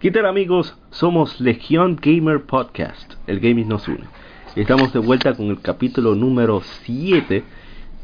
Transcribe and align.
¿Qué 0.00 0.10
tal 0.10 0.26
amigos? 0.26 0.76
Somos 0.90 1.40
Legión 1.40 1.98
Gamer 2.00 2.42
Podcast. 2.44 3.14
El 3.26 3.40
gaming 3.40 3.68
nos 3.68 3.88
une. 3.88 4.04
Estamos 4.54 4.92
de 4.92 4.98
vuelta 4.98 5.34
con 5.34 5.46
el 5.46 5.60
capítulo 5.60 6.14
número 6.14 6.60
7. 6.82 7.42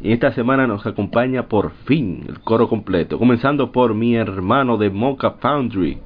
Y 0.01 0.13
esta 0.13 0.33
semana 0.33 0.67
nos 0.67 0.87
acompaña 0.87 1.47
por 1.49 1.71
fin 1.85 2.25
el 2.29 2.41
coro 2.41 2.69
completo. 2.69 3.19
Comenzando 3.19 3.71
por 3.73 3.95
mi 3.95 4.17
hermano 4.17 4.77
de 4.79 4.91
Mocha 4.91 5.33
Foundry. 5.33 5.99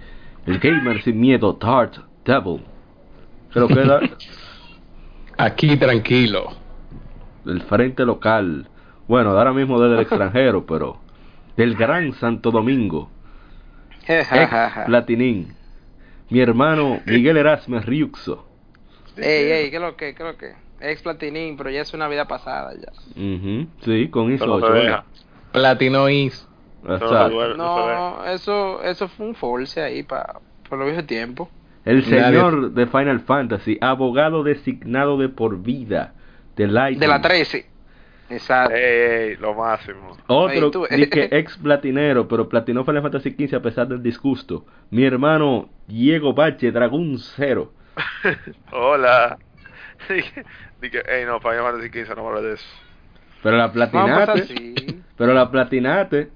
El 0.45 0.59
gamer 0.59 1.03
sin 1.03 1.19
miedo, 1.21 1.57
Tart 1.57 1.97
Devil. 2.25 2.61
Creo 3.53 3.69
que 3.69 3.81
era 3.81 4.01
Aquí 5.39 5.77
tranquilo. 5.77 6.49
del 7.45 7.63
frente 7.63 8.05
local. 8.05 8.69
Bueno, 9.09 9.31
ahora 9.31 9.53
mismo 9.53 9.81
desde 9.81 9.95
el 9.97 10.01
extranjero, 10.07 10.67
pero 10.67 10.99
del 11.57 11.75
gran 11.77 12.13
Santo 12.15 12.51
Domingo. 12.51 13.09
Ex 14.07 14.29
Platinín. 14.87 15.56
Mi 16.31 16.41
hermano 16.41 17.01
Miguel 17.07 17.37
Erasmus 17.37 17.85
Riuxo. 17.87 18.47
Ey, 19.17 19.51
ey, 19.51 19.71
¿qué 19.71 19.79
lo 19.79 19.97
que, 19.97 20.15
qué 20.15 20.23
lo 20.25 20.37
que? 20.37 20.53
Ex 20.81 21.01
Platinín, 21.03 21.57
pero 21.57 21.71
ya 21.71 21.81
es 21.83 21.95
una 21.95 22.07
vida 22.09 22.27
pasada 22.27 22.73
ya. 22.75 22.93
Ujú, 23.21 23.67
Sí, 23.83 24.09
con 24.09 24.31
ISO 24.33 24.45
Pero 24.45 24.59
no 24.59 24.67
8. 24.67 24.73
se 24.75 24.79
¿eh? 24.79 24.83
vea. 24.83 25.05
Platino 25.53 26.09
Is. 26.11 26.47
No 26.83 26.99
no. 26.99 27.57
No, 27.57 28.25
eso, 28.27 28.83
eso 28.83 29.09
fue 29.09 29.27
un 29.27 29.35
force 29.35 29.81
ahí 29.83 30.03
para 30.03 30.35
por 30.69 30.79
lo 30.79 30.85
viejo 30.87 31.05
tiempo. 31.05 31.49
El 31.85 32.05
Nadie- 32.05 32.25
señor 32.25 32.73
de 32.73 32.87
Final 32.87 33.21
Fantasy, 33.21 33.79
abogado 33.81 34.43
designado 34.43 35.17
de 35.19 35.29
por 35.29 35.63
vida 35.63 36.15
de 36.57 36.67
Lightning. 36.67 37.01
De 37.01 37.09
la 37.09 37.21
13. 37.21 37.67
Exacto. 38.29 38.75
Ey, 38.75 39.31
ey, 39.31 39.37
lo 39.37 39.55
máximo. 39.55 40.17
Otro 40.27 40.49
Ahí 40.49 40.71
tú- 40.71 40.87
di 40.91 41.09
que 41.09 41.29
ex 41.33 41.57
platinero, 41.57 42.27
pero 42.27 42.49
platinó 42.49 42.85
Final 42.85 43.03
Fantasy 43.03 43.31
XV 43.39 43.57
a 43.57 43.63
pesar 43.63 43.89
del 43.89 44.03
disgusto. 44.03 44.65
Mi 44.91 45.05
hermano 45.05 45.69
Diego 45.87 46.33
Bache, 46.35 46.73
Dragón 46.73 47.19
Cero. 47.19 47.73
Hola. 48.73 49.39
Dije, 50.09 50.45
dije, 50.81 51.03
ey, 51.09 51.25
no, 51.25 51.41
Final 51.41 51.63
Fantasy 51.63 51.91
15, 51.91 52.15
no 52.17 52.31
me 52.31 52.41
de 52.43 52.55
eso. 52.55 52.67
Pero 53.43 53.57
la 53.57 53.65
así. 53.65 55.03
Pero 55.17 55.33
la 55.33 55.51
platinate. 55.51 56.31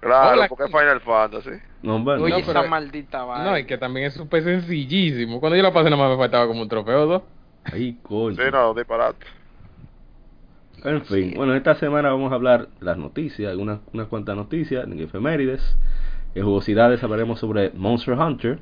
Claro, 0.00 0.30
Hola, 0.34 0.48
porque 0.48 0.64
es. 0.64 0.70
Final 0.70 1.00
Fantasy. 1.00 1.50
No, 1.82 1.98
bueno. 1.98 2.22
Oye, 2.22 2.38
No, 2.40 2.46
pero- 2.46 2.60
esa 2.60 2.68
maldita 2.70 3.24
vaina. 3.24 3.50
No, 3.50 3.58
y 3.58 3.64
que 3.64 3.76
también 3.78 4.06
es 4.06 4.14
súper 4.14 4.44
sencillísimo. 4.44 5.40
Cuando 5.40 5.56
yo 5.56 5.62
lo 5.62 5.72
pasé, 5.72 5.90
nada 5.90 6.02
más 6.02 6.10
me 6.12 6.16
faltaba 6.22 6.46
como 6.46 6.62
un 6.62 6.68
trofeo 6.68 7.02
o 7.02 7.06
dos. 7.06 7.22
Ay, 7.64 7.98
coño. 8.02 8.36
Sí, 8.36 8.50
no, 8.52 8.72
disparate. 8.74 9.26
En 10.84 11.04
fin, 11.04 11.32
bueno, 11.36 11.54
esta 11.54 11.74
semana 11.74 12.10
vamos 12.10 12.30
a 12.32 12.34
hablar 12.36 12.68
las 12.80 12.96
noticias, 12.98 13.50
algunas 13.50 13.80
unas 13.92 14.06
cuantas 14.08 14.36
noticias, 14.36 14.84
en 14.84 14.98
efemérides, 15.00 15.76
en 16.34 16.44
jugosidades 16.44 17.02
hablaremos 17.02 17.40
sobre 17.40 17.70
Monster 17.74 18.14
Hunter, 18.14 18.58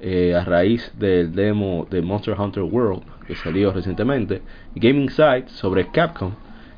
eh, 0.00 0.34
a 0.34 0.44
raíz 0.44 0.92
del 0.98 1.32
demo 1.34 1.86
de 1.88 2.02
Monster 2.02 2.34
Hunter 2.38 2.64
World 2.64 3.02
que 3.26 3.36
salió 3.36 3.72
recientemente, 3.72 4.42
Gaming 4.74 5.08
Site 5.10 5.44
sobre 5.48 5.86
Capcom, 5.88 6.32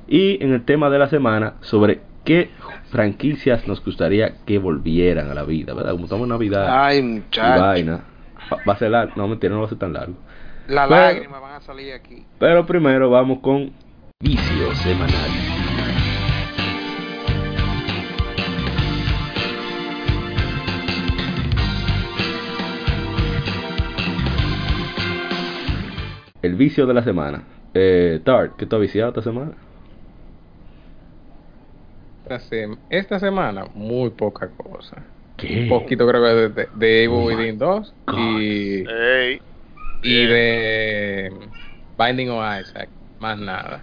y 0.07 0.43
en 0.45 0.53
el 0.53 0.65
tema 0.65 0.91
de 0.91 0.99
la 0.99 1.09
semana 1.09 1.55
sobre 1.63 2.01
qué 2.25 2.51
franquicias 2.91 3.67
nos 3.67 3.83
gustaría 3.83 4.35
que 4.45 4.59
volvieran 4.59 5.31
a 5.31 5.35
la 5.35 5.45
vida, 5.45 5.73
¿verdad? 5.75 5.93
Como 5.93 6.05
estamos 6.05 6.25
en 6.25 6.29
Navidad 6.31 6.67
Ay, 6.85 6.99
y 7.33 7.39
vaina, 7.39 8.01
va 8.69 8.73
a 8.75 8.77
ser 8.77 8.91
largo, 8.91 9.15
no 9.17 9.27
mentira, 9.27 9.55
no 9.55 9.61
va 9.61 9.67
a 9.67 9.71
ser 9.71 9.79
tan 9.79 9.95
largo. 9.95 10.15
Las 10.69 10.89
Pero- 10.89 11.01
lágrimas 11.01 11.41
van 11.41 11.53
a 11.55 11.61
salir 11.63 11.93
aquí. 11.95 12.25
Pero 12.39 12.67
primero 12.67 13.09
vamos 13.11 13.41
con 13.41 13.73
Vicio 14.25 14.75
Semanal. 14.83 15.31
El 26.43 26.55
vicio 26.57 26.87
de 26.87 26.95
la 26.95 27.03
semana. 27.03 27.43
Eh, 27.73 28.21
Tart, 28.25 28.57
¿qué 28.57 28.67
tú 28.67 28.77
has 28.77 28.83
viciado 28.83 29.09
esta 29.11 29.23
semana? 29.23 29.53
Esta, 32.23 32.39
sem- 32.39 32.79
esta 32.91 33.19
semana, 33.19 33.67
muy 33.75 34.11
poca 34.11 34.49
cosa. 34.49 35.03
¿Qué? 35.37 35.63
Un 35.63 35.69
poquito 35.69 36.07
creo 36.07 36.23
que 36.23 36.29
de, 36.29 36.49
de, 36.51 36.69
de 36.75 37.05
Evil 37.05 37.17
Oh 37.19 37.29
my 37.29 37.35
Within 37.35 37.59
2 37.59 37.95
God. 38.07 38.41
y, 38.41 38.85
y 40.03 40.27
de 40.27 41.33
Binding 41.99 42.31
of 42.31 42.45
Isaac. 42.61 42.89
Más 43.21 43.39
nada. 43.39 43.83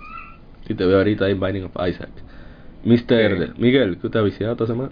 Si 0.72 0.78
te 0.78 0.86
veo 0.86 1.00
ahorita 1.00 1.26
ahí 1.26 1.34
en 1.34 1.40
Binding 1.42 1.64
of 1.66 1.76
Isaac. 1.86 2.10
Mr. 2.86 3.48
Sí. 3.48 3.62
Miguel, 3.62 3.98
¿qué 4.02 4.08
te 4.10 4.18
has 4.20 4.24
viciado 4.24 4.54
esta 4.54 4.66
semana? 4.68 4.90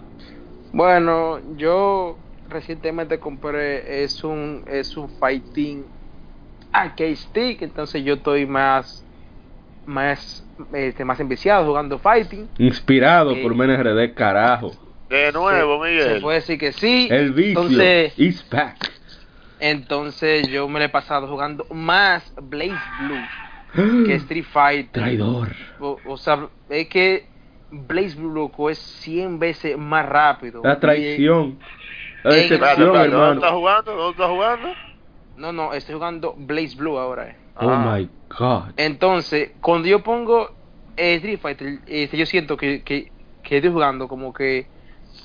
Bueno, 0.72 1.40
yo 1.56 2.18
recientemente 2.50 3.18
compré 3.18 4.02
es 4.04 4.22
un 4.22 4.62
es 4.66 4.94
un 4.98 5.08
fighting 5.08 5.84
arcade 6.70 7.16
stick, 7.16 7.62
entonces 7.62 8.04
yo 8.04 8.14
estoy 8.14 8.44
más 8.46 9.04
más 9.86 10.46
este, 10.74 11.02
más 11.04 11.18
enviciado 11.18 11.64
jugando 11.66 11.98
fighting. 11.98 12.46
Inspirado 12.58 13.32
Eh. 13.32 13.40
por 13.42 13.54
MNRD, 13.54 14.12
carajo. 14.14 14.72
De 15.08 15.32
nuevo, 15.32 15.82
Se- 15.82 15.90
Miguel. 15.90 16.14
Se 16.16 16.20
puede 16.20 16.36
decir 16.40 16.58
que 16.58 16.72
sí. 16.72 17.08
El 17.10 17.32
vicio 17.32 17.62
Entonces, 17.62 18.12
is 18.18 18.46
back. 18.50 18.76
entonces 19.58 20.46
yo 20.48 20.68
me 20.68 20.78
lo 20.78 20.84
he 20.84 20.88
pasado 20.90 21.26
jugando 21.26 21.66
más 21.72 22.32
Blaze 22.42 22.74
Blue 23.06 23.24
que 23.74 24.14
Street 24.14 24.44
Fighter. 24.44 24.90
Traidor. 25.02 25.48
O, 25.80 25.98
o 26.06 26.16
sea, 26.16 26.48
es 26.68 26.88
que 26.88 27.26
Blaze 27.70 28.16
Blue 28.16 28.32
loco 28.32 28.68
es 28.70 28.78
100 28.78 29.38
veces 29.38 29.78
más 29.78 30.06
rápido. 30.06 30.62
La 30.64 30.78
traición. 30.80 31.58
La 32.24 32.34
decepción, 32.34 32.62
espérate, 32.68 32.82
¿Dónde 32.84 33.04
hermano. 33.04 33.32
estás 33.34 33.50
jugando? 33.52 33.92
¿Dónde 33.96 34.10
estás 34.10 34.28
jugando? 34.28 34.68
No, 35.36 35.52
no, 35.52 35.72
estoy 35.72 35.94
jugando 35.94 36.34
Blaze 36.36 36.76
Blue 36.76 36.98
ahora. 36.98 37.28
eh. 37.28 37.36
Oh 37.56 37.68
Ah. 37.70 37.96
my 37.98 38.08
god. 38.38 38.72
Entonces, 38.76 39.52
cuando 39.60 39.88
yo 39.88 40.02
pongo 40.02 40.50
eh, 40.96 41.14
Street 41.14 41.38
Fighter, 41.40 41.78
este, 41.86 42.16
yo 42.18 42.26
siento 42.26 42.56
que, 42.56 42.82
que, 42.82 43.10
que 43.42 43.56
estoy 43.56 43.70
jugando 43.72 44.08
como 44.08 44.32
que 44.32 44.66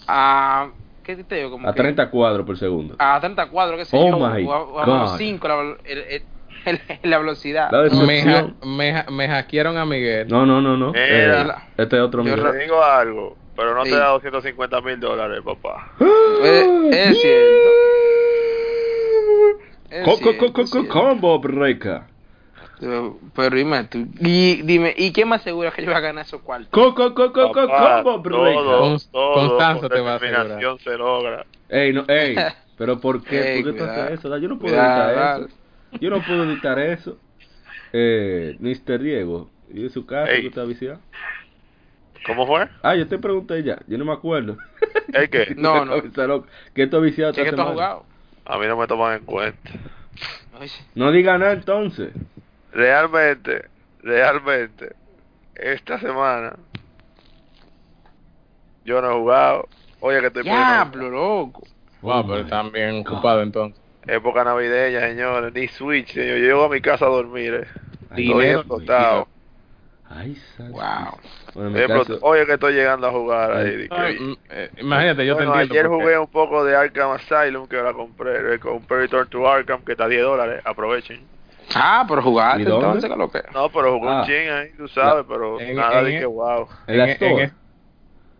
a. 0.07 0.69
¿Qué 1.03 1.15
te 1.17 1.35
digo? 1.35 1.51
Como 1.51 1.69
A 1.69 1.73
que 1.73 1.81
30 1.81 2.09
cuadros 2.09 2.45
por 2.45 2.57
segundo. 2.57 2.95
a 2.97 3.19
30 3.19 3.47
cuadros, 3.49 3.77
qué 3.79 3.85
sé 3.85 3.97
Oh 3.97 4.09
yo, 4.09 4.17
my 4.17 4.43
o 4.45 4.53
a, 4.53 4.61
o 4.63 4.79
a 4.79 4.85
God. 4.85 4.93
menos 4.93 5.17
5 5.17 5.47
la, 6.65 6.71
el- 6.71 6.81
el- 6.87 6.99
el- 7.03 7.09
la 7.09 7.17
velocidad. 7.19 7.69
La 7.71 7.83
Me, 8.05 8.21
ha- 8.21 8.47
me, 8.65 8.91
ha- 8.95 9.05
me 9.09 9.27
hackearon 9.27 9.77
a 9.77 9.85
Miguel. 9.85 10.27
No, 10.27 10.45
no, 10.45 10.61
no, 10.61 10.75
no. 10.77 10.91
Mira. 10.91 11.65
Eh, 11.77 11.83
este 11.83 11.95
es 11.97 12.01
otro 12.01 12.23
Yo 12.23 12.35
Miguel. 12.35 12.51
Te 12.51 12.57
digo 12.63 12.83
algo, 12.83 13.37
pero 13.55 13.75
no 13.75 13.83
Sí. 13.85 13.91
te 13.91 13.97
da 13.97 14.07
250 14.09 14.81
mil 14.81 14.99
dólares, 14.99 15.41
papá. 15.43 15.91
Eh, 16.43 16.89
es 16.91 17.17
cierto. 17.21 17.69
Es 19.89 20.03
Co- 20.03 20.11
co- 20.11 20.17
cierto, 20.17 20.45
co- 20.47 20.53
co- 20.53 20.65
cierto. 20.67 20.89
Combo 20.89 21.39
breaker. 21.39 22.01
Pero, 22.77 23.17
pero 23.33 23.55
dime 23.55 23.85
tú, 23.85 24.05
y 24.19 24.61
dime, 24.63 24.93
¿y 24.97 25.13
qué 25.13 25.23
más 25.23 25.41
seguro 25.43 25.71
que 25.71 25.81
yo 25.81 25.87
voy 25.87 25.95
a 25.95 26.01
ganar 26.01 26.25
esos 26.25 26.41
cuartos? 26.41 26.67
Co- 26.71 26.93
co- 26.93 27.13
co- 27.15 27.31
co- 27.31 27.51
co- 27.53 27.67
Papá, 27.67 28.03
Combo 28.03 28.19
breaker. 28.19 28.53
todo, 28.63 28.97
todo 29.13 29.33
Constanza 29.33 29.79
con 29.81 29.89
te 29.89 30.01
va 30.01 30.15
a 30.15 30.19
determinación 30.19 30.79
se 30.79 30.97
logra. 30.97 31.45
Ey, 31.69 31.93
no, 31.93 32.03
ey. 32.09 32.35
Pero 32.77 32.99
¿por 32.99 33.23
qué? 33.23 33.53
Ey, 33.55 33.63
¿Por 33.63 33.71
qué 33.71 33.77
tú 33.79 33.83
haces 33.85 34.19
eso? 34.19 34.37
Yo 34.37 34.49
no 34.49 34.59
puedo 34.59 34.75
dale. 34.75 35.45
eso. 35.45 35.55
Yo 35.99 36.09
no 36.09 36.21
puedo 36.21 36.43
editar 36.43 36.77
eso. 36.79 37.17
Eh, 37.93 38.57
Mr. 38.59 38.99
Diego, 38.99 39.49
¿y 39.73 39.83
de 39.83 39.89
su 39.89 40.05
casa 40.05 40.31
Ey. 40.31 40.41
que 40.41 40.47
está 40.47 40.63
viciado? 40.63 40.99
¿Cómo 42.25 42.47
fue? 42.47 42.67
Ah, 42.81 42.95
yo 42.95 43.07
te 43.07 43.17
pregunté 43.19 43.63
ya. 43.63 43.79
Yo 43.87 43.97
no 43.97 44.05
me 44.05 44.13
acuerdo. 44.13 44.57
¿El 45.13 45.29
qué? 45.29 45.53
No, 45.57 45.85
no. 45.85 46.01
¿Qué 46.73 46.87
tú 46.87 46.97
has 46.97 47.03
viciado 47.03 47.33
¿Qué 47.33 47.51
tú 47.51 47.61
has 47.61 47.71
jugado? 47.71 48.05
A 48.45 48.57
mí 48.57 48.67
no 48.67 48.77
me 48.77 48.87
toman 48.87 49.19
en 49.19 49.25
cuenta. 49.25 49.71
No 50.93 51.11
diga 51.11 51.37
nada 51.37 51.53
entonces. 51.53 52.11
Realmente, 52.71 53.69
realmente, 54.01 54.95
esta 55.55 55.99
semana 55.99 56.55
yo 58.85 59.01
no 59.01 59.11
he 59.11 59.13
jugado. 59.13 59.67
Oye, 59.99 60.19
que 60.21 60.27
estoy 60.27 60.43
Diablo, 60.43 61.09
loco. 61.09 61.63
Wow, 62.01 62.27
pero 62.27 62.39
están 62.41 62.71
bien 62.71 62.99
ocupados 62.99 63.43
entonces. 63.43 63.81
Época 64.07 64.43
navideña, 64.43 65.01
señores. 65.01 65.53
Ni 65.53 65.67
Switch, 65.67 66.13
señor. 66.13 66.37
Yo 66.37 66.45
llego 66.45 66.63
a 66.65 66.69
mi 66.69 66.81
casa 66.81 67.05
a 67.05 67.09
dormir, 67.09 67.53
eh. 67.63 67.67
Dinero, 68.15 68.59
explotado. 68.59 69.27
Ay, 70.07 70.37
Wow. 70.59 71.17
Bueno, 71.55 72.45
que 72.45 72.53
estoy 72.53 72.73
llegando 72.73 73.07
a 73.07 73.11
jugar 73.11 73.51
ahí. 73.53 73.89
Que- 73.89 74.19
mm, 74.19 74.35
eh, 74.49 74.69
imagínate, 74.77 75.25
yo 75.25 75.33
Bueno, 75.35 75.53
te 75.53 75.61
entiendo. 75.63 75.73
ayer 75.73 75.87
porque- 75.87 76.03
jugué 76.03 76.19
un 76.19 76.27
poco 76.27 76.63
de 76.63 76.75
Arkham 76.75 77.11
Asylum 77.11 77.67
que 77.67 77.77
la 77.77 77.93
compré. 77.93 78.55
eh, 78.55 78.59
Compré 78.59 78.97
Return 78.99 79.27
to 79.29 79.49
Arkham 79.49 79.81
que 79.83 79.93
está 79.93 80.05
a 80.05 80.07
10 80.07 80.21
dólares. 80.21 80.61
Aprovechen. 80.63 81.21
Ah, 81.73 82.05
pero 82.07 82.21
jugaste 82.21 82.61
entonces, 82.61 83.05
¿qué 83.05 83.11
es 83.11 83.17
lo 83.17 83.31
que? 83.31 83.41
No, 83.53 83.69
pero 83.69 83.97
jugué 83.97 84.09
Ah. 84.11 84.19
un 84.21 84.25
chin 84.27 84.49
ahí, 84.51 84.69
tú 84.77 84.87
sabes, 84.87 85.25
pero 85.27 85.59
En- 85.59 85.75
nada 85.75 85.99
en- 85.99 86.05
de 86.05 86.19
que 86.19 86.25
wow. 86.27 86.67
en 86.85 86.97
la 86.99 87.03
en- 87.05 87.09
store. 87.09 87.43
en- 87.43 87.53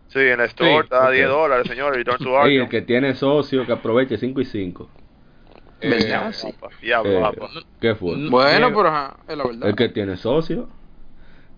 Sí, 0.08 0.20
en 0.20 0.38
la 0.38 0.44
store 0.44 0.70
Sí, 0.70 0.78
está 0.84 1.04
a 1.04 1.08
ok. 1.08 1.12
10 1.14 1.28
dólares, 1.28 1.66
señores. 1.66 1.96
Return 1.98 2.18
to 2.18 2.30
Ey, 2.46 2.54
el 2.54 2.62
Arkham. 2.62 2.70
que 2.70 2.82
tiene 2.82 3.14
socio 3.16 3.66
que 3.66 3.72
aproveche 3.72 4.16
5 4.16 4.40
y 4.40 4.44
5. 4.44 4.88
Eh, 5.80 5.88
¿Verdad? 5.90 6.32
Sí. 6.32 6.48
Diablo, 6.82 7.10
Eh. 7.10 7.62
¿Qué 7.80 7.94
fue? 7.94 8.16
No. 8.16 8.30
Bueno, 8.30 8.68
eh, 8.68 8.72
pero 8.74 8.88
ajá, 8.88 9.16
es 9.28 9.36
la 9.36 9.44
verdad. 9.44 9.68
El 9.68 9.76
que 9.76 9.88
tiene 9.88 10.16
socio. 10.16 10.68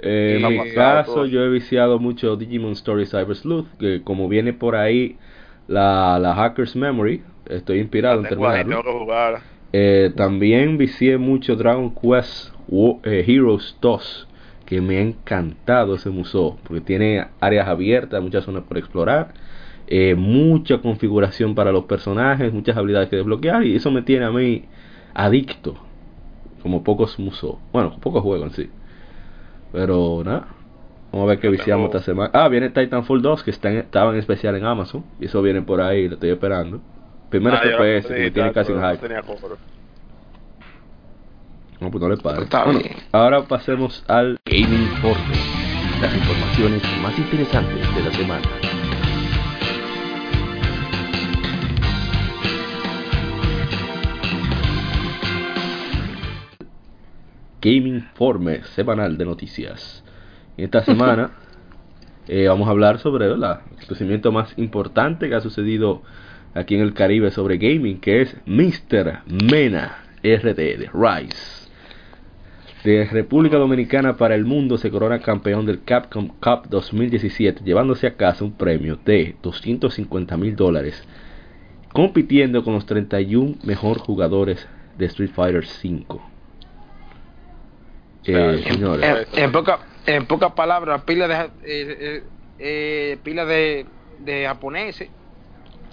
Eh, 0.00 0.40
en 0.42 0.48
mi 0.48 0.74
caso, 0.74 1.14
todo. 1.14 1.26
yo 1.26 1.42
he 1.42 1.48
viciado 1.48 1.98
mucho 1.98 2.36
Digimon 2.36 2.72
Story 2.72 3.06
Cyber 3.06 3.34
Sleuth, 3.34 3.66
que 3.78 4.02
como 4.02 4.28
viene 4.28 4.52
por 4.52 4.76
ahí 4.76 5.16
la, 5.66 6.18
la 6.20 6.34
Hacker's 6.34 6.76
Memory, 6.76 7.22
estoy 7.46 7.80
inspirado 7.80 8.20
en 8.20 8.28
terminarlo. 8.28 8.82
Eh, 9.72 10.12
también 10.16 10.78
vicié 10.78 11.18
mucho 11.18 11.56
Dragon 11.56 11.94
Quest 11.94 12.54
eh, 13.02 13.24
Heroes 13.26 13.76
2, 13.80 14.28
que 14.64 14.80
me 14.80 14.98
ha 14.98 15.00
encantado 15.00 15.94
ese 15.94 16.10
museo, 16.10 16.56
porque 16.64 16.80
tiene 16.80 17.26
áreas 17.40 17.68
abiertas, 17.68 18.22
muchas 18.22 18.44
zonas 18.44 18.64
por 18.64 18.78
explorar, 18.78 19.34
eh, 19.88 20.14
mucha 20.14 20.78
configuración 20.78 21.54
para 21.54 21.72
los 21.72 21.84
personajes, 21.84 22.52
muchas 22.52 22.76
habilidades 22.76 23.08
que 23.08 23.16
desbloquear, 23.16 23.64
y 23.64 23.76
eso 23.76 23.90
me 23.90 24.02
tiene 24.02 24.24
a 24.26 24.30
mí 24.30 24.64
adicto, 25.14 25.76
como 26.62 26.82
pocos 26.84 27.18
museos, 27.18 27.56
bueno, 27.72 27.96
pocos 28.00 28.22
juegos 28.22 28.48
en 28.48 28.54
sí. 28.64 28.70
Pero 29.72 30.22
nada, 30.24 30.46
vamos 31.12 31.26
a 31.26 31.28
ver 31.30 31.40
qué 31.40 31.48
viciamos 31.48 31.86
esta 31.86 32.02
semana. 32.02 32.30
Ah, 32.32 32.48
viene 32.48 32.70
Titanfall 32.70 33.22
2, 33.22 33.42
que 33.42 33.50
está 33.50 33.70
en- 33.70 33.78
estaba 33.78 34.12
en 34.12 34.18
especial 34.18 34.56
en 34.56 34.64
Amazon, 34.64 35.04
y 35.20 35.26
eso 35.26 35.42
viene 35.42 35.62
por 35.62 35.80
ahí, 35.80 36.08
lo 36.08 36.14
estoy 36.14 36.30
esperando. 36.30 36.80
Primero 37.30 37.56
Ah, 37.56 37.60
FPS, 37.62 38.08
que 38.08 38.14
pedí, 38.14 38.24
me 38.24 38.30
tiene 38.30 38.52
casi 38.52 38.72
en 38.72 38.80
no 38.80 38.90
hype. 38.90 39.08
No, 41.80 41.90
pues 41.90 42.02
no 42.02 42.08
le 42.08 42.16
pare. 42.16 42.42
Está 42.42 42.64
Bueno, 42.64 42.80
bien. 42.80 42.92
ahora 43.12 43.42
pasemos 43.42 44.04
al 44.08 44.40
Gaming 44.44 44.82
Informe. 44.82 45.36
Las 46.00 46.14
informaciones 46.14 46.82
más 46.96 47.18
interesantes 47.18 47.92
de 47.94 48.02
la 48.02 48.10
semana. 48.12 48.42
Gaming 57.60 57.96
Informe 57.96 58.62
semanal 58.76 59.18
de 59.18 59.24
noticias. 59.24 60.04
Esta 60.56 60.84
semana 60.84 61.32
eh, 62.28 62.46
vamos 62.46 62.68
a 62.68 62.70
hablar 62.70 63.00
sobre 63.00 63.26
¿verdad? 63.26 63.62
el 63.70 63.76
acontecimiento 63.76 64.30
más 64.30 64.56
importante 64.56 65.28
que 65.28 65.34
ha 65.34 65.40
sucedido 65.40 66.02
aquí 66.54 66.76
en 66.76 66.82
el 66.82 66.94
Caribe 66.94 67.32
sobre 67.32 67.58
gaming, 67.58 67.98
que 68.00 68.22
es 68.22 68.36
Mr. 68.46 69.22
Mena 69.26 70.04
RD 70.22 70.56
de 70.56 70.90
Rise. 70.92 71.68
De 72.84 73.04
República 73.06 73.56
Dominicana 73.56 74.16
para 74.16 74.36
el 74.36 74.44
mundo 74.44 74.78
se 74.78 74.90
corona 74.90 75.18
campeón 75.18 75.66
del 75.66 75.82
Capcom 75.82 76.28
Cup 76.28 76.68
2017, 76.70 77.64
llevándose 77.64 78.06
a 78.06 78.14
casa 78.14 78.44
un 78.44 78.52
premio 78.52 79.00
de 79.04 79.34
250 79.42 80.36
mil 80.36 80.54
dólares, 80.54 81.02
compitiendo 81.92 82.62
con 82.62 82.74
los 82.74 82.86
31 82.86 83.56
mejor 83.64 83.98
jugadores 83.98 84.68
de 84.96 85.06
Street 85.06 85.32
Fighter 85.34 85.66
5. 85.66 86.37
Eh, 88.24 88.62
señores, 88.68 89.26
En, 89.34 89.44
en 89.44 89.52
poca, 89.52 89.78
en 90.06 90.26
pocas 90.26 90.52
palabras, 90.52 91.02
pila 91.04 91.28
de 91.28 91.34
ja- 91.34 91.50
eh, 91.62 91.96
eh, 92.00 92.22
eh, 92.58 93.18
pila 93.22 93.44
de, 93.44 93.86
de 94.18 94.46
japoneses 94.46 95.08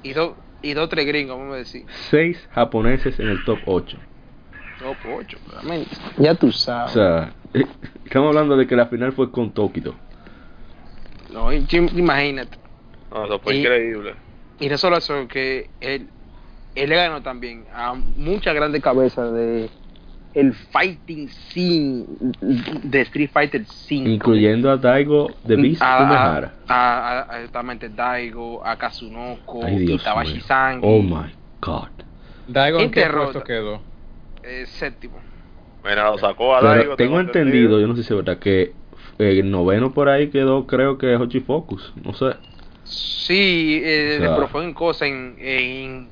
y 0.04 0.14
dos 0.14 0.34
y 0.62 0.74
dos 0.74 0.90
tres 0.90 1.06
gringos, 1.06 1.38
vamos 1.38 1.54
a 1.54 1.58
decir. 1.58 1.86
6 2.10 2.48
japoneses 2.52 3.20
en 3.20 3.30
el 3.30 3.44
top 3.44 3.60
8. 3.66 3.98
Top 4.80 4.98
8, 5.06 5.38
realmente. 5.52 5.96
Ya 6.18 6.34
tú 6.36 6.48
O 6.48 6.52
sabes. 6.52 6.92
sea, 6.94 7.34
estamos 8.04 8.30
hablando 8.30 8.58
de 8.58 8.66
que 8.68 8.76
la 8.76 8.88
final 8.88 9.14
fue 9.14 9.32
con 9.32 9.52
Tokito. 9.52 9.96
no, 11.32 11.52
imagínate. 11.54 12.58
No, 13.12 13.26
eso 13.26 13.40
fue 13.40 13.56
Y- 13.56 13.60
increíble. 13.60 14.16
Y 14.60 14.70
no 14.70 14.78
solo 14.78 14.98
eso, 14.98 15.28
que 15.28 15.70
él, 15.82 16.08
él 16.76 16.90
le 16.90 16.96
ganó 16.96 17.22
también 17.22 17.66
a 17.74 17.94
muchas 17.94 18.56
grandes 18.56 18.82
cabezas 18.82 19.34
de 19.34 19.70
el 20.36 20.54
fighting 20.54 21.30
scene 21.30 22.06
de 22.42 23.02
Street 23.02 23.30
Fighter 23.32 23.66
5. 23.66 24.10
Incluyendo 24.10 24.70
a 24.70 24.78
Daigo 24.78 25.36
de 25.44 25.56
Beast 25.56 25.82
a, 25.82 26.38
a, 26.38 26.54
a- 26.68 27.22
a- 27.22 27.38
exactamente 27.40 27.90
Daigo, 27.90 28.66
a 28.66 28.76
Kazunoko, 28.78 29.64
Ay, 29.64 29.92
Itabashi. 29.94 30.42
Sangi, 30.42 30.86
Oh 30.86 31.02
my 31.02 31.34
god. 31.62 31.90
Daigo, 32.48 32.80
¿en 32.82 32.92
qué 32.92 33.06
puesto 33.08 33.44
quedó? 33.44 33.82
eh, 34.44 34.66
séptimo. 34.68 35.20
Mira, 35.84 36.10
lo 36.12 36.18
sacó 36.18 36.56
a 36.56 36.62
Pero 36.62 36.74
Daigo. 36.76 36.96
tengo 36.96 37.20
entendido, 37.20 37.80
yo 37.80 37.88
no 37.88 37.96
sé 37.96 38.04
si 38.04 38.10
es 38.14 38.16
verdad, 38.16 38.40
que 38.40 38.62
eh, 39.20 39.40
el 39.40 39.50
noveno 39.50 39.94
por 39.94 40.10
ahí 40.10 40.30
quedó, 40.30 40.68
creo 40.68 40.98
que 40.98 41.16
Hochi 41.16 41.40
Focus. 41.40 41.94
No 42.04 42.14
sé. 42.14 42.36
Sí, 42.84 43.82
eh, 43.84 44.18
O 44.20 44.24
sea- 44.24 44.36
pero 44.36 44.48
fue 44.48 44.64
en 44.64 44.74
cosa 44.74 45.06
en, 45.08 45.36
en, 45.40 46.12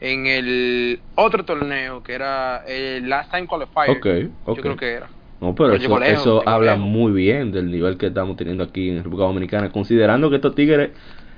en 0.00 0.26
el 0.26 1.00
otro 1.14 1.44
torneo 1.44 2.02
que 2.02 2.14
era 2.14 2.64
el 2.66 3.08
Last 3.08 3.30
Time 3.30 3.46
Qualifier. 3.46 4.30
Yo 4.46 4.54
creo 4.56 4.76
que 4.76 4.92
era. 4.92 5.08
No, 5.40 5.54
pero 5.54 5.70
Pero 5.70 5.82
eso, 5.84 5.98
lejos, 5.98 6.20
eso 6.20 6.48
habla 6.48 6.72
lejos. 6.74 6.86
muy 6.88 7.12
bien 7.12 7.50
del 7.52 7.70
nivel 7.70 7.96
que 7.96 8.06
estamos 8.08 8.36
teniendo 8.36 8.62
aquí 8.64 8.90
en 8.90 8.98
República 8.98 9.24
Dominicana, 9.24 9.70
considerando 9.70 10.28
que 10.28 10.36
estos 10.36 10.54
tigres, 10.54 10.90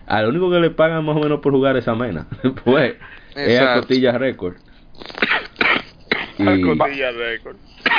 a 0.07 0.23
lo 0.23 0.31
único 0.31 0.51
que 0.51 0.59
le 0.59 0.71
pagan 0.71 1.05
más 1.05 1.17
o 1.17 1.21
menos 1.21 1.41
por 1.41 1.53
jugar 1.53 1.77
es 1.77 1.87
a 1.87 1.95
Mena. 1.95 2.27
pues, 2.65 2.95
es 3.35 3.37
a 3.37 3.45
Exacto. 3.45 3.81
Costilla 3.81 4.19
Record. 4.19 4.57
Y 6.39 6.63
Costilla 6.63 7.11
récord. 7.13 7.57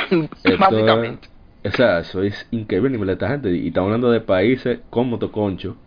esto 0.44 0.58
Básicamente. 0.60 1.28
es- 1.64 1.74
o 1.74 1.78
sea, 1.78 2.00
eso 2.00 2.22
es 2.24 2.46
increíble 2.52 2.88
el 2.88 2.94
nivel 2.94 3.08
de 3.08 3.14
esta 3.14 3.30
gente. 3.30 3.50
Y 3.56 3.68
estamos 3.68 3.88
hablando 3.88 4.12
de 4.12 4.20
países 4.20 4.80
con 4.90 5.10
motoconcho, 5.10 5.78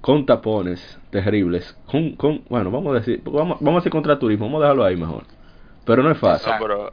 con 0.00 0.26
tapones 0.26 0.98
terribles, 1.10 1.76
con, 1.86 2.12
con 2.16 2.42
bueno, 2.48 2.70
vamos 2.70 2.94
a 2.94 2.98
decir, 3.00 3.22
vamos, 3.24 3.58
vamos 3.60 3.76
a 3.76 3.80
hacer 3.80 3.92
contraturismo, 3.92 4.46
vamos 4.46 4.60
a 4.60 4.64
dejarlo 4.64 4.84
ahí 4.84 4.96
mejor. 4.96 5.24
Pero 5.84 6.02
no 6.02 6.10
es 6.10 6.18
fácil. 6.18 6.52
No, 6.52 6.58
pero 6.60 6.92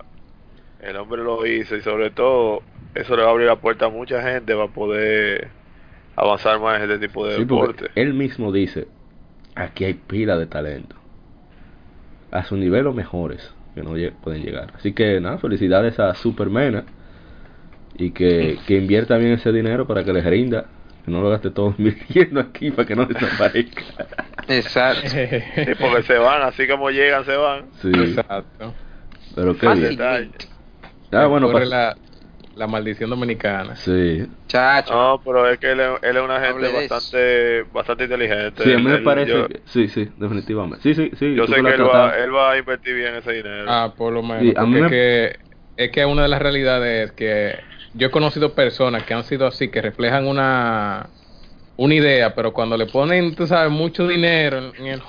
el 0.82 0.96
hombre 0.98 1.24
lo 1.24 1.46
hizo 1.46 1.76
y 1.76 1.82
sobre 1.82 2.10
todo 2.12 2.62
eso 2.96 3.16
le 3.16 3.24
va 3.24 3.30
a 3.30 3.32
abrir 3.32 3.48
la 3.48 3.56
puerta 3.56 3.86
a 3.86 3.90
mucha 3.90 4.22
gente 4.22 4.54
para 4.56 4.68
poder 4.68 5.50
avanzar 6.16 6.60
más 6.60 6.78
en 6.82 6.92
este 6.92 7.08
tipo 7.08 7.26
de 7.26 7.36
Sí, 7.36 7.42
deporte. 7.42 7.90
él 7.96 8.14
mismo 8.14 8.52
dice, 8.52 8.88
aquí 9.56 9.86
hay 9.86 9.94
pila 9.96 10.38
de 10.38 10.46
talento. 10.48 10.96
A 12.32 12.44
su 12.44 12.58
nivel 12.58 12.88
o 12.88 12.94
mejores 12.94 13.54
que 13.76 13.84
no 13.84 13.94
pueden 14.22 14.44
llegar. 14.44 14.74
Así 14.76 14.94
que 14.94 15.20
nada, 15.22 15.38
felicidades 15.38 16.00
a 16.00 16.14
Supermena 16.16 16.84
y 17.98 18.12
que, 18.12 18.58
que 18.68 18.78
invierta 18.78 19.18
bien 19.18 19.34
ese 19.34 19.52
dinero 19.52 19.88
para 19.88 20.04
que 20.04 20.14
les 20.14 20.26
rinda. 20.26 20.66
Que 21.06 21.12
no 21.12 21.22
lo 21.22 21.30
gaste 21.30 21.50
todo 21.52 21.74
invirtiendo 21.78 22.40
aquí 22.40 22.72
para 22.72 22.88
que 22.88 22.96
no 22.96 23.06
desaparezca. 23.06 23.82
Exacto. 24.48 25.08
Sí, 25.10 25.18
porque 25.80 26.04
se 26.04 26.18
van, 26.18 26.42
así 26.44 26.68
como 26.68 26.90
llegan, 26.90 27.26
se 27.26 27.36
van. 27.36 27.66
Sí, 27.82 27.92
Exacto. 27.94 28.74
pero 29.36 29.54
qué 29.58 29.66
Fácil. 29.68 29.98
bien. 29.98 30.32
Ah, 31.12 31.26
bueno, 31.28 31.50
pas- 31.52 31.66
la, 31.66 31.96
la 32.56 32.68
maldición 32.68 33.10
dominicana. 33.10 33.76
Sí. 33.76 34.26
Chacho. 34.48 34.94
No, 34.94 35.22
pero 35.24 35.48
es 35.50 35.60
que 35.60 35.72
él, 35.72 35.80
es- 35.80 36.04
él 36.04 36.18
es 36.18 36.24
una 36.24 36.40
gente 36.40 36.72
bastante 36.72 37.64
bastante 37.74 38.04
inteligente. 38.06 38.64
Sí, 38.64 38.74
a 38.74 38.78
mí 38.78 38.84
me 38.84 38.96
Él- 38.96 39.04
parece 39.04 39.32
yo, 39.32 39.48
que... 39.48 39.62
Sí, 39.66 39.88
sí, 39.90 40.10
definitivamente. 40.18 40.82
Sí, 40.82 40.94
sí, 40.96 41.12
sí. 41.18 41.36
yo 41.36 41.46
sé 41.48 41.54
que 41.56 41.60
él 41.70 41.86
va, 41.88 42.16
él 42.18 42.34
va 42.34 42.52
a 42.54 42.58
invertir 42.58 42.96
bien 42.96 43.16
ese 43.16 43.32
dinero. 43.34 43.66
Ah, 43.68 43.94
por 43.96 44.12
lo 44.14 44.24
menos. 44.24 44.42
Sí, 44.42 44.54
a 44.56 44.66
mí 44.66 44.80
porque 44.80 44.82
me- 44.82 45.26
es, 45.26 45.38
que, 45.38 45.84
es 45.86 45.92
que 45.92 46.06
una 46.06 46.24
de 46.24 46.28
las 46.30 46.42
realidades 46.42 47.10
es 47.10 47.12
que 47.14 47.56
yo 47.94 48.08
he 48.08 48.12
conocido 48.12 48.54
personas 48.54 49.04
que 49.04 49.14
han 49.14 49.24
sido 49.24 49.48
así, 49.48 49.70
que 49.70 49.82
reflejan 49.82 50.28
una 50.28 51.08
una 51.76 51.96
idea, 51.96 52.36
pero 52.36 52.54
cuando 52.54 52.78
le 52.78 52.86
ponen, 52.86 53.34
tú 53.36 53.48
sabes, 53.48 53.72
mucho 53.72 54.08
dinero 54.08 54.60
en, 54.60 54.76
en 54.78 54.86
el 54.88 55.02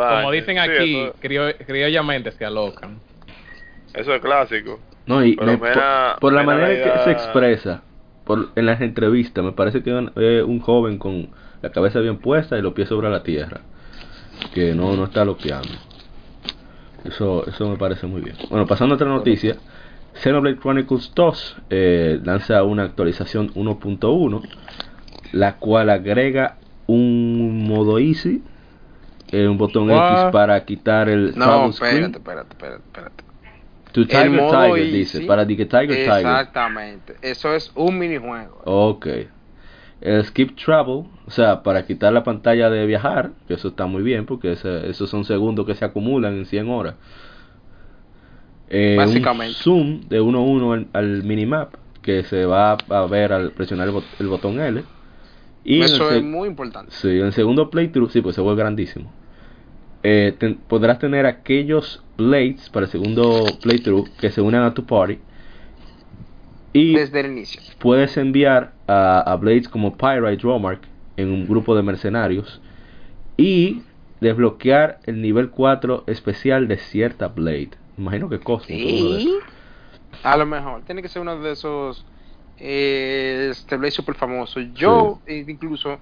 la 0.00 0.16
como 0.16 0.30
dicen 0.30 0.56
Sí, 0.56 0.60
aquí, 0.70 0.94
crio- 1.20 1.54
criollamente 1.66 2.32
se 2.32 2.44
alocan. 2.46 3.00
Eso 3.92 4.14
es 4.14 4.22
clásico. 4.22 4.80
No, 5.06 5.22
y 5.22 5.36
Pero 5.36 5.52
me- 5.52 5.56
Mena- 5.58 6.12
por, 6.14 6.20
por 6.20 6.32
la 6.32 6.42
manera 6.42 6.68
la 6.68 6.72
en 6.74 6.82
que 6.82 6.88
idea- 6.88 7.04
se 7.04 7.10
expresa 7.10 7.82
por, 8.24 8.48
en 8.56 8.64
las 8.64 8.80
entrevistas, 8.80 9.44
me 9.44 9.52
parece 9.52 9.82
que 9.82 9.90
es 9.90 9.96
un, 9.96 10.10
un 10.50 10.60
joven 10.60 10.96
con 10.98 11.28
la 11.60 11.70
cabeza 11.70 12.00
bien 12.00 12.16
puesta 12.18 12.56
y 12.56 12.62
los 12.62 12.72
pies 12.72 12.88
sobre 12.88 13.10
la 13.10 13.22
tierra, 13.22 13.60
que 14.54 14.74
no, 14.74 14.96
no 14.96 15.04
está 15.04 15.24
loqueando. 15.26 15.68
Eso, 17.04 17.46
eso 17.46 17.68
me 17.68 17.76
parece 17.76 18.06
muy 18.06 18.22
bien. 18.22 18.36
Bueno, 18.48 18.66
pasando 18.66 18.94
a 18.94 18.96
otra 18.96 19.08
noticia, 19.08 19.56
Xenoblade 20.14 20.58
Chronicles 20.58 21.12
2 21.14 21.56
eh, 21.70 22.20
lanza 22.24 22.62
una 22.62 22.84
actualización 22.84 23.52
1.1, 23.54 24.42
la 25.32 25.56
cual 25.56 25.90
agrega 25.90 26.56
un 26.86 27.66
modo 27.66 27.98
easy, 27.98 28.42
eh, 29.32 29.48
un 29.48 29.58
botón 29.58 29.90
What? 29.90 30.20
X 30.22 30.32
para 30.32 30.64
quitar 30.64 31.08
el 31.08 31.34
No, 31.36 31.68
espérate, 31.70 32.18
espérate, 32.18 32.48
espérate, 32.52 32.82
espérate. 32.84 33.24
To 33.92 34.06
Tiger 34.06 34.26
el 34.26 34.30
modo 34.32 34.50
Tiger, 34.74 34.92
dice, 34.92 35.20
para 35.22 35.46
Tiger 35.46 35.68
Tiger. 35.68 35.90
Exactamente. 35.92 37.14
Eso 37.22 37.54
es 37.54 37.70
un 37.74 37.98
minijuego. 37.98 38.60
Ok. 38.64 39.06
El 40.00 40.24
skip 40.24 40.56
travel, 40.56 41.04
o 41.26 41.30
sea, 41.30 41.62
para 41.62 41.86
quitar 41.86 42.12
la 42.12 42.24
pantalla 42.24 42.68
de 42.70 42.84
viajar, 42.86 43.30
que 43.48 43.54
eso 43.54 43.68
está 43.68 43.86
muy 43.86 44.02
bien 44.02 44.26
porque 44.26 44.52
ese- 44.52 44.88
esos 44.90 45.08
son 45.08 45.24
segundos 45.24 45.64
que 45.64 45.74
se 45.74 45.84
acumulan 45.84 46.34
en 46.34 46.44
100 46.44 46.68
horas. 46.68 46.94
Eh, 48.70 48.94
Básicamente. 48.96 49.56
Un 49.56 49.62
zoom 49.62 50.00
de 50.08 50.20
1 50.20 50.38
a 50.38 50.42
1 50.42 50.72
al, 50.72 50.86
al 50.92 51.22
minimap 51.24 51.74
que 52.02 52.22
se 52.24 52.44
va 52.44 52.72
a 52.88 53.06
ver 53.06 53.32
al 53.32 53.52
presionar 53.52 53.88
el, 53.88 53.94
bot- 53.94 54.04
el 54.20 54.26
botón 54.28 54.60
L. 54.60 54.82
Y 55.64 55.80
Eso 55.82 56.10
es 56.10 56.22
muy 56.22 56.48
importante. 56.48 56.90
Sí, 56.92 57.08
en 57.08 57.26
el 57.26 57.32
segundo 57.32 57.70
playthrough, 57.70 58.10
sí, 58.10 58.20
pues 58.20 58.34
se 58.34 58.40
vuelve 58.42 58.60
grandísimo. 58.62 59.10
Eh, 60.02 60.34
ten- 60.38 60.56
podrás 60.68 60.98
tener 60.98 61.24
aquellos 61.24 62.02
blades 62.18 62.68
para 62.68 62.84
el 62.86 62.92
segundo 62.92 63.44
playthrough 63.62 64.08
que 64.18 64.30
se 64.30 64.42
unan 64.42 64.62
a 64.64 64.74
tu 64.74 64.84
party. 64.84 65.18
Y 66.72 66.94
Desde 66.94 67.20
el 67.20 67.26
inicio. 67.32 67.60
puedes 67.78 68.16
enviar 68.16 68.72
a, 68.88 69.20
a 69.20 69.36
Blades 69.36 69.68
como 69.68 69.96
Pyrite 69.96 70.42
Romark 70.42 70.80
en 71.16 71.30
un 71.30 71.46
grupo 71.46 71.76
de 71.76 71.82
mercenarios 71.82 72.60
y 73.36 73.82
desbloquear 74.20 74.98
el 75.04 75.22
nivel 75.22 75.50
4 75.50 76.02
especial 76.08 76.66
de 76.68 76.78
cierta 76.78 77.28
Blade. 77.28 77.70
Imagino 77.96 78.28
que 78.28 78.38
Cosmo. 78.40 78.74
uno 78.74 79.14
de 79.16 79.20
Sí. 79.20 79.38
A 80.22 80.36
lo 80.36 80.46
mejor. 80.46 80.82
Tiene 80.82 81.02
que 81.02 81.08
ser 81.08 81.22
uno 81.22 81.38
de 81.40 81.52
esos 81.52 82.04
eh, 82.58 83.48
este 83.50 83.90
super 83.90 84.14
famoso. 84.14 84.60
Yo, 84.60 85.20
eh, 85.26 85.44
incluso, 85.46 85.98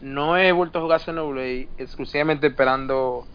no 0.00 0.36
he 0.36 0.52
vuelto 0.52 0.78
a 0.78 0.82
jugar 0.82 1.00
Xenoblade 1.00 1.68
exclusivamente 1.78 2.46
esperando 2.48 3.26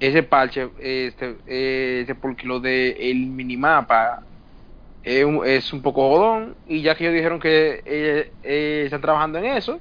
ese 0.00 0.22
parche. 0.22 0.68
Este, 0.78 1.36
eh, 1.46 1.98
este 2.02 2.14
porque 2.14 2.46
lo 2.46 2.60
de 2.60 3.10
el 3.10 3.26
minimapa 3.26 4.22
es 5.02 5.24
un, 5.24 5.46
es 5.46 5.72
un 5.72 5.82
poco 5.82 6.08
jodón. 6.08 6.54
Y 6.66 6.82
ya 6.82 6.94
que 6.94 7.04
ellos 7.04 7.14
dijeron 7.14 7.40
que 7.40 7.82
eh, 7.84 8.32
eh, 8.42 8.82
están 8.84 9.00
trabajando 9.00 9.38
en 9.38 9.46
eso 9.46 9.80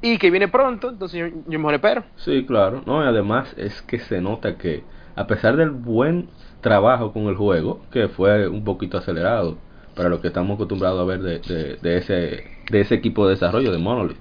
y 0.00 0.18
que 0.18 0.30
viene 0.30 0.48
pronto, 0.48 0.90
entonces 0.90 1.18
yo, 1.18 1.42
yo 1.46 1.58
mejor 1.58 1.74
espero. 1.74 2.04
Sí, 2.16 2.44
claro. 2.46 2.82
No, 2.86 3.02
y 3.04 3.08
además 3.08 3.54
es 3.56 3.80
que 3.82 3.98
se 3.98 4.20
nota 4.20 4.56
que 4.58 4.82
a 5.16 5.26
pesar 5.26 5.56
del 5.56 5.70
buen 5.70 6.28
trabajo 6.64 7.12
con 7.12 7.24
el 7.24 7.36
juego, 7.36 7.82
que 7.92 8.08
fue 8.08 8.48
un 8.48 8.64
poquito 8.64 8.96
acelerado 8.96 9.58
para 9.94 10.08
lo 10.08 10.22
que 10.22 10.28
estamos 10.28 10.54
acostumbrados 10.54 10.98
a 10.98 11.04
ver 11.04 11.20
de, 11.20 11.38
de, 11.40 11.76
de 11.76 11.98
ese, 11.98 12.44
de 12.70 12.80
ese 12.80 12.94
equipo 12.94 13.26
de 13.26 13.34
desarrollo 13.34 13.70
de 13.70 13.76
Monolith. 13.76 14.16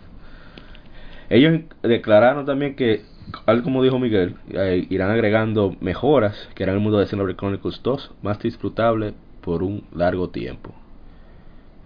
Ellos 1.29 1.61
declararon 1.81 2.45
también 2.45 2.75
que, 2.75 3.03
al 3.45 3.63
como 3.63 3.81
dijo 3.81 3.97
Miguel, 3.97 4.35
eh, 4.51 4.85
irán 4.89 5.09
agregando 5.09 5.77
mejoras 5.79 6.49
que 6.53 6.63
harán 6.63 6.75
el 6.75 6.81
mundo 6.81 6.99
de 6.99 7.05
Xenoblade 7.05 7.37
Chronicles 7.37 7.81
2 7.81 8.11
más 8.21 8.37
disfrutable 8.39 9.13
por 9.39 9.63
un 9.63 9.85
largo 9.95 10.29
tiempo. 10.29 10.75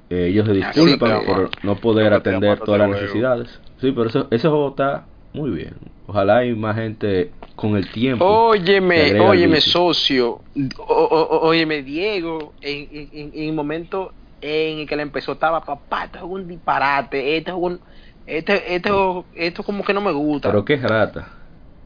Eh, 0.10 0.30
ellos 0.32 0.48
se 0.48 0.54
disculpan 0.54 1.24
por 1.24 1.52
no 1.64 1.76
poder 1.76 2.14
atender 2.14 2.60
todas 2.62 2.80
las 2.80 2.90
necesidades. 2.90 3.62
Sí, 3.80 3.92
pero 3.92 4.10
eso, 4.10 4.28
ese 4.32 4.48
juego 4.48 4.70
está 4.70 5.06
muy 5.38 5.52
bien. 5.52 5.76
Ojalá 6.08 6.38
hay 6.38 6.54
más 6.56 6.76
gente 6.76 7.32
con 7.56 7.76
el 7.78 7.90
tiempo. 7.92 8.26
Óyeme, 8.26 9.20
óyeme, 9.30 9.62
socio. 9.62 10.42
O- 10.80 11.40
óyeme, 11.44 11.84
Diego, 11.84 12.54
en, 12.62 12.88
en, 12.92 13.10
en- 13.12 13.32
el 13.50 13.54
momento 13.54 14.14
en 14.42 14.80
el 14.80 14.88
que 14.88 14.96
le 14.96 15.04
empezó, 15.04 15.34
estaba, 15.34 15.62
papá, 15.64 16.06
esto 16.06 16.20
es 16.20 16.24
un 16.24 16.48
disparate, 16.48 17.38
esto 17.38 17.52
es 17.52 17.58
un. 17.60 17.82
Esto, 18.26 18.54
esto, 18.54 19.26
esto 19.34 19.64
como 19.64 19.84
que 19.84 19.94
no 19.94 20.02
me 20.02 20.12
gusta. 20.12 20.50
Pero 20.50 20.66
qué 20.66 20.76
rata. 20.78 21.32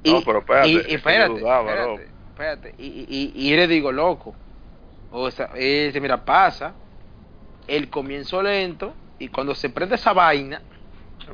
Y- 0.04 0.12
No, 0.12 0.22
pero 0.26 0.40
espérate, 0.40 0.70
y- 0.70 0.74
y 0.92 0.96
espérate, 0.96 1.40
dudaba, 1.40 1.70
espérate, 1.72 2.12
espérate. 2.30 2.76
Y, 2.80 2.88
y, 2.88 3.32
y- 3.36 3.54
y 3.54 3.56
le 3.56 3.68
digo, 3.68 3.92
loco. 3.92 4.36
O 5.12 5.30
sea, 5.30 5.50
ese, 5.56 6.00
mira, 6.00 6.24
pasa 6.24 6.74
el 7.68 7.90
comienzo 7.90 8.42
lento 8.42 8.96
y 9.20 9.28
cuando 9.28 9.54
se 9.54 9.70
prende 9.70 9.96
esa 9.96 10.14
vaina, 10.14 10.62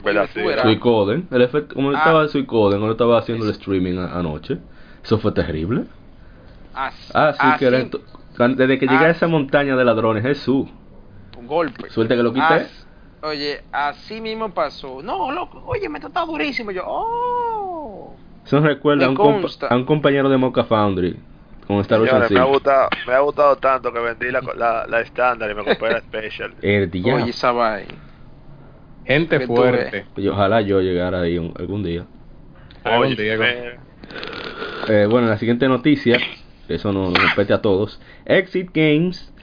verdad, 0.04 0.30
Oye, 0.36 0.54
sí. 0.56 0.62
Suicoden, 0.62 1.28
el 1.32 1.42
efecto, 1.42 1.76
como 1.76 1.92
Ah. 1.92 1.98
estaba 1.98 2.28
Suicoden, 2.28 2.80
cuando 2.80 2.92
estaba 2.94 3.20
haciendo 3.20 3.46
el 3.46 3.52
streaming 3.52 3.98
anoche, 3.98 4.58
eso 5.04 5.18
fue 5.20 5.32
terrible. 5.32 5.84
así, 6.74 7.12
Ah, 7.14 7.34
sí, 7.34 7.48
que 7.60 7.66
era 7.66 7.78
así, 7.78 7.86
esto- 7.86 8.02
cuando- 8.36 8.58
desde 8.58 8.78
que 8.80 8.86
llegué 8.88 9.06
a 9.06 9.08
Ah. 9.08 9.12
esa 9.12 9.28
montaña 9.28 9.76
de 9.76 9.84
ladrones, 9.86 10.24
Jesús, 10.24 10.68
un 11.38 11.48
golpe. 11.48 11.90
suerte 11.90 12.16
que 12.16 12.24
lo 12.24 12.32
quité. 12.34 12.46
As- 12.46 12.88
oye, 13.24 13.62
así 13.72 14.22
mismo 14.22 14.54
pasó. 14.54 15.02
No, 15.02 15.32
loco, 15.32 15.64
oye, 15.66 15.90
me 15.90 15.98
está 16.00 16.24
durísimo. 16.26 16.72
Yo, 16.72 16.84
oh. 16.86 18.16
Eso 18.46 18.62
me 18.62 18.68
recuerda 18.70 19.08
a 19.08 19.10
un, 19.10 19.16
compa- 19.18 19.68
a 19.70 19.76
un 19.76 19.86
compañero 19.86 20.30
de 20.30 20.38
Mocha 20.38 20.64
Foundry 20.64 21.18
con 21.68 21.78
Star 21.82 22.00
Señores, 22.00 22.32
me 22.32 22.40
ha, 22.40 22.44
5. 22.44 22.48
gustado, 22.48 22.90
me 23.08 23.14
ha 23.14 23.20
gustado 23.20 23.56
tanto 23.58 23.92
que 23.92 24.00
vendí 24.00 24.32
la, 24.32 24.40
la, 24.56 24.86
la 24.88 25.02
estándar 25.02 25.52
y 25.52 25.56
me 25.56 25.64
compré 25.66 25.92
la 25.92 26.00
special. 26.00 26.54
El 26.62 26.90
diablo. 26.90 27.24
Oye, 27.24 27.32
esa 27.32 27.52
vaina. 27.52 27.94
Gente 29.08 29.48
fuerte. 29.48 30.06
Y 30.18 30.28
ojalá 30.28 30.62
yo 30.62 30.82
llegara 30.82 31.22
ahí 31.22 31.38
un- 31.38 31.54
algún 31.58 31.84
día. 31.84 32.06
Algún 32.84 33.16
Diego. 33.16 33.44
me- 33.44 33.88
Eh, 34.90 35.06
bueno, 35.10 35.28
la 35.28 35.38
siguiente 35.38 35.68
noticia, 35.68 36.18
eso 36.70 36.94
no 36.94 37.10
nos 37.12 37.20
compete 37.20 37.54
a 37.54 37.62
todos. 37.62 38.00
Exit 38.26 38.70
Games 38.74 39.34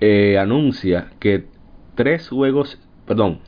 eh, 0.00 0.38
anuncia 0.38 1.08
que 1.20 1.46
tres 1.94 2.28
juegos, 2.28 2.78
perdón, 3.06 3.40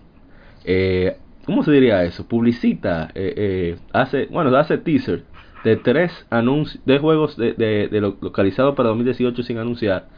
eh, 0.65 1.17
¿cómo 1.47 1.63
se 1.63 1.73
diría 1.73 2.05
eso? 2.05 2.27
Publicita, 2.27 3.11
eh, 3.15 3.33
eh, 3.37 3.77
hace, 3.93 4.27
bueno, 4.27 4.55
hace 4.57 4.77
teaser 4.79 5.25
de 5.65 5.77
tres 5.77 6.27
anuncios, 6.31 6.85
de 6.85 6.99
juegos 6.99 7.37
de, 7.37 7.53
de, 7.55 7.89
de 7.89 8.01
lo- 8.01 8.19
localizados 8.21 8.75
para 8.75 8.91
2018 8.91 9.43
sin 9.43 9.59
anunciar 9.59 10.09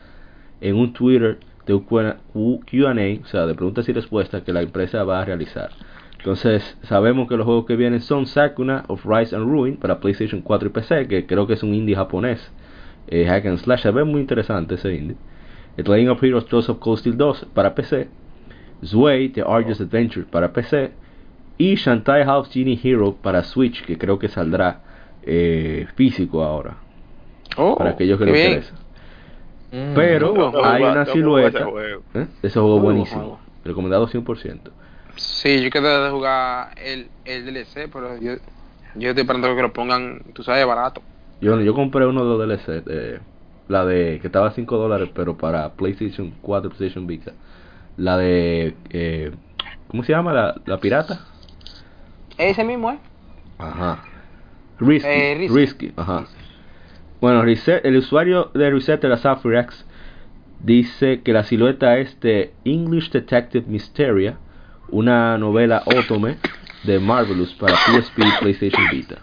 en 0.61 0.75
un 0.77 0.93
Twitter 0.93 1.39
de 1.67 1.75
un 1.75 2.59
Q&A, 2.59 3.23
o 3.23 3.27
sea, 3.27 3.47
de 3.47 3.55
preguntas 3.55 3.89
y 3.89 3.93
respuestas 3.93 4.43
que 4.43 4.53
la 4.53 4.63
empresa 4.63 5.05
va 5.05 5.21
a 5.21 5.25
realizar. 5.25 5.71
Entonces, 6.19 6.79
sabemos 6.85 7.29
que 7.29 7.37
los 7.37 7.45
juegos 7.45 7.67
que 7.67 7.77
vienen 7.77 8.01
son 8.01 8.27
Sakuna 8.27 8.85
of 8.89 9.05
Rise 9.05 9.37
and 9.37 9.47
Ruin 9.47 9.77
para 9.77 10.01
PlayStation 10.01 10.41
4 10.41 10.69
y 10.69 10.71
PC, 10.73 11.07
que 11.07 11.27
creo 11.27 11.47
que 11.47 11.53
es 11.53 11.63
un 11.63 11.75
indie 11.75 11.95
japonés. 11.95 12.51
Eh, 13.09 13.27
hack 13.27 13.45
and 13.47 13.59
Slash, 13.59 13.83
se 13.83 13.91
ve 13.91 14.05
muy 14.05 14.23
interesante 14.23 14.77
ese 14.77 14.95
indie. 14.95 15.17
The 15.77 15.83
Legend 15.83 16.11
of 16.11 16.23
Heroes 16.23 16.47
Trolls 16.47 16.69
of 16.69 16.79
Cold 16.79 17.01
Steel 17.01 17.17
2 17.17 17.49
para 17.53 17.75
PC. 17.75 18.09
Zway, 18.85 19.29
The 19.31 19.43
Arduous 19.43 19.81
Adventure 19.81 20.25
para 20.31 20.53
PC. 20.53 20.93
Y 21.59 21.75
Shantae 21.77 22.25
House 22.25 22.51
Genie 22.51 22.79
Hero 22.83 23.17
para 23.21 23.45
Switch, 23.45 23.85
que 23.85 23.99
creo 23.99 24.19
que 24.19 24.29
saldrá 24.29 24.81
eh, 25.23 25.87
físico 25.95 26.43
ahora, 26.43 26.79
Oh, 27.57 27.77
para 27.77 27.91
aquellos 27.91 28.19
que 28.19 28.25
les 28.25 28.45
interesa. 28.47 28.75
Mm. 29.75 29.95
Pero 29.95 30.35
juego. 30.35 30.65
hay 30.65 30.83
una 30.83 31.05
silueta. 31.07 31.65
juego. 31.65 32.03
¿eh? 32.15 32.27
Ese 32.43 32.61
juego 32.61 32.79
buen 32.81 32.95
buenísimo. 32.97 33.21
juego. 33.21 33.39
Recomendado 33.65 34.07
100%. 34.07 34.61
Sí, 35.17 35.63
yo 35.63 35.71
quedé 35.71 35.89
de 36.05 36.11
jugar 36.11 36.71
el, 36.77 37.09
el 37.25 37.45
DLC, 37.47 37.89
pero 37.93 38.17
yo, 38.21 38.35
yo 38.95 39.09
estoy 39.09 39.23
esperando 39.23 39.55
que 39.57 39.63
lo 39.63 39.73
pongan, 39.73 40.23
tú 40.33 40.43
sabes, 40.45 40.65
barato. 40.67 41.03
Yo, 41.41 41.61
yo 41.61 41.75
compré 41.75 42.07
uno 42.07 42.25
de 42.25 42.47
los 42.47 42.49
DLC, 42.67 42.83
eh, 42.89 43.19
la 43.69 43.85
de 43.85 44.19
que 44.21 44.29
estaba 44.29 44.49
a 44.49 44.53
5 44.53 44.77
dólares, 44.77 45.11
pero 45.15 45.37
para 45.37 45.71
PlayStation 45.73 46.33
4, 46.43 46.71
PlayStation 46.71 47.07
Vita. 47.07 47.33
La 47.97 48.17
de, 48.17 48.75
eh, 48.91 49.33
¿cómo 49.89 50.05
se 50.05 50.13
llama? 50.13 50.33
La, 50.33 50.55
la 50.67 50.79
pirata. 50.79 51.21
Ese 52.39 52.65
mismo, 52.65 52.91
¿eh? 52.93 52.99
Ajá. 53.59 54.03
Risky. 54.79 55.09
Eh, 55.09 55.35
Risky. 55.39 55.55
Risky, 55.57 55.93
ajá. 55.97 56.27
Bueno, 57.25 57.43
el 57.43 57.97
usuario 57.97 58.51
de 58.53 58.69
Reset 58.69 59.01
de 59.01 59.09
la 59.09 59.17
X 59.17 59.87
dice 60.61 61.23
que 61.23 61.33
la 61.33 61.43
silueta 61.45 61.97
es 61.97 62.21
de 62.21 62.53
English 62.67 63.11
Detective 63.13 63.65
Mysteria, 63.67 64.37
una 64.91 65.39
novela 65.39 65.83
otome 65.87 66.37
de 66.83 66.99
Marvelous 67.01 67.55
para 67.55 67.77
PSP 67.77 68.19
y 68.19 68.41
PlayStation 68.43 68.83
Vita. 68.91 69.15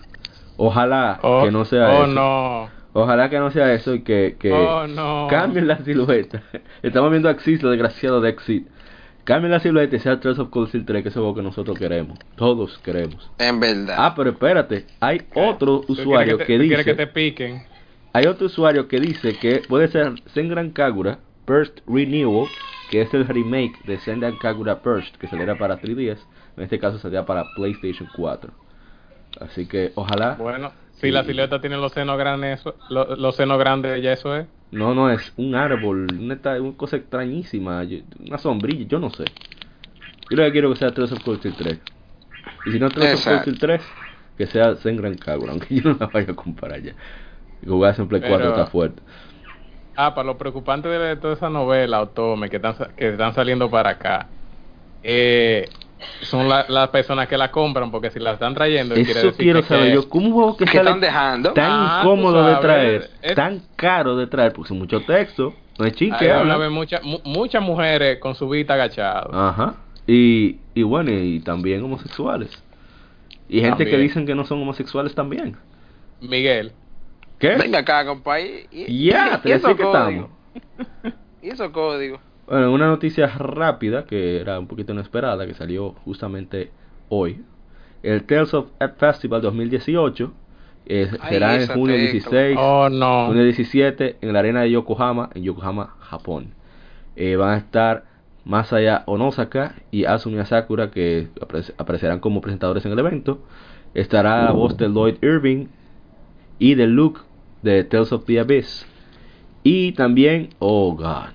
Ojalá 0.57 1.19
Oh, 1.21 1.43
que 1.45 1.51
no 1.51 1.63
sea 1.63 1.89
oh, 1.91 2.03
eso. 2.05 2.07
no. 2.11 2.69
Ojalá 2.93 3.29
que 3.29 3.37
no 3.37 3.51
sea 3.51 3.71
eso 3.71 3.93
y 3.93 4.01
que, 4.01 4.35
que 4.39 4.51
Oh, 4.51 4.87
no. 4.87 5.27
cambien 5.29 5.67
la 5.67 5.77
silueta. 5.77 6.41
Estamos 6.81 7.11
viendo 7.11 7.29
a 7.29 7.33
Axis, 7.33 7.61
lo 7.61 7.69
desgraciado 7.69 8.19
de 8.19 8.29
Exit. 8.31 8.65
Cambien 9.25 9.51
la 9.51 9.59
silueta 9.59 9.95
y 9.95 9.99
sea 9.99 10.19
Trails 10.19 10.39
of 10.39 10.49
Cold 10.49 10.69
Steel 10.69 10.85
3, 10.85 11.03
que 11.03 11.09
es 11.09 11.17
algo 11.17 11.35
que 11.35 11.43
nosotros 11.43 11.77
queremos. 11.77 12.17
Todos 12.35 12.79
queremos. 12.79 13.29
En 13.37 13.59
verdad. 13.59 13.95
Ah, 13.99 14.15
pero 14.15 14.31
espérate, 14.31 14.87
hay 14.99 15.21
otro 15.35 15.81
¿Tú 15.81 15.93
usuario 15.93 16.39
que, 16.39 16.45
te- 16.45 16.57
tú 16.57 16.63
dice, 16.63 16.83
que 16.83 16.95
te 16.95 17.05
piquen? 17.05 17.69
Hay 18.13 18.25
otro 18.25 18.47
usuario 18.47 18.87
que 18.87 18.99
dice 18.99 19.37
que 19.37 19.61
puede 19.67 19.87
ser 19.87 20.21
Senran 20.33 20.71
Kagura 20.71 21.19
Burst 21.47 21.79
Renewal, 21.87 22.47
que 22.89 23.01
es 23.01 23.13
el 23.13 23.27
remake 23.27 23.81
de 23.85 23.97
Senran 23.99 24.37
Kagura 24.37 24.75
Burst, 24.75 25.15
que 25.17 25.27
saliera 25.27 25.57
para 25.57 25.79
3DS, 25.79 26.19
en 26.57 26.63
este 26.63 26.79
caso 26.79 26.97
saldría 26.99 27.25
para 27.25 27.45
PlayStation 27.55 28.09
4. 28.15 28.51
Así 29.39 29.65
que 29.65 29.91
ojalá 29.95 30.35
Bueno, 30.35 30.71
si 30.93 31.07
Sí. 31.07 31.11
la 31.11 31.23
silueta 31.23 31.61
tiene 31.61 31.77
los 31.77 31.93
senos 31.93 32.17
grandes, 32.17 32.63
los 32.89 33.35
senos 33.35 33.57
grandes, 33.57 34.01
ya 34.03 34.11
eso 34.13 34.35
es. 34.35 34.45
No, 34.71 34.93
no, 34.93 35.09
es 35.09 35.33
un 35.37 35.55
árbol, 35.55 36.07
una, 36.17 36.37
cosa 36.77 36.97
extrañísima, 36.97 37.83
una 38.19 38.37
sombrilla, 38.37 38.85
yo 38.87 38.99
no 38.99 39.09
sé. 39.09 39.25
Yo 40.29 40.37
lo 40.37 40.43
que 40.43 40.51
quiero 40.51 40.69
que 40.69 40.77
sea 40.77 40.91
Trails 40.91 41.11
of 41.11 41.23
Cold 41.23 41.39
Steel 41.39 41.55
3. 41.55 41.79
Y 42.67 42.71
si 42.71 42.79
no 42.79 42.89
Trails 42.89 43.19
of 43.19 43.23
Cold 43.25 43.35
Exacto. 43.37 43.51
Steel 43.51 43.59
3, 43.59 43.81
que 44.37 44.47
sea 44.47 44.75
Senran 44.75 45.15
Kagura, 45.15 45.51
aunque 45.51 45.75
yo 45.81 45.89
no 45.91 45.97
la 45.99 46.07
vaya 46.07 46.31
a 46.31 46.35
comprar 46.35 46.81
ya. 46.81 46.93
Jugarse 47.65 48.01
en 48.01 48.07
Play 48.07 48.21
4 48.21 48.37
Pero- 48.37 48.49
está 48.51 48.65
fuerte. 48.67 49.01
Ah, 49.95 50.15
para 50.15 50.25
lo 50.27 50.37
preocupante 50.37 50.87
de 50.87 51.15
toda 51.17 51.33
esa 51.33 51.49
novela, 51.49 52.01
Otome, 52.01 52.49
que 52.49 52.55
están, 52.55 52.75
que 52.97 53.09
están 53.09 53.33
saliendo 53.35 53.69
para 53.69 53.91
acá, 53.91 54.27
eh, 55.03 55.67
son 56.21 56.47
la- 56.49 56.65
las 56.69 56.89
personas 56.89 57.27
que 57.27 57.37
la 57.37 57.51
compran, 57.51 57.91
porque 57.91 58.09
si 58.09 58.19
la 58.19 58.31
están 58.31 58.55
trayendo, 58.55 58.95
quiere 58.95 59.11
Eso 59.11 59.27
decir 59.27 59.33
quiero 59.43 59.61
que- 59.61 59.67
saber 59.67 59.93
yo. 59.93 60.09
¿Cómo 60.09 60.27
un 60.27 60.33
juego 60.33 60.57
que 60.57 60.65
¿Qué 60.65 60.77
sale 60.77 60.89
están 60.89 61.01
dejando? 61.01 61.53
tan 61.53 61.69
Ah, 61.71 61.99
tú 62.01 62.07
incómodo 62.09 62.45
de 62.47 62.55
traer, 62.55 63.09
es- 63.21 63.35
tan 63.35 63.61
caro 63.75 64.15
de 64.15 64.27
traer, 64.27 64.53
porque 64.53 64.69
son 64.69 64.79
mucho 64.79 65.01
texto, 65.01 65.53
no 65.77 65.85
es 65.85 65.91
Ahí 65.93 65.97
chinque, 65.97 66.27
van 66.27 66.37
a 66.37 66.39
habla. 66.41 66.57
ver 66.57 66.69
muchas 66.71 67.03
mu- 67.03 67.19
muchas 67.25 67.61
mujeres 67.61 68.17
con 68.19 68.33
su 68.33 68.47
vista 68.49 68.73
agachada. 68.73 69.27
Ajá. 69.31 69.75
Y, 70.07 70.57
y 70.73 70.81
bueno, 70.83 71.11
y 71.11 71.41
también 71.41 71.83
homosexuales. 71.83 72.49
Y 73.47 73.59
gente 73.61 73.79
que 73.83 73.91
También. 73.91 74.01
dicen 74.07 74.25
que 74.25 74.33
no 74.33 74.45
son 74.45 74.61
homosexuales 74.61 75.13
también. 75.13 75.57
Miguel, 76.21 76.71
¿Qué? 77.41 77.55
Venga 77.57 77.79
acá, 77.79 78.05
compadre. 78.05 78.67
Y, 78.71 79.07
Ya, 79.09 79.37
y 79.37 79.41
te 79.41 79.49
decía 79.49 79.75
que 79.75 79.83
códigos. 79.83 80.29
Y 81.41 81.49
esos 81.49 81.69
códigos. 81.71 82.19
Bueno, 82.47 82.71
una 82.71 82.87
noticia 82.87 83.27
rápida 83.27 84.05
que 84.05 84.39
era 84.39 84.59
un 84.59 84.67
poquito 84.67 84.93
inesperada, 84.93 85.45
que 85.47 85.53
salió 85.53 85.93
justamente 86.05 86.71
hoy. 87.09 87.41
El 88.03 88.23
Tales 88.23 88.53
of 88.53 88.67
Ed 88.79 88.91
Festival 88.97 89.41
2018 89.41 90.33
eh, 90.87 91.09
Ay, 91.21 91.29
será 91.33 91.55
en 91.55 91.67
junio 91.67 91.95
tecla. 91.95 92.11
16, 92.11 92.57
oh 92.59 92.89
no, 92.89 93.27
junio 93.27 93.43
17 93.43 94.17
en 94.21 94.33
la 94.33 94.39
arena 94.39 94.61
de 94.61 94.71
Yokohama, 94.71 95.29
en 95.35 95.43
Yokohama, 95.43 95.95
Japón. 95.99 96.53
Eh, 97.15 97.35
van 97.35 97.49
a 97.51 97.57
estar 97.57 98.05
Masaya 98.45 99.03
Onosaka 99.05 99.75
y 99.91 100.05
Asumi 100.05 100.43
Sakura 100.45 100.89
que 100.89 101.27
apare- 101.39 101.73
aparecerán 101.77 102.19
como 102.19 102.41
presentadores 102.41 102.85
en 102.85 102.91
el 102.91 102.99
evento. 102.99 103.39
Estará 103.93 104.43
la 104.45 104.51
voz 104.51 104.77
de 104.77 104.89
Lloyd 104.89 105.15
Irving 105.21 105.67
y 106.57 106.73
de 106.75 106.87
Luke 106.87 107.21
de 107.61 107.83
Tales 107.83 108.11
of 108.11 108.25
the 108.25 108.39
Abyss. 108.39 108.85
Y 109.63 109.91
también, 109.93 110.49
oh 110.59 110.93
god, 110.95 111.33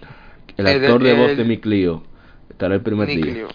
el 0.56 0.66
actor 0.66 1.02
de 1.02 1.12
voz 1.12 1.30
el- 1.30 1.36
de 1.36 1.44
Mick 1.44 1.64
Leo 1.66 2.02
estará 2.50 2.74
el 2.74 2.80
primer 2.82 3.08
día. 3.08 3.46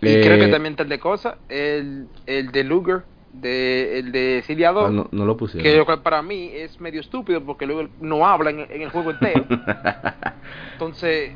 Y 0.00 0.06
Eh, 0.06 0.20
creo 0.22 0.38
que 0.38 0.48
también 0.48 0.76
tal 0.76 0.88
de 0.88 0.98
cosa, 0.98 1.38
el, 1.48 2.06
el 2.26 2.52
de 2.52 2.62
Luger, 2.64 3.02
de, 3.32 3.98
el 3.98 4.12
de 4.12 4.42
Celia 4.46 4.68
ah, 4.68 4.72
2, 4.72 4.92
no, 4.92 5.08
no 5.10 5.24
lo 5.24 5.36
pusieron. 5.36 5.62
que 5.64 5.76
lo 5.76 5.84
cual 5.86 6.02
para 6.02 6.22
mí 6.22 6.50
es 6.52 6.80
medio 6.80 7.00
estúpido 7.00 7.42
porque 7.44 7.66
Luger 7.66 7.88
no 8.00 8.26
habla 8.26 8.50
en, 8.50 8.60
en 8.60 8.82
el 8.82 8.90
juego 8.90 9.10
entero. 9.10 9.46
Entonces, 10.74 11.32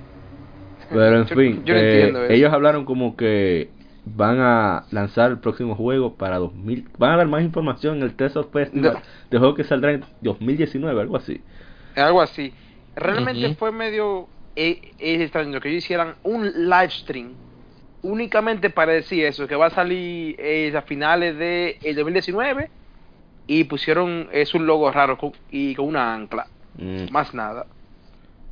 Pero 0.90 1.16
en 1.18 1.26
yo- 1.26 1.34
fin, 1.36 1.64
yo 1.64 1.74
no 1.74 1.80
eh, 1.80 2.34
ellos 2.34 2.52
hablaron 2.52 2.84
como 2.84 3.16
que 3.16 3.70
van 4.14 4.38
a 4.40 4.84
lanzar 4.90 5.30
el 5.30 5.38
próximo 5.38 5.74
juego 5.74 6.14
para 6.14 6.38
2000. 6.38 6.88
Van 6.98 7.12
a 7.12 7.16
dar 7.18 7.28
más 7.28 7.42
información 7.42 7.96
en 7.98 8.02
el 8.04 8.14
Test 8.14 8.36
of 8.36 8.52
Festival 8.52 8.94
No. 8.94 9.00
del 9.30 9.38
juego 9.40 9.54
que 9.54 9.64
saldrá 9.64 9.92
en 9.92 10.04
2019, 10.20 11.00
algo 11.00 11.16
así. 11.16 11.42
algo 11.96 12.20
así. 12.22 12.52
Realmente 12.96 13.54
fue 13.54 13.70
medio 13.72 14.28
eh, 14.56 14.80
es 14.98 15.20
extraño 15.20 15.60
que 15.60 15.68
ellos 15.68 15.84
hicieran 15.84 16.14
un 16.24 16.46
live 16.68 16.90
stream 16.90 17.34
únicamente 18.02 18.70
para 18.70 18.92
decir 18.92 19.24
eso, 19.24 19.46
que 19.46 19.56
va 19.56 19.66
a 19.66 19.70
salir 19.70 20.36
eh, 20.38 20.72
a 20.76 20.82
finales 20.82 21.36
de 21.38 21.78
el 21.82 21.94
2019 21.96 22.70
y 23.46 23.64
pusieron 23.64 24.28
es 24.32 24.54
un 24.54 24.66
logo 24.66 24.90
raro 24.90 25.16
con- 25.18 25.32
y 25.50 25.74
con 25.74 25.86
una 25.86 26.14
ancla, 26.14 26.46
Mm, 26.76 27.10
más 27.10 27.34
nada. 27.34 27.66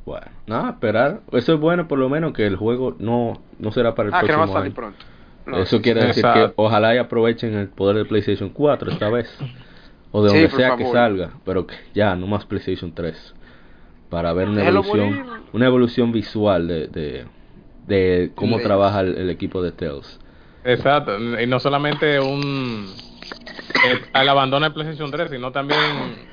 bueno, 0.05 0.25
nada, 0.47 0.69
esperar. 0.71 1.21
Eso 1.31 1.53
es 1.53 1.59
bueno, 1.59 1.87
por 1.87 1.97
lo 1.99 2.09
menos 2.09 2.33
que 2.33 2.45
el 2.45 2.55
juego 2.57 2.95
no, 2.99 3.41
no 3.59 3.71
será 3.71 3.93
para 3.95 4.09
el 4.09 4.15
Ah, 4.15 4.21
que 4.21 4.31
no 4.31 4.39
va 4.39 4.43
a 4.45 4.47
salir 4.47 4.65
año. 4.67 4.75
pronto. 4.75 5.05
No, 5.47 5.59
Eso 5.59 5.81
quiere 5.81 6.01
decir 6.01 6.25
Exacto. 6.25 6.55
que 6.55 6.61
ojalá 6.61 6.93
y 6.95 6.97
aprovechen 6.97 7.53
el 7.55 7.69
poder 7.69 7.95
de 7.97 8.05
PlayStation 8.05 8.49
4 8.49 8.91
esta 8.91 9.09
vez. 9.09 9.37
O 10.11 10.23
de 10.23 10.29
Sí, 10.29 10.35
donde 10.35 10.49
sea 10.55 10.75
que 10.75 10.85
salga. 10.85 11.31
Pero 11.45 11.67
que 11.67 11.75
ya, 11.93 12.15
no 12.15 12.27
más 12.27 12.45
PlayStation 12.45 12.93
3. 12.93 13.33
Para 14.09 14.33
ver 14.33 14.47
una 14.49 14.61
evolución, 14.67 15.19
una 15.53 15.65
evolución 15.65 16.11
visual 16.11 16.67
de, 16.67 16.87
de, 16.87 17.25
de 17.87 18.31
cómo 18.35 18.57
Sí. 18.57 18.63
trabaja 18.63 19.01
el, 19.01 19.17
el 19.17 19.29
equipo 19.29 19.61
de 19.61 19.71
Tales. 19.71 20.19
exacto, 20.63 21.17
y 21.41 21.45
no 21.47 21.59
solamente 21.59 22.19
un 22.19 22.87
al 24.13 24.29
abandono 24.29 24.65
de 24.65 24.71
PlayStation 24.71 25.11
3, 25.11 25.29
sino 25.31 25.51
también 25.51 25.79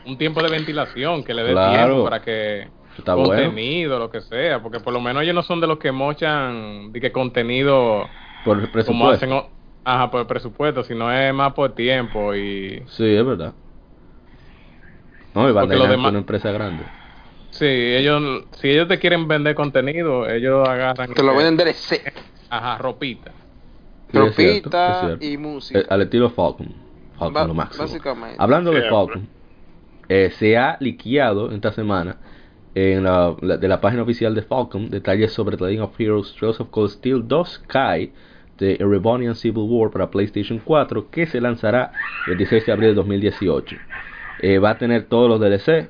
un 0.06 0.18
tiempo 0.18 0.42
de 0.42 0.50
ventilación 0.50 1.24
que 1.24 1.34
le 1.34 1.42
dé 1.42 1.52
Claro. 1.52 1.86
tiempo 1.86 2.04
para 2.04 2.22
que 2.22 2.68
Está 2.96 3.14
bueno. 3.14 3.42
contenido, 3.42 3.98
lo 3.98 4.10
que 4.10 4.20
sea, 4.20 4.62
porque 4.62 4.80
por 4.80 4.92
lo 4.92 5.00
menos 5.00 5.22
ellos 5.22 5.34
no 5.34 5.42
son 5.42 5.60
de 5.60 5.66
los 5.66 5.78
que 5.78 5.90
mochan 5.92 6.92
de 6.92 7.00
que 7.00 7.10
contenido 7.12 8.08
Por 8.44 8.58
el 8.58 8.62
como 8.64 8.72
presupuesto. 8.72 9.12
hacen 9.14 9.32
o- 9.32 9.48
ajá, 9.84 10.10
por 10.10 10.20
el 10.20 10.26
presupuesto, 10.26 10.82
sino 10.84 11.10
es 11.12 11.32
más 11.34 11.52
por 11.54 11.74
tiempo 11.74 12.34
y 12.34 12.82
Sí, 12.88 13.04
es 13.14 13.24
verdad. 13.24 13.52
No, 15.34 15.48
y 15.48 15.52
Bandai 15.52 15.78
es 15.92 15.96
una 15.98 16.18
empresa 16.18 16.52
grande. 16.52 16.84
sí, 17.50 17.66
ellos 17.66 18.44
si 18.52 18.70
ellos 18.70 18.86
te 18.88 18.98
quieren 18.98 19.26
vender 19.26 19.54
contenido, 19.54 20.28
ellos 20.28 20.68
agarran 20.68 21.12
Te 21.12 21.22
lo 21.22 21.34
venden 21.34 21.56
DLC, 21.56 22.02
ajá, 22.50 22.78
ropita. 22.78 23.32
Sí, 24.12 24.18
es 24.18 24.36
cierto, 24.36 24.68
es 24.68 25.00
cierto. 25.00 25.24
y 25.24 25.36
música. 25.38 25.80
Eh, 25.80 25.86
al 25.88 26.02
estilo 26.02 26.30
Falcon. 26.30 26.68
Falcon 27.18 27.32
Ba- 27.34 27.46
lo 27.46 27.54
máximo. 27.54 27.84
básicamente. 27.84 28.36
Hablando 28.38 28.70
de. 28.70 28.82
Falcon, 28.88 29.26
eh, 30.08 30.30
se 30.38 30.56
ha 30.56 30.76
liqueado 30.80 31.50
esta 31.50 31.72
semana 31.72 32.16
en 32.76 33.02
la, 33.04 33.34
la- 33.40 33.56
de 33.56 33.66
la 33.68 33.80
página 33.80 34.02
oficial 34.02 34.34
de 34.34 34.42
Falcon 34.42 34.88
detalles 34.90 35.32
sobre 35.32 35.56
The 35.56 35.64
Legend 35.64 35.82
of 35.84 36.00
Heroes 36.00 36.34
Trails 36.34 36.60
of 36.60 36.68
Cold 36.70 36.90
Steel 36.90 37.26
2 37.26 37.58
Kai 37.66 38.12
de 38.58 38.74
Erebonian 38.74 39.34
Civil 39.34 39.64
War 39.68 39.90
para 39.90 40.10
PlayStation 40.10 40.60
4 40.64 41.10
que 41.10 41.26
se 41.26 41.40
lanzará 41.40 41.92
el 42.26 42.36
16 42.38 42.66
de 42.66 42.72
abril 42.72 42.88
de 42.90 42.94
2018. 42.94 43.76
Eh, 44.40 44.58
va 44.58 44.70
a 44.70 44.78
tener 44.78 45.04
todos 45.04 45.28
los 45.28 45.40
DLC, 45.40 45.88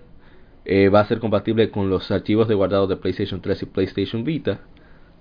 eh, 0.64 0.88
va 0.88 1.00
a 1.00 1.04
ser 1.06 1.18
compatible 1.20 1.70
con 1.70 1.90
los 1.90 2.10
archivos 2.10 2.48
de 2.48 2.54
guardado 2.54 2.86
de 2.86 2.96
PlayStation 2.96 3.40
3 3.40 3.62
y 3.62 3.66
PlayStation 3.66 4.24
Vita. 4.24 4.60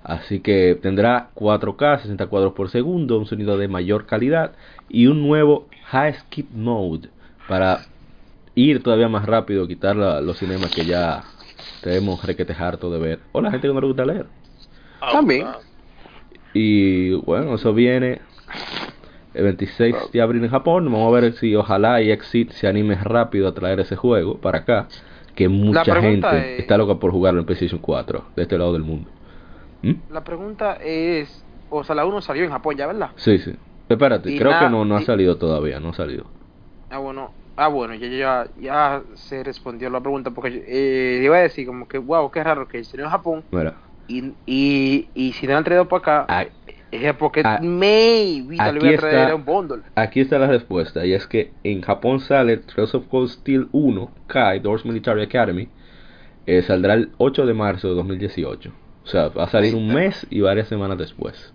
Así 0.04 0.42
que 0.42 0.78
tendrá 0.82 1.30
4K, 1.34 2.00
60 2.02 2.28
cuadros 2.28 2.54
por 2.54 2.70
segundo, 2.70 3.18
un 3.18 3.26
sonido 3.26 3.58
de 3.58 3.70
mayor 3.70 4.06
calidad 4.06 4.52
y 4.90 5.08
un 5.08 5.22
nuevo 5.26 5.68
High 5.86 6.14
Skip 6.16 6.50
Mode 6.54 7.10
para 7.48 7.86
ir 8.56 8.84
todavía 8.84 9.08
más 9.08 9.26
rápido, 9.26 9.66
quitar 9.68 9.96
la- 9.96 10.20
los 10.22 10.38
cinemas 10.38 10.72
que 10.72 10.86
ya 10.86 11.24
tenemos 11.82 12.24
requete 12.26 12.54
harto 12.54 12.92
de 12.92 13.00
ver. 13.00 13.20
O 13.32 13.42
la 13.42 13.50
gente 13.52 13.68
que 13.68 13.74
no 13.74 13.80
le 13.80 13.88
gusta 13.88 14.06
leer. 14.06 14.26
Ah, 15.02 15.12
También. 15.14 15.48
Y 16.54 17.12
bueno, 17.14 17.56
eso 17.56 17.74
viene 17.74 18.22
el 19.34 19.44
26 19.44 19.96
de 20.12 20.22
abril 20.22 20.44
en 20.44 20.50
Japón. 20.52 20.86
Vamos 20.86 21.08
a 21.16 21.20
ver 21.22 21.34
si 21.34 21.56
ojalá 21.56 22.02
y 22.02 22.12
Exit 22.12 22.52
se 22.52 22.68
anime 22.68 22.96
rápido 22.96 23.48
a 23.48 23.54
traer 23.54 23.80
ese 23.80 23.96
juego 23.96 24.38
para 24.40 24.60
acá. 24.60 24.88
Que 25.36 25.50
mucha 25.50 25.96
gente 25.96 26.54
es- 26.54 26.60
está 26.60 26.78
loca 26.78 26.96
por 27.00 27.12
jugarlo 27.12 27.40
en 27.40 27.46
PlayStation 27.46 27.80
4 27.82 28.26
de 28.36 28.44
este 28.44 28.58
lado 28.58 28.74
del 28.74 28.84
mundo. 28.84 29.10
¿Mm? 29.82 29.94
La 30.10 30.24
pregunta 30.24 30.78
es, 30.82 31.44
o 31.70 31.84
sea, 31.84 31.96
la 31.96 32.06
1 32.06 32.22
salió 32.22 32.44
en 32.44 32.52
Japón 32.52 32.76
ya, 32.78 32.86
¿verdad? 32.88 33.12
Sí, 33.18 33.40
sí. 33.40 33.56
Espérate, 33.90 34.30
Y 34.30 34.38
creo 34.38 34.52
que 34.60 34.70
no, 34.70 34.86
no 34.86 34.96
ha 34.96 35.02
y- 35.02 35.06
salido 35.06 35.38
todavía, 35.38 35.80
no 35.80 35.90
ha 35.90 35.94
salido. 35.94 36.26
Ah, 36.90 37.00
bueno, 37.00 37.32
ah, 37.56 37.68
bueno, 37.70 37.96
ya, 37.96 38.08
ya, 38.08 38.48
ya 38.56 39.04
se 39.16 39.44
respondió 39.44 39.90
la 39.90 40.00
pregunta 40.02 40.30
porque 40.32 40.64
eh, 40.68 41.22
iba 41.24 41.38
a 41.38 41.42
decir 41.42 41.66
como 41.66 41.88
que, 41.88 41.98
wow, 41.98 42.30
qué 42.30 42.44
raro 42.44 42.68
que 42.68 42.84
salió 42.84 43.06
en 43.06 43.12
Japón 43.12 43.44
Mira, 43.52 43.78
y, 44.20 44.34
y, 44.46 45.08
y 45.14 45.34
si 45.34 45.48
no 45.48 45.58
han 45.58 45.64
traído 45.64 45.88
para 45.88 46.00
acá, 46.00 46.26
Ah, 46.30 46.46
es 46.92 47.14
porque 47.16 47.42
ah, 47.44 47.60
maybe 47.62 48.56
tal 48.58 48.78
vez 48.80 48.98
a 48.98 49.02
traer 49.02 49.20
está- 49.24 49.36
un 49.36 49.46
bundle. 49.46 49.82
aquí 49.96 50.20
está 50.20 50.38
la 50.40 50.48
respuesta. 50.48 51.06
Y 51.06 51.14
es 51.14 51.26
que 51.28 51.52
en 51.64 51.82
Japón 51.82 52.20
sale 52.20 52.58
Trails 52.58 52.94
of 52.94 53.08
Cold 53.08 53.30
Steel 53.30 53.68
1, 53.72 54.12
Kai, 54.28 54.60
Doors 54.60 54.86
Military 54.86 55.24
Academy. 55.24 55.68
eh, 56.46 56.62
saldrá 56.62 56.94
el 56.96 57.10
8 57.20 57.46
de 57.46 57.54
marzo 57.54 57.88
de 57.88 57.96
2018. 57.96 58.72
O 59.06 59.08
sea, 59.08 59.30
va 59.30 59.46
a 59.46 59.50
salir 59.50 59.76
un 59.76 59.94
mes 59.94 60.28
y 60.30 60.42
varias 60.42 60.68
semanas 60.68 60.98
después. 60.98 61.54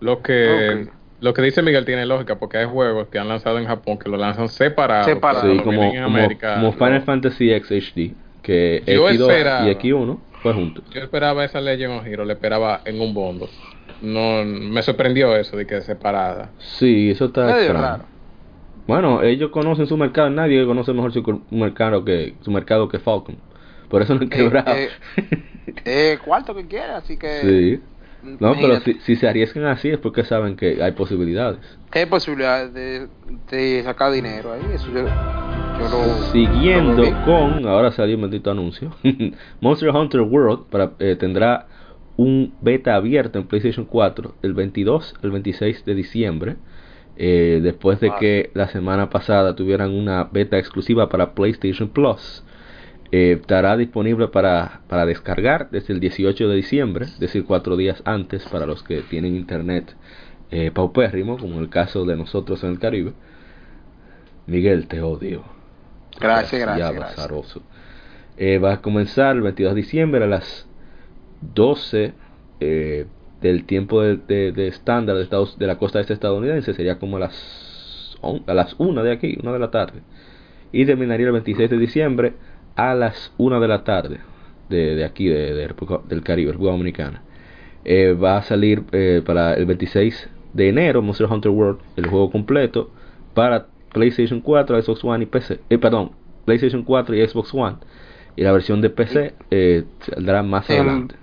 Lo 0.00 0.22
que 0.22 0.84
Ok. 0.86 0.92
lo 1.20 1.32
que 1.34 1.42
dice 1.42 1.62
Miguel 1.62 1.84
tiene 1.84 2.04
lógica 2.06 2.38
porque 2.38 2.58
hay 2.58 2.66
juegos 2.66 3.08
que 3.08 3.18
han 3.18 3.28
lanzado 3.28 3.58
en 3.58 3.66
Japón 3.66 3.98
que 3.98 4.08
lo 4.10 4.16
lanzan 4.16 4.48
separado. 4.48 5.04
Separado. 5.04 5.50
Sí, 5.52 5.58
como, 5.60 5.82
en 5.82 6.02
como, 6.02 6.06
América, 6.18 6.54
como 6.56 6.72
Final 6.72 6.94
lo- 6.94 7.00
Fantasy 7.02 7.50
X 7.52 7.70
HD. 7.70 8.14
Que 8.42 8.82
Yo 8.86 9.06
X2 9.08 9.20
esperaba. 9.30 9.66
y 9.68 9.70
X1 9.74 10.18
fue 10.52 10.54
juntos. 10.54 10.84
Yo 10.92 11.00
esperaba 11.00 11.44
esa 11.44 11.60
Legend 11.60 11.94
of 12.00 12.06
Hero, 12.06 12.24
le 12.24 12.34
esperaba 12.34 12.80
en 12.84 13.00
un 13.00 13.12
bondo. 13.12 13.48
No, 14.00 14.44
me 14.44 14.82
sorprendió 14.82 15.34
eso 15.36 15.56
de 15.56 15.66
que 15.66 15.80
separada. 15.80 16.50
Sí, 16.58 17.10
eso 17.10 17.26
está 17.26 17.46
Medio 17.46 17.56
extraño. 17.58 17.80
raro. 17.82 18.04
Bueno, 18.86 19.22
ellos 19.22 19.50
conocen 19.50 19.86
su 19.88 19.96
mercado, 19.96 20.30
nadie 20.30 20.64
conoce 20.64 20.92
mejor 20.92 21.12
su 21.12 21.42
mercado 21.50 22.04
que 22.04 22.34
su 22.42 22.50
mercado 22.52 22.88
que 22.88 23.00
Falcon. 23.00 23.36
Por 23.88 24.02
eso 24.02 24.14
no 24.14 24.20
han 24.22 24.28
quebrado. 24.28 24.72
eh, 24.76 24.90
Eh, 25.84 26.18
cuarto 26.24 26.54
que 26.54 26.66
quiera, 26.66 26.98
así 26.98 27.16
que... 27.16 27.40
sí. 27.40 27.80
No, 28.22 28.54
pero 28.54 28.80
si, 28.80 28.94
si 29.00 29.16
se 29.16 29.28
arriesgan 29.28 29.66
así 29.66 29.88
es 29.90 29.98
porque 29.98 30.24
saben 30.24 30.56
que 30.56 30.82
hay 30.82 30.92
posibilidades. 30.92 31.60
¿Qué 31.90 32.00
hay 32.00 32.06
posibilidad 32.06 32.68
de, 32.68 33.08
de 33.50 33.82
sacar 33.84 34.12
dinero 34.12 34.52
ahí? 34.52 34.62
Eso 34.74 34.86
yo, 34.90 35.02
yo 35.02 35.88
lo... 35.88 36.22
Siguiendo 36.32 37.02
lo 37.02 37.24
con, 37.24 37.66
ahora 37.66 37.92
salió 37.92 38.16
un 38.16 38.22
bendito 38.22 38.50
anuncio, 38.50 38.90
Monster 39.60 39.90
Hunter 39.90 40.22
World 40.22 40.66
para, 40.70 40.92
eh, 40.98 41.16
tendrá 41.16 41.66
un 42.16 42.54
beta 42.62 42.94
abierto 42.96 43.38
en 43.38 43.46
PlayStation 43.46 43.84
4 43.84 44.36
el 44.42 44.54
22 44.54 45.14
al 45.22 45.30
26 45.30 45.84
de 45.84 45.94
diciembre, 45.94 46.56
eh, 47.16 47.60
después 47.62 48.00
de 48.00 48.08
Wow. 48.08 48.18
que 48.18 48.50
la 48.54 48.68
semana 48.68 49.10
pasada 49.10 49.54
tuvieran 49.54 49.92
una 49.94 50.24
beta 50.24 50.58
exclusiva 50.58 51.08
para 51.08 51.34
PlayStation 51.34 51.88
Plus. 51.88 52.42
Eh, 53.12 53.38
estará 53.40 53.76
disponible 53.76 54.28
para, 54.28 54.80
para 54.88 55.06
descargar 55.06 55.70
desde 55.70 55.92
el 55.94 56.00
18 56.00 56.48
de 56.48 56.56
diciembre, 56.56 57.04
es 57.04 57.20
decir, 57.20 57.44
cuatro 57.44 57.76
días 57.76 58.02
antes 58.04 58.44
para 58.46 58.66
los 58.66 58.82
que 58.82 59.02
tienen 59.02 59.36
internet 59.36 59.94
eh, 60.50 60.70
paupérrimo, 60.72 61.38
como 61.38 61.60
el 61.60 61.68
caso 61.68 62.04
de 62.04 62.16
nosotros 62.16 62.62
en 62.64 62.70
el 62.70 62.78
Caribe. 62.80 63.12
Miguel, 64.46 64.86
te 64.86 65.00
odio. 65.02 65.42
Gracias, 66.20 66.60
gracias. 66.60 66.88
Gracias. 66.94 67.16
Eh, 68.38 68.58
va 68.58 68.74
a 68.74 68.82
comenzar 68.82 69.36
el 69.36 69.42
22 69.42 69.74
de 69.74 69.80
diciembre 69.82 70.24
a 70.24 70.26
las 70.26 70.66
12 71.54 72.12
eh, 72.60 73.06
del 73.40 73.64
tiempo 73.64 74.02
de, 74.02 74.16
de- 74.16 74.52
de 74.52 74.66
estándar 74.68 75.16
de, 75.16 75.22
Estados, 75.22 75.58
de 75.58 75.66
la 75.66 75.76
costa 75.78 76.00
este 76.00 76.12
estadounidense, 76.14 76.74
sería 76.74 76.98
como 76.98 77.16
a 77.16 77.20
las, 77.20 78.16
on- 78.20 78.42
a 78.46 78.54
las 78.54 78.74
1 78.78 79.02
de 79.02 79.12
aquí, 79.12 79.36
1 79.40 79.52
de 79.52 79.58
la 79.58 79.70
tarde. 79.70 80.00
Y 80.72 80.84
terminaría 80.86 81.26
el 81.26 81.32
26 81.32 81.70
de 81.70 81.78
diciembre 81.78 82.34
a 82.76 82.94
las 82.94 83.32
1 83.38 83.60
de 83.60 83.68
la 83.68 83.84
tarde 83.84 84.20
de, 84.68 84.94
de 84.96 85.04
aquí, 85.04 85.26
de, 85.28 85.54
de 85.54 85.74
del 86.08 86.22
Caribe, 86.22 86.52
República 86.52 86.72
Dominicana. 86.72 87.22
Eh, 87.84 88.12
va 88.12 88.38
a 88.38 88.42
salir 88.42 88.84
eh, 88.92 89.22
para 89.24 89.54
el 89.54 89.64
26 89.66 90.28
de 90.52 90.68
enero 90.68 91.02
Monster 91.02 91.26
Hunter 91.30 91.50
World, 91.50 91.80
el 91.96 92.06
juego 92.06 92.30
completo, 92.30 92.90
para 93.34 93.66
PlayStation 93.92 94.40
4, 94.40 94.82
Xbox 94.82 95.04
One 95.04 95.24
y 95.24 95.26
PC. 95.26 95.60
Eh, 95.70 95.78
perdón, 95.78 96.12
PlayStation 96.44 96.82
4 96.82 97.14
y 97.16 97.26
Xbox 97.26 97.54
One. 97.54 97.76
Y 98.36 98.42
la 98.42 98.52
versión 98.52 98.80
de 98.80 98.90
PC 98.90 99.34
eh, 99.50 99.84
saldrá 100.00 100.42
más 100.42 100.68
En- 100.68 100.76
adelante. 100.80 101.14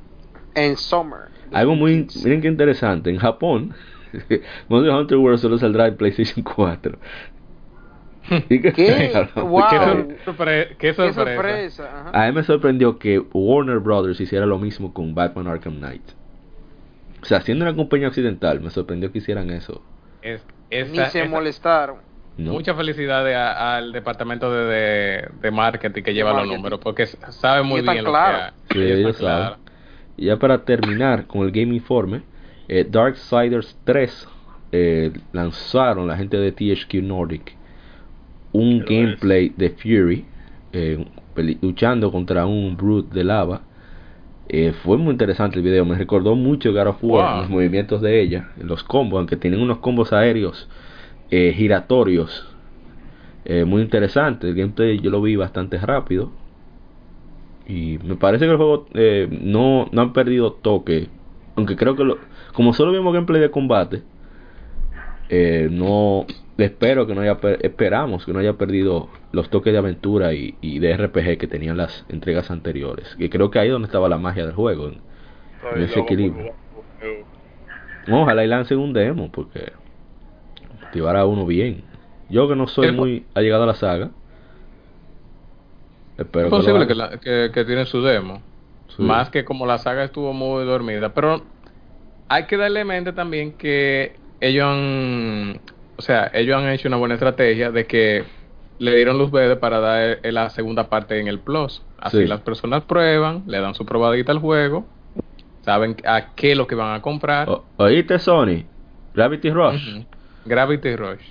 En 0.55 0.75
Summer. 0.77 1.19
Algo 1.51 1.75
muy, 1.75 2.07
miren 2.23 2.41
qué 2.41 2.47
interesante, 2.47 3.09
en 3.11 3.17
Japón, 3.17 3.73
Monster 4.69 4.93
Hunter 4.93 5.17
World 5.17 5.39
solo 5.39 5.57
saldrá 5.57 5.87
en 5.87 5.97
PlayStation 5.97 6.43
4. 6.43 6.97
¿Y 8.49 8.61
qué? 8.61 8.71
¿Qué? 8.73 9.27
Wow. 9.35 9.63
Qué, 9.69 9.77
Wow. 9.77 10.07
sorpre- 10.25 10.67
qué 10.69 10.75
Qué 10.77 10.93
sorpresa. 11.13 12.09
A 12.13 12.25
mí 12.27 12.31
me 12.31 12.43
sorprendió 12.43 12.97
que 12.97 13.19
Warner 13.33 13.79
Brothers 13.79 14.19
hiciera 14.21 14.45
lo 14.45 14.57
mismo 14.59 14.93
con 14.93 15.13
Batman 15.13 15.47
Arkham 15.47 15.77
Knight. 15.77 16.03
O 17.21 17.25
sea, 17.25 17.41
siendo 17.41 17.65
una 17.65 17.75
compañía 17.75 18.07
occidental, 18.07 18.59
me 18.61 18.69
sorprendió 18.69 19.11
que 19.11 19.19
hicieran 19.19 19.49
eso. 19.49 19.81
Es- 20.21 20.45
Ni 20.89 20.97
se 20.97 21.19
esa- 21.21 21.25
molestaron. 21.29 21.97
¿no? 22.37 22.53
Muchas 22.53 22.75
felicidades 22.75 23.35
a- 23.35 23.75
al 23.77 23.91
departamento 23.91 24.51
de, 24.51 24.65
de, 24.65 25.29
de 25.41 25.51
marketing 25.51 26.01
que 26.01 26.13
lleva 26.15 26.33
los 26.33 26.47
números, 26.47 26.79
porque 26.81 27.05
sabe 27.05 27.61
muy 27.61 27.77
Y 27.77 27.79
está 27.81 27.91
bien 27.93 28.05
claro. 28.05 28.53
lo 28.69 28.73
que 28.73 29.13
Sí, 29.13 29.19
claro. 29.19 29.57
Y 30.17 30.25
ya 30.25 30.37
para 30.37 30.63
terminar 30.65 31.27
con 31.27 31.41
el 31.41 31.51
Game 31.51 31.75
Informe, 31.75 32.21
eh, 32.67 32.87
Darksiders 32.89 33.77
3 33.83 34.27
eh, 34.71 35.11
lanzaron 35.31 36.07
la 36.07 36.17
gente 36.17 36.37
de 36.37 36.51
THQ 36.51 37.03
Nordic 37.03 37.55
un 38.53 38.83
Pero 38.85 38.89
gameplay 38.89 39.49
de 39.57 39.69
Fury 39.71 40.25
eh, 40.71 41.05
luchando 41.61 42.11
contra 42.11 42.45
un 42.45 42.77
brute 42.77 43.13
de 43.13 43.23
lava. 43.23 43.61
Eh, 44.47 44.73
fue 44.83 44.97
muy 44.97 45.11
interesante 45.11 45.57
el 45.57 45.63
video, 45.63 45.85
me 45.85 45.97
recordó 45.97 46.35
mucho 46.35 46.71
God 46.71 46.87
of 46.87 47.03
War, 47.03 47.33
Wow. 47.33 47.41
los 47.41 47.49
movimientos 47.49 48.01
de 48.01 48.21
ella, 48.21 48.49
los 48.57 48.83
combos, 48.83 49.17
aunque 49.17 49.37
tienen 49.37 49.61
unos 49.61 49.79
combos 49.79 50.13
aéreos 50.13 50.69
eh, 51.31 51.53
giratorios. 51.55 52.47
Muy 53.65 53.81
interesante, 53.81 54.47
el 54.47 54.55
gameplay 54.55 54.99
yo 55.01 55.11
lo 55.11 55.21
vi 55.21 55.35
bastante 55.35 55.77
rápido. 55.77 56.31
Y 57.67 57.99
me 58.01 58.15
parece 58.15 58.45
que 58.45 58.51
el 58.51 58.57
juego 58.57 58.85
no, 59.41 59.89
no 59.91 60.01
han 60.01 60.13
perdido 60.13 60.53
toque. 60.53 61.09
Aunque 61.57 61.75
creo 61.75 61.97
que 61.97 62.05
lo, 62.05 62.19
como 62.53 62.73
solo 62.73 62.93
vimos 62.93 63.13
gameplay 63.13 63.41
de 63.41 63.51
combate, 63.51 64.01
no 65.71 66.25
espero 66.57 67.07
que 67.07 67.15
no 67.15 67.21
haya 67.21 67.39
per- 67.39 67.59
esperamos 67.65 68.25
que 68.25 68.33
no 68.33 68.39
haya 68.39 68.53
perdido 68.53 69.09
los 69.31 69.49
toques 69.49 69.73
de 69.73 69.79
aventura 69.79 70.33
y, 70.33 70.55
y 70.61 70.79
de 70.79 70.95
RPG 70.95 71.37
que 71.37 71.47
tenían 71.47 71.77
las 71.77 72.05
entregas 72.09 72.51
anteriores. 72.51 73.15
Que 73.17 73.29
creo 73.29 73.49
que 73.51 73.59
ahí 73.59 73.67
es 73.67 73.73
donde 73.73 73.87
estaba 73.87 74.07
la 74.09 74.17
magia 74.17 74.45
del 74.45 74.53
juego. 74.55 74.87
en- 74.89 75.01
ese 75.81 75.99
equilibrio. 75.99 76.53
Ojalá 78.11 78.43
y 78.43 78.47
lancen 78.47 78.77
un 78.79 78.91
demo 78.93 79.31
porque 79.31 79.71
motivar 80.83 81.15
a 81.15 81.25
uno 81.25 81.45
bien. 81.45 81.83
Yo 82.29 82.47
que 82.49 82.55
no 82.55 82.67
soy 82.67 82.91
muy 82.91 83.25
allegado 83.33 83.63
a 83.63 83.67
la 83.67 83.73
saga. 83.75 84.11
Espero 86.17 86.45
Es 86.47 86.51
posible 86.51 86.85
que, 86.87 86.95
la- 86.95 87.17
que, 87.19 87.51
que 87.53 87.65
tienen 87.65 87.85
su 87.85 88.01
demo. 88.01 88.41
Sí. 88.95 89.01
Más 89.01 89.29
que 89.29 89.43
como 89.45 89.65
la 89.65 89.77
saga 89.79 90.03
estuvo 90.03 90.33
muy 90.33 90.65
dormida. 90.65 91.13
Pero 91.13 91.43
hay 92.27 92.45
que 92.45 92.57
darle 92.57 92.85
mente 92.85 93.13
también 93.13 93.53
que 93.53 94.15
ellos 94.39 94.65
han, 94.67 95.59
o 95.97 96.01
sea, 96.01 96.29
ellos 96.33 96.57
han 96.57 96.67
hecho 96.69 96.87
una 96.87 96.97
buena 96.97 97.13
estrategia 97.15 97.71
de 97.71 97.85
que 97.85 98.23
le 98.79 98.95
dieron 98.95 99.17
luz 99.17 99.31
verde 99.31 99.55
para 99.55 99.79
dar 99.79 100.19
la 100.23 100.49
segunda 100.49 100.89
parte 100.89 101.19
en 101.19 101.27
el 101.27 101.39
Plus. 101.39 101.81
Así 101.99 102.17
Sí. 102.19 102.25
las 102.27 102.41
personas 102.41 102.83
prueban, 102.83 103.43
le 103.47 103.59
dan 103.61 103.75
su 103.75 103.85
probadita 103.85 104.31
al 104.31 104.39
juego, 104.39 104.85
saben 105.61 105.95
a 106.05 106.33
qué 106.35 106.51
es 106.51 106.57
lo 106.57 106.67
que 106.67 106.75
van 106.75 106.93
a 106.95 107.01
comprar. 107.01 107.49
O- 107.49 107.63
¿Oíste 107.77 108.19
Sony? 108.19 108.65
Gravity 109.13 109.49
Rush. 109.51 110.01
Gravity 110.45 110.95
Rush. 110.95 111.21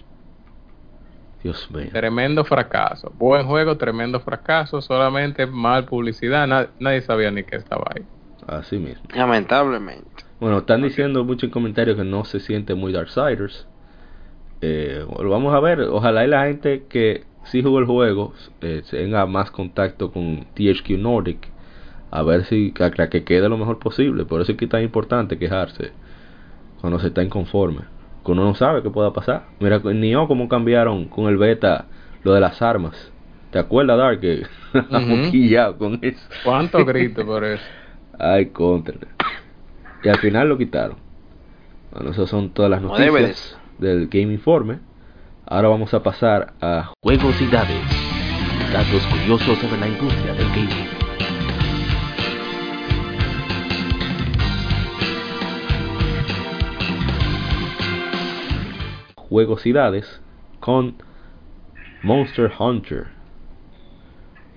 Dios 1.42 1.68
mío. 1.72 1.88
Tremendo 1.92 2.44
fracaso. 2.44 3.12
Buen 3.18 3.46
juego, 3.46 3.76
tremendo 3.76 4.20
fracaso. 4.20 4.80
Solamente 4.80 5.44
mal 5.46 5.84
publicidad. 5.86 6.46
na- 6.46 6.68
nadie 6.78 7.00
sabía 7.02 7.30
ni 7.32 7.42
que 7.42 7.56
estaba 7.56 7.84
ahí. 7.94 8.02
Así 8.46 8.78
mismo. 8.78 9.02
Lamentablemente. 9.14 10.06
Bueno, 10.40 10.58
están 10.58 10.82
diciendo 10.82 11.24
mucho 11.24 11.46
en 11.46 11.52
comentarios 11.52 11.96
que 11.96 12.04
no 12.04 12.24
se 12.24 12.38
siente 12.40 12.74
muy 12.74 12.92
Darksiders. 12.92 13.66
Eh, 14.62 15.04
lo 15.20 15.28
vamos 15.28 15.52
a 15.52 15.60
ver. 15.60 15.80
Ojalá 15.80 16.24
y 16.24 16.28
la 16.28 16.44
gente 16.44 16.84
que 16.88 17.24
sí 17.44 17.62
jugó 17.62 17.80
el 17.80 17.84
juego 17.84 18.32
eh, 18.60 18.82
tenga 18.88 19.26
más 19.26 19.50
contacto 19.50 20.12
con 20.12 20.46
THQ 20.54 20.90
Nordic. 20.98 21.48
A 22.12 22.22
ver 22.22 22.44
si 22.44 22.70
para 22.70 23.10
que 23.10 23.24
quede 23.24 23.48
lo 23.48 23.58
mejor 23.58 23.78
posible. 23.78 24.24
Por 24.24 24.40
eso 24.40 24.52
es 24.52 24.58
que 24.58 24.66
es 24.66 24.70
tan 24.70 24.82
importante 24.82 25.38
quejarse 25.38 25.90
cuando 26.80 27.00
se 27.00 27.08
está 27.08 27.22
inconforme. 27.22 27.80
Que 28.24 28.30
uno 28.30 28.44
no 28.44 28.54
sabe 28.54 28.82
qué 28.82 28.90
pueda 28.90 29.12
pasar. 29.12 29.46
Mira, 29.58 29.80
con 29.80 30.00
Nioh 30.00 30.28
cómo 30.28 30.48
cambiaron 30.48 31.06
con 31.06 31.26
el 31.26 31.36
beta 31.36 31.86
lo 32.22 32.32
de 32.32 32.40
las 32.40 32.62
armas. 32.62 33.10
¿Te 33.50 33.58
acuerdas, 33.58 33.98
Dark? 33.98 34.20
Que 34.20 34.46
Ujú. 34.74 35.30
quillado 35.30 35.76
con 35.76 35.98
eso. 36.02 36.24
¿Cuánto 36.44 36.84
grito 36.84 37.26
por 37.26 37.44
eso? 37.44 37.64
Ay, 38.18 38.46
contra. 38.46 38.94
Y 40.04 40.08
al 40.08 40.18
final 40.18 40.48
lo 40.48 40.56
quitaron. 40.56 40.96
Bueno, 41.92 42.10
esas 42.10 42.28
son 42.28 42.50
todas 42.50 42.70
las 42.70 42.80
noticias 42.80 43.58
del 43.78 44.08
Game 44.08 44.32
Informe. 44.32 44.78
Ahora 45.46 45.68
vamos 45.68 45.92
a 45.94 46.02
pasar 46.02 46.54
a 46.60 46.92
Juegos 47.02 47.40
y 47.40 47.46
dados. 47.46 47.82
Datos 48.72 49.06
curiosos 49.06 49.58
sobre 49.58 49.78
la 49.78 49.88
industria 49.88 50.34
del 50.34 50.48
gaming. 50.48 51.02
juegosidades 59.32 60.20
con 60.60 60.96
Monster 62.02 62.52
Hunter, 62.58 63.06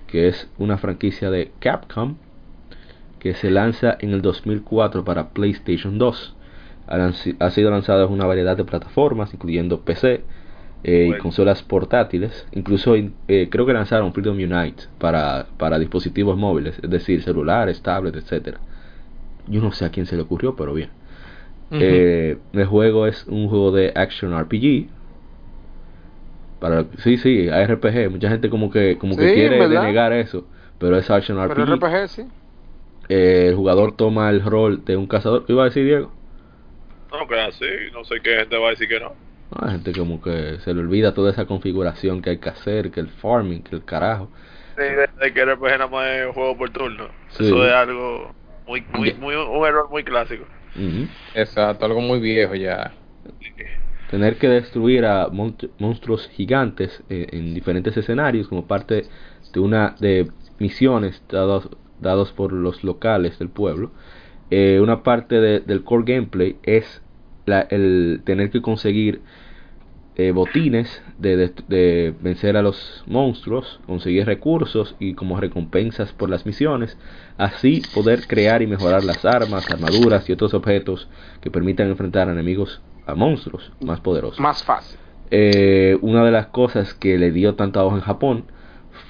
que 0.06 0.28
es 0.28 0.50
una 0.58 0.76
franquicia 0.76 1.30
de 1.30 1.50
Capcom 1.60 2.16
que 3.18 3.32
se 3.32 3.50
lanza 3.50 3.96
en 3.98 4.10
el 4.12 4.20
2004 4.20 5.02
para 5.02 5.30
PlayStation 5.30 5.96
2. 5.96 6.35
Ha, 6.88 7.50
sido 7.50 7.70
lanzado 7.70 8.06
en 8.06 8.12
una 8.12 8.26
variedad 8.26 8.56
de 8.56 8.64
plataformas, 8.64 9.34
incluyendo 9.34 9.80
PC 9.80 10.22
eh, 10.84 11.10
y 11.10 11.18
consolas 11.18 11.62
portátiles. 11.62 12.46
Incluso 12.52 12.94
eh, 12.94 13.48
creo 13.50 13.66
que 13.66 13.72
lanzaron 13.72 14.12
Freedom 14.12 14.36
Unite 14.36 14.84
para, 14.98 15.46
para 15.56 15.78
dispositivos 15.78 16.36
móviles, 16.36 16.78
es 16.82 16.88
decir, 16.90 17.22
celulares, 17.22 17.82
tablets, 17.82 18.18
etcétera. 18.18 18.58
Yo 19.48 19.60
no 19.60 19.72
sé 19.72 19.84
a 19.84 19.90
quién 19.90 20.06
se 20.06 20.16
le 20.16 20.22
ocurrió, 20.22 20.54
pero 20.54 20.74
bien. 20.74 20.90
Eh, 21.72 22.38
el 22.52 22.66
juego 22.66 23.06
es 23.06 23.26
un 23.26 23.48
juego 23.48 23.72
de 23.72 23.92
action 23.94 24.38
RPG. 24.38 24.88
Para, 26.60 26.84
sí, 26.98 27.16
sí, 27.18 27.48
RPG. 27.50 28.10
Mucha 28.10 28.28
gente 28.28 28.48
como 28.48 28.70
que 28.70 28.96
como 28.98 29.16
que 29.16 29.34
quiere 29.34 29.58
¿verdad? 29.58 29.82
denegar 29.82 30.12
eso, 30.12 30.46
pero 30.78 30.96
es 30.96 31.10
action 31.10 31.38
Pero 31.48 31.64
RPG. 31.64 31.84
RPG 31.84 32.08
sí. 32.08 32.22
Eh, 33.08 33.48
el 33.48 33.56
jugador 33.56 33.96
toma 33.96 34.30
el 34.30 34.42
rol 34.42 34.84
de 34.84 34.96
un 34.96 35.06
cazador. 35.06 35.44
¿Qué 35.46 35.52
iba 35.52 35.62
a 35.62 35.66
decir 35.66 35.84
Diego? 35.84 36.12
No, 37.18 37.26
que 37.26 37.34
es 37.34 37.48
así, 37.54 37.64
no 37.92 38.04
sé 38.04 38.20
qué 38.22 38.36
gente 38.36 38.56
va 38.56 38.68
a 38.68 38.70
decir 38.70 38.88
que 38.88 39.00
no. 39.00 39.12
Ah, 39.52 39.70
gente 39.70 39.92
como 39.92 40.20
que 40.20 40.58
se 40.60 40.74
le 40.74 40.80
olvida 40.80 41.14
toda 41.14 41.30
esa 41.30 41.46
configuración 41.46 42.20
que 42.20 42.30
hay 42.30 42.38
que 42.38 42.48
hacer, 42.48 42.90
que 42.90 43.00
el 43.00 43.08
farming, 43.08 43.62
que 43.62 43.76
el 43.76 43.84
carajo. 43.84 44.30
Sí, 44.76 44.82
de, 44.82 45.08
de 45.20 45.32
que 45.32 45.40
RPG 45.40 45.62
nada 45.78 45.86
más 45.88 46.08
es 46.08 46.26
un 46.26 46.32
juego 46.32 46.58
por 46.58 46.70
turno. 46.70 47.08
Sí. 47.30 47.46
Eso 47.46 47.64
es 47.66 47.72
algo 47.72 48.34
muy, 48.66 48.84
muy, 48.92 49.14
muy, 49.14 49.34
un 49.36 49.64
error 49.66 49.88
muy 49.90 50.02
clásico. 50.04 50.44
Ujú. 50.74 51.06
Exacto, 51.34 51.86
algo 51.86 52.00
muy 52.00 52.18
viejo 52.20 52.54
ya. 52.54 52.92
Tener 54.10 54.36
que 54.36 54.48
destruir 54.48 55.04
a 55.04 55.28
monstru- 55.28 55.70
monstruos 55.78 56.28
gigantes 56.28 57.02
eh, 57.08 57.26
en 57.32 57.54
diferentes 57.54 57.96
escenarios 57.96 58.48
como 58.48 58.66
parte 58.66 59.06
de 59.52 59.60
una 59.60 59.96
de 59.98 60.30
misiones 60.58 61.22
dados, 61.28 61.68
dados 62.00 62.32
por 62.32 62.52
los 62.52 62.84
locales 62.84 63.38
del 63.38 63.48
pueblo. 63.48 63.90
Eh, 64.50 64.78
una 64.80 65.02
parte 65.02 65.40
de- 65.40 65.60
del 65.60 65.82
core 65.82 66.04
gameplay 66.14 66.56
es 66.62 67.02
la- 67.46 67.66
el 67.70 68.20
tener 68.24 68.50
que 68.50 68.60
conseguir 68.60 69.22
eh, 70.18 70.30
botines 70.30 71.02
de, 71.18 71.36
de- 71.36 71.52
de 71.68 72.14
vencer 72.20 72.56
a 72.56 72.62
los 72.62 73.04
monstruos, 73.06 73.80
conseguir 73.86 74.24
recursos 74.24 74.96
y 74.98 75.12
como 75.12 75.38
recompensas 75.38 76.12
por 76.12 76.30
las 76.30 76.46
misiones, 76.46 76.96
así 77.36 77.82
poder 77.94 78.26
crear 78.26 78.62
y 78.62 78.66
mejorar 78.66 79.04
las 79.04 79.24
armas, 79.26 79.70
armaduras 79.70 80.26
y 80.28 80.32
otros 80.32 80.54
objetos 80.54 81.08
que 81.42 81.50
permitan 81.50 81.88
enfrentar 81.88 82.28
a 82.28 82.32
enemigos, 82.32 82.80
a 83.04 83.14
monstruos 83.14 83.72
más 83.80 84.00
poderosos. 84.00 84.40
Más 84.40 84.64
fácil. 84.64 84.98
Eh, 85.30 85.98
una 86.00 86.24
de 86.24 86.30
las 86.30 86.46
cosas 86.46 86.94
que 86.94 87.18
le 87.18 87.30
dio 87.30 87.54
tanta 87.54 87.84
hoja 87.84 87.96
en 87.96 88.02
Japón 88.02 88.44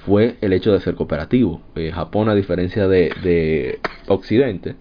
fue 0.05 0.35
el 0.41 0.51
hecho 0.51 0.73
de 0.73 0.81
ser 0.81 0.95
cooperativo. 0.95 1.61
Eh, 1.75 1.91
Japón, 1.93 2.27
a 2.27 2.35
diferencia 2.35 2.87
de, 2.89 3.13
de 3.23 3.79
Occidente, 4.07 4.75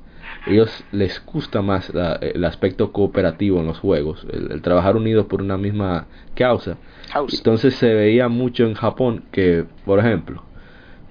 ellos 0.47 0.87
les 0.93 1.25
gusta 1.27 1.61
más 1.63 1.93
la- 1.95 2.15
el 2.17 2.45
aspecto 2.45 2.93
cooperativo 2.93 3.61
en 3.61 3.67
los 3.67 3.79
juegos, 3.81 4.27
el, 4.33 4.53
el 4.53 4.63
trabajar 4.63 4.97
unidos 4.97 5.27
por 5.27 5.43
una 5.43 5.57
misma 5.57 6.07
causa. 6.35 6.79
Entonces 7.39 7.75
se 7.75 7.93
veía 7.95 8.29
mucho 8.29 8.65
en 8.65 8.75
Japón 8.75 9.25
que, 9.33 9.65
por 9.85 9.99
ejemplo, 9.99 10.43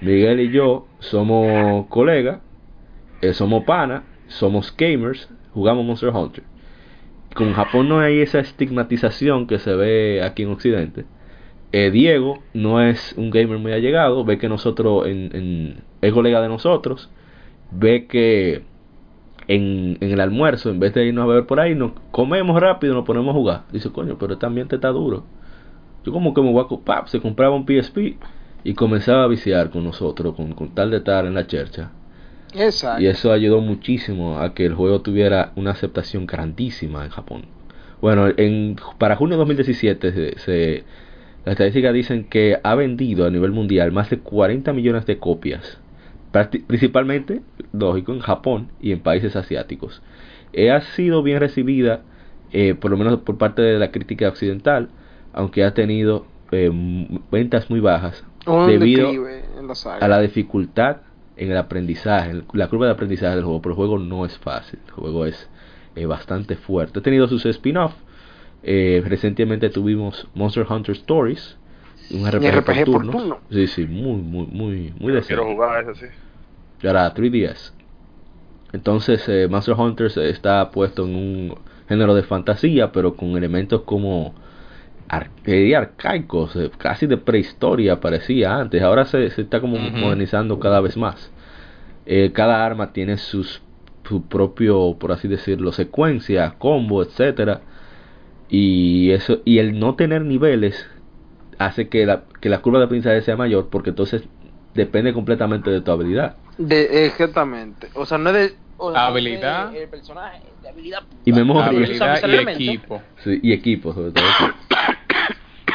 Miguel 0.01 0.39
y 0.39 0.49
yo 0.51 0.87
somos 0.99 1.87
colegas, 1.87 2.39
eh, 3.21 3.33
somos 3.33 3.63
pana, 3.65 4.03
somos 4.27 4.73
gamers, 4.77 5.29
jugamos 5.53 5.85
Monster 5.85 6.09
Hunter. 6.09 6.43
Con 7.33 7.53
Japón 7.53 7.89
no 7.89 7.99
hay 7.99 8.19
esa 8.21 8.39
estigmatización 8.39 9.47
que 9.47 9.59
se 9.59 9.75
ve 9.75 10.21
aquí 10.23 10.43
en 10.43 10.51
Occidente. 10.51 11.05
Eh, 11.73 11.91
Diego 11.91 12.43
no 12.53 12.81
es 12.81 13.13
un 13.17 13.29
gamer 13.31 13.57
muy 13.57 13.73
allegado, 13.73 14.23
ve 14.23 14.37
que 14.37 14.47
nosotros, 14.47 15.07
en, 15.07 15.35
en- 15.35 15.83
es 16.01 16.13
colega 16.13 16.41
de 16.41 16.47
nosotros, 16.47 17.09
ve 17.71 18.05
que 18.07 18.63
en, 19.47 19.97
en 20.01 20.11
el 20.11 20.19
almuerzo, 20.21 20.69
en 20.69 20.79
vez 20.79 20.93
de 20.93 21.05
irnos 21.05 21.23
a 21.23 21.27
beber 21.27 21.45
por 21.47 21.59
ahí, 21.59 21.75
nos 21.75 21.91
comemos 22.11 22.59
rápido 22.59 22.93
nos 22.95 23.05
ponemos 23.05 23.29
a 23.31 23.37
jugar. 23.37 23.63
Dice, 23.71 23.91
coño, 23.91 24.17
pero 24.19 24.33
este 24.33 24.45
ambiente 24.45 24.75
está 24.75 24.89
duro. 24.89 25.23
Yo 26.05 26.11
como 26.11 26.33
que 26.33 26.41
me 26.41 26.51
voy 26.51 26.59
a 26.61 26.63
ocupar, 26.65 27.07
se 27.09 27.19
compraba 27.19 27.55
un 27.55 27.65
PSP 27.65 28.17
y 28.63 28.73
comenzaba 28.73 29.23
a 29.23 29.27
viciar 29.27 29.69
con 29.71 29.83
nosotros, 29.83 30.35
con, 30.35 30.53
con 30.53 30.73
tal 30.75 30.91
de 30.91 30.97
estar 30.97 31.25
en 31.25 31.33
la 31.33 31.47
chercha. 31.47 31.91
Exacto. 32.53 33.01
Y 33.01 33.07
eso 33.07 33.31
ayudó 33.31 33.59
muchísimo 33.61 34.39
a 34.39 34.53
que 34.53 34.65
el 34.65 34.73
juego 34.75 35.01
tuviera 35.01 35.51
una 35.55 35.71
aceptación 35.71 36.25
grandísima 36.25 37.03
en 37.05 37.11
Japón. 37.11 37.45
Bueno, 38.01 38.27
en, 38.37 38.75
para 38.97 39.15
junio 39.15 39.35
de 39.35 39.39
2017, 39.39 40.11
se, 40.13 40.39
se- 40.39 40.83
las 41.43 41.53
estadísticas 41.53 41.93
dicen 41.93 42.25
que 42.25 42.57
ha 42.63 42.75
vendido 42.75 43.25
a 43.25 43.29
nivel 43.29 43.51
mundial 43.51 43.91
más 43.91 44.09
de 44.09 44.19
40 44.19 44.73
millones 44.73 45.05
de 45.05 45.19
copias, 45.19 45.79
principalmente, 46.67 47.41
lógico, 47.73 48.13
en 48.13 48.19
Japón 48.19 48.69
y 48.81 48.91
en 48.91 48.99
países 48.99 49.35
asiáticos. 49.35 50.01
Eh, 50.53 50.71
ha 50.71 50.81
sido 50.81 51.23
bien 51.23 51.39
recibida, 51.39 52.01
eh, 52.51 52.75
por 52.75 52.91
lo 52.91 52.97
menos 52.97 53.19
por 53.21 53.37
parte 53.37 53.61
de 53.61 53.79
la 53.79 53.91
crítica 53.91 54.27
occidental, 54.27 54.89
aunque 55.33 55.63
ha 55.63 55.73
tenido 55.73 56.25
eh, 56.51 56.71
ventas 57.31 57.69
muy 57.69 57.79
bajas 57.79 58.23
debido 58.67 59.09
a 59.99 60.07
la 60.07 60.21
dificultad 60.21 60.97
en 61.37 61.51
el 61.51 61.57
aprendizaje, 61.57 62.31
en 62.31 62.45
la 62.53 62.67
curva 62.69 62.85
de 62.85 62.93
aprendizaje 62.93 63.35
del 63.35 63.43
juego, 63.43 63.61
pero 63.61 63.73
el 63.73 63.77
juego 63.77 63.99
no 63.99 64.25
es 64.25 64.37
fácil, 64.37 64.79
el 64.85 64.93
juego 64.93 65.25
es 65.25 65.49
eh, 65.95 66.05
bastante 66.05 66.55
fuerte. 66.55 66.99
Ha 66.99 67.01
tenido 67.01 67.27
sus 67.27 67.45
spin-off, 67.45 67.93
eh, 68.63 69.03
recientemente 69.05 69.69
tuvimos 69.69 70.27
Monster 70.33 70.65
Hunter 70.69 70.95
Stories, 70.95 71.57
un 72.11 72.27
RPG, 72.27 72.51
RPG 72.51 72.65
por 72.65 72.75
por 72.75 72.85
turnos. 72.85 73.15
turno. 73.15 73.41
Sí, 73.49 73.67
sí, 73.67 73.85
muy, 73.87 74.21
muy, 74.21 74.47
muy, 74.47 74.93
muy 74.99 75.13
decente. 75.13 75.27
quiero 75.27 75.45
jugar 75.45 75.89
ese 75.89 76.07
sí. 76.07 76.13
Y 76.81 76.87
ahora 76.87 77.13
3DS. 77.13 77.71
Entonces, 78.73 79.27
eh, 79.29 79.47
Monster 79.49 79.75
Hunter 79.75 80.11
se- 80.11 80.29
está 80.29 80.71
puesto 80.71 81.05
en 81.05 81.15
un 81.15 81.55
género 81.89 82.15
de 82.15 82.23
fantasía, 82.23 82.91
pero 82.91 83.15
con 83.15 83.37
elementos 83.37 83.83
como 83.83 84.35
ar- 85.09 85.31
eh, 85.45 85.75
arcaicos, 85.75 86.55
eh, 86.57 86.71
casi 86.77 87.07
de 87.07 87.17
prehistoria 87.17 87.99
parecía 88.01 88.57
antes. 88.57 88.81
Ahora 88.83 89.05
se, 89.05 89.29
se 89.31 89.43
está 89.43 89.61
como 89.61 89.79
modernizando 89.79 90.59
cada 90.59 90.81
vez 90.81 90.97
más. 90.97 91.31
Eh, 92.05 92.31
cada 92.33 92.65
arma 92.65 92.93
tiene 92.93 93.17
sus 93.17 93.63
su 94.07 94.27
propio, 94.27 94.97
por 94.99 95.11
así 95.13 95.27
decirlo, 95.27 95.71
secuencia, 95.73 96.55
combo, 96.59 97.03
etcétera. 97.03 97.63
Y 98.49 99.11
eso 99.11 99.41
y 99.45 99.59
el 99.59 99.79
no 99.79 99.95
tener 99.95 100.23
niveles 100.23 100.87
hace 101.59 101.87
que 101.89 102.05
la, 102.05 102.23
que 102.41 102.49
la 102.49 102.59
curva 102.59 102.79
de 102.79 102.85
aprendizaje 102.85 103.21
sea 103.21 103.35
mayor, 103.35 103.69
porque 103.69 103.89
entonces 103.91 104.23
depende 104.73 105.13
completamente 105.13 105.69
de 105.69 105.81
tu 105.81 105.91
habilidad. 105.91 106.35
De, 106.57 107.05
exactamente. 107.05 107.89
O 107.95 108.05
sea, 108.05 108.17
no 108.17 108.29
es 108.29 108.35
de. 108.35 108.55
o 108.77 108.91
sea, 108.91 109.07
Habilidad. 109.07 109.71
de 109.71 109.83
el 109.83 109.89
personaje, 109.89 110.41
de 110.61 110.69
habilidad. 110.69 111.03
Y 111.25 111.31
memoria. 111.33 111.65
Habilidad 111.67 112.19
y 112.27 112.35
equipo. 112.49 113.01
Sí, 113.23 113.39
y 113.41 113.53
equipo, 113.53 113.93
sobre 113.93 114.11
todo. 114.11 114.23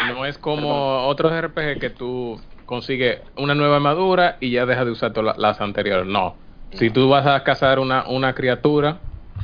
No 0.08 0.26
es 0.26 0.38
como 0.38 1.06
otros 1.06 1.32
RPG 1.40 1.78
que 1.78 1.90
tú 1.90 2.40
consigues 2.66 3.20
una 3.36 3.54
nueva 3.54 3.76
armadura 3.76 4.36
y 4.40 4.50
ya 4.50 4.66
dejas 4.66 4.86
de 4.86 4.90
usar 4.92 5.12
todas 5.12 5.36
la- 5.36 5.48
las 5.48 5.60
anteriores. 5.60 6.06
No. 6.06 6.36
Si 6.72 6.90
tú 6.90 7.08
vas 7.08 7.26
a 7.26 7.42
cazar 7.44 7.78
una, 7.78 8.06
una 8.08 8.34
criatura, 8.34 8.98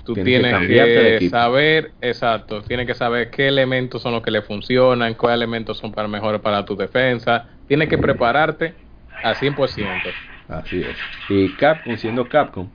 tú 0.06 0.14
Tienes 0.14 0.54
que 0.54 0.66
tienes 0.66 1.30
saber, 1.30 1.90
exacto, 2.00 2.62
tienes 2.62 2.86
que 2.86 2.94
saber 2.94 3.30
qué 3.30 3.48
elementos 3.48 4.00
son 4.00 4.12
los 4.12 4.22
que 4.22 4.30
le 4.30 4.40
funcionan, 4.40 5.14
cuáles 5.14 5.36
elementos 5.36 5.76
son 5.78 5.92
para 5.92 6.08
mejores 6.08 6.40
para 6.40 6.64
tu 6.64 6.76
defensa. 6.76 7.46
Tienes 7.66 7.88
que 7.88 7.98
prepararte 7.98 8.74
al 9.22 9.34
100%. 9.34 10.12
Así 10.48 10.80
es. 10.80 10.96
Y 11.28 11.48
Capcom, 11.56 11.96
siendo 11.96 12.28
Capcom, 12.28 12.68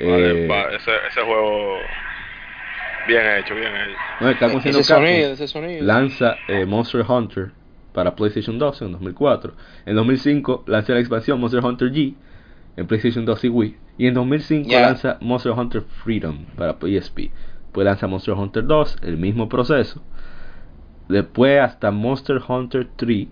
Vale, 0.00 0.44
eh, 0.44 0.46
va, 0.48 0.62
ese, 0.74 0.92
ese 1.10 1.20
juego 1.22 1.76
bien 3.08 3.22
hecho, 3.38 3.54
bien 3.54 3.72
hecho. 3.74 3.98
no, 4.20 4.38
Capcom 4.38 4.60
siendo 4.62 4.80
Ese 4.80 4.92
Capcom, 4.94 5.06
sonido, 5.08 5.32
ese 5.32 5.48
sonido. 5.48 5.84
lanza 5.84 6.36
eh, 6.48 6.64
Monster 6.64 7.04
Hunter 7.06 7.50
para 7.92 8.14
PlayStation 8.14 8.58
2 8.58 8.82
en 8.82 8.92
2004. 8.92 9.52
En 9.86 9.96
2005 9.96 10.64
lanza 10.68 10.92
la 10.92 11.00
expansión 11.00 11.40
Monster 11.40 11.64
Hunter 11.64 11.90
G 11.90 12.14
en 12.76 12.86
PlayStation 12.86 13.24
2 13.24 13.44
y 13.44 13.48
Wii. 13.48 13.76
Y 13.98 14.06
en 14.06 14.14
2005 14.14 14.68
Ya. 14.68 14.82
lanza 14.82 15.18
Monster 15.20 15.52
Hunter 15.52 15.82
Freedom 15.82 16.44
para 16.56 16.74
PSP. 16.80 17.30
Pues 17.72 17.84
lanza 17.84 18.06
Monster 18.06 18.34
Hunter 18.34 18.64
2, 18.66 18.98
el 19.02 19.16
mismo 19.16 19.48
proceso. 19.48 20.02
Después 21.08 21.60
hasta 21.60 21.90
Monster 21.90 22.40
Hunter 22.46 22.88
3, 22.96 23.28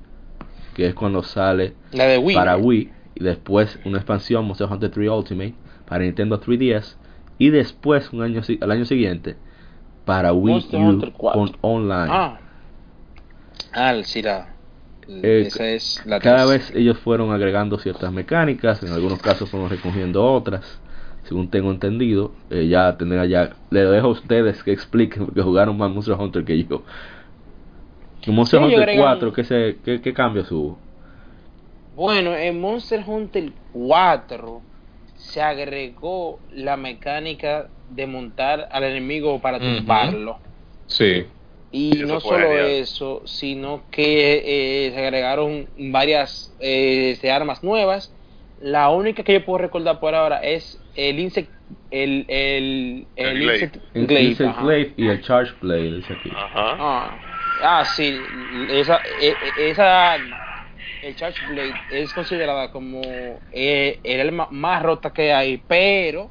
que 0.74 0.86
es 0.88 0.94
cuando 0.94 1.22
sale 1.22 1.74
La 1.92 2.04
de 2.04 2.18
Wii. 2.18 2.34
para 2.36 2.56
Wii. 2.56 2.90
Y 3.14 3.24
después 3.24 3.78
una 3.84 3.98
expansión 3.98 4.44
Monster 4.46 4.68
Hunter 4.70 4.90
3 4.90 5.08
Ultimate 5.10 5.54
para 5.88 6.04
Nintendo 6.04 6.40
3DS. 6.40 6.96
Y 7.38 7.50
después, 7.50 8.12
un 8.12 8.22
año, 8.22 8.42
al 8.60 8.70
año 8.72 8.84
siguiente, 8.84 9.36
para 10.04 10.32
Wii 10.32 10.54
Monster 10.54 10.80
U 10.80 10.84
Hunter 10.88 11.12
4. 11.16 11.40
con 11.40 11.56
online. 11.60 12.08
Ah. 12.10 12.38
Ah, 13.72 13.94
sí, 14.02 14.22
la. 14.22 14.48
Eh, 15.08 15.44
esa 15.46 15.68
es 15.68 16.02
la 16.06 16.20
Cada 16.20 16.46
tres. 16.46 16.68
vez 16.68 16.76
ellos 16.76 16.98
fueron 16.98 17.32
agregando 17.32 17.78
ciertas 17.78 18.12
mecánicas, 18.12 18.82
en 18.82 18.92
algunos 18.92 19.20
casos 19.20 19.48
fueron 19.50 19.70
recogiendo 19.70 20.24
otras, 20.24 20.80
según 21.24 21.50
tengo 21.50 21.70
entendido. 21.70 22.32
Eh, 22.50 22.68
ya 22.68 22.96
tendrá 22.96 23.24
ya, 23.26 23.56
le 23.70 23.80
dejo 23.84 24.08
a 24.08 24.10
ustedes 24.10 24.62
que 24.62 24.72
expliquen 24.72 25.24
porque 25.26 25.42
jugaron 25.42 25.76
más 25.78 25.90
Monster 25.90 26.14
Hunter 26.14 26.44
que 26.44 26.62
yo. 26.64 26.82
En 28.26 28.34
Monster 28.34 28.60
Sí, 28.60 28.64
Hunter 28.66 28.80
agregan- 28.80 28.98
4, 29.02 29.32
¿qué, 29.32 29.44
se, 29.44 29.76
qué, 29.84 30.00
qué 30.00 30.12
cambios 30.12 30.50
hubo? 30.52 30.78
Bueno, 31.96 32.34
en 32.34 32.60
Monster 32.60 33.02
Hunter 33.06 33.50
4 33.72 34.62
se 35.16 35.40
agregó 35.42 36.38
la 36.52 36.76
mecánica 36.76 37.68
de 37.90 38.06
montar 38.06 38.68
al 38.70 38.84
enemigo 38.84 39.40
para 39.40 39.58
tumbarlo. 39.58 40.38
Sí. 40.86 41.24
Y 41.70 42.02
no 42.06 42.20
solo 42.20 42.48
genial. 42.48 42.66
eso, 42.66 43.22
sino 43.26 43.84
que 43.90 44.86
eh, 44.86 44.90
se 44.92 44.98
agregaron 44.98 45.68
varias 45.76 46.54
eh, 46.60 47.10
este, 47.12 47.30
armas 47.30 47.62
nuevas. 47.62 48.14
La 48.56 48.90
única 48.90 49.22
que 49.22 49.34
yo 49.34 49.44
puedo 49.44 49.58
recordar 49.58 50.00
por 50.00 50.14
ahora 50.14 50.38
es 50.38 50.82
el 50.94 51.20
Insect, 51.20 51.52
el, 51.90 52.24
el, 52.28 53.08
el, 53.14 53.26
El 53.26 53.38
Glaive. 53.38 53.52
Insect 53.64 53.76
El 53.94 54.06
Glaive, 54.06 54.30
Insect. 54.30 54.60
Glaive 54.60 54.94
y 54.96 55.08
el 55.08 55.22
Charge 55.22 55.52
Blade. 55.60 56.02
Ajá. 56.34 56.76
Ah, 56.80 57.18
ah, 57.62 57.84
sí, 57.84 58.66
esa, 58.70 59.02
e- 59.20 59.36
e- 59.40 59.70
esa 59.70 60.16
el 60.16 61.14
Charge 61.14 61.44
Blade, 61.46 61.76
es 61.90 62.12
considerada 62.12 62.70
como 62.72 63.40
eh, 63.52 64.00
el 64.02 64.20
arma 64.20 64.48
más 64.50 64.82
rota 64.82 65.10
que 65.10 65.32
hay, 65.32 65.58
pero 65.58 66.30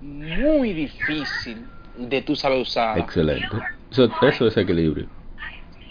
muy 0.00 0.72
difícil 0.72 1.66
de 1.94 2.22
tú 2.22 2.36
saber 2.36 2.60
usar. 2.60 2.98
Excelente. 2.98 3.56
Eso, 3.90 4.10
eso 4.22 4.46
es 4.46 4.56
equilibrio. 4.56 5.06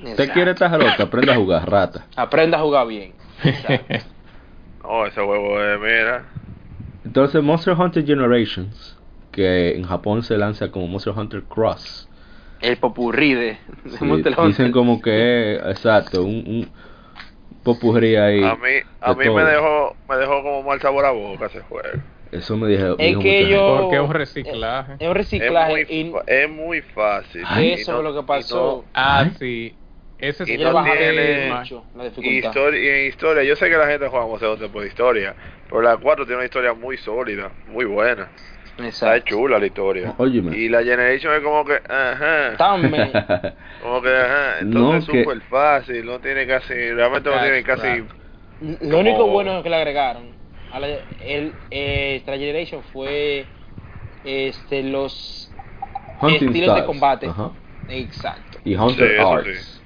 ¿Usted 0.04 0.24
Exacto. 0.24 0.34
quiere 0.34 0.52
estar? 0.52 0.82
Aprenda 1.02 1.34
a 1.34 1.36
jugar, 1.36 1.70
rata. 1.70 2.08
Aprenda 2.16 2.58
a 2.58 2.62
jugar 2.62 2.88
bien. 2.88 3.14
Exacto. 3.44 3.86
No, 4.84 5.06
ese 5.06 5.22
juego 5.22 5.62
es, 5.62 5.80
mira. 5.80 6.26
Entonces, 7.06 7.42
Monster 7.44 7.74
Hunter 7.74 8.06
Generations, 8.06 8.98
que 9.32 9.76
en 9.76 9.84
Japón 9.84 10.24
se 10.24 10.38
lanza 10.38 10.72
como 10.72 10.88
Monster 10.88 11.14
Hunter 11.16 11.44
Cross. 11.44 12.08
El 12.62 12.78
popurrí 12.78 13.34
de, 13.34 13.58
de 13.84 13.98
Sí, 13.98 14.06
Monster 14.06 14.32
Hunter. 14.38 14.48
dicen 14.50 14.72
como 14.72 15.02
que 15.02 15.56
es, 15.56 15.62
exacto, 15.66 16.24
un, 16.24 16.44
un 16.48 16.72
popurrí 17.64 18.16
ahí. 18.16 18.42
A 18.44 18.56
mí, 18.56 18.70
a 19.02 19.10
de 19.10 19.16
mí 19.16 19.26
todo. 19.26 19.36
me 19.36 19.44
dejó, 19.44 19.96
me 20.08 20.18
dejó 20.18 20.44
como 20.44 20.64
mal 20.64 20.80
sabor 20.82 21.06
a 21.06 21.12
boca 21.12 21.46
ese 21.48 21.62
juego. 21.62 22.00
Eso 22.32 22.58
me 22.58 22.68
dijo, 22.68 22.96
Es 22.98 23.08
dijo 23.08 23.22
que 23.22 23.48
yo-. 23.50 23.78
Porque 23.82 23.96
es 23.96 24.02
un 24.02 24.14
reciclaje. 24.14 24.94
Es 24.94 25.02
un 25.02 25.08
Es 25.08 25.14
reciclaje. 25.14 25.72
muy, 25.72 25.82
y 25.90 26.14
es 26.28 26.50
muy 26.50 26.82
fácil. 26.82 27.44
Ay. 27.48 27.68
Y 27.70 27.72
eso 27.74 27.92
no- 27.94 27.98
es 28.00 28.04
lo 28.04 28.14
que 28.14 28.20
y 28.20 28.28
pasó. 28.28 28.86
Ah, 28.94 29.26
sí. 29.40 29.76
Ese 30.20 30.44
Y 30.46 30.56
es 30.56 30.60
Yo 30.60 30.74
no 30.74 30.84
tiene 30.84 31.50
mucho 31.50 31.86
la 31.96 32.04
dificultad. 32.04 32.50
historia, 32.50 32.80
y 32.84 32.88
en 33.04 33.08
historia, 33.08 33.44
yo 33.44 33.56
sé 33.56 33.70
que 33.70 33.78
la 33.78 33.88
gente 33.88 34.08
juega 34.10 34.26
Monster 34.28 34.50
Hunter 34.50 34.70
por 34.70 34.86
historia, 34.86 35.34
pero 35.70 35.82
la 35.82 35.96
4 35.96 36.26
tiene 36.26 36.36
una 36.38 36.46
historia 36.46 36.74
muy 36.74 36.98
sólida, 36.98 37.52
muy 37.68 37.86
buena. 37.86 38.30
Está 38.78 38.86
Exacto. 39.16 39.26
chula 39.30 39.58
la 39.60 39.66
historia. 39.66 40.14
Óyeme. 40.18 40.56
Y 40.58 40.68
la 40.70 40.84
Generation 40.84 41.34
es 41.36 41.40
como 41.42 41.64
que, 41.66 41.82
ajá. 41.88 42.56
También. 42.58 43.12
Como 43.82 44.02
que, 44.02 44.10
ajá. 44.10 44.56
No, 44.64 44.94
Entonces 44.94 45.10
que- 45.10 45.20
es 45.22 45.26
súper 45.26 45.42
fácil, 45.44 46.06
no 46.06 46.20
tiene 46.20 46.46
casi, 46.46 46.74
realmente 46.74 47.30
no 47.30 47.42
tiene 47.42 47.64
casi. 47.64 48.04
Lo 48.82 49.00
único 49.00 49.26
bueno 49.28 49.64
que 49.64 49.70
le 49.70 49.76
agregaron 49.78 50.39
a 50.72 50.80
la, 50.80 50.88
el 51.20 51.56
eh, 51.72 52.18
Star 52.18 52.38
Generation 52.38 52.84
fue 52.84 53.48
este 54.24 54.84
los 54.84 55.52
Hunting 56.22 56.50
estilos 56.50 56.74
de 56.74 56.82
styles. 56.82 56.86
combate. 56.86 57.28
Ajá. 57.28 57.52
Exacto. 57.88 58.60
Y 58.64 58.76
Hunter 58.76 59.08
Sí, 59.08 59.14
Arts. 59.18 59.82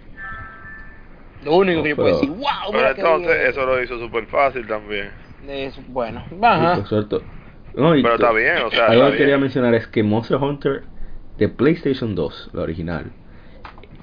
Lo 1.42 1.56
único 1.56 1.84
que 1.84 1.90
yo 1.90 1.98
puedo 2.00 2.14
decir, 2.14 2.30
wow, 2.30 2.72
Pero 2.72 2.88
entonces 2.92 3.32
bien". 3.38 3.50
eso 3.50 3.66
lo 3.66 3.82
hizo 3.84 4.00
súper 4.00 4.26
fácil 4.28 4.66
también. 4.68 5.12
es 5.48 5.76
bueno. 5.88 6.26
Sí, 6.30 6.68
Ajá. 6.68 6.76
por 6.76 6.88
cierto. 6.88 7.24
No, 7.76 7.96
Pero 8.02 8.16
está 8.16 8.32
bien, 8.32 8.58
o 8.60 8.72
sea, 8.72 8.88
Algo 8.92 9.12
que 9.12 9.18
quería 9.18 9.38
mencionar 9.38 9.74
es 9.76 9.88
que 9.88 10.04
Monster 10.04 10.38
Hunter 10.38 10.84
de 11.38 11.50
PlayStation 11.50 12.16
2, 12.16 12.50
la 12.54 12.62
original, 12.64 13.12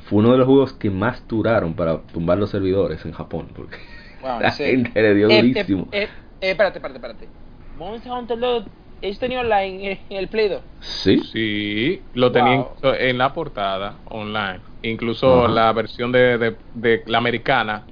fue 0.09 0.21
uno 0.21 0.33
de 0.33 0.39
los 0.39 0.47
juegos 0.47 0.73
que 0.75 0.91
más 0.91 1.27
duraron 1.29 1.75
para 1.75 2.03
tumbar 2.09 2.39
los 2.39 2.51
servidores 2.51 3.05
en 3.07 3.13
Japón. 3.13 3.49
Porque 3.55 3.79
Wow, 4.21 4.41
la 4.43 4.53
gente 4.53 5.03
le 5.03 5.15
dio 5.15 5.29
Eh, 5.29 5.39
durísimo. 5.39 5.89
eh, 5.93 6.03
eh, 6.03 6.09
espérate, 6.41 6.79
espérate, 6.79 6.97
espérate. 6.99 7.29
Monster 7.77 8.13
Hunter 8.13 8.39
2, 8.39 8.65
¿ellos 9.03 9.19
tenían 9.19 9.45
online 9.47 9.93
en, 9.93 9.99
en 10.11 10.17
el 10.19 10.29
Play 10.29 10.49
2? 10.49 10.63
Sí. 10.81 11.19
Sí, 11.33 12.03
lo 12.15 12.33
tenía 12.33 12.57
Wow. 12.57 12.67
incluso 12.77 12.95
en 12.99 13.19
la 13.19 13.33
portada 13.33 13.97
online. 14.07 14.61
Incluso 14.83 15.47
la 15.49 15.73
versión 15.73 16.11
de, 16.13 16.39
de, 16.39 16.57
de 16.75 17.03
la 17.07 17.19
americana 17.19 17.85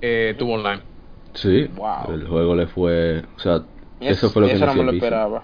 eh, 0.00 0.34
tuvo 0.38 0.54
online. 0.54 0.82
Sí. 1.34 1.68
Wow. 1.76 2.12
El 2.14 2.26
juego 2.28 2.54
le 2.54 2.66
fue. 2.66 3.22
O 3.36 3.38
sea, 3.40 3.62
Es- 4.00 4.18
eso 4.18 4.30
fue 4.30 4.42
lo 4.42 4.48
que 4.48 4.54
eso 4.54 4.66
no 4.66 4.74
me 4.74 4.84
lo 4.84 4.92
esperaba. 4.92 5.42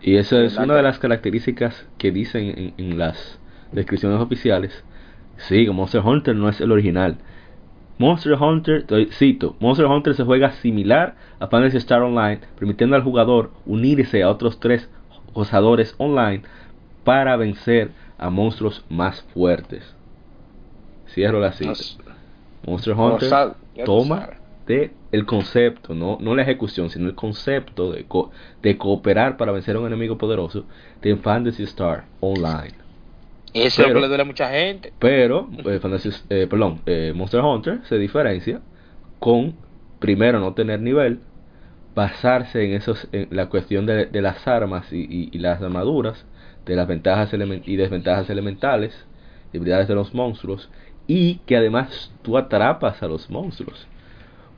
Y 0.00 0.16
esa 0.16 0.42
es 0.42 0.52
¿Verdad 0.52 0.64
una 0.64 0.76
de 0.76 0.82
las 0.82 0.98
características 0.98 1.86
que 1.98 2.10
dicen 2.12 2.54
en, 2.56 2.74
en 2.76 2.98
las 2.98 3.38
descripciones 3.72 4.20
oficiales. 4.20 4.84
Sí, 5.36 5.68
Monster 5.68 6.00
Hunter 6.04 6.34
no 6.34 6.48
es 6.48 6.60
el 6.60 6.72
original. 6.72 7.18
Monster 7.98 8.34
Hunter, 8.34 8.84
te- 8.86 9.06
cito, 9.12 9.56
Monster 9.60 9.86
Hunter 9.86 10.14
se 10.14 10.24
juega 10.24 10.52
similar 10.52 11.16
a 11.40 11.48
Fantasy 11.48 11.78
Star 11.78 12.02
Online, 12.02 12.40
permitiendo 12.58 12.96
al 12.96 13.02
jugador 13.02 13.50
unirse 13.66 14.22
a 14.22 14.30
otros 14.30 14.60
tres 14.60 14.88
jugadores 15.34 15.94
online 15.98 16.42
para 17.04 17.36
vencer 17.36 17.90
a 18.18 18.30
monstruos 18.30 18.84
más 18.88 19.22
fuertes. 19.34 19.94
Cierro 21.12 21.40
la 21.40 21.52
cita. 21.52 21.72
Monster 22.66 22.94
Hunter 22.94 23.28
toma 23.86 24.30
de 24.66 24.92
el 25.12 25.24
concepto, 25.24 25.94
no, 25.94 26.18
no 26.20 26.34
la 26.34 26.42
ejecución, 26.42 26.90
sino 26.90 27.08
el 27.08 27.14
concepto 27.14 27.90
de, 27.90 28.04
co- 28.04 28.30
de 28.62 28.76
cooperar 28.76 29.36
para 29.38 29.52
vencer 29.52 29.76
a 29.76 29.80
un 29.80 29.86
enemigo 29.86 30.18
poderoso 30.18 30.64
de 31.00 31.16
Fantasy 31.16 31.62
Star 31.64 32.04
Online. 32.20 32.74
Eso 33.52 33.82
es 33.82 33.88
lo 33.88 33.92
que 33.94 34.00
le 34.00 34.08
duele 34.08 34.22
a 34.22 34.26
mucha 34.26 34.50
gente. 34.50 34.94
Pero, 34.98 35.48
eh, 35.66 35.78
Fantasy, 35.82 36.10
eh, 36.28 36.46
perdón, 36.48 36.82
eh, 36.86 37.12
Monster 37.14 37.40
Hunter 37.40 37.80
se 37.86 37.98
diferencia 37.98 38.62
con, 39.18 39.60
primero, 39.98 40.40
no 40.40 40.54
tener 40.54 40.80
nivel, 40.80 41.26
basarse 41.94 42.64
en, 42.64 42.72
esos, 42.74 43.08
en 43.12 43.28
la 43.30 43.48
cuestión 43.48 43.86
de, 43.86 44.06
de 44.06 44.22
las 44.22 44.46
armas 44.48 44.92
y, 44.92 44.98
y- 45.08 45.30
y 45.32 45.38
las 45.38 45.60
armaduras, 45.62 46.26
de 46.66 46.76
las 46.76 46.86
ventajas 46.88 47.32
y 47.34 47.76
desventajas 47.76 48.30
elementales, 48.30 49.08
debilidades 49.52 49.88
de 49.88 49.94
los 49.94 50.14
monstruos, 50.14 50.70
y 51.06 51.40
que 51.46 51.56
además 51.56 52.16
tú 52.22 52.36
atrapas 52.38 53.02
a 53.02 53.08
los 53.08 53.30
monstruos. 53.30 53.90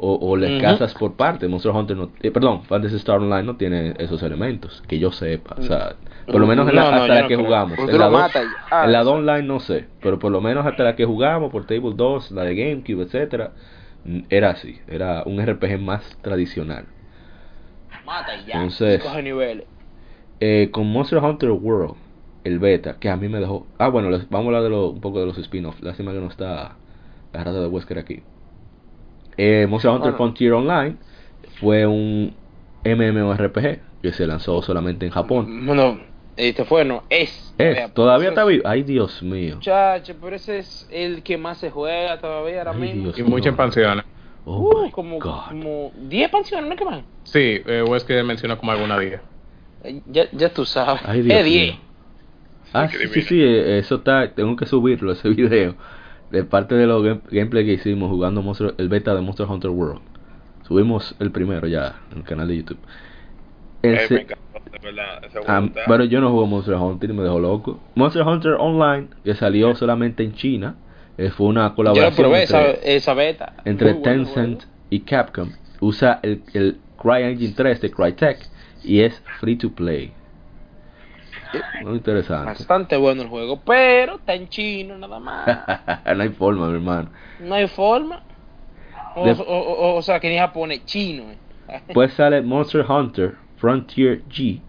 O, 0.02 0.14
o 0.14 0.34
les 0.36 0.52
Ujú. 0.52 0.60
cazas 0.62 0.94
por 0.94 1.12
parte. 1.12 1.46
Monster 1.46 1.72
Hunter 1.72 1.94
no, 1.94 2.10
eh, 2.22 2.30
perdón, 2.30 2.62
Fantasy 2.62 2.96
Star 2.96 3.18
Online 3.18 3.42
no 3.42 3.56
tiene 3.56 3.94
esos 3.98 4.22
elementos, 4.22 4.82
que 4.88 4.98
yo 4.98 5.12
sepa. 5.12 5.56
O 5.58 5.62
sea, 5.62 5.94
por 6.26 6.40
lo 6.40 6.46
menos 6.46 6.66
en 6.70 6.74
la, 6.76 6.84
No, 6.84 6.90
no, 6.90 6.96
hasta 6.96 7.06
yo 7.08 7.14
la 7.14 7.20
no 7.22 7.28
que 7.28 7.34
creo. 7.34 7.46
jugamos. 7.46 7.76
Porque 7.76 7.92
En 7.92 7.98
la 7.98 8.06
lo 8.06 8.12
do- 8.12 8.18
matas 8.18 8.44
y- 8.46 8.48
ah, 8.70 8.84
en 8.86 8.92
la 8.92 9.02
online 9.02 9.42
no 9.42 9.60
sé, 9.60 9.88
pero 10.00 10.18
por 10.18 10.32
lo 10.32 10.40
menos 10.40 10.64
hasta 10.64 10.84
la 10.84 10.96
que 10.96 11.04
jugamos, 11.04 11.50
por 11.52 11.66
Table 11.66 11.92
2, 11.94 12.30
la 12.30 12.44
de 12.44 12.54
GameCube, 12.54 13.02
etcétera, 13.02 13.52
mm, 14.06 14.20
era 14.30 14.50
así, 14.50 14.78
era 14.88 15.22
un 15.26 15.38
RPG 15.38 15.78
más 15.78 16.16
tradicional. 16.22 16.86
Mata 18.06 18.34
y 18.36 18.46
ya. 18.46 18.54
Entonces- 18.54 19.02
Coge 19.02 19.22
niveles. 19.22 19.66
Eh, 20.40 20.70
con 20.72 20.90
Monster 20.90 21.18
Hunter 21.18 21.50
World, 21.50 21.96
el 22.44 22.58
beta, 22.58 22.96
que 22.98 23.10
a 23.10 23.16
mí 23.16 23.28
me 23.28 23.38
dejó... 23.38 23.66
Ah, 23.78 23.88
bueno, 23.88 24.08
les- 24.10 24.28
vamos 24.30 24.46
a 24.46 24.48
hablar 24.48 24.62
de 24.62 24.70
lo, 24.70 24.88
un 24.88 25.00
poco 25.02 25.20
de 25.20 25.26
los 25.26 25.36
spin-offs. 25.36 25.82
Lástima 25.82 26.12
que 26.12 26.20
no 26.20 26.28
está 26.28 26.76
la 27.34 27.44
raza 27.44 27.60
de 27.60 27.66
Wesker 27.66 27.98
aquí. 27.98 28.22
Eh, 29.42 29.66
Monster 29.66 29.90
Hunter 29.90 30.02
Bueno. 30.12 30.16
Frontier 30.18 30.52
Online 30.52 30.96
fue 31.60 31.86
un 31.86 32.34
MMORPG 32.84 33.80
que 34.02 34.12
se 34.12 34.26
lanzó 34.26 34.60
solamente 34.60 35.06
en 35.06 35.12
Japón. 35.12 35.64
Bueno, 35.66 35.98
este 36.36 36.64
fue, 36.66 36.84
no, 36.84 37.04
es. 37.08 37.54
Es, 37.56 37.92
todavía 37.94 38.28
Ese 38.28 38.34
está 38.34 38.42
es- 38.42 38.48
vivo. 38.48 38.62
Ay, 38.68 38.82
Dios 38.82 39.22
mío. 39.22 39.56
Muchacho, 39.56 40.14
pero 40.20 40.36
ese 40.36 40.58
es 40.58 40.86
el 40.90 41.22
que 41.22 41.38
más 41.38 41.58
se 41.58 41.70
juega 41.70 42.20
todavía 42.20 42.58
ahora 42.58 42.72
Ay, 42.72 42.80
mismo. 42.80 43.02
Dios 43.04 43.18
Y 43.18 43.22
mío. 43.22 43.30
muchas 43.30 43.48
expansiones. 43.48 44.04
Oh 44.44 44.86
Uh, 44.86 44.90
como, 44.90 45.18
God. 45.18 45.48
como 45.48 45.92
10 45.96 46.24
expansiones, 46.24 46.66
¿no 46.66 46.72
es 46.74 46.78
que 46.78 46.84
más? 46.84 47.04
Sí, 47.24 47.62
eh, 47.66 47.82
Wesker 47.86 48.24
menciona 48.24 48.56
como 48.56 48.72
alguna 48.72 48.98
día. 48.98 49.22
Eh, 49.84 50.02
Ya, 50.06 50.24
ya 50.32 50.48
tú 50.52 50.64
sabes. 50.66 51.00
Ay, 51.04 51.22
Dios 51.22 51.38
es 51.38 51.44
10. 51.46 51.66
mío. 51.74 51.80
Ah, 52.72 52.88
sí, 52.88 53.08
sí, 53.08 53.22
sí, 53.22 53.42
eh, 53.42 53.78
eso 53.78 53.96
está, 53.96 54.32
tengo 54.34 54.54
que 54.56 54.64
subirlo, 54.66 55.12
ese 55.12 55.28
video, 55.30 55.76
de 56.30 56.44
parte 56.44 56.74
de 56.74 56.86
los 56.86 57.02
game- 57.02 57.20
gameplay 57.30 57.64
que 57.66 57.72
hicimos 57.74 58.10
jugando 58.10 58.42
Monster- 58.42 58.74
el 58.78 58.88
beta 58.88 59.14
de 59.14 59.20
Monster 59.20 59.46
Hunter 59.46 59.70
World. 59.70 60.00
Subimos 60.66 61.16
el 61.18 61.30
primero 61.32 61.66
ya 61.66 61.96
en 62.12 62.18
el 62.18 62.24
canal 62.24 62.46
de 62.48 62.56
YouTube. 62.58 62.78
Eh. 63.82 63.94
Ese 64.04 64.26
bueno, 65.86 66.04
yo 66.04 66.20
no 66.20 66.30
juego 66.30 66.46
Monster 66.46 66.74
Hunter 66.74 67.10
y 67.10 67.12
me 67.12 67.22
dejó 67.22 67.38
loco. 67.40 67.80
Monster 67.94 68.22
Hunter 68.22 68.52
Online, 68.58 69.08
que 69.24 69.34
salió 69.34 69.74
solamente 69.74 70.22
en 70.22 70.34
China, 70.34 70.76
eh, 71.18 71.30
fue 71.30 71.46
una 71.48 71.68
Yo 71.68 71.74
colaboración 71.74 72.14
probé, 72.14 72.42
entre, 72.42 72.70
esa, 72.70 72.70
esa 72.82 73.14
beta. 73.14 73.52
entre 73.64 73.92
Muy 73.94 74.02
bueno 74.02 74.24
Tencent 74.24 74.62
y 74.90 75.00
Capcom. 75.00 75.50
Usa 75.80 76.20
el, 76.22 76.42
el 76.54 76.78
CryEngine 77.00 77.54
3 77.56 77.80
de 77.80 77.90
Crytek 77.90 78.38
y 78.84 79.00
es 79.00 79.20
free 79.40 79.56
to 79.56 79.70
play. 79.72 80.12
Muy 81.82 81.94
interesante. 81.96 82.46
Bastante 82.46 82.96
bueno 82.96 83.22
el 83.22 83.28
juego, 83.28 83.60
pero 83.64 84.16
está 84.16 84.34
en 84.34 84.48
chino 84.48 84.96
nada 84.98 85.18
más. 85.18 85.46
no 86.16 86.22
hay 86.22 86.28
forma, 86.30 86.68
mi 86.68 86.74
hermano. 86.74 87.10
No 87.40 87.54
hay 87.54 87.66
forma. 87.68 88.22
O, 89.16 89.24
De- 89.24 89.32
o- 89.32 89.36
o- 89.44 89.96
o 89.96 90.02
sea, 90.02 90.20
que 90.20 90.28
ni 90.28 90.38
japonés, 90.38 90.84
chino. 90.84 91.24
Pues 91.94 92.12
sale 92.14 92.42
Monster 92.42 92.84
Hunter 92.88 93.34
Frontier 93.56 94.22
G, 94.28 94.60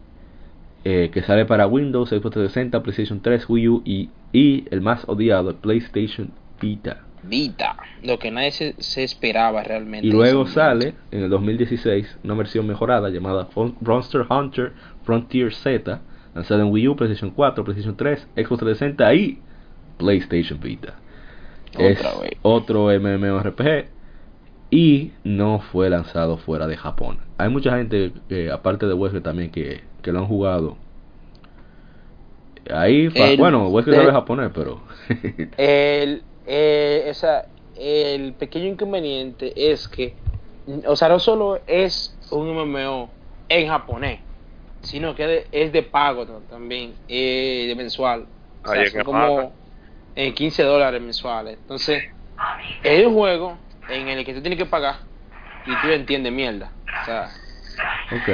eh, 0.84 1.10
que 1.14 1.22
sale 1.24 1.46
para 1.46 1.68
Windows, 1.68 2.10
Xbox 2.10 2.32
360, 2.34 2.82
PlayStation 2.84 3.22
3, 3.22 3.50
Wii 3.50 3.68
U 3.70 3.82
y, 3.86 4.10
y 4.34 4.66
el 4.72 4.82
más 4.82 5.08
odiado, 5.08 5.56
PlayStation 5.56 6.32
Vita. 6.60 6.98
Vita, 7.24 7.76
lo 8.04 8.18
que 8.18 8.32
nadie 8.32 8.52
se, 8.52 8.74
se 8.82 9.04
esperaba 9.04 9.64
realmente. 9.64 10.08
Y 10.08 10.12
luego 10.12 10.48
sale 10.48 10.96
en 11.12 11.24
el 11.24 11.30
2016 11.30 12.18
una 12.24 12.34
versión 12.34 12.66
mejorada 12.66 13.10
llamada 13.10 13.48
Monster 13.82 14.26
Hunter 14.28 14.74
Frontier 15.04 15.54
Z, 15.54 16.00
lanzada 16.36 16.62
en 16.64 16.72
Wii 16.72 16.88
U, 16.90 16.96
PlayStation 16.96 17.32
4, 17.32 17.64
PlayStation 17.64 17.96
3, 17.98 18.28
Xbox 18.36 18.60
360 18.60 19.14
y 19.16 19.40
PlayStation 19.98 20.60
Vita. 20.60 20.96
Es 21.78 22.00
Otra 22.00 22.20
vez. 22.22 22.32
otro 22.42 22.88
MMORPG 23.00 23.86
y 24.72 25.12
no 25.24 25.60
fue 25.60 25.90
lanzado 25.90 26.38
fuera 26.38 26.68
de 26.68 26.78
Japón. 26.78 27.20
Hay 27.38 27.50
mucha 27.50 27.76
gente, 27.78 28.12
que, 28.30 28.50
aparte 28.52 28.86
de 28.88 28.94
Wesley 28.94 29.22
también, 29.22 29.52
que, 29.52 29.82
que 30.02 30.12
lo 30.12 30.20
han 30.20 30.26
jugado. 30.28 30.78
Ahí, 32.70 33.10
El- 33.14 33.38
bueno, 33.38 33.68
Wesley 33.70 33.96
el- 33.96 34.02
sabe 34.02 34.14
japonés, 34.14 34.52
pero... 34.54 34.82
El, 35.58 36.24
eh, 36.46 37.08
o 37.10 37.14
sea, 37.14 37.46
el 37.78 38.34
pequeño 38.34 38.68
inconveniente 38.68 39.72
es 39.72 39.88
que, 39.88 40.14
o 40.86 40.96
sea, 40.96 41.10
no 41.10 41.20
solo 41.20 41.60
es 41.68 42.16
un 42.32 42.48
MMO 42.56 43.10
en 43.50 43.68
japonés, 43.68 44.20
sino 44.82 45.16
que 45.16 45.28
de- 45.28 45.48
es 45.52 45.72
de 45.72 45.84
pago 45.84 46.26
¿no? 46.26 46.40
también, 46.42 46.94
eh, 47.08 47.66
de 47.68 47.76
mensual. 47.76 48.28
O 48.64 48.68
sea, 48.70 48.82
es 48.84 48.92
son 48.92 49.04
como 49.04 49.56
eh, 50.16 50.34
15 50.34 50.64
dólares 50.64 51.02
mensuales. 51.02 51.58
Entonces, 51.62 52.04
es 52.84 53.06
un 53.06 53.14
juego 53.14 53.58
en 53.90 54.08
el 54.08 54.26
que 54.26 54.34
tú 54.34 54.42
tienes 54.42 54.58
que 54.60 54.66
pagar 54.66 54.96
y 55.66 55.76
tú 55.82 55.92
entiendes 55.92 56.32
mierda. 56.34 56.72
O 57.02 57.06
sea, 57.06 57.30
Ok. 58.12 58.30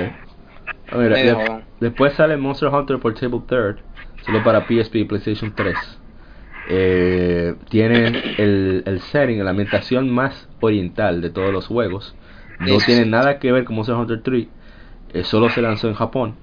A 0.92 0.98
ver, 0.98 1.14
de- 1.14 1.64
después 1.80 2.14
sale 2.14 2.38
Monster 2.38 2.70
Hunter 2.70 3.00
Portable 3.00 3.42
Third, 3.48 3.80
solo 4.26 4.44
para 4.44 4.66
PSP 4.66 5.00
y 5.00 5.04
PlayStation 5.06 5.54
3. 5.54 5.78
Eh, 6.70 7.56
tiene 7.70 8.08
el, 8.38 8.84
el 8.86 9.00
setting, 9.02 9.44
la 9.44 9.52
ambientación 9.52 10.10
más 10.10 10.48
oriental 10.60 11.22
de 11.22 11.30
todos 11.30 11.54
los 11.54 11.68
juegos. 11.68 12.16
No 12.60 12.78
tiene 12.80 13.06
nada 13.06 13.40
que 13.40 13.52
ver 13.52 13.64
con 13.66 13.76
Monster 13.76 13.96
Hunter 13.96 14.22
3. 14.24 14.48
Eh, 15.20 15.24
solo 15.24 15.50
se 15.50 15.62
lanzó 15.62 15.88
en 15.88 15.94
Japón. 15.96 16.36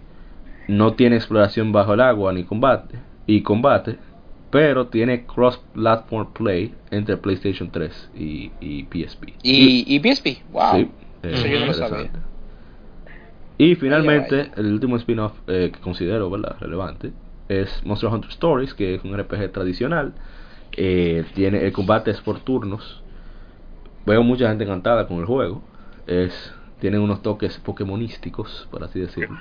No 0.69 0.95
tiene 0.95 1.17
exploración 1.17 1.73
bajo 1.73 1.95
el 1.95 2.01
agua 2.01 2.33
ni 2.33 2.45
combate. 2.45 2.99
Y 3.27 3.43
combate. 3.43 3.99
pero 4.51 4.87
tiene 4.87 5.27
cross-platform 5.27 6.33
play 6.33 6.75
entre 6.91 7.17
PlayStation 7.17 7.71
3 7.71 8.11
y, 8.15 8.53
y 8.61 8.85
PSP. 8.85 9.25
Y, 9.43 9.85
y 9.97 9.99
PSP, 9.99 10.43
wow. 10.53 10.77
Sí, 10.77 10.91
Eso 11.23 11.47
yo 11.47 11.61
no 11.61 11.67
lo 11.67 11.73
interesante. 11.73 11.89
sabía. 12.11 12.11
Y 13.59 13.75
finalmente, 13.77 14.51
el 14.57 14.73
último 14.73 14.97
spin-off 14.97 15.33
eh, 15.47 15.71
que 15.73 15.81
considero 15.81 16.31
¿verdad? 16.31 16.57
relevante 16.61 17.13
es 17.49 17.83
Monster 17.85 18.11
Hunter 18.11 18.31
Stories, 18.31 18.75
que 18.75 18.95
es 18.97 19.05
un 19.05 19.17
RPG 19.17 19.53
tradicional. 19.53 20.13
Eh, 20.77 21.25
tiene 21.35 21.65
el 21.65 21.73
combate 21.73 22.11
es 22.11 22.21
por 22.21 22.41
turnos. 22.41 23.03
Veo 24.07 24.23
mucha 24.23 24.49
gente 24.49 24.65
encantada 24.65 25.07
con 25.07 25.19
el 25.19 25.25
juego. 25.27 25.63
Es 26.07 26.53
tiene 26.81 26.99
unos 26.99 27.23
toques 27.23 27.59
pokémonísticos, 27.59 28.69
por 28.71 28.85
así 28.85 29.01
decirlo. 29.01 29.39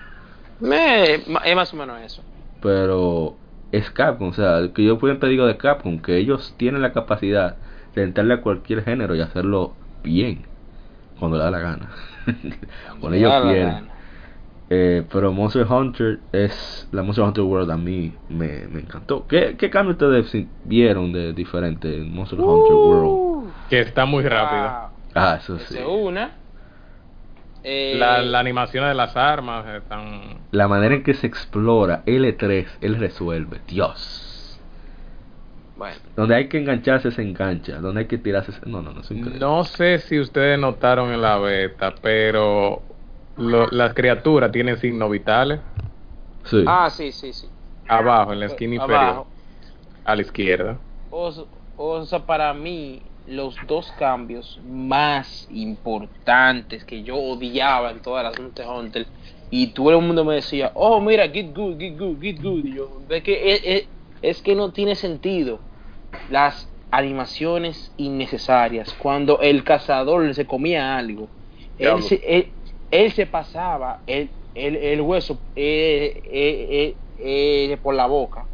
Me- 0.59 1.23
ma- 1.27 1.41
es 1.45 1.55
más 1.55 1.73
o 1.73 1.77
menos 1.77 2.01
eso. 2.01 2.23
Pero 2.59 3.37
es 3.71 3.89
Capcom, 3.91 4.29
o 4.29 4.33
sea, 4.33 4.71
que 4.73 4.83
yo 4.85 4.97
siempre 4.99 5.29
digo 5.29 5.45
de 5.45 5.57
Capcom, 5.57 6.01
que 6.01 6.17
ellos 6.17 6.55
tienen 6.57 6.81
la 6.81 6.93
capacidad 6.93 7.57
de 7.95 8.03
entrarle 8.03 8.35
a 8.35 8.41
cualquier 8.41 8.83
género 8.83 9.15
y 9.15 9.21
hacerlo 9.21 9.77
bien, 10.03 10.47
cuando 11.19 11.37
le 11.37 11.43
da 11.43 11.51
la 11.51 11.59
gana. 11.59 11.91
cuando 12.99 13.17
ellos 13.17 13.37
quieren. 13.39 13.91
Eh, 14.69 15.05
pero 15.11 15.31
Monster 15.33 15.65
Hunter 15.71 16.21
es 16.31 16.87
la 16.91 17.03
Monster 17.03 17.25
Hunter 17.25 17.43
World 17.43 17.71
a 17.71 17.77
mí 17.77 18.13
me, 18.29 18.67
me 18.69 18.81
encantó. 18.81 19.27
¿Qué, 19.27 19.57
qué 19.57 19.69
cambio 19.69 19.93
ustedes 19.93 20.31
vieron 20.63 21.13
de 21.13 21.33
diferente 21.33 21.95
en 21.97 22.13
Monster 22.13 22.39
Hunter 22.39 22.75
World? 22.77 23.19
Que 23.69 23.79
está 23.81 24.05
muy 24.05 24.23
rápido. 24.23 24.69
wow. 24.69 24.89
Ah, 25.15 25.37
eso 25.41 25.59
sí. 25.59 25.75
Una. 25.85 26.42
Eh, 27.63 27.95
La, 27.97 28.21
la 28.21 28.39
animación 28.39 28.85
de 28.87 28.93
las 28.93 29.15
armas 29.15 29.65
están... 29.67 30.37
La 30.51 30.67
manera 30.67 30.95
en 30.95 31.03
que 31.03 31.13
se 31.13 31.27
explora 31.27 32.03
L3, 32.05 32.67
él 32.81 32.95
resuelve. 32.99 33.59
Dios. 33.67 34.59
Bueno, 35.77 35.95
Donde 36.15 36.35
hay 36.35 36.47
que 36.49 36.59
engancharse 36.59 37.11
se 37.11 37.21
engancha, 37.21 37.79
donde 37.79 38.01
hay 38.01 38.07
que 38.07 38.17
tirarse 38.17 38.51
se... 38.51 38.59
No, 38.69 38.81
no, 38.81 38.91
no, 38.93 39.01
es. 39.01 39.09
No 39.11 39.63
sé 39.63 39.99
si 39.99 40.19
ustedes 40.19 40.59
notaron 40.59 41.11
en 41.13 41.21
la 41.21 41.37
beta, 41.37 41.95
pero 42.01 42.81
lo- 43.37 43.67
las 43.71 43.93
criaturas 43.93 44.51
tienen 44.51 44.77
signos 44.77 45.09
vitales 45.09 45.59
Sí. 46.45 46.63
ah, 46.67 46.89
sí, 46.89 47.11
sí, 47.13 47.31
sí. 47.33 47.47
abajo, 47.87 48.33
en 48.33 48.41
la 48.41 48.45
esquina 48.47 48.75
inferior, 48.75 49.01
Abajo. 49.01 49.27
a 50.03 50.15
la 50.15 50.21
izquierda. 50.21 50.77
O, 51.09 51.47
o 51.77 52.05
sea, 52.05 52.19
para 52.19 52.53
mí, 52.53 53.01
los 53.25 53.57
dos 53.67 53.91
cambios 53.97 54.59
más 54.63 55.45
importantes 55.49 56.83
que 56.85 57.03
yo 57.03 57.15
odiaba 57.17 57.91
en 57.91 58.01
todas 58.01 58.23
las 58.23 58.39
Monster 58.39 58.67
Hunter, 58.67 59.07
y 59.49 59.67
todo 59.67 59.91
el 59.91 60.01
mundo 60.01 60.25
me 60.25 60.35
decía, 60.35 60.71
oh, 60.75 60.99
mira, 60.99 61.27
get 61.29 61.53
good, 61.55 61.77
get 61.79 61.97
good, 61.97 62.19
get 62.21 62.41
good. 62.41 62.65
Y 62.65 62.73
yo, 62.73 63.01
es 63.09 63.23
que, 63.23 63.53
es, 63.53 63.87
es- 64.21 64.41
que 64.41 64.55
no 64.55 64.71
tiene 64.71 64.95
sentido. 64.95 65.59
Las 66.29 66.69
animaciones 66.91 67.91
innecesarias. 67.97 68.93
Cuando 68.93 69.39
el 69.41 69.63
cazador 69.63 70.33
se 70.33 70.45
comía 70.45 70.95
algo, 70.97 71.29
él 71.77 72.03
se, 72.03 72.21
él, 72.25 72.53
él 72.91 73.11
se 73.11 73.25
pasaba 73.25 74.01
el, 74.07 74.29
el, 74.55 74.75
el 74.75 75.01
hueso 75.01 75.39
eh, 75.55 76.21
eh, 76.25 76.97
eh, 77.17 77.77
por 77.81 77.95
la 77.95 78.05
boca. 78.07 78.47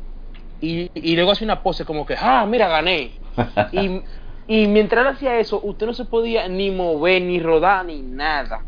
Y, 0.62 0.88
y 0.94 1.16
luego 1.16 1.32
hace 1.32 1.44
una 1.46 1.62
pose 1.62 1.86
como 1.86 2.06
que, 2.06 2.16
ah, 2.20 2.46
mira, 2.48 2.68
gané. 2.68 3.12
Y, 3.72 4.02
y 4.50 4.68
mientras 4.68 5.02
él 5.06 5.14
hacía 5.14 5.40
eso, 5.40 5.62
usted 5.64 5.86
no 5.86 5.94
se 5.94 6.06
podía 6.06 6.48
ni 6.50 6.72
mover, 6.72 7.22
ni 7.22 7.40
rodar, 7.40 7.86
ni 7.86 8.02
nada. 8.02 8.66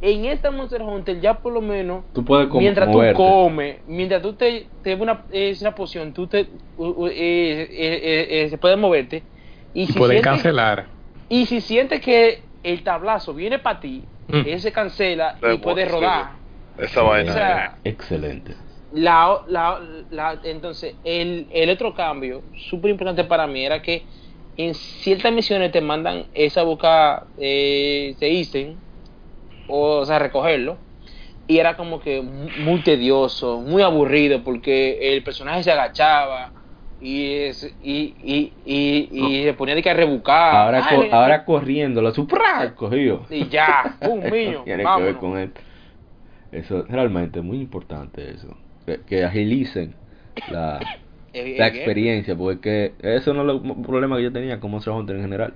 En 0.00 0.24
esta 0.26 0.50
Monster 0.50 0.82
Hunter 0.82 1.20
ya 1.20 1.34
por 1.34 1.52
lo 1.52 1.60
menos, 1.60 2.04
Tú 2.12 2.24
puedes 2.24 2.48
com- 2.48 2.58
mientras 2.60 2.88
moverte. 2.88 3.12
tú 3.14 3.18
comes, 3.18 3.76
mientras 3.86 4.20
tú 4.20 4.34
te, 4.34 4.66
te 4.82 4.94
una, 4.94 5.24
es 5.30 5.60
una 5.62 5.74
poción, 5.74 6.12
tú 6.12 6.26
te, 6.26 6.48
u- 6.76 7.04
u- 7.04 7.06
eh, 7.06 7.12
eh, 7.14 7.68
eh, 7.70 8.26
eh, 8.42 8.50
se 8.50 8.58
puede 8.58 8.76
moverte. 8.76 9.22
Y, 9.72 9.82
Y 9.82 9.86
si 9.86 9.92
pueden 9.94 10.16
sientes- 10.18 10.30
cancelar. 10.42 10.86
Y 11.28 11.46
si 11.46 11.60
sientes 11.60 12.00
que 12.00 12.42
el 12.62 12.82
tablazo 12.82 13.32
viene 13.32 13.58
para 13.58 13.80
ti, 13.80 14.04
Mm. 14.28 14.42
él 14.46 14.60
se 14.60 14.70
cancela 14.72 15.36
y 15.52 15.58
puedes 15.58 15.90
rodar. 15.90 16.32
Esa 16.78 17.02
vaina. 17.02 17.30
O 17.30 17.34
sea, 17.34 17.78
Excelente. 17.84 18.54
la, 18.92 19.38
la, 19.46 19.80
la- 20.10 20.40
entonces, 20.44 20.96
el, 21.04 21.48
el 21.52 21.70
otro 21.70 21.94
cambio, 21.94 22.42
súper 22.68 22.90
importante 22.90 23.24
para 23.24 23.46
mí, 23.46 23.64
era 23.64 23.80
que 23.82 24.04
en 24.56 24.74
ciertas 24.74 25.32
misiones 25.32 25.72
te 25.72 25.80
mandan 25.80 26.26
esa 26.34 26.62
boca, 26.62 27.28
eh, 27.36 28.14
se 28.18 28.26
dicen, 28.26 28.82
o, 29.66 30.04
sea, 30.06 30.18
recogerlo, 30.18 30.78
y 31.46 31.58
era 31.58 31.76
como 31.76 32.00
que 32.00 32.22
mu- 32.22 32.50
muy 32.56 32.82
tedioso, 32.82 33.60
muy 33.60 33.82
aburrido, 33.82 34.42
porque 34.44 35.14
el 35.14 35.24
personaje 35.24 35.62
se 35.62 35.72
agachaba 35.72 36.52
y, 37.00 37.32
es, 37.34 37.64
y, 37.80 38.16
y, 38.22 38.54
y, 38.64 39.08
y 39.40 39.44
se 39.44 39.54
ponía 39.54 39.74
de 39.74 39.82
que 39.82 39.94
rebucar. 39.94 40.66
ahora, 40.66 40.78
Ay, 40.86 40.96
co- 40.96 41.02
le- 41.04 41.12
ahora 41.12 41.44
corriendo, 41.44 42.02
lo 42.02 42.12
supra 42.12 42.74
cogido. 42.76 43.26
Y 43.30 43.48
ya, 43.48 43.96
un 44.02 44.20
mío, 44.30 44.62
Tiene 44.64 44.84
que 44.84 45.00
ver 45.00 45.16
con 45.16 45.38
él. 45.38 45.52
Eso 46.52 46.84
realmente 46.88 47.38
es 47.40 47.44
muy 47.44 47.60
importante 47.60 48.30
eso. 48.30 48.56
Que, 48.86 49.00
que 49.02 49.24
agilicen 49.24 49.94
la, 50.46 50.84
la 51.32 51.66
experiencia, 51.68 52.36
porque 52.36 52.92
eso 53.00 53.32
no 53.34 53.50
es 53.50 53.62
el 53.64 53.82
problema 53.82 54.16
que 54.16 54.24
yo 54.24 54.32
tenía 54.32 54.60
con 54.60 54.70
Monster 54.70 54.92
Hunter 54.92 55.16
en 55.16 55.22
general. 55.22 55.54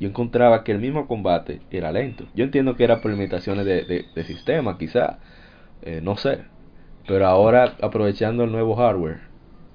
Yo 0.00 0.08
encontraba 0.08 0.64
que 0.64 0.72
el 0.72 0.80
mismo 0.80 1.06
combate 1.06 1.60
era 1.70 1.92
lento. 1.92 2.24
Yo 2.34 2.44
entiendo 2.44 2.76
que 2.76 2.84
era 2.84 3.00
por 3.00 3.10
limitaciones 3.10 3.64
de, 3.64 3.84
de, 3.84 4.04
de 4.14 4.24
sistema, 4.24 4.76
quizá, 4.76 5.18
eh, 5.82 6.00
no 6.02 6.16
sé. 6.16 6.40
Pero 7.06 7.26
ahora, 7.26 7.74
aprovechando 7.80 8.44
el 8.44 8.52
nuevo 8.52 8.74
hardware, 8.76 9.20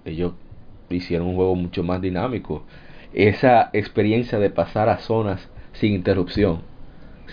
ellos 0.06 0.34
hicieron 0.90 1.28
un 1.28 1.36
juego 1.36 1.56
mucho 1.56 1.84
más 1.84 2.02
dinámico. 2.02 2.66
Esa 3.14 3.70
experiencia 3.74 4.40
de 4.40 4.50
pasar 4.50 4.90
a 4.90 4.98
zonas 5.00 5.50
sin 5.74 5.94
interrupción, 5.94 6.62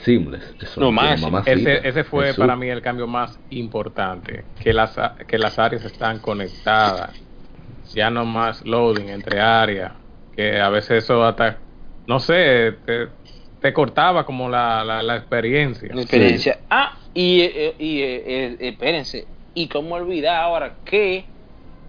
seamless. 0.04 0.54
Eso 0.60 0.80
Lo 0.80 0.86
no 0.86 0.92
mamacita. 0.92 1.52
Ese, 1.52 1.88
ese 1.88 2.04
fue 2.04 2.34
para 2.34 2.56
mí 2.56 2.68
el 2.68 2.82
cambio 2.82 3.06
más 3.06 3.40
importante, 3.50 4.44
que 4.62 4.72
las, 4.72 4.98
que 5.26 5.38
las 5.38 5.58
áreas 5.58 5.84
están 5.84 6.18
conectadas, 6.20 7.25
ya 7.92 8.10
no 8.10 8.24
más 8.24 8.64
loading 8.64 9.08
entre 9.08 9.40
áreas, 9.40 9.92
que 10.32 10.60
a 10.60 10.68
veces 10.68 11.04
eso 11.04 11.24
hasta, 11.24 11.62
no 12.06 12.20
sé, 12.20 12.72
te, 12.84 13.08
te 13.60 13.72
cortaba 13.72 14.24
como 14.26 14.48
la, 14.48 14.84
la, 14.84 15.02
la 15.02 15.16
experiencia. 15.16 15.94
La 15.94 16.02
experiencia. 16.02 16.58
Ah, 16.70 16.92
y, 17.14 17.40
eh, 17.42 17.74
y 17.78 18.00
eh, 18.02 18.22
eh, 18.26 18.56
espérense. 18.60 19.26
Y 19.54 19.68
cómo 19.68 19.94
olvidar 19.94 20.36
ahora 20.36 20.76
que 20.84 21.24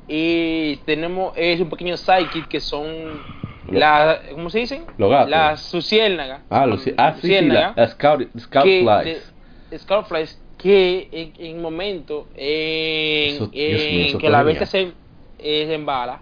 eh, 0.07 0.79
tenemos 0.85 1.33
es 1.35 1.59
un 1.59 1.69
pequeño 1.69 1.97
sidekick 1.97 2.47
que 2.47 2.59
son 2.61 3.21
las, 3.65 4.19
¿cómo 4.31 4.49
se 4.49 4.59
dicen? 4.59 4.85
Los 4.97 5.09
gatos. 5.11 5.29
Las 5.29 5.61
suciérnagas. 5.61 6.43
Ah, 6.49 6.65
los, 6.65 6.87
ah, 6.97 7.15
sí, 7.21 7.27
sí, 7.27 7.41
la, 7.47 7.73
la 7.75 7.87
Scout, 7.89 8.29
Scout 8.39 8.63
que 8.65 8.79
Flies. 8.81 9.33
de- 9.69 9.77
Scoutflies 9.77 10.41
que 10.57 11.09
en, 11.11 11.33
en 11.45 11.61
momento 11.61 12.29
en, 12.35 13.35
Eso- 13.35 13.47
Dios 13.47 13.53
en 13.53 13.91
mío, 13.91 14.05
eso 14.07 14.17
que 14.19 14.29
la 14.29 14.43
bestia 14.43 14.65
se, 14.65 14.93
eh, 15.39 15.65
se 15.67 15.73
embala, 15.75 16.21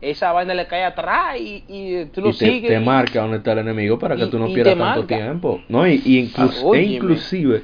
esa 0.00 0.32
vaina 0.32 0.54
le 0.54 0.66
cae 0.66 0.84
atrás 0.84 1.36
y, 1.38 1.64
y 1.68 2.04
tú 2.06 2.20
lo 2.22 2.30
y 2.30 2.32
te, 2.32 2.46
sigues. 2.46 2.70
te 2.70 2.80
y- 2.80 2.84
marca 2.84 3.20
dónde 3.20 3.38
está 3.38 3.52
el 3.52 3.58
enemigo 3.58 3.98
para 3.98 4.16
que 4.16 4.24
y- 4.24 4.30
tú 4.30 4.38
no 4.38 4.46
pierdas 4.46 4.76
tanto 4.76 5.00
marca. 5.00 5.16
tiempo. 5.16 5.60
No, 5.68 5.86
y, 5.86 6.00
y 6.04 6.18
inclus- 6.26 6.64
Ah, 6.72 6.76
e 6.76 6.82
inclusive, 6.82 7.62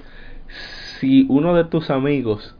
si 1.01 1.27
uno 1.29 1.55
de 1.55 1.65
tus 1.65 1.91
amigos 1.91 2.55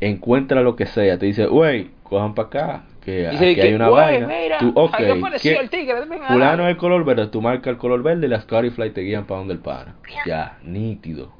encuentra 0.00 0.60
lo 0.60 0.76
que 0.76 0.86
sea, 0.86 1.18
te 1.18 1.26
dice, 1.26 1.46
wey, 1.48 1.90
cojan 2.02 2.34
para 2.34 2.48
acá, 2.48 2.84
que 3.00 3.28
Dice 3.28 3.46
aquí 3.46 3.54
que, 3.54 3.62
hay 3.62 3.74
una 3.74 3.88
"Güey, 3.88 4.22
vaina. 4.22 4.26
mira, 4.26 4.58
tú, 4.58 4.72
ok, 4.74 4.94
ahí 4.94 5.10
apareció 5.18 5.52
¿qué- 5.52 5.60
el 5.60 5.70
tigre, 5.70 6.00
ven 6.04 6.22
a 6.22 6.26
fulano 6.28 6.62
dar". 6.62 6.70
es 6.70 6.74
el 6.74 6.76
color 6.76 7.04
verde, 7.04 7.26
tú 7.28 7.40
marcas 7.40 7.68
el 7.72 7.78
color 7.78 8.02
verde 8.02 8.26
y 8.26 8.28
las 8.28 8.44
Fly 8.44 8.90
te 8.90 9.00
guían 9.00 9.24
para 9.24 9.38
donde 9.38 9.54
el 9.54 9.60
para. 9.60 9.94
Ya, 10.26 10.58
nítido. 10.62 11.32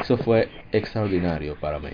Eso 0.00 0.16
fue 0.16 0.48
extraordinario 0.70 1.56
para 1.56 1.78
mí. 1.78 1.90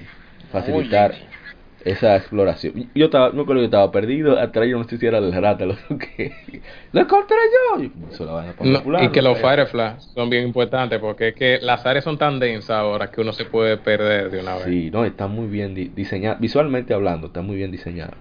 Facilitar 0.53 1.13
Oye. 1.13 1.38
Esa 1.85 2.17
exploración. 2.17 2.91
Yo 2.95 3.07
estaba, 3.07 3.31
no 3.31 3.45
creo 3.45 3.57
que 3.57 3.61
yo 3.63 3.65
estaba 3.67 3.91
perdido, 3.93 4.39
atrás 4.39 4.69
yo 4.69 4.79
no 4.79 4.85
sé 4.85 4.99
si 4.99 5.07
era 5.07 5.19
el 5.19 5.33
rata, 5.33 5.65
lo 5.67 5.77
que 5.99 6.33
lo 6.93 7.01
encontré 7.01 7.37
yo. 7.77 7.83
Y 7.83 7.93
la 8.71 8.83
No, 9.03 9.13
que 9.13 9.23
los. 9.23 9.39
Firefly 9.39 10.01
son 10.15 10.31
bien 10.31 10.45
importantes 10.45 10.99
porque 10.99 11.29
es 11.29 11.35
que 11.35 11.59
las 11.63 11.85
áreas 11.87 12.05
son 12.05 12.19
tan 12.19 12.39
densas 12.41 12.71
ahora 12.71 13.11
que 13.11 13.21
uno 13.21 13.33
se 13.33 13.45
puede 13.45 13.77
perder 13.77 14.31
de 14.31 14.41
una 14.41 14.55
vez. 14.57 14.65
Sí, 14.65 14.91
no, 14.93 15.05
está 15.05 15.27
muy 15.27 15.47
bien 15.47 15.75
di- 15.75 15.89
diseñado, 15.89 16.37
visualmente 16.41 16.95
hablando, 16.95 17.29
está 17.29 17.43
muy 17.43 17.57
bien 17.57 17.71
diseñado. 17.71 18.15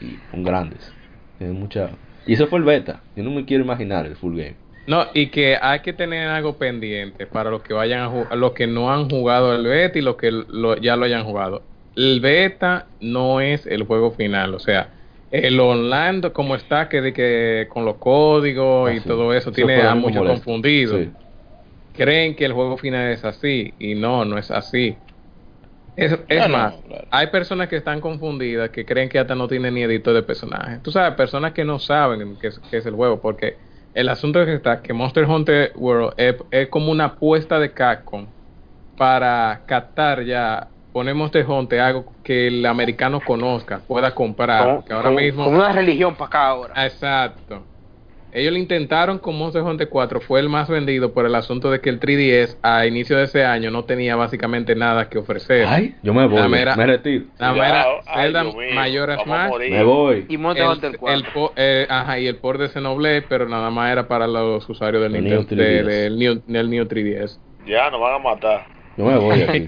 Y, 0.00 0.04
y 0.06 0.18
son 0.30 0.44
grandes. 0.44 0.92
Tienen 1.38 1.58
mucha... 1.58 1.90
Y 2.26 2.34
eso 2.34 2.46
fue 2.46 2.58
el 2.58 2.64
beta. 2.64 3.00
Yo 3.16 3.22
no 3.24 3.30
me 3.30 3.44
quiero 3.44 3.64
imaginar 3.64 4.06
el 4.06 4.16
full 4.16 4.36
game. 4.36 4.56
No, 4.86 5.06
y 5.14 5.26
que 5.30 5.56
hay 5.60 5.80
que 5.80 5.92
tener 5.92 6.28
algo 6.28 6.56
pendiente 6.58 7.26
para 7.26 7.50
los 7.50 7.62
que 7.62 7.74
vayan 7.74 8.00
a 8.00 8.08
jugar, 8.08 8.36
los 8.38 8.52
que 8.52 8.66
no 8.66 8.90
han 8.90 9.08
jugado 9.08 9.54
el 9.54 9.64
beta 9.64 9.98
y 9.98 10.02
los 10.02 10.16
que 10.16 10.30
lo- 10.30 10.76
ya 10.78 10.96
lo 10.96 11.04
hayan 11.04 11.24
jugado. 11.24 11.62
El 11.98 12.20
beta 12.20 12.86
no 13.00 13.40
es 13.40 13.66
el 13.66 13.82
juego 13.84 14.12
final, 14.12 14.54
o 14.54 14.58
sea, 14.60 14.94
el 15.30 15.58
online 15.60 16.32
como 16.32 16.54
está, 16.54 16.88
que, 16.88 17.00
de 17.00 17.12
que 17.12 17.66
con 17.68 17.84
los 17.84 17.96
códigos 17.96 18.92
y 18.92 18.98
Así. 18.98 19.06
todo 19.08 19.32
eso, 19.34 19.50
Eso 19.50 19.52
tiene 19.52 19.82
a 19.82 19.94
muchos 19.94 20.24
confundidos. 20.26 20.96
Sí. 21.06 21.10
Creen 21.92 22.36
que 22.36 22.44
el 22.44 22.52
juego 22.52 22.76
final 22.78 23.10
es 23.12 23.24
así 23.24 23.74
y 23.78 23.94
no, 23.94 24.24
no 24.24 24.38
es 24.38 24.50
así. 24.50 24.96
Es, 25.96 26.12
es 26.28 26.42
Ah, 26.42 26.48
no, 26.48 26.56
más, 26.56 26.74
claro. 26.86 27.08
hay 27.10 27.26
personas 27.28 27.68
que 27.68 27.76
están 27.76 28.00
confundidas, 28.00 28.70
que 28.70 28.86
creen 28.86 29.08
que 29.08 29.18
hasta 29.18 29.34
no 29.34 29.48
tiene 29.48 29.70
ni 29.72 29.82
editor 29.82 30.14
de 30.14 30.22
personajes. 30.22 30.80
Tú 30.82 30.92
sabes, 30.92 31.14
personas 31.16 31.52
que 31.52 31.64
no 31.64 31.78
saben 31.80 32.38
qué 32.38 32.48
es, 32.48 32.60
qué 32.70 32.76
es 32.78 32.86
el 32.86 32.94
juego, 32.94 33.20
porque 33.20 33.56
el 33.94 34.08
asunto 34.08 34.40
es 34.40 34.46
que 34.46 34.54
está 34.54 34.80
que 34.82 34.92
Monster 34.92 35.24
Hunter 35.24 35.72
World 35.74 36.14
es, 36.16 36.36
es 36.52 36.68
como 36.68 36.92
una 36.92 37.04
apuesta 37.06 37.58
de 37.58 37.72
Capcom 37.72 38.32
para 38.96 39.64
captar 39.66 40.24
ya, 40.24 40.68
poner 40.98 41.14
Monster 41.14 41.46
Hunter 41.48 41.78
algo 41.80 42.12
que 42.24 42.48
el 42.48 42.66
americano 42.66 43.20
conozca, 43.20 43.80
pueda 43.86 44.12
comprar. 44.14 44.64
Como, 44.64 44.84
que 44.84 44.92
ahora 44.92 45.08
como- 45.10 45.20
mismo... 45.20 45.44
como 45.44 45.56
una 45.58 45.72
religión 45.72 46.14
para 46.16 46.26
acá 46.26 46.46
ahora. 46.48 46.72
Ah, 46.76 46.86
Exacto. 46.86 47.62
Ellos 48.30 48.52
lo 48.52 48.58
intentaron 48.58 49.18
con 49.18 49.38
Monster 49.38 49.62
Hunter 49.62 49.88
4, 49.88 50.20
fue 50.20 50.40
el 50.40 50.48
más 50.50 50.68
vendido 50.68 51.14
por 51.14 51.24
el 51.24 51.34
asunto 51.34 51.70
de 51.70 51.80
que 51.80 51.88
el 51.88 51.98
3DS 51.98 52.56
a 52.62 52.84
inicio 52.86 53.16
de 53.16 53.24
ese 53.24 53.42
año 53.44 53.70
no 53.70 53.84
tenía 53.84 54.16
básicamente 54.16 54.74
nada 54.74 55.08
que 55.08 55.16
ofrecer. 55.18 55.64
Ay, 55.66 55.94
yo 56.02 56.12
me 56.12 56.26
voy, 56.26 56.38
La 56.40 56.46
mera- 56.48 56.76
me 56.76 56.84
retiro. 56.86 57.24
La 57.38 57.52
mera 57.54 57.86
ay, 58.06 58.22
Zelda 58.24 58.44
Mask, 58.44 59.48
morir. 59.50 59.70
Me 59.72 59.82
voy. 59.82 60.26
Y 60.28 60.36
Monster 60.36 60.64
el, 60.66 60.70
Hunter 60.72 60.98
4. 60.98 61.16
el 61.16 61.24
po- 61.32 61.52
eh, 61.56 61.86
ajá, 61.88 62.18
y 62.18 62.26
el 62.26 62.36
port 62.36 62.60
de 62.60 62.68
Xenoblade, 62.68 63.22
pero 63.22 63.48
nada 63.48 63.70
más 63.70 63.90
era 63.92 64.06
para 64.08 64.26
los 64.26 64.68
usuarios 64.68 65.02
del 65.02 65.14
El 65.16 65.24
Nintendo, 65.24 65.54
Neo 65.56 65.64
3DS. 65.64 65.84
de- 65.86 66.02
del, 66.02 66.18
Neo, 66.18 66.34
del 66.46 66.70
Neo 66.70 66.86
3DS. 66.86 67.38
Ya, 67.66 67.88
nos 67.90 67.98
van 68.00 68.14
a 68.14 68.18
matar. 68.18 68.66
Yo 68.98 69.06
me 69.06 69.16
voy 69.16 69.40
aquí. 69.48 69.64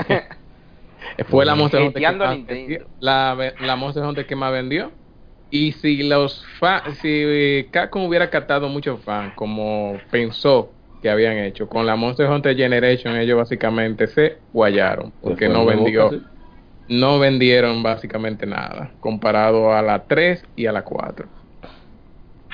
Fue 1.29 1.45
la 1.45 1.55
Monster 1.55 1.81
Hunter, 1.83 2.03
que 2.03 2.13
más 2.13 2.47
vendió, 2.47 2.87
la, 2.99 3.77
Monster 3.77 4.03
Hunter 4.05 4.27
que 4.27 4.37
más 4.37 4.53
vendió. 4.53 4.93
Y 5.51 5.73
si 5.73 6.03
los 6.05 6.45
fa- 6.61 6.85
si 7.01 7.69
Capcom 7.73 8.05
hubiera 8.05 8.31
captado 8.31 8.69
muchos 8.69 9.03
fans 9.03 9.33
como 9.35 9.99
pensó 10.11 10.73
que 11.03 11.11
habían 11.11 11.39
hecho 11.39 11.69
con 11.69 11.87
la 11.87 11.97
Monster 11.97 12.29
Hunter 12.31 12.57
Generation, 12.57 13.17
ellos 13.17 13.37
básicamente 13.39 14.07
se 14.07 14.39
guayaron 14.53 15.13
porque 15.21 15.49
no 15.49 15.65
boca, 15.65 15.75
vendió, 15.77 16.11
sí. 16.11 16.21
no 16.89 17.19
vendieron 17.19 17.83
básicamente 17.83 18.47
nada 18.47 18.95
comparado 19.01 19.73
a 19.73 19.83
la 19.83 20.05
3 20.07 20.45
y 20.55 20.67
a 20.67 20.73
la 20.73 20.83
4. 20.83 21.27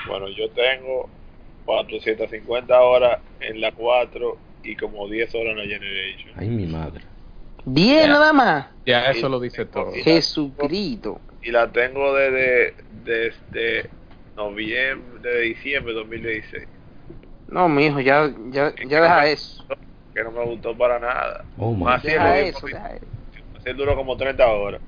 Bueno, 0.07 0.27
yo 0.29 0.49
tengo 0.51 1.09
450 1.65 2.81
horas 2.81 3.19
en 3.41 3.61
la 3.61 3.71
4 3.73 4.37
y 4.63 4.75
como 4.75 5.07
10 5.07 5.33
horas 5.35 5.51
en 5.51 5.57
la 5.57 5.63
Generation. 5.65 6.33
Ay, 6.35 6.49
mi 6.49 6.65
madre. 6.65 7.03
Bien, 7.69 8.03
Ya. 8.03 8.07
nada 8.07 8.31
más. 8.31 8.67
Ya 8.85 9.11
eso 9.11 9.27
lo 9.27 9.41
dice 9.41 9.65
todo. 9.65 9.91
Jesucristo. 9.91 11.19
Y 11.43 11.51
la 11.51 11.69
tengo 11.69 12.13
desde, 12.15 12.75
desde 13.03 13.89
noviembre, 14.37 15.19
de 15.21 15.41
diciembre 15.41 15.93
de 15.93 15.99
2016. 15.99 16.67
No, 17.49 17.67
mijo, 17.67 17.99
ya, 17.99 18.31
ya, 18.51 18.73
ya 18.87 19.01
deja 19.01 19.27
eso. 19.27 19.65
Que 20.13 20.23
no 20.23 20.31
me 20.31 20.45
gustó 20.45 20.77
para 20.77 20.97
nada. 20.97 21.43
Oh, 21.57 21.73
my 21.73 21.83
Más 21.83 22.03
Deja 22.03 22.39
eso, 22.39 22.65
deja 22.67 22.95
eso. 22.95 23.73
duró 23.75 23.95
como 23.97 24.15
30 24.15 24.47
horas. 24.47 24.81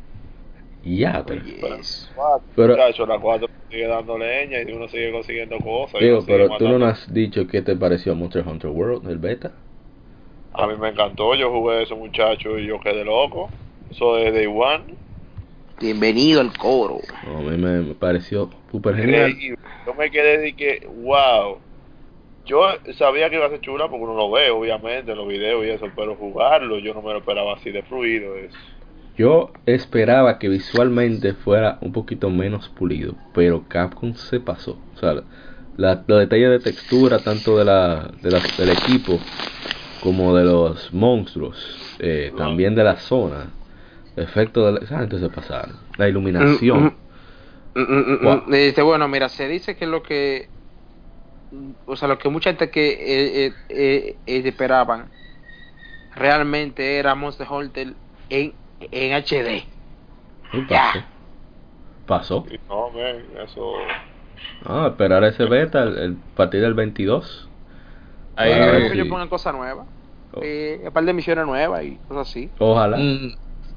Ya, 0.82 1.21
pero, 1.27 1.41
Oye, 1.41 1.80
eso. 1.80 2.09
Pero- 2.55 2.73
Muchacho, 2.77 3.05
la 3.05 3.19
4 3.19 3.49
sigue 3.69 3.88
dando 3.88 4.17
leña 4.17 4.61
y 4.61 4.71
uno 4.71 4.88
sigue 4.88 5.11
consiguiendo 5.11 5.57
cosas. 5.59 5.99
sigue 5.99 6.17
pero 6.25 6.47
tú 6.57 6.69
no 6.80 6.86
has 6.86 7.13
dicho 7.13 7.45
qué 7.45 7.61
te 7.61 7.75
pareció 7.75 8.15
Monster 8.15 8.47
Hunter 8.47 8.69
World, 8.69 9.09
el 9.09 9.17
beta. 9.17 9.51
A 10.54 10.68
mí 10.68 10.76
me 10.78 10.89
encantó, 10.89 11.36
yo 11.36 11.52
jugué 11.52 11.84
eso 11.84 11.95
muchacho 11.95 12.58
y 12.58 12.68
yo 12.68 12.80
quedé 12.80 13.04
loco. 13.06 13.50
Eso 13.89 14.16
de 14.16 14.32
Day 14.32 14.47
One. 14.47 14.95
Bienvenido 15.80 16.41
al 16.41 16.56
coro. 16.58 17.00
A 17.24 17.39
mí 17.41 17.58
me, 17.58 17.82
me 17.82 17.93
pareció 17.95 18.50
súper 18.72 18.95
genial. 18.97 19.34
Yo 19.86 19.93
me 19.93 20.12
quedé 20.12 20.38
de 20.39 20.56
que, 20.56 20.88
wow. 21.06 21.58
Yo 22.45 22.62
sabía 22.97 23.30
que 23.30 23.36
iba 23.36 23.45
a 23.45 23.50
ser 23.50 23.62
chula 23.62 23.88
porque 23.88 24.04
uno 24.04 24.16
lo 24.16 24.32
ve, 24.32 24.50
obviamente, 24.50 25.12
en 25.12 25.18
los 25.18 25.28
videos 25.28 25.64
y 25.66 25.70
eso, 25.70 25.88
pero 25.95 26.16
jugarlo 26.16 26.80
yo 26.80 26.93
no 26.93 27.02
me 27.02 27.14
lo 27.14 27.20
esperaba 27.20 27.54
así 27.54 27.70
de 27.72 27.84
fluido. 27.84 28.36
Es, 28.36 28.52
Yo 29.18 29.52
esperaba 29.66 30.39
que 30.39 30.50
visualmente 30.50 31.34
fuera 31.34 31.78
un 31.82 31.93
poquito 31.93 32.30
menos 32.30 32.68
pulido, 32.70 33.14
pero 33.34 33.64
Capcom 33.68 34.16
se 34.16 34.39
pasó. 34.39 34.78
O 34.95 35.00
sea, 35.00 35.24
la, 35.78 36.04
los 36.08 36.20
detalles 36.20 36.50
de 36.50 36.60
textura, 36.60 37.20
tanto 37.20 37.58
de 37.58 37.66
la, 37.66 38.10
de 38.22 38.32
la- 38.32 38.41
del 38.58 38.70
equipo 38.72 39.20
como 40.02 40.36
de 40.36 40.45
los 40.45 40.93
monstruos, 40.93 41.97
eh, 42.00 42.32
también 42.38 42.76
de 42.76 42.84
la 42.84 42.97
zona, 42.97 43.52
efecto 44.16 44.66
de 44.72 44.82
la, 44.82 44.88
gente 44.88 45.20
se 45.20 45.30
pasaron. 45.30 45.76
La 45.97 46.08
iluminación. 46.08 46.95
Mm, 47.76 47.82
mm, 47.82 48.22
mm, 48.22 48.24
Wow. 48.24 48.43
Dice, 48.47 48.82
bueno, 48.82 49.08
mira, 49.08 49.30
se 49.30 49.47
dice 49.47 49.76
que 49.76 49.86
lo 49.86 50.02
que, 50.04 50.50
o 51.86 51.95
sea, 51.95 52.08
lo 52.08 52.18
que 52.18 52.30
mucha 52.30 52.52
gente 52.52 52.70
que 52.70 53.45
eh, 53.47 53.54
eh, 53.70 54.16
esperaban 54.26 55.10
realmente 56.16 56.97
era 56.97 57.16
Monster 57.16 57.47
Hunter 57.50 57.93
en, 58.30 58.54
en 58.80 59.14
HD. 59.14 59.64
Pasó. 62.06 62.45
No, 62.68 62.89
eso. 63.43 63.74
Ah, 64.66 64.88
esperar 64.89 65.24
ese 65.26 65.45
beta 65.45 65.84
el, 65.84 65.97
el 65.97 66.16
partir 66.36 66.62
del 66.62 66.74
22. 66.74 67.49
Ahí- 68.39 68.51
Espero 68.51 68.87
que 68.87 68.93
ellos 68.93 69.07
pongan 69.07 69.27
cosas 69.27 69.53
nuevas. 69.53 69.85
Oh. 70.33 70.39
Eh, 70.43 70.81
un 70.85 70.91
par 70.91 71.03
de 71.05 71.13
misiones 71.13 71.45
nuevas 71.45 71.83
y 71.83 71.97
cosas 72.07 72.29
así. 72.29 72.49
Ojalá. 72.59 72.97
Mm, 72.97 73.33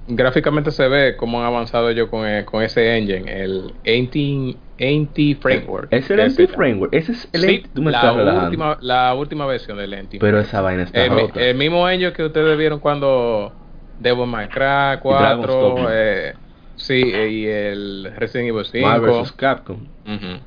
gráficamente 0.08 0.70
se 0.70 0.86
ve 0.88 1.16
cómo 1.16 1.40
han 1.40 1.46
avanzado 1.46 1.90
yo 1.92 2.10
con, 2.10 2.26
eh, 2.26 2.44
con 2.44 2.62
ese 2.62 2.96
engine, 2.96 3.42
el 3.42 3.72
Anti, 3.86 4.56
Anti 4.80 5.34
Framework. 5.34 5.88
Es 5.92 6.10
el 6.10 6.18
llama. 6.18 6.48
Framework. 6.54 6.92
Ese 6.94 7.12
es 7.12 7.28
el 7.32 7.40
Sí, 7.42 7.62
Tú 7.74 7.82
me 7.82 7.90
la, 7.90 7.98
estás 7.98 8.16
relajando. 8.16 8.44
última, 8.46 8.78
la 8.80 9.14
última 9.14 9.46
versión 9.46 9.78
del 9.78 9.94
Anti. 9.94 10.18
Pero 10.18 10.38
esa 10.40 10.60
vaina 10.60 10.82
está 10.84 11.04
el, 11.04 11.10
rota. 11.10 11.40
el 11.40 11.56
mismo 11.56 11.88
engine 11.88 12.12
que 12.12 12.24
ustedes 12.24 12.58
vieron 12.58 12.78
cuando 12.80 13.52
Devil 14.00 14.26
May 14.26 14.48
Cry 14.48 14.60
Dragon's 14.60 15.00
4, 15.02 15.54
Dogma. 15.54 15.88
eh, 15.92 16.34
sí, 16.76 16.94
y 17.02 17.46
el 17.46 18.12
Resident 18.16 18.48
Evil 18.50 18.64
5. 18.66 18.86
Marvel 18.86 19.10
vs. 19.22 19.32
Capcom. 19.32 19.76
Ujú. 20.06 20.40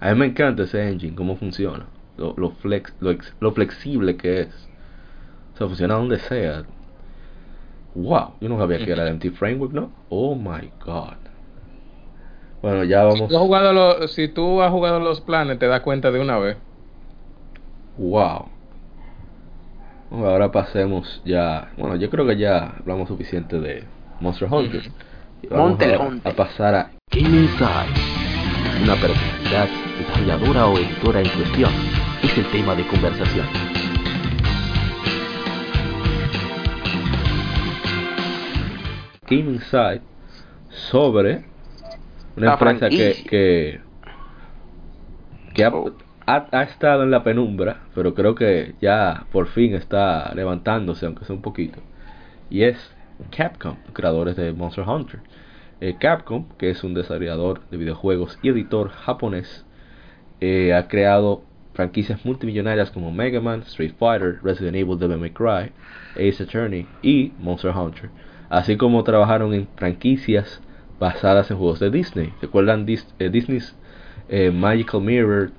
A 0.00 0.12
mí 0.12 0.18
me 0.18 0.26
encanta 0.26 0.64
ese 0.64 0.86
engine, 0.88 1.14
cómo 1.14 1.36
funciona. 1.36 1.86
Lo, 2.16 2.34
lo, 2.36 2.50
flex, 2.50 2.94
lo, 3.00 3.10
ex- 3.10 3.34
lo 3.40 3.52
flexible 3.52 4.16
que 4.16 4.42
es. 4.42 4.68
O 5.54 5.58
sea, 5.58 5.66
funciona 5.66 5.94
donde 5.94 6.18
sea. 6.18 6.64
Wow, 7.94 8.34
yo 8.40 8.48
no 8.48 8.58
sabía 8.58 8.78
que 8.84 8.90
era 8.90 9.02
el 9.04 9.08
Empty 9.10 9.30
Framework, 9.30 9.72
¿no? 9.72 9.90
Oh 10.08 10.34
my 10.34 10.70
god. 10.84 11.14
Bueno, 12.62 12.82
ya 12.84 13.00
Si 13.02 13.06
vamos. 13.20 13.28
tú, 13.28 13.36
has 13.36 13.42
jugado 13.42 13.72
los, 13.72 14.12
si 14.12 14.28
tú 14.28 14.62
has 14.62 14.70
jugado 14.70 14.98
los 15.00 15.20
planes, 15.20 15.58
te 15.58 15.66
das 15.66 15.80
cuenta 15.82 16.10
de 16.10 16.20
una 16.20 16.38
vez. 16.38 16.56
Wow. 17.98 18.46
Bueno, 20.10 20.26
Ahora 20.28 20.50
pasemos 20.50 21.20
ya. 21.24 21.72
Bueno, 21.76 21.96
yo 21.96 22.10
creo 22.10 22.26
que 22.26 22.36
ya 22.36 22.74
hablamos 22.80 23.08
suficiente 23.08 23.60
de 23.60 23.84
Monster 24.20 24.48
Hunter. 24.52 24.82
Vamos 25.50 25.72
Hunter. 25.72 26.00
a 26.24 26.30
pasar 26.32 26.74
a 26.74 26.90
Inside. 27.12 28.23
Una 28.82 28.96
personalidad, 28.96 29.68
desarrolladora 29.98 30.66
o 30.66 30.78
editora 30.78 31.20
en 31.20 31.28
cuestión 31.28 31.70
es 32.22 32.36
el 32.38 32.46
tema 32.50 32.74
de 32.74 32.86
conversación. 32.86 33.46
Game 39.28 39.50
Inside 39.52 40.02
sobre 40.68 41.44
una 42.36 42.46
La 42.46 42.52
empresa 42.54 42.88
que, 42.88 43.24
que, 43.28 43.80
que 45.54 45.64
ha, 45.64 45.68
Oh. 45.70 45.92
ha- 46.26 46.46
ha 46.52 46.62
estado 46.64 47.04
en 47.04 47.10
la 47.10 47.22
penumbra, 47.24 47.80
pero 47.94 48.14
creo 48.14 48.34
que 48.34 48.74
ya 48.80 49.24
por 49.32 49.46
fin 49.48 49.74
está 49.74 50.32
levantándose, 50.34 51.06
aunque 51.06 51.24
sea 51.24 51.34
un 51.36 51.42
poquito. 51.42 51.80
Y 52.50 52.64
es 52.64 52.76
Capcom, 53.34 53.76
creadores 53.92 54.36
de 54.36 54.52
Monster 54.52 54.84
Hunter. 54.86 55.20
Eh, 55.80 55.96
Capcom, 55.98 56.46
que 56.58 56.70
es 56.70 56.82
un 56.84 56.94
desarrollador 56.94 57.60
de 57.70 57.76
videojuegos 57.76 58.38
y 58.42 58.48
editor 58.48 58.90
japonés, 58.90 59.64
eh, 60.40 60.72
ha 60.74 60.88
creado 60.88 61.42
franquicias 61.74 62.24
multimillonarias 62.24 62.90
como 62.90 63.10
Mega 63.12 63.40
Man, 63.40 63.62
Street 63.62 63.94
Fighter, 63.98 64.38
Resident 64.42 64.76
Evil, 64.76 64.98
Devil 64.98 65.18
May 65.18 65.30
Cry, 65.30 65.72
Ace 66.16 66.42
Attorney 66.44 66.86
y 67.02 67.32
Monster 67.38 67.72
Hunter, 67.76 68.10
así 68.48 68.76
como 68.76 69.02
trabajaron 69.04 69.52
en 69.54 69.68
franquicias 69.76 70.60
basadas 71.00 71.50
en 71.50 71.56
juegos 71.58 71.80
de 71.80 71.90
Disney. 71.90 72.32
¿Recuerdan 72.40 72.86
Dis- 72.86 73.12
eh, 73.18 73.28
Disney's 73.28 73.74
eh, 74.28 74.50
Magical 74.50 75.00
Mirror, 75.00 75.50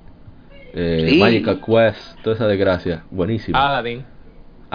Sí. 0.74 1.18
Magical 1.18 1.60
Quest, 1.64 2.20
toda 2.22 2.36
esa 2.36 2.46
desgracia? 2.48 3.04
Buenísimo. 3.10 3.56
Aladdin. 3.56 4.04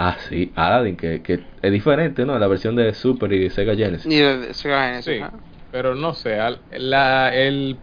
Ah, 0.04 0.16
sí, 0.28 0.52
Aladdin, 0.56 0.96
que, 0.96 1.22
que 1.22 1.44
es 1.62 1.72
diferente, 1.72 2.24
¿no? 2.26 2.38
La 2.38 2.48
versión 2.48 2.74
de 2.76 2.92
Super 2.94 3.32
y 3.32 3.50
Sega 3.50 3.74
Genesis. 3.76 4.12
Y 4.12 4.16
de, 4.18 4.38
de 4.38 4.54
Sega 4.54 4.86
Genesis, 4.86 5.04
Sí, 5.04 5.24
pero 5.70 5.94
no 5.94 6.12
sé, 6.14 6.38
al- 6.40 6.64
la, 6.70 7.34
el, 7.34 7.80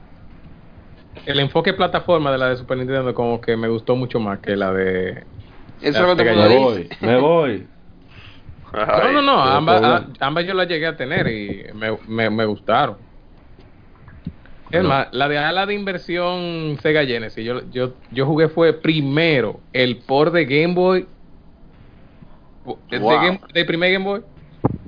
el 1.25 1.39
enfoque 1.39 1.73
plataforma 1.73 2.31
de 2.31 2.37
la 2.37 2.49
de 2.49 2.57
Super 2.57 2.77
Nintendo 2.77 3.13
como 3.13 3.39
que 3.41 3.55
me 3.55 3.67
gustó 3.67 3.95
mucho 3.95 4.19
más 4.19 4.39
que 4.39 4.55
la 4.55 4.73
de... 4.73 5.27
Eso 5.81 6.03
es 6.03 6.15
que 6.17 6.23
Sega 6.23 6.33
Me 6.35 6.47
voy, 6.47 6.89
me 7.01 7.17
voy. 7.17 7.69
No, 8.73 9.11
no, 9.11 9.21
no, 9.21 9.41
ambas, 9.43 10.03
ambas 10.19 10.45
yo 10.45 10.53
las 10.53 10.67
llegué 10.67 10.87
a 10.87 10.95
tener 10.97 11.27
y 11.27 11.63
me, 11.73 11.97
me, 12.07 12.29
me 12.29 12.45
gustaron. 12.45 12.97
Es 14.71 14.83
No. 14.83 14.89
más, 14.89 15.07
la 15.11 15.27
de 15.27 15.37
Aladdin 15.37 15.83
versión 15.85 16.77
Sega 16.81 17.03
Genesis, 17.05 17.43
yo, 17.43 17.67
yo, 17.69 17.95
yo 18.11 18.25
jugué 18.27 18.49
fue 18.49 18.73
primero 18.73 19.63
el 19.73 20.03
port 20.05 20.33
de 20.33 20.45
Game 20.45 20.75
Boy, 20.75 21.07
de, 22.89 22.99
Wow. 22.99 23.11
Game- 23.21 23.39
de 23.53 23.65
primer 23.65 23.91
Game 23.93 24.05
Boy, 24.05 24.21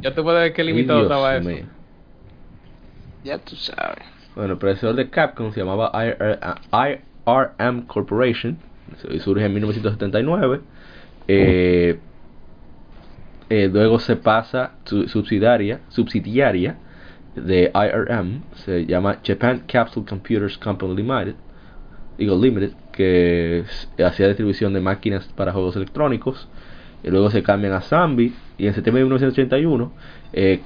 Ya 0.01 0.13
te 0.13 0.21
puedes 0.21 0.41
ver 0.41 0.53
qué 0.53 0.63
limitado 0.63 0.99
Dios 0.99 1.11
estaba 1.11 1.37
eso. 1.37 1.67
Ya 3.23 3.37
tú 3.37 3.55
sabes. 3.55 4.03
Bueno, 4.35 4.53
el 4.53 4.59
predecesor 4.59 4.95
de 4.95 5.09
Capcom 5.09 5.51
se 5.53 5.59
llamaba 5.59 5.91
IR 5.93 6.39
IRM 6.71 7.85
Corporation 7.85 8.57
y 9.09 9.19
surge 9.19 9.45
en 9.45 9.53
1979. 9.53 10.61
Eh, 11.27 11.99
eh, 13.49 13.69
luego 13.71 13.99
se 13.99 14.15
pasa 14.15 14.71
su 14.85 15.07
subsidiaria, 15.07 15.81
subsidiaria 15.89 16.77
de 17.35 17.71
IRM, 17.73 18.41
se 18.65 18.85
llama 18.85 19.19
Japan 19.23 19.63
Capsule 19.67 20.05
Computers 20.05 20.57
Company 20.57 20.95
Limited, 20.95 21.35
digo 22.17 22.35
Limited, 22.41 22.71
que 22.91 23.63
hacía 24.03 24.27
distribución 24.27 24.73
de 24.73 24.79
máquinas 24.81 25.25
para 25.35 25.51
juegos 25.53 25.75
electrónicos. 25.75 26.47
Y 27.03 27.09
luego 27.09 27.29
se 27.31 27.43
cambian 27.43 27.73
a 27.73 27.81
Zambi 27.81 28.33
y 28.57 28.67
en 28.67 28.73
septiembre 28.73 28.99
de 28.99 29.05
1981, 29.05 29.91
eh, 30.33 30.61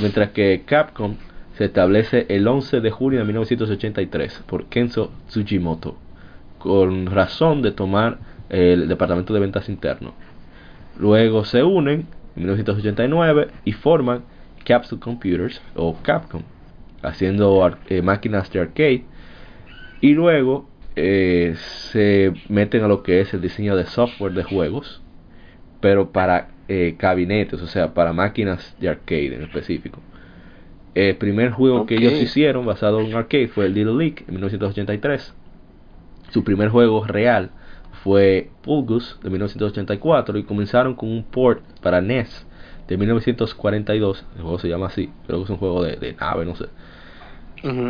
mientras 0.00 0.30
que 0.30 0.62
Capcom 0.64 1.16
se 1.56 1.66
establece 1.66 2.26
el 2.28 2.46
11 2.46 2.80
de 2.80 2.90
junio 2.90 3.20
de 3.20 3.24
1983 3.24 4.42
por 4.46 4.66
Kenzo 4.66 5.12
Tsujimoto, 5.28 5.96
con 6.58 7.06
razón 7.06 7.62
de 7.62 7.72
tomar 7.72 8.18
el 8.48 8.88
departamento 8.88 9.34
de 9.34 9.40
ventas 9.40 9.68
interno. 9.68 10.14
Luego 10.98 11.44
se 11.44 11.62
unen 11.62 12.06
en 12.36 12.42
1989 12.42 13.48
y 13.64 13.72
forman 13.72 14.22
Capsule 14.64 15.00
Computers 15.00 15.60
o 15.74 15.96
Capcom, 16.02 16.42
haciendo 17.02 17.76
eh, 17.88 18.02
máquinas 18.02 18.50
de 18.50 18.60
arcade. 18.60 19.04
Y 20.00 20.14
luego 20.14 20.68
eh, 20.96 21.54
se 21.90 22.32
meten 22.48 22.84
a 22.84 22.88
lo 22.88 23.02
que 23.02 23.20
es 23.20 23.34
el 23.34 23.40
diseño 23.40 23.76
de 23.76 23.86
software 23.86 24.32
de 24.32 24.42
juegos, 24.42 25.02
pero 25.84 26.12
para 26.12 26.48
eh, 26.66 26.96
gabinetes, 26.98 27.60
o 27.60 27.66
sea, 27.66 27.92
para 27.92 28.14
máquinas 28.14 28.74
de 28.80 28.88
arcade 28.88 29.34
en 29.34 29.42
específico. 29.42 30.00
El 30.94 31.16
primer 31.16 31.50
juego 31.50 31.84
que 31.84 31.96
ellos 31.96 32.14
hicieron 32.14 32.64
basado 32.64 33.00
en 33.00 33.14
arcade 33.14 33.48
fue 33.48 33.66
el 33.66 33.74
Little 33.74 33.98
League 33.98 34.24
en 34.26 34.32
1983. 34.32 35.34
Su 36.30 36.42
primer 36.42 36.70
juego 36.70 37.04
real 37.04 37.50
fue 38.02 38.48
Pulgus 38.62 39.20
de 39.22 39.28
1984 39.28 40.38
y 40.38 40.44
comenzaron 40.44 40.94
con 40.94 41.10
un 41.10 41.22
port 41.22 41.62
para 41.82 42.00
NES 42.00 42.46
de 42.88 42.96
1942. 42.96 44.24
El 44.36 44.40
juego 44.40 44.58
se 44.58 44.70
llama 44.70 44.86
así, 44.86 45.10
creo 45.26 45.40
que 45.40 45.44
es 45.44 45.50
un 45.50 45.58
juego 45.58 45.82
de, 45.82 45.96
de 45.96 46.14
nave, 46.14 46.46
no 46.46 46.56
sé. 46.56 46.64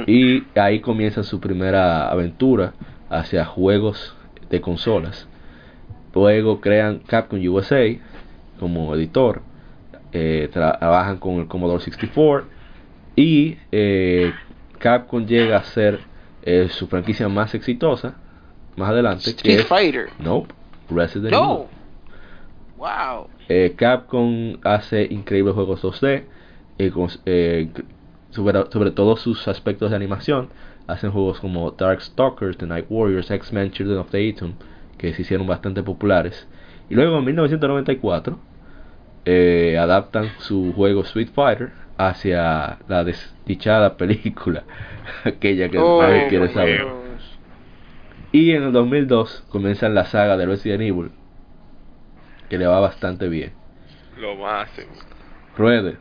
Y 0.08 0.42
ahí 0.58 0.80
comienza 0.80 1.22
su 1.22 1.38
primera 1.38 2.08
aventura 2.10 2.74
hacia 3.08 3.44
juegos 3.44 4.16
de 4.50 4.60
consolas. 4.60 5.28
Luego 6.14 6.60
crean 6.60 7.00
Capcom 7.00 7.40
USA 7.48 7.84
como 8.60 8.94
editor. 8.94 9.42
eh, 10.12 10.48
tra- 10.52 10.78
trabajan 10.78 11.16
con 11.18 11.40
el 11.40 11.48
Commodore 11.48 11.82
64. 11.82 12.46
Y 13.16 13.56
eh, 13.72 14.32
Capcom 14.78 15.26
llega 15.26 15.56
a 15.56 15.64
ser 15.64 16.00
eh, 16.44 16.68
su 16.70 16.86
franquicia 16.86 17.28
más 17.28 17.54
exitosa 17.54 18.14
más 18.76 18.90
adelante. 18.90 19.24
Que 19.24 19.30
Street 19.30 19.58
es, 19.60 19.66
Fighter. 19.66 20.08
Nope, 20.20 20.52
Resident 20.90 21.32
No. 21.32 21.54
Evil. 21.54 21.66
Wow. 22.76 23.28
Eh, 23.48 23.74
Capcom 23.76 24.56
hace 24.64 25.04
increíbles 25.10 25.54
juegos 25.54 25.82
2D, 25.82 26.24
eh, 26.78 26.90
con- 26.90 27.08
sobre, 28.30 28.70
sobre 28.70 28.90
todo 28.90 29.16
sus 29.16 29.46
aspectos 29.48 29.90
de 29.90 29.96
animación. 29.96 30.48
Hacen 30.86 31.10
juegos 31.12 31.40
como 31.40 31.70
Darkstalkers, 31.70 32.58
The 32.58 32.66
Night 32.66 32.86
Warriors, 32.90 33.30
X-Men 33.30 33.70
Children 33.70 33.98
of 33.98 34.10
the 34.10 34.28
Atom, 34.30 34.52
que 35.06 35.14
se 35.14 35.22
hicieron 35.22 35.46
bastante 35.46 35.82
populares. 35.82 36.48
Y 36.88 36.94
luego 36.94 37.18
en 37.18 37.24
1994 37.24 38.38
eh, 39.24 39.76
adaptan 39.78 40.30
su 40.38 40.72
juego 40.74 41.02
Street 41.02 41.28
Fighter 41.34 41.70
hacia 41.96 42.78
la 42.88 43.04
desdichada 43.04 43.96
película, 43.96 44.64
aquella 45.24 45.68
que 45.68 45.78
Oh, 45.78 46.02
nadie 46.02 46.28
quiere 46.28 46.48
Dios. 46.48 46.54
saber. 46.54 46.86
Y 48.32 48.50
en 48.52 48.64
el 48.64 48.72
2002 48.72 49.44
comienzan 49.48 49.94
la 49.94 50.04
saga 50.06 50.36
de 50.36 50.46
Resident 50.46 50.82
Evil, 50.82 51.12
que 52.48 52.58
le 52.58 52.66
va 52.66 52.80
bastante 52.80 53.28
bien. 53.28 53.52
Lo 54.18 54.36
máximo. 54.36 54.88
Ruede. 55.56 55.98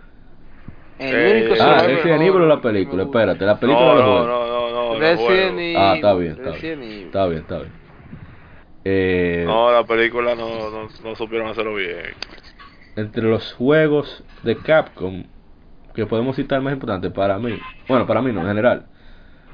El 1.00 1.16
Eh, 1.16 1.48
único 1.48 1.64
Ah, 1.64 1.84
Resident 1.86 2.22
Evil 2.22 2.42
o 2.42 2.46
la 2.48 2.62
película, 2.62 3.04
espérate, 3.04 3.46
la 3.46 3.60
película 3.60 3.86
no, 3.86 3.92
o 3.92 3.96
los 3.96 4.06
no, 4.06 4.12
juegos. 4.12 4.28
no, 4.28 4.48
no, 4.48 4.94
no, 4.94 5.00
Resident. 5.00 5.60
Evil. 5.60 5.76
Ah, 5.78 5.94
está 5.96 6.14
bien, 6.16 6.32
está 6.34 6.52
Resident 6.52 6.82
bien. 6.82 6.92
Evil. 6.92 7.06
Está 7.06 7.28
bien, 7.28 7.42
está 7.42 7.58
bien. 7.60 7.83
Eh, 8.86 9.44
No, 9.46 9.72
la 9.72 9.86
película 9.86 10.36
no, 10.36 10.70
no, 10.70 10.88
no 11.04 11.16
supieron 11.16 11.48
hacerlo 11.48 11.76
bien. 11.76 12.14
entre 12.96 13.24
los 13.24 13.54
juegos 13.54 14.24
de 14.44 14.58
Capcom 14.58 15.24
que 15.96 16.06
podemos 16.06 16.36
citar 16.36 16.62
más 16.62 16.74
importantes 16.74 17.12
para 17.12 17.38
mí, 17.40 17.58
bueno, 17.88 18.06
para 18.08 18.22
mí 18.22 18.32
no, 18.32 18.42
en 18.42 18.48
general, 18.48 18.86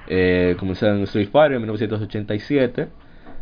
eh, 0.07 0.55
comenzaron 0.57 1.01
Street 1.03 1.29
Fighter 1.31 1.53
en 1.57 1.61
1987, 1.61 2.87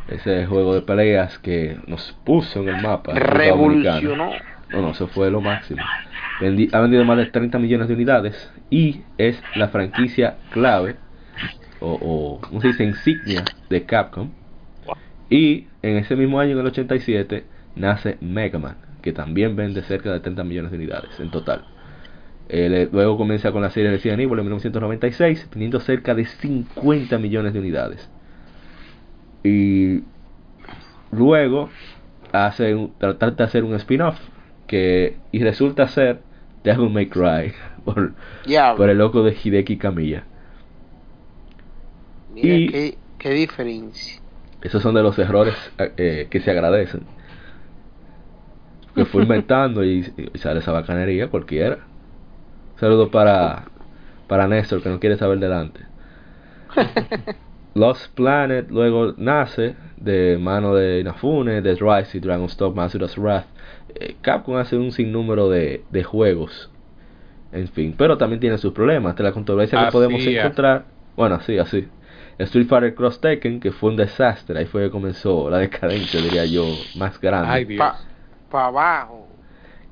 ese 0.10 0.46
juego 0.48 0.74
de 0.74 0.82
peleas 0.82 1.38
que 1.40 1.78
nos 1.88 2.14
puso 2.24 2.62
en 2.62 2.70
el 2.70 2.82
mapa. 2.82 3.12
en. 3.12 3.18
Revolucionó. 3.20 4.32
No, 4.72 4.82
no, 4.82 4.90
eso 4.92 5.08
fue 5.08 5.30
lo 5.32 5.42
máximo. 5.42 5.82
Vendi- 6.42 6.70
ha 6.74 6.82
vendido 6.82 7.06
más 7.06 7.18
de 7.18 7.28
30 7.28 7.58
millones 7.60 7.88
de 7.88 7.94
unidades 7.94 8.52
y 8.70 9.02
es 9.18 9.42
la 9.56 9.70
franquicia 9.70 10.38
clave 10.52 10.96
o, 11.80 11.92
o 12.02 12.42
¿cómo 12.42 12.62
se 12.62 12.68
dice? 12.70 12.84
insignia 12.84 13.44
de 13.70 13.86
Capcom. 13.86 14.30
Y 15.30 15.68
en 15.82 15.98
ese 15.98 16.16
mismo 16.16 16.40
año, 16.40 16.54
en 16.54 16.60
el 16.60 16.68
87, 16.68 17.46
nace 17.76 18.18
Mega 18.22 18.60
Man, 18.60 18.78
que 19.02 19.14
también 19.14 19.56
vende 19.56 19.84
cerca 19.84 20.12
de 20.14 20.20
30 20.22 20.44
millones 20.44 20.72
de 20.72 20.78
unidades 20.78 21.20
en 21.20 21.32
total. 21.32 21.66
Eh, 22.50 22.90
luego 22.92 23.18
comienza 23.18 23.52
con 23.52 23.62
la 23.62 23.72
serie 23.72 23.92
Resident 23.92 24.22
Evil 24.22 24.40
en 24.40 24.46
1996, 24.46 25.50
vendiendo 25.52 25.80
cerca 25.82 26.16
de 26.16 26.26
50 26.26 27.18
millones 27.20 27.54
de 27.54 27.60
unidades. 27.60 28.10
Y 29.44 30.04
luego 31.12 31.70
hace 32.32 32.76
un, 32.76 32.94
tratar 32.98 33.36
de 33.36 33.44
hacer 33.44 33.64
un 33.64 33.76
spin-off 33.76 34.20
que 34.68 35.18
y 35.32 35.44
resulta 35.44 35.88
ser 35.88 36.20
Devil 36.64 36.90
May 36.90 37.08
Cry 37.08 37.54
por, 37.86 38.14
por 38.76 38.90
el 38.90 38.98
loco 38.98 39.24
de 39.24 39.36
Hideki 39.42 39.78
Kamiya. 39.78 40.24
Mira 42.34 42.56
y- 42.56 42.68
qué, 42.68 42.98
qué 43.18 43.30
diferencia. 43.32 44.22
Esos 44.62 44.82
son 44.82 44.96
de 44.96 45.04
los 45.04 45.18
errores 45.20 45.56
eh, 45.78 46.28
que 46.30 46.40
se 46.40 46.52
agradecen. 46.52 47.02
Que 48.96 49.06
fue 49.06 49.24
inventando 49.24 49.84
y, 49.84 50.12
y 50.34 50.38
sale 50.40 50.60
esa 50.60 50.72
bacanería 50.72 51.28
cualquiera. 51.28 51.80
Saludos 52.78 53.10
para 53.10 53.66
para 54.28 54.48
Néstor 54.48 54.82
que 54.82 54.90
no 54.90 55.00
quiere 55.00 55.18
saber 55.18 55.40
delante. 55.40 55.82
Lost 57.74 58.14
Planet 58.16 58.70
luego 58.70 59.14
nace 59.18 59.76
de 59.98 60.38
mano 60.40 60.74
de 60.76 61.00
Inafune, 61.00 61.62
Dead 61.62 61.78
Rise 61.80 62.18
y 62.18 62.22
Dragon's 62.22 62.58
Dogma 62.58 62.86
Asura's 62.86 63.18
Wrath. 63.18 63.46
Eh, 63.96 64.16
Capcom 64.22 64.58
hace 64.58 64.78
un 64.78 64.92
sinnúmero 64.92 65.50
de, 65.50 65.84
de 65.90 66.04
juegos. 66.04 66.72
En 67.52 67.68
fin, 67.70 67.96
pero 67.98 68.18
también 68.18 68.40
tiene 68.40 68.58
sus 68.58 68.74
problemas. 68.74 69.16
De 69.16 69.24
la 69.24 69.32
controversia 69.32 69.80
que 69.80 69.86
Así 69.86 69.94
podemos 69.94 70.26
encontrar. 70.26 70.86
Bueno, 71.16 71.36
así, 71.36 71.58
así. 71.58 71.88
Street 72.40 72.68
Fighter 72.68 72.94
Cross 72.94 73.20
Tekken, 73.22 73.60
que 73.60 73.72
fue 73.72 73.90
un 73.90 73.96
desastre. 73.96 74.60
Ahí 74.60 74.66
fue 74.66 74.84
que 74.84 74.92
comenzó 74.92 75.50
la 75.50 75.58
decadencia, 75.58 76.22
diría 76.22 76.46
yo, 76.46 76.66
más 76.96 77.20
grande. 77.20 77.50
Ay, 77.50 77.66
Dios. 77.66 77.80
Pa, 77.80 77.98
pa 78.50 78.66
abajo. 78.68 79.28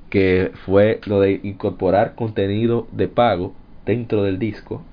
que 0.10 0.52
fue 0.66 1.02
lo 1.06 1.20
de 1.20 1.39
incorporar 1.43 2.16
contenido 2.16 2.88
de 2.91 3.08
pago 3.08 3.56
dentro 3.86 4.24
del 4.24 4.38
disco. 4.39 4.84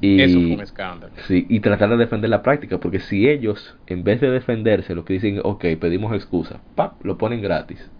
Y, 0.00 0.20
Eso 0.22 0.38
fue 0.40 0.54
un 0.54 0.60
escándalo. 0.60 1.12
sí, 1.26 1.44
y 1.48 1.60
tratar 1.60 1.90
de 1.90 1.96
defender 1.96 2.30
la 2.30 2.42
práctica, 2.42 2.78
porque 2.78 3.00
si 3.00 3.28
ellos, 3.28 3.76
en 3.88 4.04
vez 4.04 4.20
de 4.20 4.30
defenderse, 4.30 4.94
lo 4.94 5.04
que 5.04 5.14
dicen, 5.14 5.40
ok, 5.42 5.64
pedimos 5.80 6.14
excusa, 6.14 6.60
¡pap! 6.76 7.04
lo 7.04 7.18
ponen 7.18 7.42
gratis. 7.42 7.90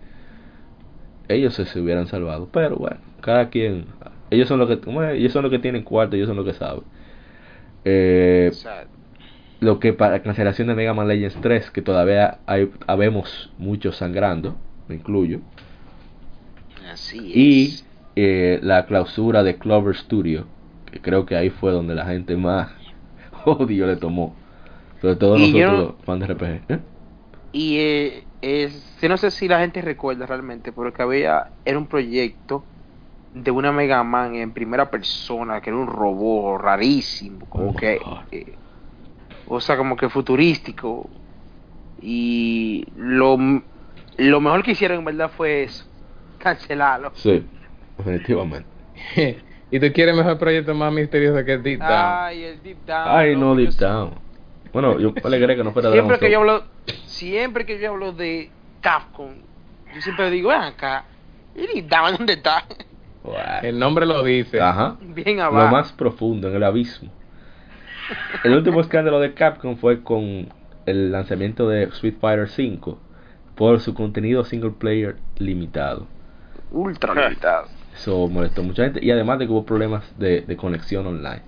Ellos 1.27 1.55
se, 1.55 1.67
se 1.67 1.81
hubieran 1.81 2.07
salvado, 2.07 2.49
pero 2.53 2.77
bueno, 2.77 2.99
cada 3.21 3.51
quien, 3.51 3.87
ellos 4.31 4.49
son 4.49 4.61
los 4.61 4.69
que, 4.69 4.79
ellos 5.17 5.33
son 5.33 5.43
los 5.43 5.51
que 5.51 5.59
tienen 5.59 5.83
cuarto, 5.83 6.15
ellos 6.15 6.29
son 6.29 6.37
los 6.37 6.47
que 6.47 6.55
saben. 6.55 6.83
Eh, 7.91 8.53
lo 9.61 9.81
que 9.81 9.93
para 9.93 10.13
la 10.13 10.23
cancelación 10.23 10.69
de 10.69 10.75
Mega 10.75 10.95
Man 10.95 11.09
Legends 11.09 11.41
3, 11.41 11.71
que 11.71 11.83
todavía 11.83 12.39
hay, 12.47 12.71
habemos 12.87 13.51
muchos 13.59 13.97
sangrando, 13.97 14.55
me 14.89 14.95
incluyo, 14.97 15.41
así 16.91 17.19
y 17.35 17.85
eh, 18.17 18.61
la 18.63 18.87
clausura 18.87 19.43
de 19.43 19.57
Clover 19.59 19.97
Studio, 19.97 20.47
que 20.91 21.01
creo 21.01 21.27
que 21.27 21.37
ahí 21.37 21.51
fue 21.51 21.73
donde 21.73 21.95
la 21.95 22.07
gente 22.07 22.37
más 22.37 22.71
odio 23.45 23.87
le 23.87 23.97
tomó, 23.97 24.35
sobre 25.01 25.17
todo 25.17 25.39
Y 25.39 25.53
yo 25.53 25.67
nosotros 25.67 25.79
no- 25.79 25.85
los 25.97 26.05
fans 26.05 26.21
de 26.21 26.27
RPG. 26.27 26.73
¿eh? 26.73 26.79
Y 27.53 27.79
eh, 27.79 28.25
es, 28.43 28.97
yo 29.01 29.09
no 29.09 29.17
sé 29.17 29.31
si 29.31 29.49
la 29.49 29.61
gente 29.61 29.83
recuerda 29.83 30.27
realmente, 30.27 30.73
pero 30.73 30.93
que 30.93 31.03
había, 31.03 31.53
era 31.65 31.79
un 31.79 31.87
proyecto 31.89 32.67
de 33.35 33.51
una 33.51 33.73
Mega 33.73 34.03
Man 34.03 34.35
en 34.35 34.53
primera 34.53 34.91
persona, 34.91 35.61
que 35.61 35.71
era 35.71 35.79
un 35.79 35.87
robot 35.87 36.61
rarísimo, 36.61 37.47
como 37.49 37.71
Oh, 37.71 37.77
que, 37.77 38.01
eh, 38.33 38.55
o 39.47 39.61
sea, 39.61 39.77
como 39.77 39.97
que 39.97 40.09
futurístico. 40.09 41.09
Y 42.01 42.87
lo, 42.97 43.37
lo 44.17 44.41
mejor 44.41 44.63
que 44.63 44.73
hicieron 44.73 44.99
en 44.99 45.05
verdad 45.05 45.31
fue 45.37 45.65
eso. 45.65 45.85
Cancelarlo. 46.39 47.13
Sí, 47.15 47.45
definitivamente. 47.99 48.69
y 49.71 49.81
tú 49.81 49.93
quieres 49.93 50.17
mejor 50.17 50.39
proyecto 50.39 50.75
más 50.75 50.93
misterioso 50.93 51.45
que 51.45 51.59
Deep 51.59 51.81
Down. 51.81 51.91
Ay, 51.91 52.45
el 52.45 52.63
Deep 52.63 52.85
Down. 52.87 53.05
Ay, 53.07 53.37
no, 53.37 53.55
yo 53.55 53.63
Deep 53.63 53.75
Down. 53.75 54.29
Bueno, 54.73 54.99
yo 54.99 55.13
me 55.13 55.21
alegré 55.25 55.57
que 55.57 55.65
no 55.65 55.73
fuera 55.73 55.91
Siempre 55.91 56.19
Dragon 56.19 56.21
que 56.21 56.31
yo 56.31 56.39
hablo, 56.39 56.65
siempre 57.07 57.67
que 57.67 57.81
yo 57.81 57.91
hablo 57.91 58.13
de 58.13 58.51
Capcom, 58.81 59.33
yo 59.95 60.01
siempre 60.03 60.31
digo, 60.31 60.51
acá, 60.51 61.05
¿y 61.55 61.67
Deep 61.67 61.89
Down 61.89 62.17
dónde 62.19 62.35
está? 62.35 62.65
El 63.63 63.79
nombre 63.79 64.07
lo 64.07 64.23
dice. 64.23 64.61
Ajá. 64.61 64.97
Bien 65.01 65.39
Lo 65.39 65.53
más 65.53 65.93
profundo, 65.93 66.49
en 66.49 66.57
el 66.57 66.65
abismo. 66.65 67.11
El 68.45 68.55
último 68.55 68.81
escándalo 68.81 69.21
de 69.21 69.35
Capcom 69.35 69.77
fue 69.77 70.03
con 70.03 70.49
el 70.87 71.13
lanzamiento 71.13 71.69
de 71.69 71.85
Street 71.85 72.15
Fighter 72.21 72.49
V 72.49 72.97
por 73.55 73.81
su 73.81 73.93
contenido 73.95 74.45
single 74.45 74.71
player 74.71 75.17
limitado. 75.37 76.07
Ultra 76.71 77.15
limitado. 77.15 77.67
Eso 77.95 78.29
molestó 78.29 78.63
a 78.63 78.65
mucha 78.65 78.85
gente 78.85 79.05
y 79.05 79.11
además 79.11 79.39
de 79.39 79.47
que 79.47 79.53
hubo 79.53 79.67
problemas 79.67 80.05
de, 80.19 80.43
de 80.43 80.57
conexión 80.57 81.07
online. 81.07 81.43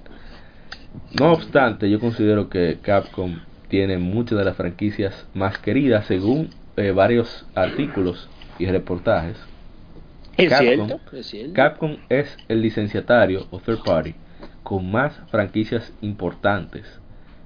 No 1.19 1.33
obstante, 1.33 1.89
yo 1.89 2.01
considero 2.01 2.49
que 2.49 2.79
Capcom 2.83 3.41
tiene 3.69 3.99
muchas 3.99 4.37
de 4.39 4.45
las 4.45 4.57
franquicias 4.57 5.27
más 5.33 5.59
queridas 5.59 6.07
según 6.07 6.51
eh, 6.77 6.91
varios 6.91 7.47
artículos 7.55 8.29
y 8.59 8.67
reportajes. 8.67 9.37
Es 10.43 10.51
Capcom. 10.51 10.87
cierto, 10.87 11.17
es 11.17 11.27
cierto. 11.27 11.55
Capcom 11.55 11.97
es 12.09 12.39
el 12.49 12.63
licenciatario 12.63 13.47
o 13.51 13.59
third 13.61 13.83
party 13.85 14.15
con 14.63 14.91
más 14.91 15.19
franquicias 15.31 15.93
importantes 16.01 16.87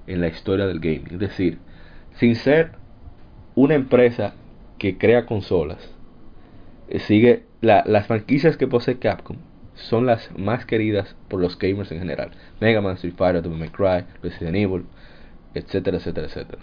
en 0.07 0.21
la 0.21 0.29
historia 0.29 0.67
del 0.67 0.81
gaming. 0.81 1.09
Es 1.13 1.19
decir, 1.19 1.59
sin 2.19 2.37
ser 2.37 2.73
una 3.55 3.75
empresa 3.75 4.35
que 4.79 4.99
crea 4.99 5.27
consolas, 5.27 5.79
eh, 6.89 6.99
sigue 6.99 7.45
la- 7.61 7.83
las 7.87 8.07
franquicias 8.07 8.57
que 8.57 8.67
posee 8.67 8.99
Capcom 8.99 9.37
son 9.75 10.07
las 10.07 10.31
más 10.39 10.65
queridas 10.67 11.17
por 11.29 11.41
los 11.41 11.59
gamers 11.59 11.91
en 11.93 11.99
general. 11.99 12.31
Mega 12.61 12.81
Man, 12.81 12.95
Street 12.95 13.15
Fighter, 13.17 13.43
Devil 13.43 13.59
May 13.59 13.71
Cry, 13.71 14.05
Resident 14.23 14.57
Evil, 14.57 14.85
etcétera, 15.55 15.97
etcétera, 15.97 16.27
etcétera. 16.27 16.63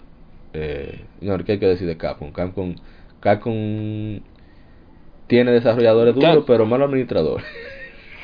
Eh, 0.54 1.04
no, 1.20 1.36
¿qué 1.44 1.52
hay 1.52 1.58
que 1.58 1.66
decir 1.66 1.86
de 1.86 1.96
Capcom? 1.96 2.30
Capcom, 2.32 2.74
Capcom 3.20 4.20
tiene 5.32 5.50
desarrolladores 5.50 6.14
duros, 6.14 6.36
Cap- 6.36 6.44
pero 6.46 6.66
malos 6.66 6.88
administradores. 6.88 7.46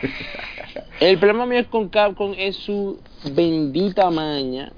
El 1.00 1.16
problema 1.16 1.46
mío 1.46 1.64
con 1.70 1.88
Capcom 1.88 2.34
es 2.36 2.54
su 2.56 3.00
bendita 3.34 4.10
maña 4.10 4.72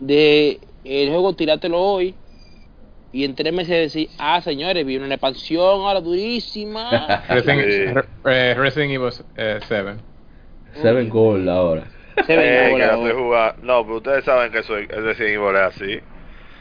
de 0.00 0.58
el 0.84 1.10
juego 1.10 1.34
tirátelo 1.34 1.78
hoy 1.78 2.14
y 3.12 3.24
en 3.24 3.34
tres 3.34 3.52
meses 3.52 3.92
decir, 3.92 4.08
ah 4.18 4.40
señores, 4.40 4.86
viene 4.86 5.04
una 5.04 5.16
expansión 5.16 5.82
ahora 5.82 6.00
durísima. 6.00 7.22
Resident, 7.28 8.06
eh, 8.24 8.54
Resident 8.56 8.92
Evil 8.92 9.10
eh, 9.36 9.58
7. 9.68 9.96
Seven 10.80 11.08
Gold 11.10 11.46
ahora. 11.50 11.88
Se 12.26 12.36
ven 12.36 12.46
Eh, 12.46 12.74
que 12.76 12.84
ahora, 12.84 13.54
no 13.62 13.82
pero 13.84 13.96
ustedes 13.96 14.24
saben 14.24 14.50
que 14.50 14.62
soy, 14.62 14.84
es 14.84 14.96
Resident 15.02 15.34
Evil 15.42 15.56
es 15.56 15.62
así. 15.62 16.00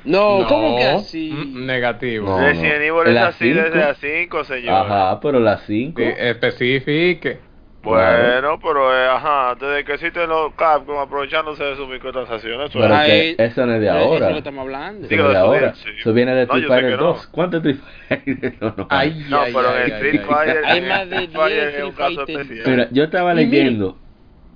No, 0.06 0.46
¿cómo 0.48 0.78
que 0.78 0.84
así? 0.84 1.32
mm, 1.34 1.66
negativo. 1.66 2.30
No, 2.30 2.40
Resident 2.40 2.82
Evil 2.82 3.08
¿En 3.08 3.18
es 3.18 3.24
así 3.24 3.46
cinco? 3.54 3.62
desde 3.64 3.78
las 3.80 3.98
5, 3.98 4.44
señor. 4.44 4.74
Ajá, 4.74 5.20
pero 5.20 5.40
las 5.40 5.62
5. 5.66 6.02
Sí, 6.02 6.08
especifique. 6.18 7.40
Bueno, 7.84 8.60
pero 8.64 8.92
eh, 8.92 9.08
ajá, 9.10 9.54
desde 9.60 9.84
que 9.86 9.94
existen 9.94 10.28
los 10.28 10.54
Capcom 10.56 10.98
aprovechándose 10.98 11.64
de 11.64 11.76
sus 11.76 11.88
microtransacciones. 11.88 12.72
eso 12.72 12.80
Pero 12.80 12.96
es- 12.96 13.06
que 13.36 13.44
esa 13.46 13.66
no 13.68 13.74
es 13.76 13.82
de 13.82 13.86
Eso 13.88 13.96
ahora. 13.96 14.16
es 14.16 14.22
lo 14.22 14.28
que 14.30 14.38
estamos 14.40 14.62
hablando. 14.64 15.00
Eso 15.02 15.10
Digo, 15.10 15.24
no 15.24 15.30
es 15.30 15.34
de 15.34 15.38
eso 15.40 15.46
ahora. 15.46 15.60
bien, 15.60 15.76
sí. 15.76 15.90
Eso 16.00 16.14
viene 16.14 16.32
de 16.34 16.46
No, 16.48 16.54
Street 16.56 16.68
Fighter 16.68 16.90
que 16.90 16.98
no. 16.98 17.04
2. 17.04 17.28
¿Cuántos 17.28 17.64
Street 17.66 17.78
Fighter? 18.08 18.54
no, 18.60 18.74
no, 18.76 18.88
Ay, 18.90 19.26
No, 19.30 19.40
ay, 19.42 19.54
pero 19.54 19.70
ay, 19.70 19.76
en 19.76 19.82
ay, 19.84 19.92
Street 19.92 20.20
ay. 20.22 20.26
Fighter. 20.28 20.66
Hay 20.66 20.82
más 20.82 21.10
de 21.12 21.16
Street 21.18 21.30
Fighter 21.36 21.62
10 21.72 21.76
es 21.76 21.84
un 21.84 21.92
caso 21.92 22.10
Street 22.10 22.26
Fighter. 22.26 22.42
especial. 22.42 22.70
Mira, 22.76 22.88
yo 22.92 23.04
estaba 23.04 23.34
leyendo, 23.36 23.98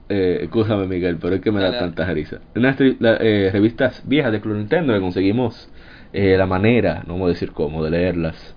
eh, 0.09 0.39
escúchame 0.43 0.87
Miguel, 0.87 1.17
pero 1.21 1.35
es 1.35 1.41
que 1.41 1.51
me 1.51 1.59
da 1.59 1.67
Dale, 1.67 1.77
dale. 1.77 1.91
tanta 1.95 2.13
risa. 2.13 2.39
Unas 2.55 2.77
tri- 2.77 2.97
la- 2.99 3.17
eh, 3.19 3.49
revistas 3.53 4.01
viejas 4.07 4.31
de 4.31 4.41
Club 4.41 4.55
Nintendo 4.57 4.93
que 4.93 4.99
conseguimos 4.99 5.71
eh, 6.13 6.35
la 6.37 6.45
manera, 6.47 7.03
no 7.07 7.13
vamos 7.13 7.27
a 7.27 7.29
decir 7.29 7.51
cómo, 7.51 7.83
de 7.83 7.91
leerlas 7.91 8.55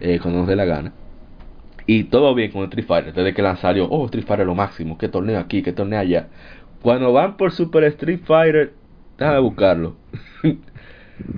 eh, 0.00 0.18
cuando 0.20 0.40
nos 0.40 0.48
dé 0.48 0.56
la 0.56 0.64
gana. 0.64 0.92
Y 1.86 2.04
todo 2.04 2.34
bien 2.34 2.50
con 2.52 2.64
Street 2.64 2.86
Fighter, 2.86 3.12
desde 3.12 3.34
que 3.34 3.42
lanzaron, 3.42 3.86
oh, 3.90 4.04
Street 4.06 4.24
Fighter 4.26 4.46
lo 4.46 4.54
máximo, 4.54 4.98
que 4.98 5.08
torneo 5.08 5.38
aquí, 5.38 5.62
que 5.62 5.72
torneo 5.72 5.98
allá. 6.00 6.28
Cuando 6.80 7.12
van 7.12 7.36
por 7.36 7.52
Super 7.52 7.84
Street 7.84 8.20
Fighter, 8.24 8.72
déjame 9.18 9.38
buscarlo. 9.40 9.96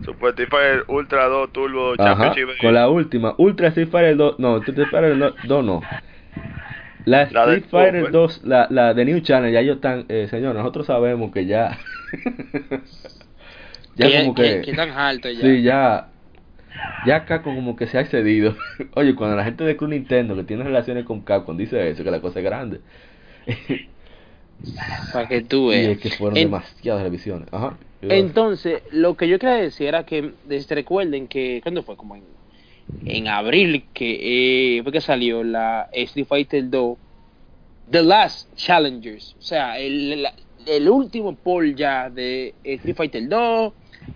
Super 0.05 0.31
Street 0.31 0.49
Fighter 0.51 0.85
Ultra 0.89 1.27
2 1.27 1.53
Turbo 1.53 1.93
Ajá, 1.99 2.35
Championship. 2.35 2.49
con 2.61 2.75
la 2.75 2.89
última, 2.89 3.35
Ultra 3.39 3.69
Street 3.69 3.89
Fighter 3.89 4.17
2, 4.17 4.39
no, 4.39 4.57
Street 4.59 4.89
Fighter 4.91 5.35
2 5.43 5.65
no. 5.65 5.83
La 7.05 7.23
Street 7.23 7.65
Fighter 7.71 8.01
Super. 8.01 8.13
2, 8.13 8.41
la, 8.45 8.67
la 8.71 8.95
de 8.95 9.05
New 9.05 9.21
Channel, 9.21 9.53
ya 9.53 9.61
ellos 9.61 9.77
están, 9.77 10.07
eh, 10.09 10.27
señor, 10.31 10.55
nosotros 10.55 10.87
sabemos 10.87 11.33
que 11.33 11.45
ya, 11.47 11.79
ya 13.97 14.09
que, 14.09 14.19
como 14.21 14.35
que, 14.35 14.43
que, 14.43 14.63
que 14.63 14.75
tan 14.75 14.91
alto 14.91 15.31
ya. 15.31 15.41
sí, 15.41 15.63
ya, 15.63 16.09
ya 17.07 17.17
acá 17.17 17.43
como 17.43 17.77
que 17.77 17.87
se 17.87 17.99
ha 17.99 18.01
excedido. 18.01 18.57
Oye, 18.95 19.15
cuando 19.15 19.37
la 19.37 19.45
gente 19.45 19.65
de 19.65 19.77
Club 19.77 19.91
Nintendo 19.91 20.35
que 20.35 20.45
tiene 20.45 20.65
relaciones 20.65 21.05
con 21.05 21.21
Capcom 21.21 21.57
dice 21.57 21.89
eso, 21.91 22.03
que 22.05 22.11
la 22.11 22.21
cosa 22.21 22.41
es 22.41 22.45
grande. 22.45 22.81
Para 25.13 25.29
que 25.29 25.43
tú 25.43 25.73
y 25.73 25.77
veas. 25.77 25.93
es 25.93 25.99
que 25.99 26.11
fueron 26.11 26.39
En- 26.39 26.45
demasiadas 26.45 27.03
revisiones. 27.03 27.49
Ajá. 27.53 27.75
Entonces, 28.03 28.83
lo 28.93 29.17
que 29.17 29.29
yo 29.29 29.39
quería 29.39 29.57
decir 29.57 29.87
era 29.89 30.05
que 30.05 30.33
desde 30.47 30.75
recuerden 30.75 31.27
que 31.27 31.61
cuando 31.63 31.83
fue 31.83 31.97
como 31.97 32.17
en, 32.17 32.23
en 33.05 33.29
abril 33.29 33.91
que 33.93 34.79
eh, 34.79 34.83
fue 34.83 34.93
que 34.93 35.01
salió 35.01 35.43
la 35.45 35.89
Street 35.93 36.27
Fighter 36.27 36.69
2 36.71 36.99
The 37.91 38.03
Last 38.03 38.55
Challengers, 38.57 39.35
o 39.39 39.43
sea, 39.43 39.79
el, 39.79 40.23
la- 40.23 40.35
el 40.67 40.89
último 40.89 41.37
poll 41.37 41.75
ya 41.77 42.09
de 42.09 42.55
Street 42.65 42.97
Fighter 42.97 43.29
2 43.29 43.75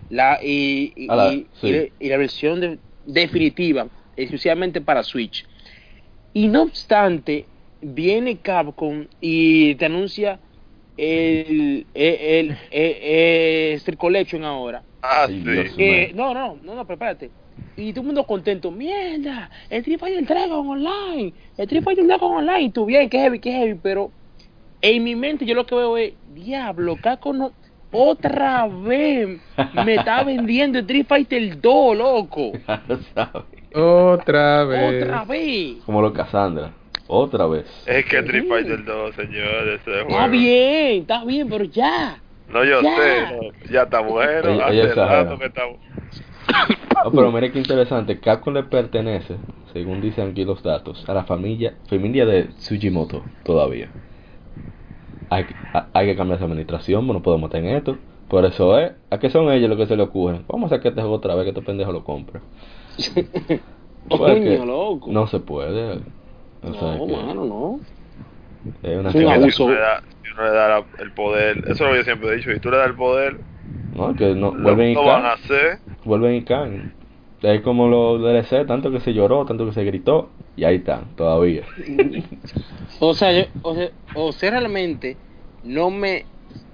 la 0.09 0.39
y, 0.41 0.91
y, 0.95 1.05
y- 1.05 1.47
sí. 1.61 1.67
y 1.67 1.71
la- 1.71 1.87
y 1.99 2.09
la 2.09 2.17
versión 2.17 2.59
de- 2.61 2.79
definitiva 3.05 3.87
exclusivamente 4.15 4.81
para 4.81 5.03
Switch. 5.03 5.45
Y 6.33 6.47
no 6.47 6.63
obstante, 6.63 7.45
viene 7.81 8.39
Capcom 8.39 9.07
y 9.21 9.75
te 9.75 9.85
anuncia 9.85 10.39
el, 10.97 11.87
el, 11.93 12.15
el, 12.19 12.57
el- 12.71 12.97
el 13.03 13.73
Street 13.75 13.97
Collection 13.97 14.43
ahora. 14.43 14.83
Ah, 15.01 15.27
sí. 15.27 15.43
Eh, 15.77 16.11
no, 16.15 16.33
no, 16.33 16.59
no, 16.63 16.75
no, 16.75 16.85
prepárate. 16.87 17.31
Y 17.77 17.91
todo 17.93 18.01
el 18.01 18.07
mundo 18.07 18.23
contento. 18.25 18.71
Mierda, 18.71 19.49
el 19.69 19.79
Street 19.79 19.99
Fighter 19.99 20.25
Dragon 20.25 20.67
Online. 20.67 21.33
El 21.57 21.63
Street 21.65 21.83
Fighter 21.83 22.05
Dragon 22.07 22.31
Online. 22.37 22.61
Y 22.61 22.69
tú 22.69 22.85
bien, 22.85 23.09
que 23.09 23.17
heavy, 23.19 23.39
que 23.39 23.51
heavy. 23.51 23.79
Pero 23.81 24.11
en 24.81 25.03
mi 25.03 25.15
mente 25.15 25.45
yo 25.45 25.55
lo 25.55 25.65
que 25.65 25.75
veo 25.75 25.97
es, 25.97 26.13
diablo, 26.33 26.97
Caco 27.01 27.33
no... 27.33 27.51
Otra 27.91 28.67
vez 28.67 29.41
me 29.83 29.95
está 29.95 30.23
vendiendo 30.23 30.77
el 30.77 30.83
Street 30.85 31.07
Fighter 31.07 31.59
2, 31.59 31.97
loco. 31.97 32.51
Otra 33.73 34.63
vez. 34.65 35.03
Otra 35.03 35.23
vez. 35.25 35.77
Como 35.85 36.01
lo 36.01 36.13
Cassandra. 36.13 36.71
Otra 37.07 37.47
vez. 37.47 37.65
Es 37.87 38.05
que 38.05 38.19
Street 38.19 38.45
Fighter 38.47 38.85
2, 38.85 39.15
señor, 39.15 39.67
ese 39.69 39.83
juego. 39.91 40.09
Está 40.09 40.27
bien, 40.27 41.01
está 41.01 41.25
bien, 41.25 41.49
pero 41.49 41.63
ya. 41.65 42.19
No, 42.49 42.63
yo 42.63 42.81
Ya. 42.81 42.95
sé, 42.95 43.51
ya 43.71 43.81
está 43.83 43.99
bueno. 44.01 44.63
Hace 44.63 44.93
rato 44.93 45.39
que 45.39 45.45
está 45.45 45.61
Oh, 47.05 47.11
pero 47.11 47.31
mire 47.31 47.51
qué 47.51 47.59
interesante, 47.59 48.19
Capcom 48.19 48.53
le 48.53 48.63
pertenece, 48.63 49.37
según 49.71 50.01
dicen 50.01 50.31
aquí 50.31 50.43
los 50.43 50.61
datos, 50.63 51.07
a 51.07 51.13
la 51.13 51.23
familia 51.23 51.75
familia 51.87 52.25
de 52.25 52.49
Tsujimoto 52.49 53.25
todavía. 53.43 53.89
Hay, 55.29 55.45
que- 55.45 55.55
a- 55.73 55.89
hay 55.93 56.07
que 56.07 56.15
cambiar 56.15 56.37
esa 56.37 56.45
administración, 56.45 57.07
no 57.07 57.21
podemos 57.21 57.53
en 57.53 57.65
esto. 57.67 57.97
Por 58.27 58.45
eso 58.45 58.77
es, 58.79 58.91
¿a 59.09 59.19
qué 59.19 59.29
son 59.29 59.51
ellos 59.51 59.69
los 59.69 59.77
que 59.77 59.87
se 59.87 59.95
le 59.95 60.03
ocurren? 60.03 60.43
Vamos 60.47 60.71
a 60.71 60.75
sacar 60.75 60.89
este 60.91 61.01
juego 61.01 61.15
otra 61.15 61.35
vez, 61.35 61.43
que 61.45 61.49
este 61.49 61.61
pendejo 61.61 61.91
lo 61.91 62.03
compre. 62.03 62.41
Que 64.09 64.17
Coño, 64.17 64.65
loco. 64.65 65.11
No 65.11 65.27
se 65.27 65.39
puede. 65.39 65.99
O 66.63 66.73
sea 66.73 66.97
no, 66.97 67.05
que 67.05 67.13
mano, 67.13 67.45
no. 67.45 67.79
es 68.81 68.97
una 68.97 69.11
abuso. 69.35 69.51
Si 69.51 69.63
uno 69.63 69.73
le 69.73 69.79
da, 69.79 70.01
si 70.23 70.31
uno 70.33 70.43
le 70.45 70.51
da 70.51 70.67
la- 70.67 70.85
el 70.97 71.13
poder, 71.13 71.57
eso 71.59 71.71
es 71.71 71.79
lo 71.81 71.91
que 71.91 71.97
yo 71.97 72.03
siempre 72.03 72.29
he 72.29 72.35
dicho, 72.37 72.51
si 72.51 72.59
tú 72.59 72.71
le 72.71 72.77
das 72.77 72.87
el 72.87 72.95
poder, 72.95 73.45
No, 73.95 74.15
que 74.15 74.33
no, 74.35 74.51
vuelven 74.51 74.91
y 74.91 74.95
van 74.95 75.07
a 75.07 75.11
caen. 75.11 75.25
hacer. 75.43 75.77
Vuelven 76.05 76.35
y 76.35 76.43
caen. 76.43 76.93
Es 77.41 77.61
como 77.61 77.87
los 77.87 78.21
DLC, 78.21 78.65
tanto 78.67 78.91
que 78.91 78.99
se 78.99 79.13
lloró, 79.13 79.45
tanto 79.45 79.65
que 79.65 79.71
se 79.73 79.83
gritó, 79.85 80.29
y 80.57 80.65
ahí 80.65 80.75
están, 80.77 81.15
todavía. 81.15 81.63
O 83.01 83.13
sea, 83.13 83.31
yo, 83.31 83.45
o 83.61 83.75
sea, 83.75 83.89
o 84.13 84.31
sea, 84.33 84.51
realmente 84.51 85.15
no 85.63 85.89
me 85.89 86.25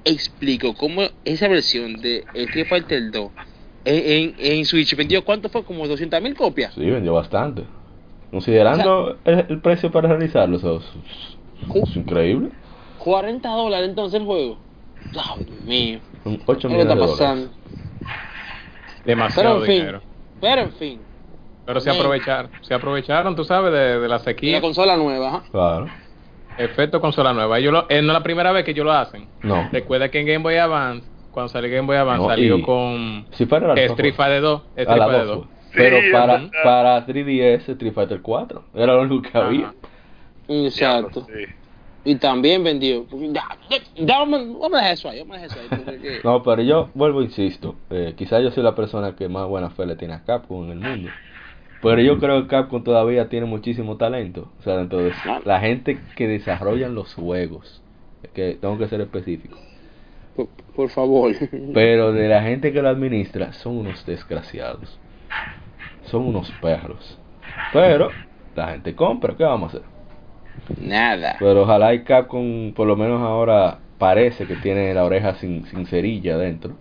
explico 0.04 0.74
cómo 0.74 1.04
esa 1.24 1.48
versión 1.48 2.02
de 2.02 2.24
Street 2.34 2.66
Fighter 2.68 3.12
2 3.12 3.30
en, 3.86 4.34
en, 4.40 4.58
en 4.58 4.66
Switch 4.66 4.96
vendió 4.96 5.24
cuánto 5.24 5.50
fue 5.50 5.64
como 5.64 5.88
200 5.88 6.20
mil 6.22 6.36
copias. 6.36 6.74
Sí, 6.74 6.90
vendió 6.90 7.14
bastante. 7.14 7.64
Considerando 8.32 9.18
el, 9.24 9.46
el 9.50 9.62
precio 9.62 9.92
para 9.92 10.10
realizarlo, 10.10 10.58
eso 10.58 10.78
es, 10.78 11.84
es 11.90 11.96
increíble. 11.96 12.50
40 13.00 13.48
dólares 13.50 13.90
entonces 13.90 14.20
el 14.20 14.26
juego. 14.26 14.58
Dios 15.12 15.62
mío. 15.66 16.00
Son 16.24 16.40
8 16.46 16.68
¿Qué 16.68 16.74
millones 16.74 16.86
está 16.94 16.96
de 16.96 17.12
pasando? 17.12 17.42
dólares. 17.46 17.60
Pero 19.04 19.04
Demasiado 19.06 19.60
en 19.60 19.66
fin, 19.66 19.76
dinero. 19.80 20.02
pero 20.42 20.62
en 20.62 20.72
fin, 20.74 21.00
Pero 21.66 21.80
se 21.80 21.90
aprovecharon, 21.90 22.52
se 22.62 22.74
aprovecharon, 22.74 23.36
tú 23.36 23.44
sabes, 23.44 23.72
de, 23.72 24.00
de 24.00 24.08
la 24.08 24.16
Y 24.18 24.20
sequía. 24.20 24.52
la 24.54 24.62
consola 24.62 24.98
nueva, 24.98 25.28
ajá. 25.28 25.44
Claro. 25.52 25.88
Efecto 26.58 27.02
consola 27.02 27.34
nueva. 27.34 27.60
Ellos 27.60 27.74
lo, 27.74 27.80
eh, 27.90 28.02
no 28.02 28.08
es 28.12 28.14
la 28.14 28.24
primera 28.24 28.52
vez 28.52 28.64
que 28.64 28.72
ellos 28.72 28.86
lo 28.86 28.94
hacen. 28.94 29.28
No. 29.44 29.68
Recuerda 29.72 30.10
que 30.10 30.20
en 30.22 30.26
Game 30.28 30.40
Boy 30.44 30.56
Advance, 30.56 31.06
cuando 31.32 31.50
salió 31.50 31.70
Game 31.70 31.86
Boy 31.86 31.98
Advance, 31.98 32.24
No, 32.24 32.30
salió 32.30 32.58
y- 32.58 32.62
con 32.62 33.26
Si 33.32 33.46
fuera 33.46 33.68
la 33.68 33.74
Street 33.82 34.14
Fighter 34.16 34.42
2. 34.42 34.62
A 34.62 34.82
Street 34.82 34.88
la 34.98 35.06
Fighter 35.06 35.26
2 35.28 35.36
2. 35.38 35.46
fue. 35.46 35.56
Pero 35.76 35.98
Sí, 36.00 36.12
para, 36.14 36.50
para 36.64 37.06
3DS, 37.06 37.70
Street 37.74 37.94
Fighter 37.94 38.22
4. 38.22 38.64
Era 38.74 38.94
lo 38.94 39.02
único 39.02 39.30
que 39.30 39.38
había. 39.38 39.66
Ajá. 39.68 39.74
Exacto. 40.48 41.26
Sí. 41.28 41.46
Y 42.06 42.16
también 42.16 42.64
vendió. 42.64 43.06
Vamos, 44.00 44.60
vamos 44.60 44.74
a 44.74 44.78
dejar 44.78 44.94
eso 44.94 45.10
ahí, 45.10 45.20
vamos 45.20 45.38
a 45.38 45.42
dejar 45.42 45.58
eso 45.58 45.76
ahí. 46.04 46.20
No, 46.24 46.44
pero 46.44 46.62
yo 46.62 46.90
vuelvo, 46.94 47.24
insisto. 47.24 47.76
Eh, 47.90 48.14
quizás 48.16 48.44
yo 48.44 48.52
soy 48.52 48.64
la 48.64 48.76
persona 48.76 49.16
que 49.16 49.28
más 49.28 49.48
buena 49.48 49.72
fe 49.72 49.88
le 49.88 49.96
tiene 49.96 50.14
a 50.14 50.24
Capcom 50.24 50.66
en 50.66 50.72
el 50.72 50.80
mundo. 50.80 51.10
Pero 51.82 52.02
yo 52.02 52.20
creo 52.20 52.44
que 52.44 52.48
Capcom 52.48 52.84
todavía 52.84 53.28
tiene 53.28 53.48
muchísimo 53.48 53.98
talento. 53.98 54.52
O 54.60 54.62
sea, 54.62 54.78
de 54.78 55.14
la 55.46 55.60
gente 55.60 56.00
que 56.16 56.28
desarrollan 56.28 56.94
los 56.94 57.16
juegos. 57.16 57.82
Es 58.22 58.30
que 58.30 58.58
tengo 58.62 58.78
que 58.78 58.88
ser 58.88 59.02
específico. 59.02 59.58
por, 60.36 60.48
por 60.76 60.90
favor. 60.90 61.34
Pero 61.74 62.14
de 62.14 62.28
la 62.28 62.44
gente 62.44 62.72
que 62.72 62.84
lo 62.84 62.90
administra, 62.90 63.52
son 63.54 63.78
unos 63.78 64.06
desgraciados. 64.06 65.00
Son 66.06 66.22
unos 66.22 66.52
perros. 66.62 67.18
Pero 67.74 68.10
la 68.56 68.74
gente 68.74 68.96
compra, 68.96 69.36
¿qué 69.36 69.44
vamos 69.44 69.74
a 69.74 69.78
hacer? 69.78 69.95
Nada. 70.82 71.36
Pero 71.40 71.64
ojalá 71.64 71.94
y 71.94 72.04
Capcom, 72.04 72.74
por 72.74 72.88
lo 72.88 72.96
menos 72.96 73.22
ahora, 73.22 73.80
parece 73.98 74.46
que 74.46 74.56
tiene 74.56 74.94
la 74.94 75.04
oreja 75.04 75.36
sin, 75.36 75.66
sin 75.68 75.86
cerilla 75.86 76.36
adentro. 76.36 76.74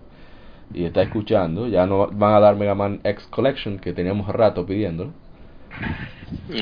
Y 0.72 0.84
está 0.84 1.02
escuchando. 1.02 1.68
Ya 1.68 1.86
no 1.86 2.08
van 2.08 2.34
a 2.34 2.40
dar 2.40 2.56
Mega 2.56 2.74
Man 2.74 3.00
X 3.04 3.26
Collection, 3.30 3.78
que 3.78 3.92
teníamos 3.92 4.26
rato 4.28 4.64
pidiéndolo. 4.66 5.12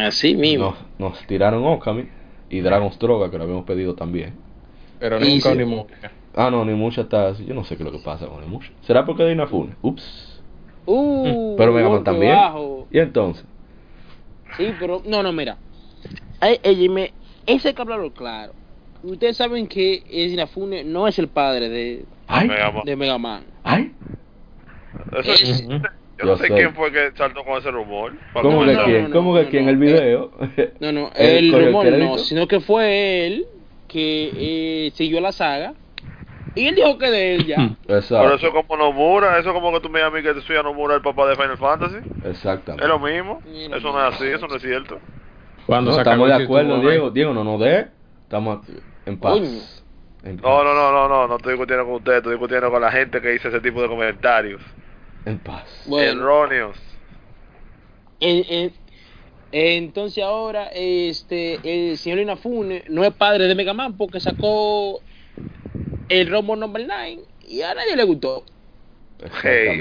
Así 0.00 0.34
mismo. 0.34 0.74
Nos, 0.98 1.14
nos 1.14 1.26
tiraron 1.26 1.64
Okami 1.66 2.08
y 2.50 2.60
Dragon's 2.60 2.98
Droga, 2.98 3.30
que 3.30 3.38
lo 3.38 3.44
habíamos 3.44 3.64
pedido 3.64 3.94
también. 3.94 4.34
Pero 4.98 5.18
nunca 5.18 5.54
ni 5.54 5.64
mucha. 5.64 5.94
Ah, 6.34 6.50
no, 6.50 6.64
ni 6.64 6.74
mucha 6.74 7.02
está 7.02 7.28
así. 7.28 7.44
Yo 7.44 7.54
no 7.54 7.64
sé 7.64 7.76
qué 7.76 7.82
es 7.82 7.90
lo 7.90 7.96
que 7.96 8.04
pasa 8.04 8.26
con 8.26 8.38
Onimusha. 8.38 8.72
¿Será 8.82 9.04
porque 9.04 9.22
de 9.24 9.32
Inafune? 9.32 9.74
Ups. 9.82 10.40
Uh, 10.86 11.54
Pero 11.56 11.72
Mega 11.72 11.84
Man 11.88 11.96
golpe 11.98 12.10
también. 12.10 12.34
bajo. 12.34 12.86
Y 12.90 12.98
entonces, 12.98 13.44
Sí, 14.56 14.72
pero 14.78 15.02
no, 15.06 15.22
no, 15.22 15.32
mira. 15.32 15.56
Ay, 16.40 16.58
ey, 16.62 16.88
me, 16.88 17.12
ese 17.46 17.68
hay 17.68 17.74
que 17.74 17.82
hablarlo 17.82 18.12
claro. 18.12 18.52
Ustedes 19.02 19.36
saben 19.36 19.66
que 19.66 20.02
Inafune 20.10 20.84
no 20.84 21.08
es 21.08 21.18
el 21.18 21.28
padre 21.28 21.68
de, 21.68 22.04
¡ay! 22.28 22.48
Mega 22.48 22.70
Man. 22.70 22.82
de 22.84 22.96
Mega 22.96 23.18
Man. 23.18 23.44
¡ay! 23.64 23.92
Eso- 25.18 25.32
Es- 25.32 25.68
yo 25.68 25.78
Yo 26.18 26.26
no 26.26 26.36
sé, 26.36 26.46
sé. 26.48 26.54
quién 26.54 26.74
fue 26.74 26.92
que 26.92 27.10
saltó 27.16 27.42
con 27.44 27.58
ese 27.58 27.70
rumor. 27.70 28.12
¿Cómo 28.32 28.60
que 28.64 28.72
no, 28.74 28.84
quién? 28.84 29.02
no, 29.02 29.08
no, 29.08 29.14
¿Cómo 29.14 29.34
que 29.34 29.42
no, 29.44 29.50
quién? 29.50 29.64
no. 29.64 29.70
El 29.70 29.76
video. 29.76 30.30
No, 30.78 30.92
no, 30.92 31.10
el 31.16 31.52
rumor 31.52 31.86
no, 31.86 32.18
sino 32.18 32.46
que 32.46 32.60
fue 32.60 33.26
él 33.26 33.46
que 33.88 34.86
eh, 34.86 34.92
siguió 34.94 35.20
la 35.20 35.32
saga. 35.32 35.74
Y 36.54 36.68
él 36.68 36.74
dijo 36.76 36.98
que 36.98 37.10
de 37.10 37.34
él 37.34 37.46
ya. 37.46 37.56
Pero 37.86 37.98
Exacto. 37.98 38.34
eso 38.34 38.46
es 38.48 38.52
como 38.52 38.76
Nomura, 38.76 39.38
eso 39.38 39.48
es 39.48 39.54
como 39.54 39.72
que 39.72 39.80
tú 39.80 39.88
me 39.88 39.98
digas 39.98 40.12
a 40.12 40.16
mí 40.16 40.22
que 40.22 40.40
soy 40.42 40.56
a 40.56 40.62
Nomura 40.62 40.94
el 40.94 41.02
papá 41.02 41.26
de 41.28 41.34
Final 41.34 41.56
Fantasy. 41.58 41.96
Exacamente. 42.24 42.82
Es 42.82 42.88
lo 42.88 42.98
mismo. 42.98 43.42
Eso 43.44 43.92
no 43.92 44.06
es 44.08 44.14
así, 44.14 44.26
eso 44.26 44.46
no 44.46 44.56
es 44.56 44.62
cierto. 44.62 45.00
Cuando 45.66 45.92
No, 45.92 45.98
estamos 45.98 46.28
de 46.28 46.34
acuerdo, 46.34 46.80
Diego. 46.80 47.10
Diego, 47.10 47.34
no 47.34 47.44
nos 47.44 47.60
dé. 47.60 47.88
Estamos 48.24 48.66
en 49.06 49.18
paz. 49.18 49.32
Coño. 49.32 49.60
En 50.24 50.36
paz. 50.38 50.50
No, 50.50 50.64
no, 50.64 50.74
no, 50.74 50.92
no, 50.92 51.08
no, 51.08 51.28
no 51.28 51.36
estoy 51.36 51.52
discutiendo 51.54 51.84
con 51.84 51.94
usted, 51.94 52.16
estoy 52.16 52.32
discutiendo 52.32 52.70
con 52.70 52.80
la 52.80 52.90
gente 52.92 53.20
que 53.20 53.30
dice 53.30 53.48
ese 53.48 53.60
tipo 53.60 53.82
de 53.82 53.88
comentarios. 53.88 54.62
En 55.24 55.38
paz. 55.38 55.84
Bueno, 55.86 56.20
Erróneos. 56.20 56.76
en- 58.20 58.44
en- 58.48 58.72
entonces 59.54 60.22
ahora 60.24 60.68
este 60.72 61.60
el 61.90 61.98
señor 61.98 62.20
Inafune 62.20 62.84
no 62.88 63.04
es 63.04 63.12
padre 63.12 63.46
de 63.48 63.54
Mega 63.54 63.74
Man 63.74 63.96
porque 63.96 64.18
sacó 64.20 65.02
el 66.08 66.30
Rumble 66.30 66.56
Number 66.56 66.84
9 66.86 67.18
y 67.40 67.60
a 67.62 67.74
nadie 67.74 67.96
le 67.96 68.04
gustó. 68.04 68.44
Hey. 69.42 69.80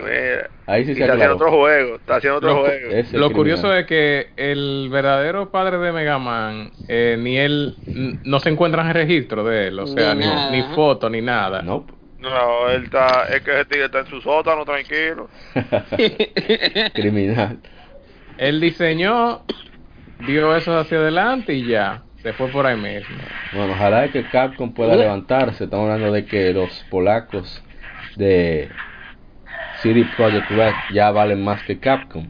Ahí 0.67 0.85
sí 0.85 0.93
se 0.95 1.01
está 1.01 1.13
haciendo 1.13 1.35
otro 1.35 1.51
juego, 1.51 1.95
está 1.95 2.15
haciendo 2.17 2.37
otro 2.37 2.49
Lo- 2.53 2.59
juego. 2.61 2.89
Lo 2.91 3.01
criminal. 3.01 3.33
curioso 3.33 3.73
es 3.75 3.85
que 3.85 4.27
el 4.37 4.87
verdadero 4.91 5.51
padre 5.51 5.77
de 5.79 5.91
Mega 5.91 6.17
Man, 6.19 6.71
eh, 6.87 7.15
ni 7.19 7.37
él, 7.37 7.77
no 8.23 8.39
se 8.39 8.49
encuentran 8.49 8.87
en 8.87 8.93
registro 8.93 9.43
de 9.43 9.67
él, 9.67 9.79
o 9.79 9.87
sea, 9.87 10.13
Ni 10.15 10.25
ni, 10.25 10.61
ni 10.61 10.75
foto, 10.75 11.09
ni 11.09 11.21
nada. 11.21 11.61
Nope. 11.61 11.93
No, 12.19 12.69
él 12.69 12.83
está, 12.83 13.25
es 13.33 13.41
que 13.41 13.51
ese 13.51 13.65
tigre 13.65 13.85
está 13.85 13.99
en 13.99 14.05
su 14.05 14.21
sótano 14.21 14.63
tranquilo. 14.63 15.27
Criminal. 16.93 17.59
Él 18.37 18.59
diseñó, 18.61 19.43
dio 20.27 20.55
eso 20.55 20.77
hacia 20.77 20.99
adelante 20.99 21.53
y 21.53 21.65
ya, 21.67 22.03
se 22.21 22.33
fue 22.33 22.47
por 22.49 22.65
ahí 22.65 22.77
mismo. 22.77 23.17
Bueno, 23.53 23.73
ojalá 23.73 24.07
que 24.09 24.23
Capcom 24.29 24.73
pueda 24.73 24.95
levantarse. 24.95 25.63
Estamos 25.65 25.89
hablando 25.89 26.13
de 26.13 26.25
que 26.25 26.53
los 26.53 26.85
polacos 26.89 27.63
de 28.15 28.69
CD 29.81 30.05
Projekt 30.15 30.49
Red 30.49 30.73
ya 30.93 31.11
valen 31.11 31.43
más 31.43 31.63
que 31.63 31.79
Capcom. 31.79 32.27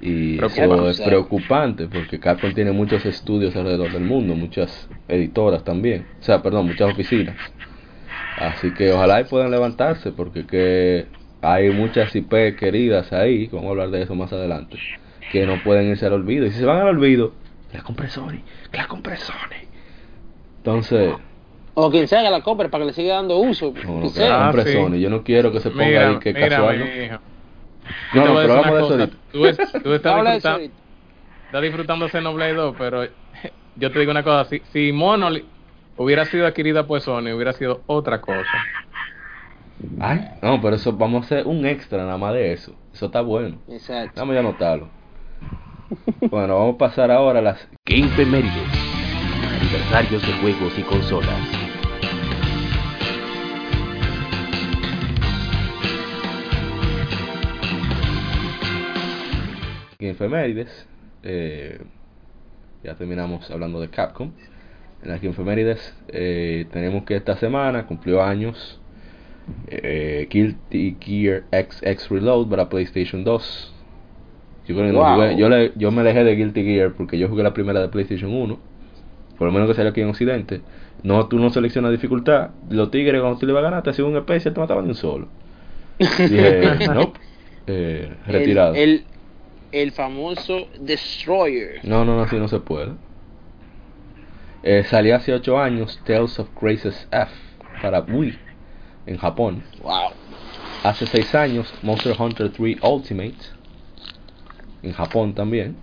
Y 0.00 0.38
eso 0.42 0.88
es 0.88 1.00
preocupante 1.00 1.88
porque 1.88 2.20
Capcom 2.20 2.54
tiene 2.54 2.72
muchos 2.72 3.04
estudios 3.04 3.56
alrededor 3.56 3.92
del 3.92 4.04
mundo, 4.04 4.34
muchas 4.34 4.88
editoras 5.08 5.64
también. 5.64 6.06
O 6.20 6.22
sea, 6.22 6.40
perdón, 6.40 6.66
muchas 6.66 6.92
oficinas. 6.92 7.36
Así 8.38 8.72
que 8.72 8.92
ojalá 8.92 9.20
y 9.20 9.24
puedan 9.24 9.50
levantarse 9.50 10.12
porque 10.12 10.46
que 10.46 11.06
hay 11.42 11.70
muchas 11.70 12.14
IP 12.14 12.56
queridas 12.56 13.12
ahí, 13.12 13.48
vamos 13.48 13.66
a 13.66 13.70
hablar 13.70 13.90
de 13.90 14.02
eso 14.02 14.14
más 14.14 14.32
adelante, 14.32 14.78
que 15.32 15.46
no 15.46 15.62
pueden 15.62 15.88
irse 15.88 16.06
al 16.06 16.12
olvido. 16.12 16.46
Y 16.46 16.50
si 16.50 16.58
se 16.60 16.64
van 16.64 16.78
al 16.78 16.88
olvido, 16.88 17.32
la 17.72 17.82
compré 17.82 18.08
Sony, 18.08 18.42
que 18.70 18.78
la 18.78 18.86
compré 18.86 19.16
Sony. 19.16 19.66
Entonces, 20.58 21.14
o 21.80 21.90
quien 21.90 22.08
sea 22.08 22.22
que 22.22 22.30
la 22.30 22.42
compre 22.42 22.68
para 22.68 22.82
que 22.82 22.88
le 22.88 22.92
siga 22.92 23.14
dando 23.14 23.36
uso. 23.38 23.72
no, 23.84 24.12
que 24.12 24.22
Ah, 24.24 24.52
sí. 24.64 24.72
Sony. 24.72 24.96
Yo 24.98 25.10
no 25.10 25.22
quiero 25.22 25.52
que 25.52 25.60
se 25.60 25.70
ponga 25.70 25.84
Mira, 25.86 26.08
ahí 26.08 26.18
que 26.18 26.32
mira, 26.32 26.48
casual. 26.48 26.78
¿no? 26.80 26.84
mi 26.84 26.90
hijo. 27.04 27.18
No, 28.14 28.34
pero 28.34 28.54
vamos 28.54 28.66
de 28.66 28.80
eso 28.82 28.94
ahorita. 28.94 29.16
Tú, 29.32 29.46
es- 29.46 29.56
tú 29.82 29.92
estás, 29.92 30.12
Habla 30.12 30.30
de 30.32 30.36
eso 30.38 30.48
disfruta- 30.48 30.52
ahorita. 30.54 30.82
estás 31.46 31.62
disfrutando 31.62 32.08
Xenoblade 32.08 32.54
2, 32.54 32.74
pero 32.76 33.04
yo 33.76 33.92
te 33.92 33.98
digo 34.00 34.10
una 34.10 34.22
cosa, 34.24 34.44
si, 34.50 34.60
si 34.72 34.92
Monolith 34.92 35.46
hubiera 35.96 36.24
sido 36.24 36.46
adquirida 36.46 36.86
por 36.86 37.00
Sony, 37.00 37.32
hubiera 37.34 37.52
sido 37.52 37.82
otra 37.86 38.20
cosa. 38.20 38.50
Ay, 40.00 40.20
no, 40.42 40.60
pero 40.60 40.74
eso 40.76 40.92
vamos 40.92 41.22
a 41.22 41.26
hacer 41.26 41.46
un 41.46 41.64
extra 41.64 41.98
nada 42.04 42.18
más 42.18 42.34
de 42.34 42.52
eso. 42.52 42.74
Eso 42.92 43.06
está 43.06 43.20
bueno. 43.20 43.58
Exacto. 43.68 44.20
Vamos 44.20 44.34
a 44.36 44.40
anotarlo. 44.40 44.90
Bueno, 46.30 46.58
vamos 46.58 46.74
a 46.74 46.78
pasar 46.78 47.10
ahora 47.12 47.38
a 47.38 47.42
las 47.42 47.68
Game 47.86 48.08
Femérides. 48.08 48.68
Aniversarios 49.60 50.26
de 50.26 50.32
juegos 50.34 50.78
y 50.78 50.82
consolas. 50.82 51.57
Infemérides. 60.22 60.86
Eh, 61.22 61.78
ya 62.82 62.94
terminamos 62.94 63.48
hablando 63.50 63.80
de 63.80 63.88
Capcom. 63.88 64.30
En 65.02 65.10
las 65.10 65.22
Infemérides 65.22 65.94
eh, 66.08 66.66
tenemos 66.72 67.04
que 67.04 67.14
esta 67.14 67.36
semana 67.36 67.86
cumplió 67.86 68.22
años 68.22 68.80
eh, 69.68 70.26
Guilty 70.28 70.96
Gear 71.00 71.44
XX 71.52 72.08
Reload 72.10 72.48
para 72.48 72.68
PlayStation 72.68 73.22
2. 73.22 73.74
Yo, 74.66 74.74
creo 74.74 74.86
que 74.88 74.92
no 74.92 74.98
Wow. 74.98 75.14
jugué- 75.14 75.36
yo, 75.38 75.48
le- 75.48 75.72
yo 75.76 75.90
me 75.92 76.00
alejé 76.00 76.24
de 76.24 76.34
Guilty 76.34 76.64
Gear 76.64 76.92
porque 76.94 77.16
yo 77.16 77.28
jugué 77.28 77.42
la 77.44 77.54
primera 77.54 77.80
de 77.80 77.88
PlayStation 77.88 78.34
1. 78.34 78.58
Por 79.38 79.46
lo 79.46 79.52
menos 79.52 79.68
que 79.68 79.74
salió 79.74 79.90
aquí 79.92 80.00
en 80.00 80.08
Occidente. 80.08 80.62
No, 81.04 81.28
tú 81.28 81.38
no 81.38 81.48
seleccionas 81.50 81.92
dificultad. 81.92 82.50
Los 82.70 82.90
tigres 82.90 83.20
cuando 83.20 83.38
tú 83.38 83.46
le 83.46 83.52
vas 83.52 83.60
a 83.60 83.70
ganar 83.70 83.82
te 83.84 83.90
hacían 83.90 84.08
un 84.08 84.16
especial 84.16 84.52
te 84.52 84.58
mataban 84.60 84.84
de 84.84 84.90
un 84.90 84.96
solo. 84.96 85.28
Dije, 85.98 86.88
nope. 86.92 87.20
Eh, 87.68 88.12
retirado. 88.26 88.74
El, 88.74 88.80
el, 88.90 89.04
el 89.72 89.92
famoso 89.92 90.68
Destroyer. 90.80 91.80
No, 91.84 92.04
no, 92.04 92.16
no, 92.16 92.22
así 92.22 92.36
no 92.36 92.48
se 92.48 92.60
puede. 92.60 92.92
Eh, 94.62 94.84
salió 94.84 95.16
hace 95.16 95.32
8 95.32 95.58
años 95.58 96.00
Tales 96.04 96.38
of 96.38 96.48
Graces 96.60 97.08
F 97.10 97.32
para 97.80 98.00
Wii 98.00 98.38
en 99.06 99.16
Japón. 99.16 99.62
Wow. 99.82 100.10
Hace 100.82 101.06
6 101.06 101.34
años 101.34 101.72
Monster 101.82 102.14
Hunter 102.18 102.50
3 102.50 102.78
Ultimate 102.82 103.36
en 104.82 104.92
Japón 104.92 105.34
también. 105.34 105.76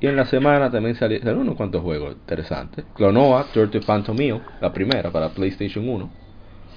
Y 0.00 0.06
en 0.06 0.16
la 0.16 0.24
semana 0.24 0.70
también 0.70 0.94
salió, 0.94 1.18
salieron 1.18 1.42
unos 1.42 1.56
cuantos 1.56 1.82
juegos 1.82 2.14
interesantes. 2.14 2.86
Clonoa, 2.94 3.44
Turtle 3.52 3.82
Phantom 3.82 4.16
Meal, 4.16 4.40
la 4.60 4.72
primera 4.72 5.10
para 5.10 5.28
PlayStation 5.28 5.86
1. 5.86 6.10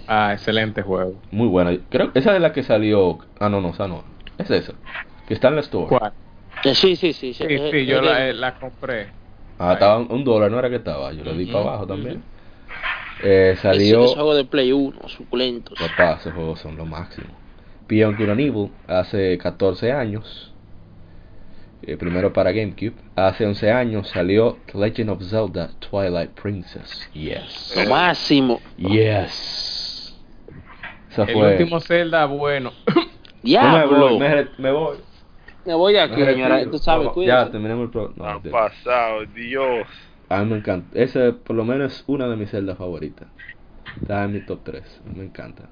Ah, 0.08 0.34
excelente 0.34 0.82
juego. 0.82 1.16
Muy 1.32 1.48
buena. 1.48 1.72
Creo 1.90 2.12
que 2.12 2.20
esa 2.20 2.36
es 2.36 2.42
la 2.42 2.52
que 2.52 2.64
salió. 2.64 3.20
Ah, 3.40 3.48
no, 3.48 3.62
no, 3.62 3.70
esa 3.70 3.88
no. 3.88 4.04
Es 4.38 4.50
esa. 4.50 4.74
Que 5.28 5.34
está 5.34 5.48
en 5.50 5.56
la 5.56 5.62
store. 5.62 5.88
¿Cuál? 5.88 6.12
Eh, 6.64 6.76
Sí, 6.76 6.96
sí, 6.96 7.14
sí. 7.14 7.34
Sí, 7.34 7.44
sí, 7.72 7.86
yo 7.86 8.00
eh, 8.00 8.02
la, 8.02 8.28
eh, 8.30 8.34
la 8.34 8.56
compré. 8.60 9.08
Ah, 9.60 9.74
estaba 9.74 9.98
un, 10.00 10.12
un 10.12 10.24
dólar, 10.24 10.50
no 10.52 10.60
era 10.60 10.70
que 10.70 10.78
estaba. 10.78 11.12
Yo 11.14 11.24
le 11.24 11.34
di 11.38 11.46
para 11.48 11.60
abajo 11.60 11.88
también. 11.88 12.24
Eh, 13.24 13.56
salió. 13.62 14.00
Ese, 14.02 14.06
ese 14.06 14.16
juego 14.16 14.36
de 14.36 14.46
Play 14.46 14.72
1, 14.72 15.08
suculentos. 15.10 15.78
Papá, 15.80 16.18
esos 16.20 16.34
juegos 16.34 16.60
son 16.60 16.76
lo 16.78 16.86
máximo. 16.86 17.28
Beyond 17.88 18.18
Good 18.18 18.30
and 18.30 18.40
Evil 18.40 18.72
hace 18.88 19.38
14 19.38 19.92
años. 19.92 20.52
Eh, 21.84 21.98
primero 21.98 22.32
para 22.34 22.52
GameCube. 22.52 22.94
Hace 23.16 23.46
11 23.46 23.72
años 23.72 24.08
salió 24.10 24.58
The 24.72 24.78
Legend 24.78 25.10
of 25.12 25.22
Zelda 25.24 25.70
Twilight 25.80 26.32
Princess. 26.32 27.10
Yes. 27.14 27.74
Lo 27.76 27.90
máximo. 27.90 28.60
Yes. 28.78 30.16
Esa 31.12 31.24
El 31.24 31.34
fue. 31.34 31.52
último 31.52 31.80
Zelda, 31.82 32.26
bueno. 32.26 32.72
No 33.44 33.50
me 33.50 33.50
Diablo. 33.50 34.10
voy, 34.10 34.20
me, 34.58 34.72
voy. 34.72 34.98
Me 35.66 35.74
voy 35.74 35.96
aquí, 35.98 36.22
Me 36.22 36.26
señora. 36.34 36.70
Tú 36.70 36.78
sabes, 36.78 37.06
No, 37.06 37.10
Ya, 37.12 37.14
cuídate. 37.14 37.52
terminemos 37.52 37.86
el 37.86 37.90
pro. 37.92 38.14
no, 38.16 38.42
pasado, 38.52 39.26
Dios. 39.26 39.88
A 40.30 40.44
mí 40.44 40.52
me 40.52 40.58
encanta. 40.58 40.88
Ese, 41.00 41.34
por 41.34 41.56
lo 41.56 41.64
menos, 41.66 41.94
es 41.94 42.04
una 42.08 42.28
de 42.28 42.36
mis 42.36 42.50
celdas 42.50 42.78
favoritas. 42.78 43.28
Está 44.02 44.24
en 44.24 44.34
mi 44.34 44.40
top 44.42 44.60
3. 44.64 45.02
Me 45.16 45.24
encanta. 45.26 45.64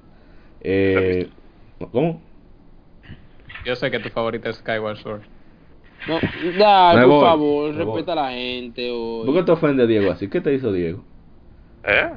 Eh, 0.60 1.28
¿Cómo? 1.90 2.20
Yo 3.64 3.76
sé 3.76 3.90
que 3.90 3.98
tu 3.98 4.08
favorita 4.10 4.50
es 4.50 4.56
Skyward 4.56 4.96
Sword. 4.98 5.22
No, 6.08 6.18
ya, 6.58 6.92
Me 6.96 7.02
por 7.02 7.10
voy, 7.10 7.20
favor, 7.26 7.72
me 7.74 7.84
voy. 7.84 7.94
respeta 7.96 8.12
a 8.12 8.16
la 8.16 8.30
gente. 8.32 8.90
hoy. 8.90 9.26
¿Por 9.26 9.34
qué 9.36 9.42
te 9.44 9.52
ofende 9.52 9.86
Diego 9.86 10.10
así? 10.10 10.28
¿Qué 10.28 10.40
te 10.40 10.52
hizo 10.52 10.72
Diego? 10.72 11.04
¿Eh? 11.84 12.10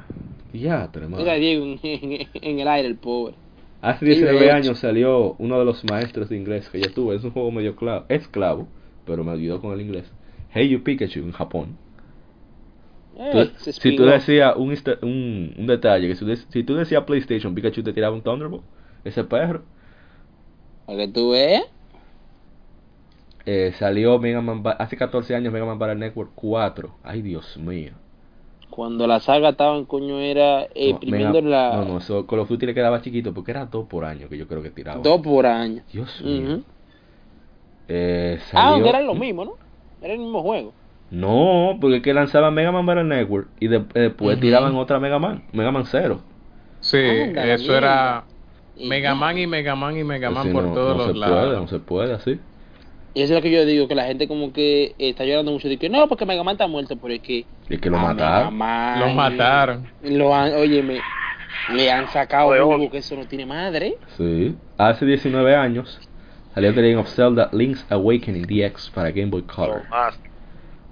Ya, 0.53 0.91
tremendo. 0.91 1.17
Mira, 1.17 1.33
Diego, 1.35 1.65
en, 1.65 1.79
en- 1.83 2.27
en 2.33 2.59
el 2.59 2.67
aire, 2.67 2.87
el 2.87 2.95
pobre. 2.95 3.35
Hace 3.85 4.05
¿Qué 4.07 4.15
19 4.15 4.49
de 4.49 4.51
hecho? 4.51 4.69
años 4.69 4.79
salió 4.79 5.35
uno 5.39 5.59
de 5.59 5.65
los 5.65 5.83
maestros 5.85 6.29
de 6.29 6.37
inglés 6.37 6.69
que 6.69 6.81
yo 6.81 6.91
tuve. 6.93 7.15
Es 7.15 7.23
un 7.23 7.31
juego 7.31 7.51
medio 7.51 7.75
clavo, 7.77 8.05
esclavo, 8.09 8.67
pero 9.05 9.23
me 9.23 9.31
ayudó 9.31 9.61
con 9.61 9.73
el 9.73 9.81
inglés. 9.81 10.11
Hey 10.53 10.69
You 10.69 10.83
Pikachu 10.83 11.19
en 11.21 11.31
Japón. 11.31 11.77
Eh, 13.31 13.49
si 13.77 13.93
tú 13.93 14.05
decías 14.05 14.55
un, 14.57 14.71
un, 15.01 15.53
un 15.57 15.67
detalle, 15.67 16.07
que 16.07 16.15
si, 16.15 16.35
si 16.51 16.63
tú 16.63 16.75
decías 16.75 17.03
PlayStation, 17.05 17.55
Pikachu 17.55 17.83
te 17.83 17.93
tiraba 17.93 18.15
un 18.15 18.23
Thunderbolt. 18.23 18.63
Ese 19.03 19.23
perro. 19.23 19.63
Para 20.85 20.97
que 20.99 21.07
tú 21.13 21.29
veas. 21.31 21.65
Eh, 23.45 23.73
salió 23.79 24.19
Mega 24.19 24.41
Man 24.41 24.61
hace 24.79 24.97
14 24.97 25.35
años 25.35 25.53
Mega 25.53 25.65
Man 25.65 25.79
Battle 25.79 25.95
Network 25.95 26.31
4. 26.35 26.97
Ay, 27.03 27.21
Dios 27.21 27.57
mío. 27.57 27.93
Cuando 28.75 29.07
la 29.07 29.19
saga 29.21 29.49
estaba 29.49 29.77
en 29.77 29.85
coño 29.85 30.19
era 30.19 30.63
eh, 30.75 30.91
No, 30.91 30.99
primero 30.99 31.41
la 31.41 31.77
no, 31.77 31.85
no, 31.85 31.97
eso 31.99 32.27
Call 32.27 32.39
of 32.39 32.49
Duty 32.49 32.65
le 32.65 32.73
quedaba 32.73 33.01
chiquito 33.01 33.33
porque 33.33 33.51
era 33.51 33.65
dos 33.65 33.87
por 33.87 34.03
año 34.05 34.27
que 34.27 34.37
yo 34.37 34.47
creo 34.47 34.61
que 34.61 34.69
tiraba. 34.69 35.01
dos 35.01 35.21
por 35.21 35.45
año. 35.45 35.81
Dios 35.93 36.21
mío. 36.23 36.59
Eh, 37.87 38.39
Ah, 38.53 38.69
aunque 38.73 38.89
eran 38.89 39.05
lo 39.07 39.15
mismo, 39.15 39.45
¿no? 39.45 39.53
Era 40.01 40.13
el 40.13 40.19
mismo 40.19 40.41
juego. 40.41 40.73
No, 41.11 41.77
porque 41.79 41.97
es 41.97 42.03
que 42.03 42.13
lanzaban 42.13 42.53
Mega 42.53 42.71
Man 42.71 42.85
Battle 42.85 43.03
Network 43.03 43.47
y 43.59 43.67
de- 43.67 43.85
después 43.93 44.39
tiraban 44.39 44.75
otra 44.75 44.99
Mega 44.99 45.19
Man, 45.19 45.43
Mega 45.53 45.71
Man 45.71 45.85
0. 45.85 46.19
Sí, 46.81 46.97
Anda, 46.97 47.45
la 47.45 47.53
eso 47.53 47.75
era 47.77 48.23
Mega 48.77 49.15
Man 49.15 49.37
y 49.37 49.47
Mega 49.47 49.75
Man 49.75 49.97
y 49.97 50.03
Mega 50.03 50.29
Man 50.31 50.47
Así 50.47 50.53
por 50.53 50.63
no, 50.63 50.73
todos 50.73 50.97
no 50.97 51.07
los 51.07 51.17
lados. 51.17 51.45
puede, 51.47 51.59
no 51.61 51.67
se 51.67 51.79
puede 51.79 52.13
así. 52.13 52.39
Y 53.15 53.21
eso 53.21 53.33
es 53.33 53.37
lo 53.37 53.41
que 53.41 53.49
yo 53.49 53.65
digo, 53.65 53.87
que 53.87 53.95
la 53.95 54.03
gente 54.03 54.27
como 54.27 54.51
que 54.51 54.93
está 54.99 55.23
llorando 55.23 55.53
mucho. 55.53 55.69
De 55.69 55.77
que 55.77 55.87
no, 55.87 56.05
porque 56.09 56.25
Mega 56.25 56.43
Man 56.43 56.55
está 56.55 56.67
muerto, 56.67 56.97
pero 57.01 57.13
es 57.13 57.21
que... 57.21 57.45
Y 57.69 57.77
que 57.77 57.89
lo 57.89 57.97
mataron. 57.97 58.55
Man, 58.55 58.99
Lo 58.99 59.09
mataron. 59.09 59.87
Lo 60.03 60.35
han, 60.35 60.53
oye, 60.53 60.83
me, 60.83 60.99
le 61.73 61.89
han 61.89 62.09
sacado 62.09 62.47
oye. 62.47 62.89
que 62.89 62.97
eso 62.97 63.15
no 63.15 63.25
tiene 63.25 63.45
madre. 63.45 63.95
Sí. 64.17 64.53
Hace 64.77 65.05
19 65.05 65.55
años 65.55 65.97
salió 66.53 66.73
The 66.73 66.81
Legend 66.81 66.99
of 66.99 67.07
Zelda 67.07 67.49
Link's 67.53 67.85
Awakening 67.89 68.43
DX 68.43 68.89
para 68.89 69.11
Game 69.11 69.31
Boy 69.31 69.43
Color. 69.43 69.83
Lo 69.85 69.89
más. 69.89 70.19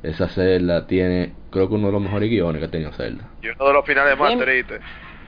Esa 0.01 0.30
Zelda 0.30 0.88
tiene, 0.88 1.34
creo 1.49 1.67
que 1.67 1.76
uno 1.76 1.88
de 1.88 1.93
los 1.93 2.01
mejores 2.01 2.30
guiones 2.30 2.61
que 2.61 2.65
ha 2.65 2.71
tenido 2.71 2.93
Zelda. 2.93 3.30
Y 3.41 3.47
uno 3.49 3.67
de 3.67 3.74
los 3.74 3.86
finales 3.86 4.17
más 4.17 4.38
tristes. 4.38 4.80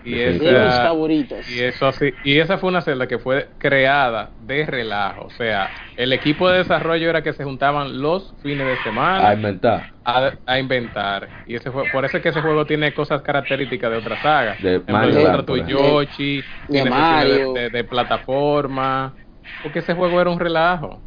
Y 0.05 0.11
De 0.15 0.31
mis 0.33 0.41
esa, 0.43 0.83
favoritos. 0.83 1.47
y 1.49 1.59
eso 1.61 1.87
así, 1.87 2.13
y 2.23 2.39
esa 2.39 2.57
fue 2.57 2.69
una 2.69 2.81
celda 2.81 3.07
que 3.07 3.17
fue 3.19 3.49
creada 3.57 4.33
de 4.37 4.65
relajo, 4.65 5.25
o 5.25 5.29
sea, 5.29 5.71
el 5.95 6.13
equipo 6.13 6.47
de 6.49 6.59
desarrollo 6.59 7.09
era 7.09 7.23
que 7.23 7.33
se 7.33 7.43
juntaban 7.43 8.01
los 8.01 8.35
fines 8.41 8.67
de 8.67 8.77
semana 8.77 9.29
A 9.29 9.33
inventar. 9.33 9.89
a, 10.03 10.31
a 10.45 10.59
inventar. 10.59 11.31
Y 11.45 11.55
ese 11.55 11.71
fue, 11.71 11.89
por 11.89 12.05
eso 12.05 12.17
es 12.17 12.23
que 12.23 12.29
ese 12.29 12.41
juego 12.41 12.65
tiene 12.65 12.93
cosas 12.93 13.21
características 13.21 13.91
de 13.91 13.97
otras 13.97 14.21
sagas. 14.21 14.61
De 14.61 14.79
Por 14.79 14.93
Mario. 14.93 15.67
Yoshi, 15.67 16.41
De 16.67 16.85
Mario. 16.89 17.53
de- 17.53 17.69
de 17.69 17.83
plataforma, 17.83 19.15
porque 19.61 19.79
ese 19.79 19.93
juego 19.95 20.21
era 20.21 20.29
un 20.29 20.39
relajo. 20.39 21.03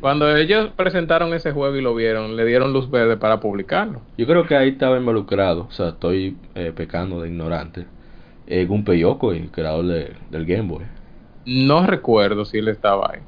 Cuando 0.00 0.34
ellos 0.36 0.70
presentaron 0.76 1.34
ese 1.34 1.52
juego 1.52 1.76
y 1.76 1.82
lo 1.82 1.94
vieron, 1.94 2.36
le 2.36 2.44
dieron 2.46 2.72
luz 2.72 2.90
verde 2.90 3.16
para 3.16 3.38
publicarlo. 3.40 4.00
Yo 4.16 4.26
creo 4.26 4.46
que 4.46 4.56
ahí 4.56 4.70
estaba 4.70 4.96
involucrado, 4.98 5.66
o 5.68 5.70
sea, 5.70 5.90
estoy 5.90 6.38
eh, 6.54 6.72
pecando 6.74 7.20
de 7.20 7.28
ignorante. 7.28 7.86
Eh, 8.46 8.64
Gunpei 8.66 9.02
el 9.02 9.50
creador 9.50 9.86
de- 9.86 10.16
del 10.30 10.46
Game 10.46 10.68
Boy. 10.68 10.84
No 11.44 11.86
recuerdo 11.86 12.44
si 12.46 12.58
él 12.58 12.68
estaba 12.68 13.10
ahí. 13.12 13.20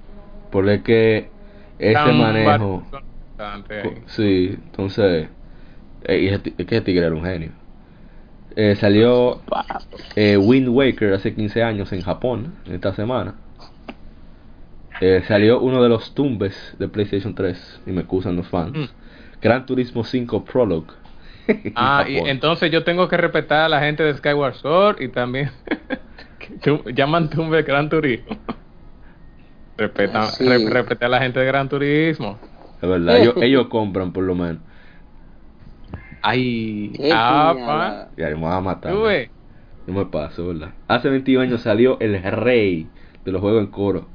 Porque 0.50 0.74
es 0.74 0.82
que 0.82 1.30
ese 1.78 2.04
Tan 2.04 2.16
manejo... 2.16 2.84
ahí. 3.38 4.04
Sí, 4.06 4.50
entonces... 4.52 5.28
eh, 6.04 6.40
es 6.58 6.66
que 6.66 6.80
tigre 6.82 7.06
era 7.06 7.14
un 7.14 7.24
genio. 7.24 7.52
Eh, 8.56 8.76
salió 8.76 9.40
eh, 10.16 10.36
Wind 10.36 10.68
Waker 10.68 11.14
hace 11.14 11.34
15 11.34 11.62
años 11.62 11.92
en 11.92 12.02
Japón, 12.02 12.54
esta 12.70 12.94
semana. 12.94 13.36
Eh, 15.00 15.22
salió 15.26 15.60
uno 15.60 15.82
de 15.82 15.88
los 15.88 16.14
tumbes 16.14 16.76
de 16.78 16.88
PlayStation 16.88 17.34
3, 17.34 17.82
y 17.86 17.90
me 17.90 18.00
excusan 18.02 18.36
los 18.36 18.46
fans. 18.48 18.76
Mm. 18.76 18.84
Gran 19.40 19.66
Turismo 19.66 20.04
5 20.04 20.44
Prologue. 20.44 20.92
Ah, 21.74 22.04
y 22.08 22.18
entonces 22.18 22.70
yo 22.70 22.84
tengo 22.84 23.08
que 23.08 23.16
respetar 23.16 23.62
a 23.64 23.68
la 23.68 23.80
gente 23.80 24.04
de 24.04 24.14
Skyward 24.14 24.54
Sword 24.54 25.00
y 25.00 25.08
también 25.08 25.50
llaman 26.94 27.28
Tumbe 27.30 27.62
Gran 27.62 27.88
Turismo. 27.88 28.36
Respeta, 29.76 30.22
Sí. 30.26 30.46
re- 30.46 30.70
respeta 30.70 31.06
a 31.06 31.08
la 31.08 31.18
gente 31.18 31.40
de 31.40 31.46
Gran 31.46 31.68
Turismo. 31.68 32.38
Es 32.80 32.88
verdad, 32.88 33.18
ellos, 33.20 33.34
ellos 33.38 33.66
compran 33.68 34.12
por 34.12 34.22
lo 34.22 34.34
menos. 34.36 34.58
Ay, 36.20 36.92
Qué 36.94 37.10
ah. 37.12 38.06
Ya 38.16 38.28
me 38.28 38.34
van 38.34 38.52
a 38.52 38.60
matar. 38.60 38.92
No 38.92 39.94
me 39.94 40.06
paso, 40.06 40.46
¿verdad? 40.46 40.70
Hace 40.86 41.08
21 41.08 41.42
años 41.42 41.62
salió 41.62 41.98
el 41.98 42.22
rey 42.22 42.86
de 43.24 43.32
los 43.32 43.40
juegos 43.40 43.62
en 43.62 43.66
coro. 43.70 44.08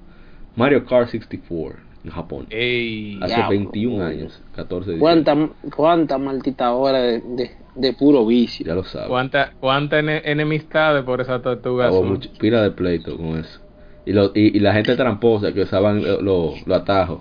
Mario 0.58 0.86
Kart 0.86 1.08
64 1.10 1.80
en 2.04 2.12
Japón. 2.12 2.48
Ey, 2.50 3.18
Hace 3.22 3.36
Diablo. 3.36 3.50
21 3.50 4.04
años, 4.06 4.42
14 4.56 4.92
de 4.92 4.98
¿Cuánta, 5.00 5.50
cuánta 5.76 6.18
maldita 6.18 6.74
hora 6.74 7.00
de, 7.00 7.22
de, 7.22 7.52
de 7.76 7.94
puro 7.94 8.26
vicio. 8.26 8.66
Ya 8.66 8.76
lo 8.76 8.84
sabes. 8.84 9.08
cuánta, 9.08 9.54
cuánta 9.60 10.00
ene- 10.00 10.22
enemistades 10.26 11.04
por 11.04 11.22
esa 11.22 11.42
tortuga 11.42 11.88
azul. 11.88 12.06
mucho- 12.08 12.30
pila 12.40 12.62
de 12.64 12.72
pleito 12.72 13.16
con 13.16 13.38
eso. 13.38 13.60
Y, 14.06 14.14
lo, 14.14 14.32
y, 14.34 14.56
y 14.58 14.60
la 14.60 14.74
gente 14.74 14.96
tramposa 14.96 15.54
que 15.54 15.62
usaban 15.62 16.02
los 16.04 16.22
lo, 16.24 16.54
lo 16.66 16.76
atajos. 16.76 17.20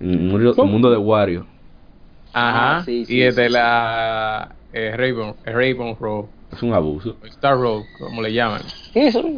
En 0.00 0.10
el 0.12 0.20
mundo- 0.20 0.90
de 0.90 0.96
Wario. 0.96 1.46
Ajá. 2.32 2.78
Ah, 2.78 2.84
sí, 2.84 3.04
sí, 3.04 3.16
y 3.16 3.22
es 3.22 3.34
sí, 3.34 3.40
de 3.42 3.50
la 3.50 4.54
eh, 4.72 4.92
Raven, 4.96 5.34
Raven 5.44 5.96
Road, 5.98 6.26
Es 6.52 6.62
un 6.62 6.72
abuso. 6.72 7.16
Star 7.24 7.58
Road, 7.58 7.82
como 7.98 8.22
le 8.22 8.32
llaman. 8.32 8.62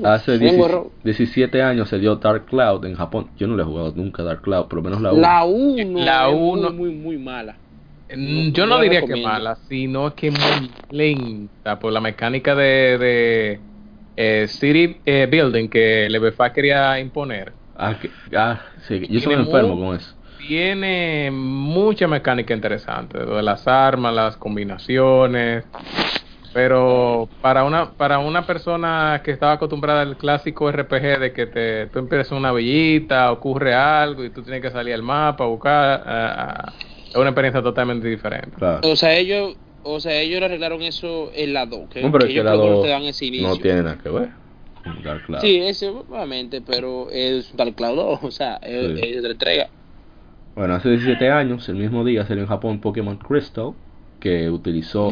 Hace 0.05 0.39
Rainbow 0.39 0.39
17, 0.39 0.69
Road. 0.69 0.87
17 1.03 1.63
años 1.63 1.89
se 1.89 1.99
dio 1.99 2.17
Dark 2.17 2.47
Cloud 2.47 2.85
en 2.87 2.95
Japón. 2.95 3.31
Yo 3.37 3.47
no 3.49 3.57
le 3.57 3.63
he 3.63 3.67
jugado 3.67 3.93
nunca 3.97 4.23
Dark 4.23 4.43
Cloud, 4.43 4.67
por 4.69 4.77
lo 4.77 4.83
menos 4.83 5.01
la 5.03 5.13
1. 5.13 5.21
La 5.21 5.45
1 5.45 6.05
La 6.05 6.29
es 6.29 6.35
uno- 6.39 6.71
muy, 6.73 6.91
muy, 6.91 6.97
muy 6.97 7.19
mala. 7.19 7.57
Mm, 8.15 8.47
No, 8.49 8.53
Yo 8.53 8.67
no 8.67 8.81
diría 8.81 9.03
que 9.05 9.17
mala, 9.17 9.57
sino 9.69 10.15
que 10.15 10.31
muy 10.31 10.71
lenta 10.91 11.79
por 11.79 11.93
la 11.93 12.01
mecánica 12.01 12.55
de, 12.55 12.99
de 12.99 13.61
eh, 14.17 14.47
City 14.49 14.97
eh, 15.05 15.27
Building 15.31 15.69
que 15.69 16.09
LBFA 16.09 16.53
quería 16.53 16.99
imponer. 17.01 17.53
Ah, 17.77 17.97
que- 18.01 18.11
ah, 18.37 18.61
sí, 18.87 19.07
yo 19.09 19.21
soy 19.21 19.35
enfermo 19.35 19.75
muy- 19.75 19.87
con 19.87 19.97
eso. 19.97 20.15
Tiene 20.39 21.31
mucha 21.31 22.09
mecánica 22.09 22.55
interesante, 22.55 23.19
de 23.19 23.43
las 23.43 23.67
armas, 23.69 24.15
las 24.15 24.37
combinaciones. 24.39 25.65
Pero 26.53 27.29
para 27.43 27.63
una 27.65 27.93
para 27.93 28.19
una 28.19 28.45
persona 28.47 29.21
que 29.25 29.31
estaba 29.31 29.53
acostumbrada 29.53 30.03
al 30.03 30.17
clásico 30.17 30.71
RPG 30.71 31.21
de 31.21 31.33
que 31.33 31.47
te, 31.47 31.87
tú 31.87 32.01
empiezas 32.01 32.33
una 32.33 32.53
villita, 32.53 33.31
ocurre 33.31 33.73
algo 33.75 34.25
y 34.25 34.31
tú 34.31 34.43
tienes 34.43 34.61
que 34.61 34.71
salir 34.71 34.95
al 34.95 35.03
mapa 35.03 35.45
a 35.45 35.47
buscar, 35.47 36.73
es 37.09 37.15
una 37.17 37.29
experiencia 37.31 37.63
totalmente 37.63 38.09
diferente. 38.09 38.51
Claro. 38.57 38.81
O 38.83 38.97
sea, 38.97 39.15
ellos, 39.17 39.57
o 39.85 40.01
sea, 40.01 40.21
ellos 40.21 40.43
arreglaron 40.43 40.83
eso 40.83 41.31
en 41.35 41.53
la 41.55 41.67
2. 41.67 41.89
Que, 41.89 42.03
No, 42.03 42.11
pero 42.11 42.27
que 42.27 42.33
es 42.33 42.43
que 42.43 42.49
ellos 42.49 42.83
te 42.83 42.89
dan 42.89 43.03
ese 43.03 43.27
inicio. 43.27 43.49
no 43.49 43.57
tiene 43.57 43.83
nada 43.85 43.99
que 44.03 44.09
ver 44.09 44.29
con 44.83 45.03
Dark 45.05 45.27
Cloud. 45.27 45.41
Sí, 45.43 45.57
eso 45.59 46.05
obviamente, 46.11 46.63
pero 46.63 47.09
es 47.13 47.55
Dark 47.57 47.75
Cloud 47.77 47.95
2, 47.97 48.19
o 48.25 48.31
sea, 48.33 48.57
es, 48.57 48.99
Sí. 48.99 49.07
es 49.09 49.19
otra 49.19 49.31
entrega. 49.31 49.69
Bueno, 50.57 50.75
hace 50.75 50.89
17 50.91 51.31
años, 51.31 51.69
el 51.69 51.77
mismo 51.77 52.05
día 52.05 52.27
salió 52.27 52.43
en 52.43 52.49
Japón 52.49 52.81
Pokémon 52.81 53.17
Crystal, 53.19 53.71
que 54.21 54.51
utilizó 54.51 55.09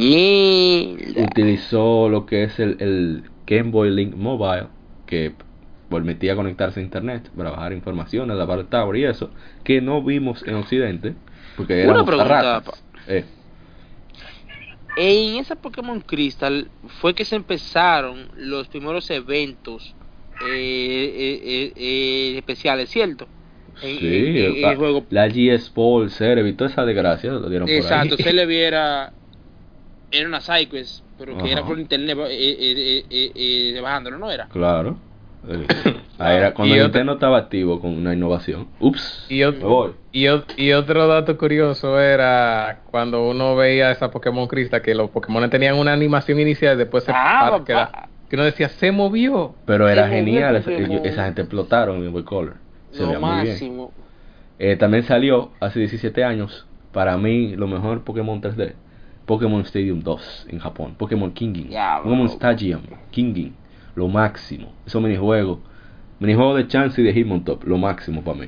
utilizó 1.17 2.09
lo 2.09 2.27
que 2.27 2.45
es 2.45 2.59
el, 2.61 2.77
el 2.81 3.25
Game 3.47 3.71
Boy 3.71 3.91
Link 3.91 4.15
Mobile, 4.15 4.69
que 5.07 5.33
permitía 5.89 6.37
conectarse 6.37 6.81
a 6.81 6.83
internet 6.83 7.31
para 7.37 7.51
bajar 7.51 7.73
informaciones, 7.73 8.37
la 8.37 8.45
Battle 8.45 8.67
Tower 8.71 8.97
y 8.97 9.05
eso, 9.05 9.31
que 9.65 9.81
no 9.81 10.03
vimos 10.03 10.47
en 10.47 10.55
Occidente, 10.55 11.15
porque 11.57 11.83
éramos 11.83 12.05
pregunta, 12.05 12.63
Eh, 13.07 13.25
En 14.99 15.37
esa 15.37 15.57
Pokémon 15.57 16.01
Crystal 16.01 16.69
fue 17.01 17.15
que 17.15 17.25
se 17.25 17.37
empezaron 17.37 18.29
los 18.37 18.69
primeros 18.69 19.09
eventos 19.11 19.95
eh, 20.47 21.13
eh, 21.17 21.41
eh, 21.43 21.73
eh, 21.75 22.35
especiales, 22.37 22.91
¿cierto? 22.91 23.27
En- 23.83 23.99
Sí, 23.99 24.07
en- 24.39 24.55
en 24.57 24.63
la, 24.63 24.71
el 24.73 24.77
juego. 24.77 25.05
la 25.11 25.29
GS 25.29 25.55
Sport, 25.67 26.11
Cerebi, 26.11 26.53
toda 26.55 26.71
esa 26.71 26.85
desgracia 26.85 27.31
lo 27.33 27.49
dieron 27.49 27.69
Exacto, 27.69 28.17
por 28.17 28.19
ahí. 28.19 28.25
se 28.31 28.33
le 28.33 28.47
viera. 28.47 29.13
Era 30.11 30.27
una 30.27 30.41
Cyquest, 30.41 31.05
pero 31.19 31.37
que 31.37 31.53
era 31.53 31.65
por 31.65 31.79
internet 31.79 32.17
eh, 32.19 32.27
eh, 32.31 32.57
eh, 32.61 33.05
eh, 33.11 33.75
eh, 33.77 33.81
bajándolo, 33.83 34.19
¿no 34.19 34.31
era? 34.31 34.47
Claro. 34.47 34.97
Eh, 35.47 35.67
ahí 36.19 36.37
era 36.37 36.55
cuando 36.55 36.75
Y 36.75 36.79
otro- 36.79 36.89
Nintendo 36.89 37.13
estaba 37.13 37.37
activo 37.39 37.79
con 37.81 37.91
una 37.91 38.15
innovación. 38.15 38.69
Ups. 38.81 39.27
Y, 39.29 39.41
me 39.41 39.47
ot- 39.49 39.59
voy. 39.61 39.91
y, 40.13 40.25
ot- 40.25 40.47
y 40.57 40.73
otro 40.73 41.07
dato 41.07 41.37
curioso 41.37 42.01
era 42.01 42.81
cuando 42.91 43.29
uno 43.29 43.55
veía 43.55 43.91
esa 43.91 44.11
Pokémon 44.11 44.49
Crystal 44.49 44.81
que 44.81 44.95
los 44.95 45.11
Pokémon 45.11 45.49
tenían 45.51 45.77
una 45.79 45.93
animación 45.93 46.41
inicial 46.41 46.75
y 46.75 46.79
después 46.79 47.05
se 47.05 47.13
Ah, 47.15 47.61
que, 47.67 47.73
era- 47.73 47.87
papá. 47.93 48.09
que 48.31 48.37
uno 48.37 48.45
decía 48.47 48.71
se 48.71 48.91
movió. 48.93 49.55
Pero 49.67 49.89
era 49.91 50.09
genial, 50.09 50.57
esa, 50.57 50.73
esa 50.73 51.25
gente 51.27 51.43
explotaron 51.43 52.03
en 52.03 52.13
Boy 52.13 52.25
Color. 52.25 52.55
Se 52.99 53.03
Lo 53.05 53.09
veía 53.09 53.21
muy 53.21 53.35
bien. 53.43 53.47
máximo. 53.49 53.93
Eh, 54.59 54.77
también 54.77 55.05
salió 55.05 55.51
hace 55.61 55.79
17 55.79 56.25
años, 56.25 56.67
para 56.93 57.17
mí, 57.17 57.55
lo 57.57 57.67
mejor 57.69 58.03
Pokémon 58.03 58.41
3D. 58.41 58.75
Pokémon 59.25 59.61
Stadium 59.63 60.01
2 60.01 60.47
en 60.49 60.59
Japón. 60.59 60.95
Pokémon 60.99 61.31
Kinging. 61.33 61.69
Ya, 61.69 62.01
Pokémon. 62.03 62.27
Stadium. 62.29 62.81
Kinging. 63.11 63.55
Lo 63.95 64.09
máximo. 64.09 64.73
Esos 64.87 65.03
minijuegos. 65.03 65.59
Minijuegos 66.19 66.57
de 66.57 66.67
Chance 66.67 67.01
y 67.01 67.05
de 67.05 67.13
Hitmontop. 67.13 67.63
Lo 67.65 67.77
máximo 67.79 68.23
para 68.23 68.39
mí. 68.41 68.47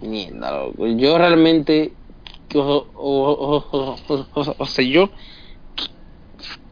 Mierda, 0.00 0.50
loco. 0.50 0.86
Yo 0.88 1.18
realmente. 1.18 1.92
O, 2.54 2.58
o- 2.60 2.86
o- 2.94 3.64
o- 3.70 3.96
o- 4.08 4.26
o- 4.34 4.54
o 4.58 4.66
sea, 4.66 4.84
yo 4.84 5.08
qui- 5.76 5.90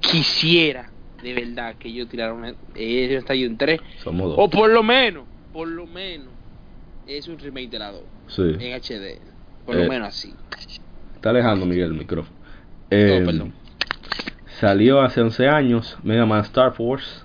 quisiera 0.00 0.90
de 1.22 1.32
verdad 1.34 1.76
que 1.78 1.92
yo 1.92 2.06
tirara 2.08 2.34
un 2.34 2.44
eh, 2.74 3.16
Stadium 3.22 3.56
3. 3.56 3.80
Somos 4.02 4.28
dos. 4.30 4.36
O 4.38 4.50
por 4.50 4.70
lo 4.70 4.82
menos, 4.82 5.24
por 5.52 5.68
lo 5.68 5.86
menos, 5.86 6.28
es 7.06 7.28
un 7.28 7.38
remake 7.38 7.70
de 7.70 7.78
la 7.78 7.92
2 7.92 8.02
Sí. 8.28 8.42
en 8.60 8.72
HD. 8.74 9.18
Por 9.66 9.76
Eh, 9.76 9.84
lo 9.84 9.88
menos 9.90 10.08
así. 10.08 10.34
Está 11.14 11.30
alejando 11.30 11.66
Miguel 11.66 11.90
el 11.92 11.98
micrófono. 11.98 12.36
Eh, 12.90 13.22
perdón. 13.24 13.52
Salió 14.58 15.00
hace 15.00 15.20
11 15.20 15.48
años 15.48 15.96
Mega 16.02 16.26
Man 16.26 16.40
Star 16.42 16.72
Force. 16.74 17.22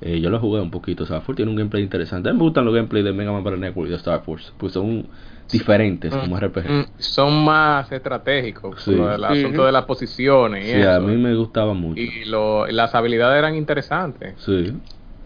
Eh, 0.00 0.20
yo 0.20 0.30
lo 0.30 0.38
jugué 0.40 0.60
un 0.60 0.70
poquito. 0.70 1.04
Star 1.04 1.22
Force 1.22 1.36
tiene 1.36 1.50
un 1.50 1.56
gameplay 1.56 1.82
interesante. 1.82 2.28
A 2.28 2.32
mí 2.32 2.38
me 2.38 2.44
gustan 2.44 2.64
los 2.64 2.74
gameplays 2.74 3.04
de 3.04 3.12
Mega 3.12 3.32
Man 3.32 3.44
para 3.44 3.56
Network 3.56 3.88
y 3.88 3.90
de 3.90 3.96
Star 3.96 4.22
Force. 4.24 4.50
Pues 4.58 4.72
son 4.72 5.06
diferentes 5.50 6.12
como 6.14 6.36
Mm, 6.36 6.38
RPG. 6.40 6.68
mm, 6.70 6.84
son 6.98 7.44
más 7.44 7.90
estratégicos. 7.92 8.82
Sí. 8.82 8.92
por 8.94 9.12
el 9.12 9.24
asunto 9.24 9.64
de 9.66 9.72
las 9.72 9.84
posiciones. 9.84 10.66
Y, 10.68 10.72
Sí, 10.72 10.82
a 10.82 10.98
mí 11.00 11.16
me 11.16 11.34
gustaba 11.34 11.74
mucho. 11.74 12.00
y 12.00 12.24
lo- 12.24 12.68
y 12.68 12.72
las 12.72 12.94
habilidades 12.94 13.38
eran 13.38 13.54
interesantes. 13.54 14.34
Sí. 14.38 14.72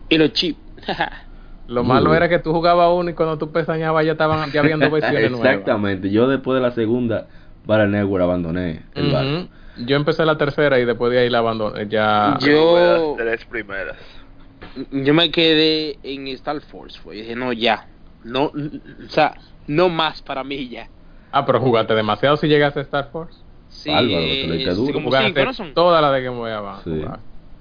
Y 0.08 0.18
los 0.18 0.32
chips. 0.32 0.58
Lo 1.68 1.82
Muy 1.82 1.94
malo 1.94 2.06
bueno. 2.10 2.14
era 2.24 2.28
que 2.28 2.38
tú 2.38 2.52
jugabas 2.52 2.88
uno 2.94 3.10
y 3.10 3.14
cuando 3.14 3.38
tú 3.38 3.50
pestañabas 3.50 4.04
ya 4.06 4.12
estaban 4.12 4.50
ya 4.52 4.60
habiendo 4.60 4.88
versiones 4.90 5.30
nuevas. 5.32 5.48
Exactamente. 5.50 6.10
Yo 6.10 6.28
después 6.28 6.54
de 6.54 6.60
la 6.62 6.70
segunda 6.72 7.26
Battle 7.64 7.88
Network 7.88 8.22
abandoné 8.22 8.82
el 8.94 9.10
barco. 9.12 9.30
Ujú. 9.30 9.48
Yo 9.86 9.96
empecé 9.96 10.24
la 10.24 10.38
tercera 10.38 10.78
y 10.78 10.84
después 10.84 11.12
de 11.12 11.18
ahí 11.18 11.28
la 11.30 11.38
abandoné. 11.38 11.88
Ya. 11.88 12.38
Yo- 12.40 13.16
Las 13.16 13.26
tres 13.26 13.44
primeras. 13.46 13.96
yo 14.90 15.12
me 15.14 15.30
quedé 15.30 15.98
en 16.02 16.28
Star 16.28 16.60
Force. 16.60 16.98
Fue. 17.00 17.16
Dije, 17.16 17.34
no, 17.34 17.52
ya. 17.52 17.86
No, 18.24 18.44
o 18.46 18.52
sea, 19.08 19.34
no 19.66 19.88
más 19.88 20.22
para 20.22 20.42
mí 20.44 20.68
ya. 20.68 20.88
Ah, 21.32 21.44
pero 21.44 21.60
jugaste 21.60 21.94
demasiado 21.94 22.36
si 22.36 22.46
llegaste 22.48 22.80
a 22.80 22.82
Star 22.82 23.10
Force. 23.10 23.38
Sí, 23.68 23.90
Bárbaro, 23.90 24.08
eh, 24.18 24.64
sí, 24.68 24.70
duro. 24.74 24.92
como 24.94 25.06
Jugaste 25.08 25.28
cinco, 25.28 25.44
¿no 25.44 25.52
son? 25.52 25.74
toda 25.74 26.00
la 26.00 26.10
de 26.12 26.22
Game 26.22 26.36
Boy 26.36 26.50
Advance. 26.52 26.84
Sí. 26.90 27.04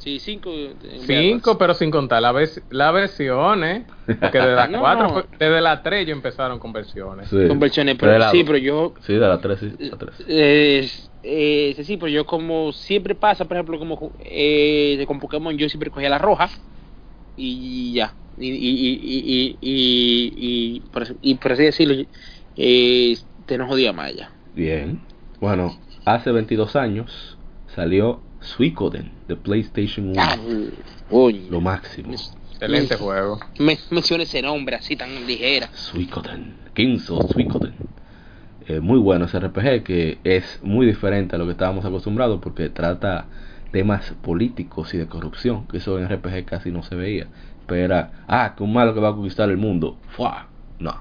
Sí, 0.05 0.19
cinco. 0.19 0.51
eh, 0.53 0.99
Cinco, 1.01 1.57
pero 1.57 1.73
sin 1.73 1.89
contar 1.89 2.21
la, 2.21 2.31
vers- 2.31 2.63
la 2.69 2.91
versiones. 2.91 3.87
Porque 4.05 4.37
desde 4.37 4.55
la 4.55 4.67
No, 4.67 4.79
4, 4.79 5.07
no. 5.07 5.25
desde 5.39 5.61
la 5.61 5.81
3 5.81 6.05
yo 6.05 6.13
empezaron 6.13 6.59
con 6.59 6.71
versiones. 6.71 7.27
Sí. 7.27 7.47
Con 7.47 7.59
versiones, 7.59 7.95
Pero 7.99 8.19
la 8.19 8.29
sí, 8.31 8.43
pero 8.43 8.59
yo 8.59 8.93
Sí, 9.01 9.13
de 9.13 9.19
la 9.19 9.41
3, 9.41 9.59
sí. 9.59 9.75
La 9.79 9.97
3. 9.97 10.13
Eh, 10.27 10.87
eh, 11.23 11.75
sí, 11.83 11.97
pero 11.97 12.07
yo 12.09 12.23
como 12.27 12.71
siempre 12.71 13.15
pasa, 13.15 13.45
por 13.45 13.57
ejemplo, 13.57 13.79
como 13.79 14.13
eh, 14.19 15.03
con 15.07 15.19
Pokémon, 15.19 15.57
yo 15.57 15.67
siempre 15.69 15.89
cogía 15.89 16.09
la 16.09 16.19
roja 16.19 16.51
y 17.35 17.93
ya. 17.93 18.15
Y, 18.37 18.49
y, 18.49 18.53
y, 18.53 19.57
y, 19.59 19.59
y, 19.61 20.77
y, 20.77 20.89
por, 20.91 21.03
así- 21.03 21.17
y 21.21 21.35
por 21.35 21.53
así 21.53 21.63
decirlo, 21.63 21.95
eh, 22.55 23.17
te 23.45 23.57
no 23.57 23.67
jodía 23.67 23.91
más 23.93 24.13
ya. 24.13 24.31
Bien. 24.53 25.07
Bueno, 25.39 25.79
hace 26.05 26.31
22 26.31 26.75
años 26.75 27.39
salió 27.67 28.23
Suicoden 28.45 29.11
de 29.27 29.35
PlayStation 29.35 30.09
1. 30.09 30.21
Ah. 30.21 30.35
Lo 31.49 31.61
máximo. 31.61 32.13
Excelente 32.13 32.95
juego. 32.95 33.39
Me 33.59 33.77
menciona 33.91 34.23
ese 34.23 34.41
nombre 34.41 34.75
así 34.75 34.95
tan 34.95 35.25
ligera. 35.27 35.69
Suicoden. 35.73 36.55
Kinso 36.73 37.21
Suicoden. 37.27 37.73
Eh, 38.67 38.79
muy 38.79 38.97
bueno 38.97 39.25
ese 39.25 39.39
RPG 39.39 39.83
que 39.83 40.17
es 40.23 40.59
muy 40.63 40.85
diferente 40.87 41.35
a 41.35 41.39
lo 41.39 41.45
que 41.45 41.51
estábamos 41.51 41.85
acostumbrados 41.85 42.39
porque 42.41 42.69
trata 42.69 43.25
temas 43.71 44.11
políticos 44.21 44.93
y 44.93 44.97
de 44.97 45.05
corrupción, 45.07 45.67
que 45.67 45.77
eso 45.77 45.99
en 45.99 46.07
RPG 46.09 46.45
casi 46.45 46.71
no 46.71 46.81
se 46.81 46.95
veía. 46.95 47.27
Pero 47.67 47.83
era, 47.83 48.23
ah, 48.27 48.53
que 48.57 48.63
un 48.63 48.73
malo 48.73 48.93
que 48.93 48.99
va 49.01 49.09
a 49.09 49.13
conquistar 49.13 49.49
el 49.49 49.57
mundo. 49.57 49.97
¡Fua! 50.15 50.47
No. 50.79 50.95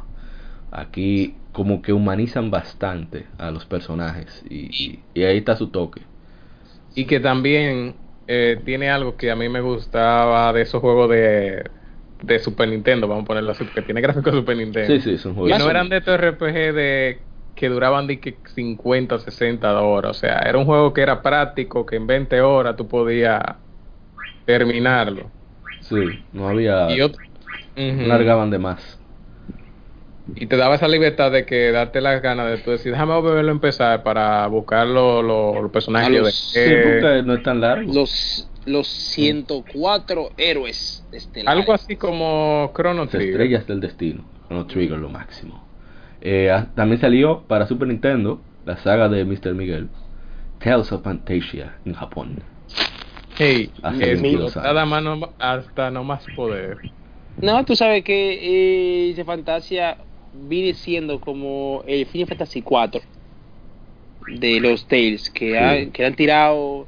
Aquí 0.72 1.36
como 1.53 1.82
que 1.82 1.92
humanizan 1.92 2.51
bastante 2.51 3.26
a 3.38 3.51
los 3.53 3.64
personajes 3.64 4.45
y, 4.51 4.66
y- 4.84 5.01
y 5.14 5.22
ahí 5.22 5.38
está 5.38 5.55
su 5.57 5.68
toque. 5.68 6.03
Y 6.95 7.07
que 7.07 7.20
también 7.20 7.97
eh, 8.26 8.61
tiene 8.64 8.90
algo 8.90 9.16
que 9.16 9.30
a 9.30 9.36
mí 9.36 9.49
me 9.49 9.61
gustaba 9.61 10.53
de 10.53 10.62
esos 10.62 10.80
juegos 10.80 11.11
de, 11.11 11.70
de 12.22 12.38
Super 12.38 12.68
Nintendo, 12.68 13.09
vamos 13.09 13.24
a 13.24 13.26
ponerlo 13.26 13.51
así, 13.53 13.64
porque 13.64 13.82
tiene 13.82 14.01
gráficos 14.01 14.32
de 14.32 14.38
Super 14.40 14.57
Nintendo. 14.57 14.99
Sí, 14.99 15.01
sí, 15.01 15.18
son 15.18 15.34
Y 15.34 15.36
juegos. 15.36 15.59
no 15.59 15.70
eran 15.70 15.88
de 15.88 15.99
estos 15.99 16.14
RPG 16.18 16.72
de 16.74 17.26
que 17.55 17.68
duraban 17.68 18.07
de 18.07 18.20
que 18.20 18.40
50 18.55 19.16
o 19.16 19.18
60 19.18 19.80
horas. 19.80 20.11
O 20.16 20.20
sea, 20.20 20.38
era 20.40 20.59
un 20.59 20.64
juego 20.66 20.92
que 20.92 21.03
era 21.03 21.22
práctico, 21.22 21.84
que 21.86 21.97
en 21.97 22.07
20 22.07 22.40
horas 22.40 22.76
tú 22.76 22.88
podías 22.88 23.40
terminarlo. 24.45 25.30
Sí, 25.80 26.26
no 26.32 26.49
había... 26.49 26.88
Y, 26.88 27.01
otro- 27.01 27.22
no 27.99 28.07
largaban 28.09 28.51
de 28.51 28.59
más. 28.59 29.03
Y 30.36 30.46
te 30.46 30.56
daba 30.56 30.76
esa 30.76 30.88
libertad 30.88 31.30
de 31.30 31.44
que 31.44 31.70
darte 31.70 32.00
las 32.00 32.22
ganas 32.22 32.48
de 32.50 32.58
tú 32.58 32.70
decir, 32.70 32.92
déjame 32.92 33.14
volverlo 33.14 33.50
a 33.50 33.54
empezar 33.54 34.02
para 34.02 34.46
buscar 34.46 34.86
los 34.86 35.22
los- 35.24 35.60
los 35.62 35.70
personajes 35.70 36.10
los- 36.10 36.52
dejé. 36.54 36.82
porque 36.82 37.22
no 37.24 37.34
es 37.34 37.42
tan 37.42 37.60
largo. 37.60 37.92
Los, 37.92 38.48
los 38.64 38.86
104 38.88 40.30
héroes 40.38 41.06
estelares. 41.12 41.60
Algo 41.60 41.74
así 41.74 41.96
como 41.96 42.72
Chrono 42.74 43.02
Las 43.02 43.10
Trigger. 43.10 43.30
estrellas 43.32 43.66
del 43.66 43.80
destino. 43.80 44.24
Chrono 44.46 44.66
Trigger 44.66 44.98
lo 44.98 45.10
máximo. 45.10 45.62
Eh, 46.22 46.50
ah, 46.50 46.68
también 46.74 47.00
salió 47.00 47.42
para 47.46 47.66
Super 47.66 47.88
Nintendo 47.88 48.40
la 48.64 48.78
saga 48.78 49.10
de 49.10 49.24
Mr. 49.26 49.52
Miguel. 49.54 49.88
Tales 50.58 50.90
of 50.92 51.02
Fantasia 51.02 51.74
en 51.84 51.92
Japón. 51.92 52.38
Hey, 53.36 53.70
Hace 53.82 54.12
es 54.12 54.22
22 54.22 54.44
explotada 54.46 54.80
años. 54.82 54.90
mano 54.90 55.28
hasta 55.38 55.90
no 55.90 56.02
más 56.04 56.24
poder. 56.34 56.78
No, 57.42 57.62
tú 57.64 57.74
sabes 57.76 58.04
que 58.04 59.08
eh, 59.10 59.14
de 59.14 59.24
Fantasia 59.24 59.98
viene 60.35 60.74
siendo 60.74 61.20
como 61.20 61.82
el 61.87 62.07
Final 62.07 62.28
Fantasy 62.28 62.62
4 62.62 63.01
de 64.26 64.61
los 64.61 64.86
Tales 64.86 65.31
que, 65.31 65.51
Sí. 65.51 65.56
han, 65.56 65.90
que 65.93 66.05
han 66.05 66.15
tirado 66.15 66.86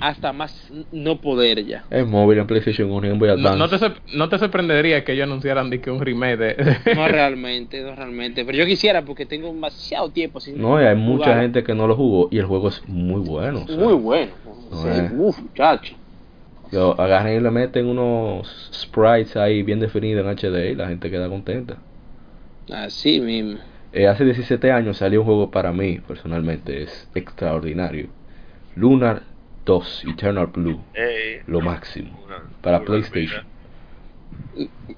hasta 0.00 0.32
más 0.32 0.70
no 0.90 1.20
poder 1.20 1.64
ya. 1.64 1.84
Es 1.90 2.06
móvil 2.06 2.38
en 2.38 2.46
PlayStation 2.46 2.90
1 2.90 3.06
y 3.06 3.10
en 3.10 3.18
Boy 3.18 3.28
No, 3.28 3.34
Advance. 3.34 3.58
no 3.58 3.68
te, 3.68 3.78
sor- 3.78 4.02
no 4.14 4.28
te 4.28 4.38
sorprendería 4.38 5.04
que 5.04 5.12
ellos 5.12 5.24
anunciaran 5.24 5.70
de 5.70 5.80
que 5.80 5.90
un 5.90 6.00
remake 6.00 6.36
de... 6.36 6.94
No 6.94 7.08
realmente, 7.08 7.80
no 7.82 7.94
realmente. 7.94 8.44
Pero 8.44 8.58
yo 8.58 8.66
quisiera 8.66 9.02
porque 9.04 9.24
tengo 9.24 9.46
demasiado 9.48 10.10
tiempo 10.10 10.40
sin 10.40 10.60
No, 10.60 10.80
y 10.82 10.84
hay 10.84 10.96
mucha 10.96 11.40
gente 11.40 11.64
que 11.64 11.74
no 11.74 11.86
lo 11.86 11.96
jugó 11.96 12.28
y 12.30 12.38
el 12.38 12.44
juego 12.46 12.68
es 12.68 12.86
muy 12.88 13.20
bueno. 13.20 13.62
o 13.64 13.68
sea, 13.68 13.76
Muy 13.76 13.94
bueno. 13.94 14.32
No 14.70 14.82
Sí, 14.82 14.88
es. 14.88 15.12
uf, 15.16 15.38
muchacho. 15.40 15.96
Lo 16.72 17.00
agarran 17.00 17.32
y 17.36 17.40
le 17.40 17.50
meten 17.50 17.86
unos 17.86 18.70
sprites 18.74 19.36
ahí 19.36 19.62
bien 19.62 19.78
definidos 19.80 20.24
en 20.26 20.30
HD 20.36 20.72
y 20.72 20.74
la 20.74 20.88
gente 20.88 21.10
queda 21.10 21.28
contenta. 21.28 21.78
Así 22.70 23.20
mismo. 23.20 23.58
Eh, 23.92 24.06
hace 24.08 24.24
17 24.24 24.70
años 24.72 24.98
salió 24.98 25.20
un 25.20 25.26
juego 25.26 25.50
para 25.50 25.72
mí, 25.72 26.00
personalmente, 26.06 26.82
es 26.82 27.08
extraordinario. 27.14 28.08
Lunar 28.74 29.22
2, 29.64 30.04
Eternal 30.08 30.48
Blue, 30.48 30.80
lo 31.46 31.60
máximo. 31.60 32.20
una- 32.26 32.42
Para 32.60 32.78
una 32.78 32.86
PlayStation. 32.86 33.44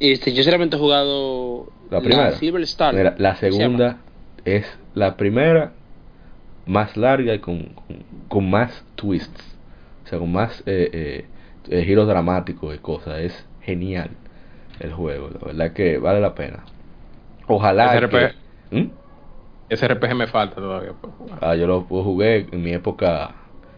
Este, 0.01 0.33
yo 0.33 0.43
solamente 0.43 0.77
he 0.77 0.79
jugado 0.79 1.71
La 1.91 2.01
primera. 2.01 2.33
Silver 2.33 2.63
Star. 2.63 2.95
Mira, 2.95 3.15
la 3.19 3.35
¿Cómo 3.35 3.35
se 3.35 3.51
segunda 3.51 3.99
es 4.45 4.79
la 4.95 5.17
primera 5.17 5.73
más 6.67 6.97
larga 6.97 7.35
y 7.35 7.39
con, 7.39 7.65
con, 7.75 7.97
con 8.29 8.51
más 8.51 8.85
twists. 8.95 9.57
O 10.05 10.09
sea, 10.09 10.19
con 10.19 10.33
más 10.33 10.63
eh, 10.67 10.91
eh, 10.93 11.25
eh, 11.71 11.85
giros 11.85 12.07
dramáticos 12.07 12.75
y 12.75 12.79
cosas. 12.79 13.19
Es 13.21 13.47
genial 13.63 14.11
el 14.81 14.93
juego. 14.93 15.31
La 15.31 15.47
verdad 15.47 15.73
que 15.73 15.99
vale 15.99 16.21
la 16.21 16.35
pena. 16.35 16.65
Ojalá. 17.49 17.97
Ese 17.97 18.09
que- 18.09 18.17
RPG. 18.29 18.35
¿Mm? 18.71 18.91
Ese 19.69 19.89
RPG 19.89 20.15
me 20.15 20.27
falta 20.29 20.57
todavía 20.57 20.93
por 20.93 21.11
jugar. 21.13 21.39
Ah, 21.43 21.55
yo 21.55 21.67
lo 21.67 21.83
jugué 21.83 22.47
en 22.51 22.63
mi 22.63 22.73
época 22.73 23.35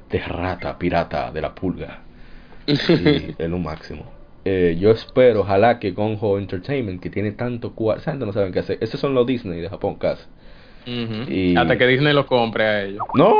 de 0.09 0.19
rata, 0.21 0.79
pirata, 0.79 1.31
de 1.33 1.41
la 1.41 1.55
pulga. 1.55 2.01
Y 2.67 3.35
es 3.39 3.49
lo 3.51 3.59
máximo. 3.59 4.05
eh, 4.45 4.77
yo 4.79 4.91
espero, 4.91 5.41
ojalá 5.41 5.79
que 5.79 5.91
Gonho 5.91 6.39
Entertainment, 6.39 7.01
que 7.03 7.11
tiene 7.11 7.33
tanto 7.33 7.75
cuarto, 7.75 8.03
esa 8.03 8.13
gente 8.13 8.25
no 8.27 8.33
saben 8.33 8.53
qué 8.53 8.61
hacer. 8.61 8.79
Esos 8.81 9.01
son 9.01 9.15
los 9.15 9.27
Disney 9.27 9.61
de 9.61 9.69
Japón, 9.69 9.97
casi. 9.97 10.25
Y- 10.87 11.57
Hasta 11.57 11.77
que 11.77 11.87
Disney 11.87 12.13
lo 12.15 12.27
compre 12.27 12.65
a 12.65 12.83
ellos. 12.85 13.01
¡No! 13.15 13.35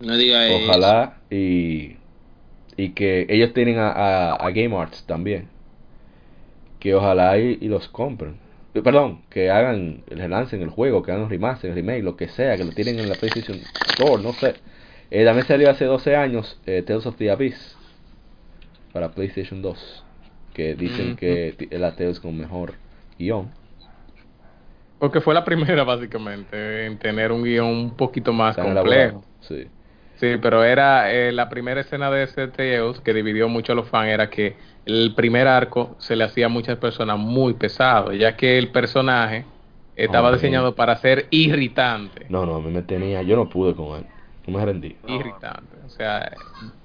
No 0.00 0.16
diga 0.16 0.46
eso. 0.46 0.64
Ojalá 0.66 1.18
y, 1.30 1.96
y 2.76 2.90
que 2.90 3.26
ellos 3.30 3.52
tienen 3.54 3.78
a, 3.78 3.88
a, 3.90 4.34
a 4.34 4.50
Game 4.50 4.76
Arts 4.76 5.04
también. 5.06 5.48
Que 6.80 6.94
ojalá 6.94 7.38
y, 7.38 7.56
y 7.60 7.68
los 7.68 7.88
compren. 7.88 8.36
Eh, 8.74 8.82
Perdón, 8.82 9.22
que 9.30 9.50
hagan, 9.50 10.04
le 10.08 10.28
lancen 10.28 10.60
el 10.62 10.68
juego, 10.70 11.02
que 11.02 11.12
hagan 11.12 11.24
un 11.24 11.30
remaster, 11.30 11.72
remake, 11.74 12.02
lo 12.02 12.16
que 12.16 12.28
sea, 12.28 12.56
que 12.58 12.64
lo 12.64 12.72
tienen 12.74 12.98
en 12.98 13.08
la 13.08 13.18
PlayStation 13.18 13.68
Store, 13.84 14.22
no 14.22 14.32
sé. 14.34 14.56
Eh, 15.10 15.24
también 15.24 15.46
salió 15.46 15.70
hace 15.70 15.84
12 15.84 16.16
años 16.16 16.60
eh, 16.66 16.82
Tales 16.82 17.06
of 17.06 17.16
the 17.16 17.30
Abyss 17.30 17.78
para 18.92 19.14
PlayStation 19.14 19.60
2. 19.62 20.06
Que 20.52 20.74
dicen 20.74 21.12
Ujú. 21.12 21.16
que 21.16 21.54
ti- 21.58 21.68
la 21.72 21.96
Tales 21.96 22.20
con 22.20 22.36
mejor 22.36 22.74
guion. 23.18 23.52
Porque 24.98 25.20
fue 25.20 25.34
la 25.34 25.44
primera, 25.44 25.84
básicamente, 25.84 26.86
en 26.86 26.98
tener 26.98 27.32
un 27.32 27.42
guion 27.44 27.66
un 27.68 27.96
poquito 27.96 28.32
más 28.32 28.56
tan 28.56 28.66
complejo. 28.66 29.20
elaborado. 29.20 29.24
Sí. 29.40 29.70
Sí, 30.32 30.38
pero 30.40 30.64
era 30.64 31.12
eh, 31.12 31.32
la 31.32 31.48
primera 31.48 31.80
escena 31.80 32.10
de 32.10 32.24
ese 32.24 32.48
Tales 32.48 33.00
que 33.00 33.12
dividió 33.12 33.48
mucho 33.48 33.72
a 33.72 33.74
los 33.74 33.88
fans 33.88 34.08
era 34.08 34.30
que 34.30 34.56
el 34.86 35.14
primer 35.14 35.46
arco 35.48 35.96
se 35.98 36.16
le 36.16 36.24
hacía 36.24 36.46
a 36.46 36.48
muchas 36.48 36.78
personas 36.78 37.18
muy 37.18 37.54
pesado, 37.54 38.12
ya 38.12 38.36
que 38.36 38.58
el 38.58 38.70
personaje 38.70 39.44
estaba 39.96 40.28
Hombre. 40.28 40.40
diseñado 40.40 40.74
para 40.74 40.96
ser 40.96 41.26
irritante. 41.30 42.26
No, 42.28 42.46
no, 42.46 42.56
a 42.56 42.60
mí 42.60 42.70
me 42.70 42.82
tenía, 42.82 43.22
yo 43.22 43.36
no 43.36 43.48
pude 43.48 43.74
con 43.74 43.98
él. 43.98 44.06
No 44.46 44.58
me 44.58 44.64
rendí. 44.64 44.96
Irritante. 45.06 45.76
O 45.84 45.88
sea, 45.88 46.30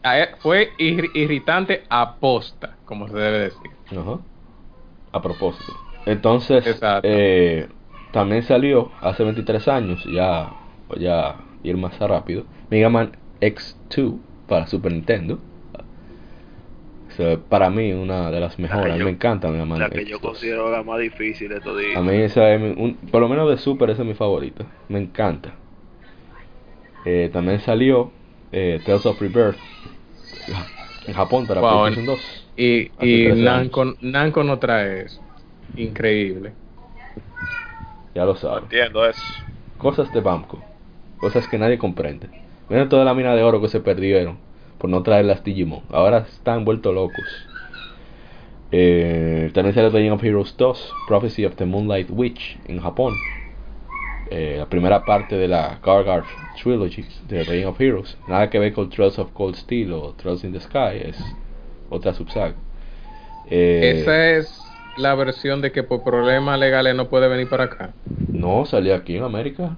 a 0.04 0.20
él- 0.20 0.30
fue 0.42 0.74
ir- 0.78 1.12
irritante 1.14 1.84
aposta, 1.90 2.78
como 2.86 3.08
se 3.08 3.16
debe 3.16 3.40
decir. 3.40 3.72
Ajá. 3.92 4.20
A 5.12 5.22
propósito. 5.22 5.74
Entonces, 6.06 6.80
eh, 7.04 7.68
también 8.14 8.44
salió 8.44 8.90
hace 9.02 9.24
23 9.24 9.68
años, 9.68 10.04
ya 10.06 10.50
voy 10.88 11.08
a 11.08 11.36
ir 11.64 11.78
más 11.78 11.98
rápido, 12.00 12.44
Mega 12.70 12.90
Man 12.90 13.12
X2 13.42 14.14
para 14.48 14.68
Super 14.68 14.92
Nintendo. 14.92 15.40
Para 17.50 17.70
mí 17.70 17.92
una 17.92 18.32
de 18.32 18.40
las 18.40 18.58
mejores, 18.60 18.98
yo- 18.98 19.04
me 19.06 19.12
encanta 19.12 19.50
Mega 19.50 19.66
Man 19.66 19.80
La 19.80 19.90
que 19.90 20.06
yo 20.06 20.18
X2. 20.18 20.22
considero 20.22 20.72
la 20.72 20.84
más 20.84 21.00
difícil 21.00 21.50
de 21.50 21.60
todo. 21.60 21.78
A 21.98 22.02
mí 22.02 22.16
esa 22.16 22.54
es 22.54 22.62
mi- 22.62 22.82
un- 22.82 22.96
por 23.12 23.22
lo 23.22 23.28
menos 23.28 23.50
de 23.50 23.58
Super 23.58 23.90
esa 23.90 24.04
es 24.04 24.08
mi 24.08 24.14
favorita, 24.14 24.66
me 24.88 25.00
encanta. 25.00 25.52
Eh, 27.06 27.30
también 27.34 27.60
salió 27.60 28.12
eh, 28.52 28.80
Tales 28.86 29.06
of 29.06 29.20
Rebirth 29.22 29.58
en 31.08 31.14
Japón 31.14 31.46
para 31.48 31.62
Wow, 31.62 31.86
PlayStation 31.86 32.06
2. 32.06 32.48
Y, 32.56 32.92
y 33.02 33.24
13 33.26 33.44
Namco, 33.44 33.86
Namco 34.02 34.44
no 34.44 34.60
trae 34.60 35.04
eso. 35.06 35.22
Increíble. 35.76 36.54
Ya 38.16 38.26
lo 38.26 38.34
No 38.34 38.40
sabes. 38.40 38.64
entiendo 38.64 39.06
eso. 39.06 39.22
Cosas 39.78 40.12
de 40.14 40.20
Bamco. 40.22 40.62
Cosas 41.22 41.48
que 41.48 41.58
nadie 41.58 41.78
comprende. 41.78 42.28
Miren 42.70 42.90
toda 42.90 43.04
la 43.06 43.14
mina 43.14 43.36
de 43.36 43.44
oro 43.44 43.62
que 43.62 43.68
se 43.68 43.80
perdieron 43.80 44.38
por 44.78 44.90
no 44.90 45.04
traer 45.04 45.26
las 45.26 45.44
Digimon. 45.44 45.82
Ahora 45.90 46.20
están 46.20 46.66
vueltos 46.66 46.94
locos. 46.94 47.48
Eh, 48.72 49.50
también 49.54 49.74
salió 49.74 49.90
The 49.92 49.98
Legend 49.98 50.16
of 50.16 50.24
Heroes 50.24 50.56
2, 50.58 50.94
Prophecy 51.08 51.46
of 51.46 51.56
the 51.56 51.66
Moonlight 51.66 52.10
Witch 52.12 52.60
en 52.68 52.80
Japón. 52.80 53.16
Eh, 54.30 54.58
la 54.60 54.68
primera 54.68 55.04
parte 55.04 55.36
de 55.36 55.48
la 55.48 55.80
Gargar 55.84 56.24
Trilogy 56.62 57.04
de 57.28 57.40
Legend 57.46 57.66
of 57.66 57.82
Heroes. 57.82 58.18
Nada 58.28 58.50
que 58.50 58.60
ver 58.60 58.74
con 58.74 58.90
Trails 58.90 59.18
of 59.18 59.32
Cold 59.32 59.56
Steel 59.56 59.92
o 59.92 60.14
Trails 60.14 60.44
in 60.44 60.54
the 60.54 60.60
Sky. 60.60 61.02
Es 61.04 61.18
otra 61.90 62.14
subsaga. 62.14 62.54
Eh, 63.50 64.02
Esa 64.02 64.30
es 64.30 64.62
la 64.98 65.16
versión 65.16 65.62
de 65.62 65.72
que 65.72 65.82
por 65.82 66.04
problemas 66.04 66.60
legales 66.60 66.94
no 66.94 67.10
puede 67.10 67.28
venir 67.28 67.50
para 67.50 67.64
acá. 67.66 67.94
No, 68.32 68.66
salió 68.66 68.94
aquí 68.94 69.18
en 69.18 69.24
América. 69.24 69.76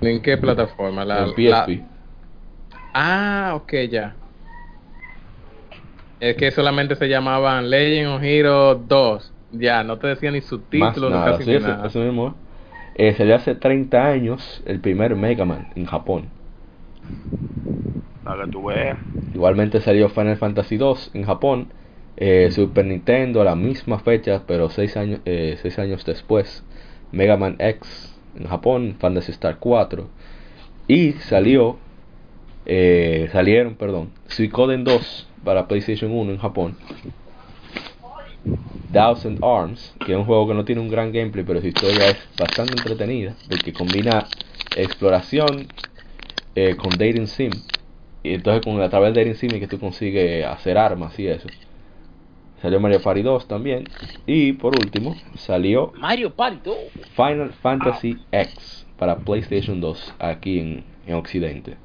¿En 0.00 0.22
qué 0.22 0.36
plataforma? 0.38 1.04
La, 1.04 1.24
en 1.24 1.32
PSP. 1.34 1.70
la- 1.80 1.88
Ah, 2.92 3.54
ok, 3.56 3.72
ya. 3.90 4.16
Es 6.20 6.36
que 6.36 6.50
solamente 6.52 6.94
se 6.96 7.08
llamaban 7.08 7.70
Legend 7.70 8.08
of 8.08 8.22
Heroes 8.22 8.86
2. 8.88 9.34
Ya, 9.50 9.82
no 9.84 9.98
te 9.98 10.08
decía 10.08 10.30
ni 10.30 10.40
subtítulos, 10.40 11.12
ni 11.12 11.20
nada, 11.20 11.24
casi 11.24 11.44
sí, 11.44 11.50
ni 11.50 11.58
nada. 11.58 11.86
eso 11.86 12.00
mismo. 12.00 12.34
Eh, 12.94 13.14
salió 13.14 13.36
hace 13.36 13.54
30 13.54 14.06
años 14.06 14.62
el 14.66 14.80
primer 14.80 15.16
Mega 15.16 15.44
Man 15.44 15.66
en 15.76 15.86
Japón. 15.86 16.30
Para 18.22 18.44
que 18.44 18.50
tú 18.52 18.64
veas. 18.64 18.98
Igualmente 19.32 19.80
salió 19.80 20.08
Final 20.08 20.36
Fantasy 20.36 20.76
2 20.76 21.10
en 21.14 21.24
Japón. 21.24 21.72
eh, 22.16 22.50
Super 22.50 22.84
Nintendo 22.84 23.40
a 23.40 23.44
la 23.44 23.54
misma 23.54 24.00
fecha, 24.00 24.42
pero 24.46 24.68
6 24.70 24.96
años, 24.96 25.20
eh, 25.24 25.56
seis 25.62 25.78
años 25.78 26.04
después. 26.04 26.64
Mega 27.12 27.36
Man 27.36 27.56
X 27.60 28.17
en 28.38 28.46
Japón, 28.46 28.96
Fantasy 28.98 29.32
Star 29.32 29.58
4. 29.58 30.08
Y 30.86 31.12
salió, 31.12 31.76
eh, 32.66 33.28
salieron, 33.32 33.74
perdón, 33.74 34.10
Suikoden 34.28 34.84
2 34.84 35.26
para 35.44 35.68
PlayStation 35.68 36.12
1 36.12 36.32
en 36.32 36.38
Japón. 36.38 36.76
Thousand 38.92 39.44
Arms, 39.44 39.94
que 40.04 40.12
es 40.12 40.18
un 40.18 40.24
juego 40.24 40.48
que 40.48 40.54
no 40.54 40.64
tiene 40.64 40.80
un 40.80 40.88
gran 40.88 41.12
gameplay, 41.12 41.44
pero 41.44 41.60
su 41.60 41.66
historia 41.66 42.08
es 42.08 42.16
bastante 42.38 42.72
entretenida, 42.72 43.34
porque 43.48 43.72
combina 43.72 44.26
exploración 44.76 45.68
eh, 46.54 46.76
con 46.76 46.90
dating 46.90 47.26
sim. 47.26 47.50
Y 48.22 48.34
entonces 48.34 48.64
con 48.64 48.80
a 48.80 48.88
través 48.88 49.12
de 49.12 49.20
dating 49.20 49.36
sim 49.36 49.50
es 49.52 49.60
que 49.60 49.68
tú 49.68 49.78
consigues 49.78 50.46
hacer 50.46 50.78
armas 50.78 51.18
y 51.18 51.28
eso. 51.28 51.48
Salió 52.62 52.80
Mario 52.80 53.00
Party 53.00 53.22
2 53.22 53.46
también. 53.48 53.84
Y 54.26 54.52
por 54.54 54.74
último, 54.76 55.14
salió 55.36 55.92
Mario 55.98 56.34
Party 56.34 56.58
2. 56.64 56.76
Final 57.14 57.52
Fantasy 57.62 58.18
X 58.32 58.86
para 58.98 59.16
PlayStation 59.18 59.80
2 59.80 60.14
aquí 60.18 60.58
en, 60.58 60.84
en 61.06 61.14
Occidente. 61.14 61.76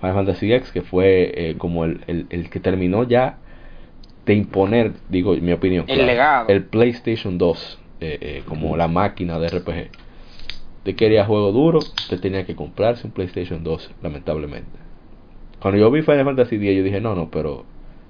Final 0.00 0.14
Fantasy 0.14 0.52
X 0.52 0.72
que 0.72 0.82
fue 0.82 1.32
eh, 1.34 1.54
como 1.58 1.84
el, 1.84 2.00
el, 2.06 2.26
el 2.30 2.48
que 2.50 2.60
terminó 2.60 3.02
ya 3.04 3.38
de 4.24 4.34
imponer, 4.34 4.92
digo, 5.08 5.34
en 5.34 5.44
mi 5.44 5.52
opinión, 5.52 5.84
El 5.88 6.06
legado. 6.06 6.48
el 6.48 6.64
PlayStation 6.64 7.38
2 7.38 7.78
eh, 8.00 8.18
eh, 8.20 8.42
como 8.46 8.76
la 8.76 8.86
máquina 8.88 9.38
de 9.38 9.48
RPG. 9.48 9.90
Te 10.84 10.94
quería 10.94 11.24
juego 11.24 11.50
duro, 11.52 11.80
te 12.08 12.16
tenía 12.18 12.46
que 12.46 12.54
comprarse 12.54 13.06
un 13.06 13.12
PlayStation 13.12 13.64
2, 13.64 13.90
lamentablemente. 14.02 14.70
Cuando 15.60 15.80
yo 15.80 15.90
vi 15.90 16.02
Final 16.02 16.24
Fantasy 16.24 16.56
X, 16.56 16.76
yo 16.76 16.82
dije, 16.82 17.00
no, 17.00 17.14
no, 17.14 17.30
pero 17.30 17.64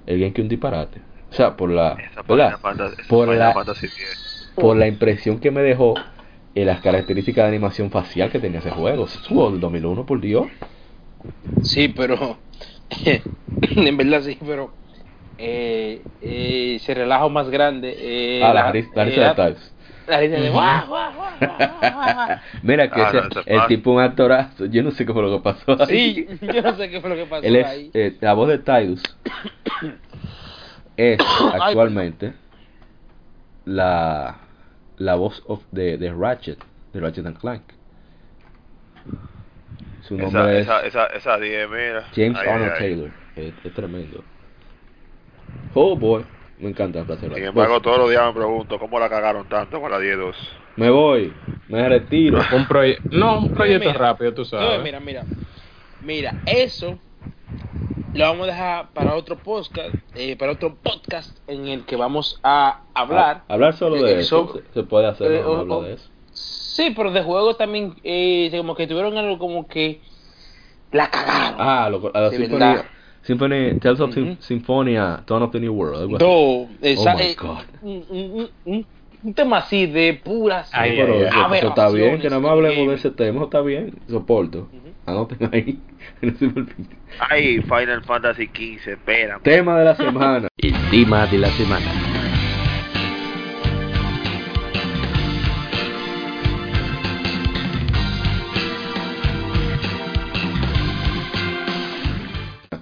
el 0.05 0.19
GameCube 0.19 0.43
un 0.43 0.49
disparate. 0.49 1.01
O 1.31 1.35
sea, 1.35 1.55
por 1.55 1.69
la. 1.69 1.95
Final 2.25 2.57
Fantasy, 2.59 2.95
por 3.07 3.27
la, 3.35 3.53
Fantasy 3.53 3.87
10. 3.87 4.51
por 4.55 4.75
la 4.77 4.87
impresión 4.87 5.39
que 5.39 5.51
me 5.51 5.61
dejó 5.61 5.95
en 6.55 6.65
las 6.67 6.81
características 6.81 7.43
de 7.43 7.49
animación 7.49 7.91
facial 7.91 8.31
que 8.31 8.39
tenía 8.39 8.59
ese 8.59 8.71
juego. 8.71 9.07
Del 9.51 9.59
2001, 9.59 10.05
por 10.05 10.19
Dios. 10.21 10.47
Sí, 11.63 11.89
pero. 11.89 12.39
en 13.61 13.97
verdad 13.97 14.21
sí, 14.21 14.37
pero. 14.45 14.73
Eh, 15.37 16.03
eh, 16.21 16.79
se 16.81 16.93
relaja 16.93 17.27
más 17.29 17.49
grande. 17.49 17.95
Eh, 17.97 18.43
ah, 18.43 18.53
la, 18.53 18.71
risa- 18.73 18.91
la 18.93 19.05
risa 19.05 19.21
eh, 19.21 19.29
de 19.29 19.35
Tiles. 19.35 19.75
La 20.07 20.19
risa 20.19 20.35
de. 20.35 20.49
guau, 20.49 20.87
guau, 20.87 21.11
guau. 21.13 21.29
Mira 22.63 22.89
que 22.91 23.01
Ah, 23.01 23.07
ese- 23.07 23.21
no, 23.21 23.27
eso 23.29 23.39
es 23.39 23.47
el 23.47 23.67
tipo 23.67 23.91
un 23.91 24.01
actorazo. 24.01 24.65
Yo 24.65 24.83
no 24.83 24.91
sé 24.91 25.05
qué 25.05 25.13
fue 25.13 25.21
lo 25.21 25.37
que 25.37 25.43
pasó 25.43 25.77
ahí. 25.81 26.27
Sí, 26.41 26.47
yo 26.53 26.61
no 26.61 26.75
sé 26.75 26.89
qué 26.89 26.99
fue 26.99 27.09
lo 27.11 27.15
que 27.15 27.25
pasó 27.29 27.45
Él 27.47 27.55
es, 27.55 27.65
ahí. 27.67 27.91
eh, 27.93 28.17
la 28.19 28.33
voz 28.33 28.49
de 28.49 28.57
Tidus 28.57 29.01
es 30.99 31.19
actualmente 31.53 32.33
la, 33.65 34.35
la 34.97 35.15
voz 35.15 35.41
of 35.47 35.63
de, 35.71 35.97
de 35.97 36.11
Ratchet, 36.13 36.59
de 36.93 36.99
Ratchet 36.99 37.25
and 37.25 37.37
Clank. 37.39 37.63
Su 40.07 40.17
nombre 40.17 40.59
Esa, 40.59 40.81
es 40.81 40.87
esa, 40.87 41.05
esa, 41.05 41.05
esa 41.17 41.37
10, 41.37 41.69
mira. 41.69 42.05
James 42.15 42.37
Ay, 42.37 42.47
Arnold 42.47 42.71
ay, 42.71 42.71
ay. 42.73 42.79
Taylor. 42.79 43.11
Es, 43.35 43.53
es 43.65 43.73
tremendo. 43.73 44.23
Oh 45.75 45.95
boy, 45.95 46.25
me 46.57 46.69
encanta 46.69 46.99
and 46.99 47.09
Sin 47.21 47.43
embargo, 47.45 47.73
Pues, 47.75 47.83
todos 47.83 47.97
los 47.99 48.09
días 48.09 48.25
me 48.27 48.33
pregunto 48.33 48.79
cómo 48.79 48.99
la 48.99 49.09
cagaron 49.09 49.47
tanto 49.47 49.79
con 49.79 49.91
la 49.91 49.99
10-2. 49.99 50.35
me 50.75 50.89
voy, 50.89 51.33
me 51.67 51.87
retiro. 51.87 52.39
Un 52.53 52.65
proye- 52.67 52.99
no, 53.11 53.37
un 53.39 53.53
proyecto 53.53 53.89
Mira, 53.89 53.99
rápido, 53.99 54.33
tú 54.33 54.41
No, 54.41 54.49
sabes. 54.49 54.83
mira, 54.83 54.99
mira. 54.99 55.23
Mira, 56.01 56.35
eso 56.45 56.99
lo 58.13 58.25
vamos 58.25 58.47
a 58.47 58.51
dejar 58.51 58.93
para 58.93 59.15
otro 59.15 59.37
podcast, 59.37 59.95
eh, 60.15 60.35
para 60.35 60.51
otro 60.53 60.75
podcast 60.75 61.37
en 61.47 61.67
el 61.67 61.85
que 61.85 61.95
vamos 61.95 62.39
a 62.43 62.83
hablar. 62.93 63.43
Ah, 63.47 63.53
hablar 63.53 63.73
solo 63.75 64.01
de 64.01 64.13
Eh, 64.13 64.19
eso. 64.21 64.47
so- 64.47 64.53
se, 64.59 64.73
se 64.73 64.83
puede 64.83 65.07
hacer, 65.07 65.31
eh, 65.31 65.41
no 65.43 65.49
o- 65.77 65.83
de 65.83 65.93
eso. 65.93 66.09
Sí, 66.31 66.93
pero 66.95 67.11
de 67.11 67.21
juego 67.21 67.55
también, 67.55 67.95
eh, 68.03 68.49
como 68.55 68.73
que 68.75 68.87
tuvieron 68.87 69.17
algo 69.17 69.37
como 69.37 69.67
que 69.67 70.01
la 70.91 71.09
cagaron. 71.09 71.59
Ah, 71.59 71.89
lo, 71.89 72.11
a 72.15 72.19
la 72.21 72.29
De 72.29 72.37
Symphony. 72.37 72.75
Symphony, 73.21 73.79
Tales 73.79 73.99
of 73.99 74.15
Ujú. 74.17 74.37
Symphonia, 74.39 75.23
Dawn 75.27 75.43
of 75.43 75.51
the 75.51 75.59
New 75.59 75.73
World. 75.73 76.01
algo 76.01 76.15
así. 76.15 76.25
No, 76.25 76.69
esa- 76.81 77.13
Oh 77.13 77.17
my 77.17 77.23
eh, 77.23 77.35
God. 77.39 77.63
un, 77.81 78.49
un- 78.65 78.87
tema 79.35 79.57
así 79.57 79.85
de 79.85 80.13
puras 80.13 80.69
Ay, 80.73 80.91
Pero 80.95 81.13
ay, 81.15 81.21
eso, 81.23 81.53
eso 81.55 81.67
está 81.67 81.89
bien, 81.89 82.19
que 82.21 82.29
nada 82.29 82.39
más 82.41 82.51
hablemos 82.51 82.87
de 82.87 82.95
ese 82.95 83.11
tema, 83.11 83.43
está 83.43 83.59
bien, 83.61 83.93
soporto. 84.07 84.69
Anoten 85.09 85.49
ahí. 85.53 85.79
No 86.21 86.31
se 86.37 86.45
me 86.45 86.53
olvide. 86.61 86.85
Ay, 87.29 87.61
Final 87.61 88.03
Fantasy 88.03 88.47
XV, 88.47 88.91
espera. 88.93 89.39
Tema 89.39 89.79
de 89.79 89.85
la 89.85 89.95
semana. 89.95 90.47
El 90.57 90.73
tema 90.91 91.25
de 91.27 91.37
la 91.37 91.49
semana. 91.51 91.85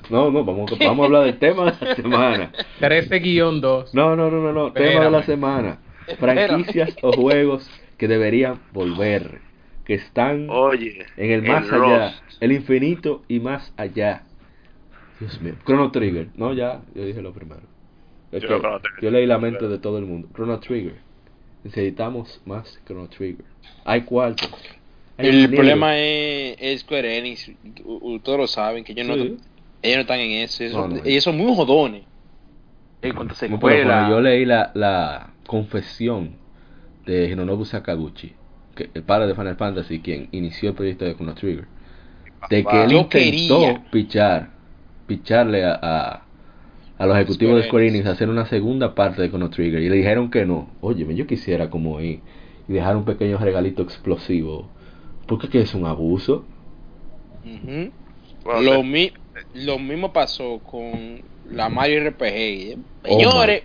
No, 0.10 0.32
no, 0.32 0.46
vamos, 0.46 0.72
vamos 0.80 1.04
a 1.04 1.06
hablar 1.06 1.24
del 1.26 1.38
tema 1.38 1.72
de 1.72 1.86
la 1.86 1.96
semana. 2.02 2.52
13-2. 2.80 3.90
No, 3.94 4.16
no, 4.16 4.32
no, 4.32 4.38
no, 4.40 4.54
no. 4.54 4.72
Tema 4.72 5.04
de 5.06 5.12
la 5.12 5.24
semana. 5.24 5.80
Franquicias 6.20 6.96
o 7.02 7.12
juegos 7.12 7.70
que 7.98 8.08
deberían 8.08 8.60
volver. 8.72 9.47
Que 9.88 9.94
están 9.94 10.50
Oye, 10.50 11.06
en 11.16 11.32
el 11.32 11.42
más 11.44 11.72
allá. 11.72 12.14
El 12.42 12.52
infinito 12.52 13.24
y 13.30 13.40
más 13.40 13.74
allá. 13.78 14.24
Dios 15.18 15.42
mío. 15.42 15.54
Chrono 15.66 15.92
Trigger. 15.92 16.28
No, 16.36 16.54
ya, 16.54 16.82
yo 16.94 17.06
dije 17.06 17.22
lo 17.22 17.32
primero. 17.32 17.62
Es 18.34 18.44
Yo 18.44 18.62
que 19.00 19.10
leí 19.10 19.26
la 19.26 19.38
mente 19.38 19.66
de 19.70 19.80
todo 19.80 19.98
el 19.98 20.06
mundo. 20.06 20.28
Chrono 20.36 20.60
Trigger. 20.60 20.98
Necesitamos 21.64 22.42
más 22.46 22.80
Chrono 22.86 23.08
Trigger. 23.08 23.46
Hay 23.86 24.02
cuartos. 24.02 24.52
hay 25.18 25.28
El 25.28 25.36
dinero. 25.36 25.56
problema 25.56 25.98
es, 25.98 26.58
es 26.60 26.82
Square 26.82 27.18
Enix, 27.18 27.50
u- 27.86 28.14
u- 28.14 28.20
todos 28.20 28.40
lo 28.40 28.48
saben, 28.48 28.84
que 28.84 28.92
ellos, 28.92 29.08
no, 29.08 29.14
ellos 29.16 29.40
no 29.96 30.02
están 30.02 30.20
en 30.20 30.32
eso, 30.44 30.64
ellos, 30.64 30.76
No, 30.76 30.88
no. 30.90 31.02
ellos 31.06 31.24
son 31.24 31.38
muy 31.38 31.56
jodones. 31.56 32.04
En 33.02 33.16
cuanto 33.16 33.36
yo 34.10 34.20
leí 34.22 34.44
la, 34.44 34.72
la 34.74 35.34
confesión 35.46 36.32
de 37.06 37.30
Hironobu 37.30 37.64
Sakaguchi, 37.64 38.34
que 38.78 38.92
el 38.96 39.04
padre 39.04 39.28
de 39.28 39.36
Final 39.36 39.58
Fantasy, 39.58 40.02
quien 40.02 40.30
inició 40.34 40.72
el 40.72 40.76
proyecto 40.78 41.06
de 41.06 41.16
Chrono 41.18 41.36
Trigger, 41.36 41.68
de 42.50 42.68
que 42.68 42.84
él 42.84 42.92
Yo 42.92 43.02
intentó 43.02 43.10
quería. 43.10 43.84
pichar, 43.92 44.52
picharle 45.08 45.66
a, 45.66 45.80
a, 45.82 46.28
a 46.98 47.06
los 47.08 47.16
ejecutivos 47.18 47.58
de 47.58 47.64
Square 47.64 47.88
Enix 47.90 48.08
a 48.08 48.12
hacer 48.12 48.30
una 48.30 48.46
segunda 48.48 48.96
parte 48.96 49.22
de 49.22 49.30
Chrono 49.30 49.50
Trigger 49.52 49.82
y 49.82 49.90
le 49.90 49.98
dijeron 49.98 50.32
que 50.32 50.46
no. 50.46 50.70
Oye, 50.82 51.06
yo 51.16 51.28
quisiera 51.28 51.70
como 51.70 52.02
ir 52.02 52.22
y 52.68 52.74
dejar 52.74 52.98
un 52.98 53.06
pequeño 53.06 53.38
regalito 53.40 53.84
explosivo. 53.84 54.72
Porque 55.28 55.50
que 55.50 55.62
es 55.62 55.76
un 55.76 55.86
abuso. 55.88 56.46
Lo, 58.54 58.84
mi- 58.84 59.14
lo 59.54 59.80
mismo 59.80 60.14
pasó 60.14 60.60
con 60.64 61.24
la 61.44 61.70
Mario 61.70 62.00
RPG. 62.00 62.78
Oh 63.04 63.04
Señores. 63.04 63.64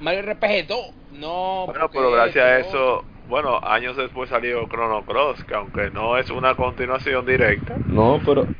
Mario 0.00 0.20
RPG 0.20 0.66
2. 0.66 0.86
No, 1.10 1.64
Bueno, 1.72 1.88
pero 1.92 2.10
gracias 2.12 2.44
a 2.44 2.58
eso, 2.60 3.04
bueno, 3.28 3.60
años 3.62 3.96
después 3.96 4.30
salió 4.30 4.66
Chrono 4.68 5.04
Cross, 5.04 5.44
que 5.44 5.54
aunque 5.54 5.90
no 5.90 6.18
es 6.18 6.30
una 6.30 6.56
continuación 6.56 7.26
directa, 7.26 7.82
No, 7.84 8.22
pero 8.24 8.54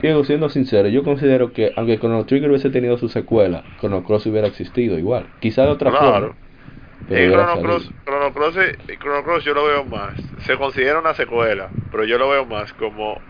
Diego, 0.00 0.24
siendo 0.24 0.48
sincero, 0.50 0.88
yo 0.88 1.04
considero 1.04 1.52
que 1.52 1.72
aunque 1.76 1.98
Chrono 1.98 2.26
Trigger 2.26 2.50
hubiese 2.50 2.70
tenido 2.70 2.98
su 2.98 3.08
secuela, 3.08 3.70
Chrono 3.78 4.04
Cross 4.04 4.26
hubiera 4.26 4.48
existido 4.48 4.98
igual. 4.98 5.32
Quizá 5.40 5.64
de 5.64 5.70
otra 5.70 5.90
Claro. 5.90 6.28
forma. 6.28 6.38
Pero 7.06 7.20
y 7.20 7.28
Chrono 7.28 7.60
Cross. 7.60 7.94
Chrono 8.04 8.32
Cross, 8.34 8.56
y 8.88 8.98
Chrono 8.98 9.24
Cross 9.24 9.44
yo 9.44 9.54
lo 9.54 9.64
veo 9.66 9.84
más, 9.84 10.14
se 10.38 10.56
considera 10.58 11.00
una 11.00 11.14
secuela, 11.14 11.72
pero 11.90 12.04
yo 12.04 12.18
lo 12.18 12.28
veo 12.30 12.46
más 12.46 12.72
como 12.74 13.22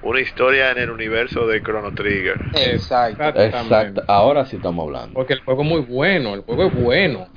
una 0.00 0.20
historia 0.20 0.70
en 0.72 0.78
el 0.78 0.90
universo 0.90 1.46
de 1.46 1.62
Chrono 1.62 1.92
Trigger. 1.94 2.40
Exacto. 2.52 3.40
Exacto, 3.40 4.02
ahora 4.08 4.44
sí 4.46 4.56
estamos 4.56 4.84
hablando. 4.84 5.14
Porque 5.14 5.34
el 5.34 5.42
juego 5.44 5.62
es 5.62 5.68
muy 5.68 5.80
bueno, 5.82 6.34
el 6.34 6.42
juego 6.42 6.64
es 6.64 6.72
bueno. 6.74 7.28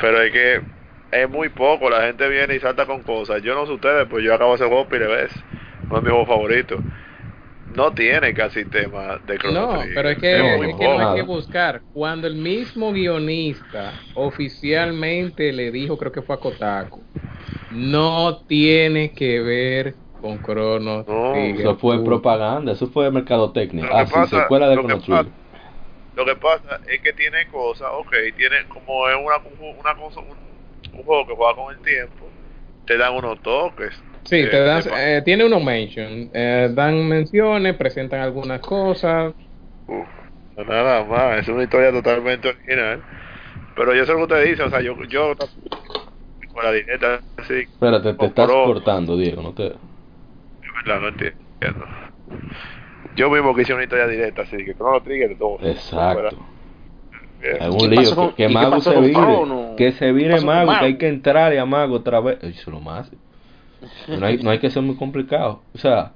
Pero 0.00 0.22
es 0.22 0.32
que 0.32 0.62
es 1.10 1.28
muy 1.28 1.48
poco, 1.50 1.90
la 1.90 2.02
gente 2.06 2.28
viene 2.28 2.56
y 2.56 2.60
salta 2.60 2.86
con 2.86 3.02
cosas. 3.02 3.42
Yo 3.42 3.54
no 3.54 3.66
sé 3.66 3.72
ustedes, 3.72 4.06
pues 4.08 4.24
yo 4.24 4.34
acabo 4.34 4.54
ese 4.54 4.66
juego 4.66 4.88
y 4.92 4.98
le 4.98 5.06
ves, 5.06 5.44
no 5.90 5.98
es 5.98 6.02
mi 6.04 6.10
juego 6.10 6.26
favorito. 6.26 6.84
No 7.68 7.94
tiene 7.94 8.34
casi 8.34 8.66
tema 8.66 9.18
de 9.22 9.38
Chrono 9.38 9.66
No, 9.66 9.68
Trigger. 9.68 9.94
pero 9.94 10.08
es 10.10 10.18
que, 10.18 10.38
es 10.70 10.76
no, 10.76 10.76
que 10.76 10.88
no 10.88 10.98
hay 10.98 11.08
que 11.08 11.22
buscar. 11.22 11.84
Cuando 11.92 12.26
el 12.26 12.34
mismo 12.34 12.92
guionista 12.92 14.04
oficialmente 14.12 15.52
le 15.52 15.70
dijo, 15.70 15.96
creo 15.96 16.10
que 16.12 16.22
fue 16.22 16.34
a 16.34 16.40
Kotaku, 16.40 17.08
no 17.68 18.44
tiene 18.46 19.14
que 19.14 19.40
ver 19.40 20.00
con 20.20 20.40
Chrono 20.42 21.06
No, 21.06 21.14
Trigger. 21.30 21.56
Eso 21.58 21.76
fue 21.78 22.04
propaganda, 22.04 22.72
eso 22.72 22.86
fue 22.88 23.10
mercadotecnia. 23.10 23.86
Lo 23.86 23.96
que 23.96 24.02
Ah, 24.02 24.06
sí, 24.06 24.14
pasa- 24.14 24.26
secuela 24.26 24.68
de 24.68 24.76
lo 24.76 24.84
que 24.86 24.96
pasa-. 24.98 25.30
Lo 26.14 26.24
que 26.26 26.36
pasa 26.36 26.80
es 26.88 27.00
que 27.02 27.12
tiene 27.14 27.46
cosas, 27.48 27.88
ok, 27.92 28.12
tiene 28.36 28.66
como 28.68 29.08
es 29.08 29.16
una, 29.16 29.36
una 29.78 29.96
cosa, 29.96 30.20
un, 30.20 30.36
un 30.92 31.02
juego 31.04 31.26
que 31.26 31.34
juega 31.34 31.54
con 31.54 31.74
el 31.74 31.80
tiempo, 31.82 32.26
te 32.86 32.96
dan 32.96 33.14
unos 33.14 33.40
toques. 33.42 33.94
Sí, 34.24 34.36
Eh, 34.42 34.48
te 34.50 34.60
dan, 34.60 34.82
eh, 34.96 35.22
tiene 35.24 35.44
unos 35.46 35.62
mention, 35.64 36.30
eh, 36.34 36.70
dan 36.74 37.08
menciones, 37.08 37.76
presentan 37.76 38.20
algunas 38.20 38.60
cosas. 38.60 39.34
Uf, 39.86 40.06
nada 40.56 41.04
más, 41.04 41.38
es 41.38 41.48
una 41.48 41.62
historia 41.62 41.90
totalmente 41.92 42.48
original. 42.48 43.02
Pero 43.76 43.94
yo 43.94 44.04
sé 44.04 44.12
lo 44.12 44.18
que 44.18 44.24
usted 44.24 44.44
dice, 44.44 44.62
o 44.64 44.70
sea, 44.70 44.80
yo, 44.80 44.96
yo 45.04 45.34
con 46.52 46.64
la 46.64 46.72
directa, 46.72 47.20
así, 47.36 47.64
Espérate, 47.64 48.14
te 48.14 48.26
estás 48.26 48.46
pro, 48.46 48.64
cortando, 48.64 49.16
Diego, 49.16 49.40
no 49.42 49.54
te... 49.54 49.62
de 49.64 49.78
verdad, 50.84 51.00
no 51.00 51.08
entiendo. 51.08 51.86
Yo 53.16 53.30
mismo 53.30 53.54
que 53.54 53.62
hice 53.62 53.74
una 53.74 53.82
historia 53.84 54.06
directa, 54.06 54.42
así 54.42 54.56
que 54.64 54.74
Chrono 54.74 55.02
Trigger, 55.02 55.36
todo. 55.38 55.58
Exacto. 55.62 56.36
Bien. 56.36 56.57
Algún 57.60 57.90
¿Qué 57.90 57.96
lío, 57.96 58.16
con- 58.16 58.32
que, 58.34 58.44
y 58.50 58.52
Mago 58.52 58.80
se 58.80 59.00
vire, 59.00 59.16
que 59.76 59.92
se 59.92 59.98
¿Qué 60.06 60.12
vire 60.12 60.40
Mago, 60.40 60.72
que 60.78 60.84
hay 60.84 60.96
que 60.98 61.08
entrar 61.08 61.52
y 61.54 61.58
a 61.58 61.64
Mago 61.64 61.96
otra 61.96 62.20
vez. 62.20 62.38
Eso 62.42 62.48
es 62.60 62.66
lo 62.68 62.80
más. 62.80 63.10
No 64.08 64.26
hay, 64.26 64.38
no 64.38 64.50
hay 64.50 64.58
que 64.58 64.70
ser 64.70 64.82
muy 64.82 64.96
complicado. 64.96 65.62
O 65.74 65.78
sea, 65.78 66.12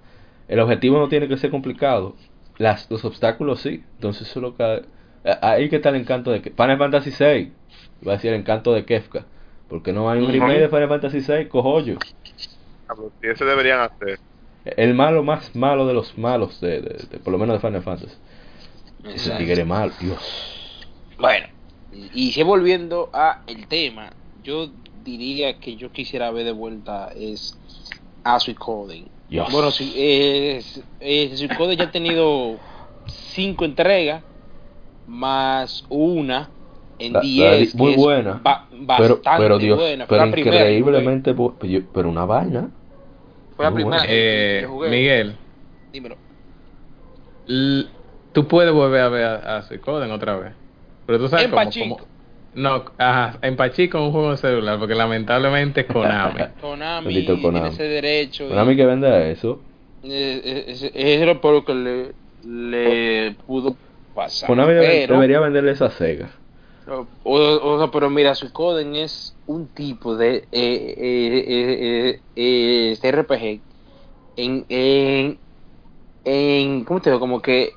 el 0.48 0.58
objetivo 0.60 0.98
no 0.98 1.08
tiene 1.08 1.28
que 1.28 1.36
ser 1.36 1.50
complicado. 1.50 2.16
Las, 2.58 2.90
los 2.90 3.04
obstáculos 3.04 3.60
sí. 3.60 3.84
Entonces 3.96 4.28
eso 4.28 4.40
es 4.40 4.42
lo 4.42 4.56
que... 4.56 4.82
Ahí 5.40 5.68
que 5.68 5.76
está 5.76 5.90
el 5.90 5.96
encanto 5.96 6.32
de... 6.32 6.42
que 6.42 6.50
Final 6.50 6.78
Fantasy 6.78 7.10
VI. 7.10 7.52
Va 8.06 8.12
a 8.12 8.16
decir 8.16 8.32
el 8.32 8.40
encanto 8.40 8.72
de 8.72 8.84
Kefka. 8.84 9.24
Porque 9.68 9.92
no 9.92 10.10
hay 10.10 10.18
un 10.18 10.24
Ujú. 10.24 10.32
remake 10.32 10.58
de 10.60 10.68
Final 10.68 10.88
Fantasy 10.88 11.20
VI, 11.20 11.46
cojollo. 11.48 11.98
Ah, 12.88 12.94
pero 12.96 13.12
sí, 13.20 13.28
eso 13.28 13.44
deberían 13.44 13.80
hacer. 13.80 14.18
El 14.64 14.94
malo 14.94 15.22
más 15.22 15.54
malo 15.56 15.86
de 15.86 15.94
los 15.94 16.16
malos, 16.18 16.60
de, 16.60 16.80
de- 16.82 17.04
de- 17.10 17.18
por 17.18 17.32
lo 17.32 17.38
menos 17.38 17.60
de 17.60 17.66
Final 17.66 17.82
Fantasy. 17.82 18.16
Ese 19.04 19.30
tigre 19.32 19.64
malo, 19.64 19.92
Dios. 20.00 20.51
Bueno, 21.22 21.46
y, 21.92 22.32
si 22.32 22.42
volviendo 22.42 23.08
a 23.12 23.42
el 23.46 23.66
tema, 23.68 24.12
yo 24.42 24.70
diría 24.92 25.58
que 25.60 25.76
yo 25.76 25.90
quisiera 25.92 26.30
ver 26.32 26.44
de 26.44 26.52
vuelta 26.52 27.12
es 27.14 27.54
a 28.24 28.40
Suicoden. 28.40 29.08
Dios. 29.28 29.52
Bueno, 29.52 29.70
si, 29.70 29.92
es, 29.96 30.82
es, 30.98 31.38
Suicoden 31.38 31.78
ya 31.78 31.84
ha 31.84 31.90
tenido 31.92 32.58
cinco 33.06 33.64
entregas, 33.64 34.24
más 35.06 35.84
una 35.88 36.50
en 36.98 37.12
La- 37.12 37.20
la 37.20 37.24
10. 37.24 37.72
di- 37.72 37.78
muy 37.78 37.88
que 37.88 37.94
es 37.94 38.00
buena. 38.00 38.40
ba- 38.42 38.66
pero, 38.70 39.20
bastante 39.22 39.42
pero 39.42 39.58
Dios, 39.58 39.78
buena. 39.78 40.06
Fue 40.06 40.16
pero 40.16 40.26
la 40.26 40.32
primera 40.32 40.56
que 40.56 40.72
increíblemente, 40.72 41.34
pero 41.34 41.56
yo- 41.62 41.80
pero 41.92 42.08
una 42.08 42.24
vaina. 42.24 42.70
Fue 43.56 43.64
la 43.64 43.74
primera 43.74 44.04
Eh, 44.08 44.58
que 44.62 44.66
jugué. 44.66 44.90
Miguel, 44.90 45.36
Dímelo. 45.92 46.16
l- 47.46 47.86
tú 48.32 48.48
puedes 48.48 48.72
volver 48.72 49.02
a 49.02 49.08
ver 49.08 49.24
a, 49.24 49.56
a 49.58 49.62
Suicoden 49.62 50.10
otra 50.10 50.36
vez. 50.36 50.61
Pero 51.06 51.18
tú 51.18 51.28
sabes 51.28 51.46
En 51.46 51.50
Pachico. 51.52 51.96
cómo- 51.96 52.08
No, 52.54 52.84
ajá, 52.98 53.38
en 53.42 53.56
Pachico 53.56 54.00
un 54.04 54.12
juego 54.12 54.30
de 54.32 54.36
celular, 54.36 54.78
porque 54.78 54.94
lamentablemente 54.94 55.80
es 55.82 55.86
Konami. 55.86 56.40
Konami, 56.60 57.06
Bendito 57.06 57.34
tiene 57.34 57.42
Konami. 57.52 57.68
ese 57.74 57.82
derecho. 57.84 58.44
y- 58.44 58.48
Konami 58.48 58.76
que 58.76 58.86
vende 58.86 59.32
eso. 59.32 59.60
Eh, 60.02 60.64
es, 60.68 60.82
es, 60.82 60.92
es 60.94 61.26
lo 61.26 61.40
peor 61.40 61.64
que 61.64 61.74
le, 61.74 62.12
le 62.42 63.32
pudo 63.46 63.76
pasar. 64.14 64.48
Konami 64.48 64.72
pero, 64.74 65.14
debería 65.14 65.40
venderle 65.40 65.72
esa 65.72 65.90
Sega. 65.90 66.30
o, 66.86 67.06
o 67.24 67.78
sea, 67.78 67.90
pero 67.90 68.10
mira, 68.10 68.34
Suicoden 68.34 68.96
es 68.96 69.34
un 69.46 69.68
tipo 69.68 70.16
de 70.16 70.36
eh, 70.36 70.44
eh, 70.52 70.94
eh, 70.98 71.46
eh, 71.48 72.20
eh, 72.36 72.90
este 72.92 73.08
RPG 73.08 73.62
en, 74.36 74.66
en, 74.68 75.38
en, 76.24 76.84
¿cómo 76.84 77.00
te 77.00 77.10
digo? 77.10 77.20
Como 77.20 77.40
que 77.40 77.72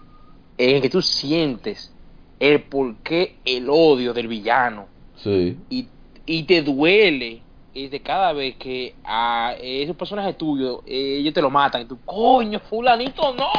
en 0.58 0.82
que 0.82 0.90
tú 0.90 1.02
sientes 1.02 1.95
el 2.40 2.62
porqué, 2.64 3.36
el 3.46 3.68
odio 3.70 4.14
del 4.14 4.28
villano 4.28 4.86
Sí. 5.16 5.58
y, 5.70 5.88
y 6.26 6.44
te 6.44 6.62
duele 6.62 7.42
de 7.74 8.00
cada 8.00 8.32
vez 8.32 8.56
que 8.56 8.96
a 9.04 9.54
esos 9.62 9.96
personajes 9.98 10.38
tuyos 10.38 10.80
eh, 10.86 11.18
ellos 11.20 11.34
te 11.34 11.42
lo 11.42 11.50
matan 11.50 11.82
y 11.82 11.86
tú, 11.86 11.98
coño, 12.06 12.60
fulanito, 12.60 13.34
no. 13.36 13.50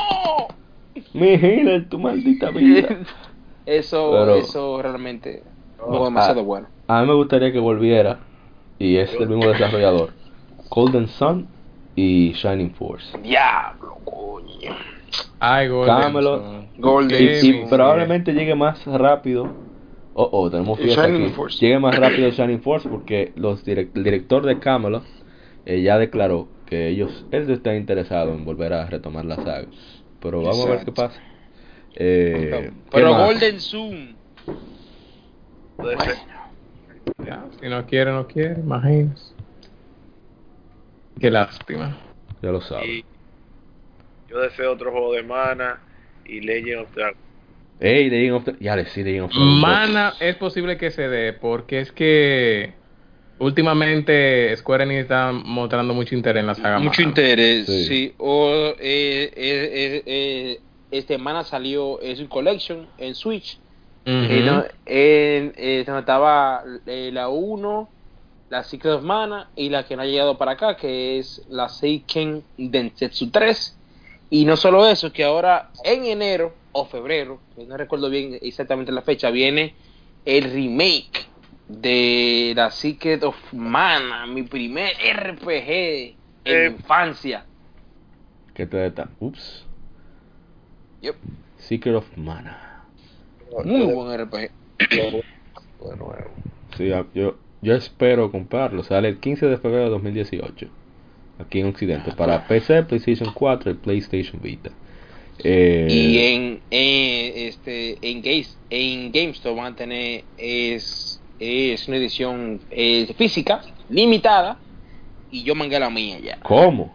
Mi 1.12 1.35
Hitler, 1.35 1.86
tu 1.89 1.98
maldita 1.98 2.51
vida. 2.51 2.89
Eso, 3.66 4.12
Pero- 4.12 4.36
eso 4.36 4.81
realmente 4.81 5.43
No, 5.78 6.05
demasiado 6.05 6.40
ah, 6.40 6.44
bueno. 6.44 6.69
A 6.86 7.01
mí 7.03 7.09
me 7.09 7.15
gustaría 7.15 7.53
que 7.53 7.59
volviera, 7.59 8.20
y 8.78 8.97
es 8.97 9.12
el 9.15 9.28
mismo 9.28 9.51
desarrollador, 9.51 10.12
Golden 10.70 11.09
Sun 11.09 11.48
y 11.97 12.32
Shining 12.32 12.70
Force. 12.74 13.19
Diablo, 13.19 13.98
coño. 14.05 14.73
Ay, 15.38 15.68
Golden 15.68 15.97
Camelot. 15.97 16.66
Golden 16.78 17.44
Y, 17.44 17.52
probablemente 17.68 18.32
llegue 18.32 18.55
más 18.55 18.84
rápido. 18.86 19.48
Oh, 20.14 20.28
oh, 20.32 20.51
tenemos 20.51 20.78
fiesta 20.78 21.06
Shining 21.06 21.24
aquí. 21.24 21.34
Force. 21.34 21.59
Llegue 21.60 21.78
más 21.78 21.94
rápido 21.98 22.30
Shining 22.30 22.62
Force 22.62 22.88
porque 22.88 23.32
los 23.36 23.66
direct- 23.66 23.90
el 23.94 24.05
director 24.05 24.44
de 24.47 24.59
Camelot 24.59 25.05
eh, 25.66 25.82
ya 25.82 25.98
declaró 25.98 26.48
que 26.64 26.88
ellos, 26.88 27.26
él 27.30 27.51
está 27.51 27.76
interesado 27.76 28.32
en 28.32 28.44
volver 28.44 28.72
a 28.72 28.86
retomar 28.86 29.24
la 29.24 29.36
saga. 29.36 29.66
Pero 30.20 30.43
vamos 30.43 30.66
a 30.66 30.70
ver 30.70 30.84
qué 30.84 30.93
pasa. 30.93 31.20
Eh, 31.97 32.48
¿qué 32.51 32.72
Pero? 32.90 33.14
Golden 33.14 33.60
Zoom. 33.60 34.14
Ya, 37.24 37.44
si 37.60 37.68
no 37.68 37.84
quiere, 37.86 38.12
no 38.12 38.26
quiere, 38.26 38.60
imagínese. 38.60 39.32
Qué 41.20 41.30
lástima. 41.30 41.97
Ya 42.43 42.51
lo 42.51 42.60
sabes. 42.60 42.86
Y 42.88 43.05
yo 44.36 44.42
deseo 44.42 44.72
otro 44.72 44.90
juego 44.92 45.12
de 45.14 45.22
mana 45.22 45.80
y 46.24 46.40
Legend 46.40 46.82
of 46.82 46.94
Dragon. 46.94 47.16
Ey, 47.80 48.10
Legend 48.10 48.32
of 48.36 48.44
the- 48.44 48.56
Ya 48.60 48.76
le 48.76 48.86
sí, 48.86 49.02
Legend 49.02 49.24
of 49.24 49.30
Dragon. 49.32 49.60
Mana 49.60 50.14
es 50.20 50.36
posible 50.36 50.76
que 50.76 50.90
se 50.90 51.08
dé 51.08 51.32
porque 51.32 51.80
es 51.80 51.92
que 51.92 52.72
últimamente 53.38 54.54
Square 54.56 54.84
Enix 54.84 55.00
está 55.02 55.32
mostrando 55.32 55.94
mucho 55.94 56.14
interés 56.14 56.40
en 56.40 56.46
la 56.46 56.54
saga. 56.54 56.78
Mucho 56.78 57.02
Mana. 57.02 57.08
interés, 57.10 57.66
Sí. 57.66 57.84
sí. 57.86 58.14
O 58.18 58.48
eh, 58.50 58.74
eh, 58.80 59.32
eh, 59.36 60.02
eh, 60.06 60.60
este 60.90 61.14
semana 61.14 61.42
salió 61.44 62.00
es 62.00 62.20
un 62.20 62.28
collection 62.28 62.86
en 62.98 63.14
Switch. 63.14 63.58
Ujú. 64.06 64.12
No, 64.44 64.64
en- 64.86 65.52
eh, 65.56 65.82
donde 65.84 66.00
estaba 66.00 66.62
eh, 66.86 67.10
la 67.12 67.28
1, 67.28 67.90
la 68.48 68.62
Secret 68.62 68.94
of 68.94 69.02
Mana 69.02 69.50
y 69.56 69.68
la 69.68 69.84
que 69.84 69.96
no 69.96 70.02
ha 70.02 70.06
llegado 70.06 70.38
para 70.38 70.52
acá, 70.52 70.76
que 70.76 71.18
es 71.18 71.42
la 71.48 71.68
Seiken 71.68 72.44
Densetsu 72.56 73.30
3. 73.30 73.76
Y 74.31 74.44
no 74.44 74.57
solo 74.57 74.86
eso, 74.89 75.12
que 75.12 75.24
ahora 75.24 75.70
en 75.85 76.05
enero 76.05 76.55
o 76.73 76.85
febrero, 76.86 77.40
no 77.57 77.77
recuerdo 77.77 78.11
bien 78.11 78.39
exactamente 78.43 78.90
la 78.93 79.03
fecha, 79.03 79.31
viene 79.31 79.74
el 80.24 80.51
remake 80.51 81.27
de 81.69 82.53
la 82.57 82.70
Secret 82.70 83.23
of 83.23 83.36
Mana, 83.53 84.27
mi 84.27 84.43
primer 84.43 84.93
RPG 84.94 85.70
en 85.70 86.16
Eh. 86.44 86.66
infancia. 86.77 87.44
¿Qué 88.55 88.66
te 88.66 88.86
está? 88.86 89.09
Ups. 89.20 89.65
Yep. 91.03 91.16
Secret 91.59 91.94
of 91.97 92.16
Mana. 92.16 92.85
Muy 93.65 93.93
buen 93.93 94.20
RPG. 94.20 94.51
De 94.90 95.97
nuevo. 95.97 96.31
Sí, 96.77 96.89
yo, 97.15 97.36
yo 97.62 97.74
espero 97.74 98.31
comprarlo. 98.31 98.82
Sale 98.82 99.09
el 99.09 99.20
15 99.20 99.47
de 99.47 99.57
febrero 99.59 99.85
de 99.85 99.90
2018. 99.90 100.69
Aquí 101.38 101.60
en 101.60 101.66
Occidente. 101.68 102.12
Para 102.12 102.46
PC, 102.46 102.82
PlayStation 102.84 103.30
4 103.32 103.70
y 103.72 103.74
PlayStation 103.74 104.40
Vita. 104.42 104.70
Eh, 105.44 105.86
Y 105.90 106.18
en, 106.18 106.60
en, 106.70 107.48
este, 107.48 107.98
en, 108.00 108.22
Games, 108.22 108.56
en 108.70 109.12
GameStop 109.12 109.54
van 109.56 109.72
a 109.74 109.76
tener 109.76 110.24
es, 110.38 111.20
es 111.38 111.86
una 111.88 111.98
edición 111.98 112.60
eh, 112.70 113.12
física, 113.18 113.60
limitada, 113.90 114.56
y 115.30 115.42
yo 115.42 115.54
mangué 115.54 115.78
la 115.78 115.90
mía 115.90 116.18
ya. 116.20 116.38
¿Cómo? 116.42 116.94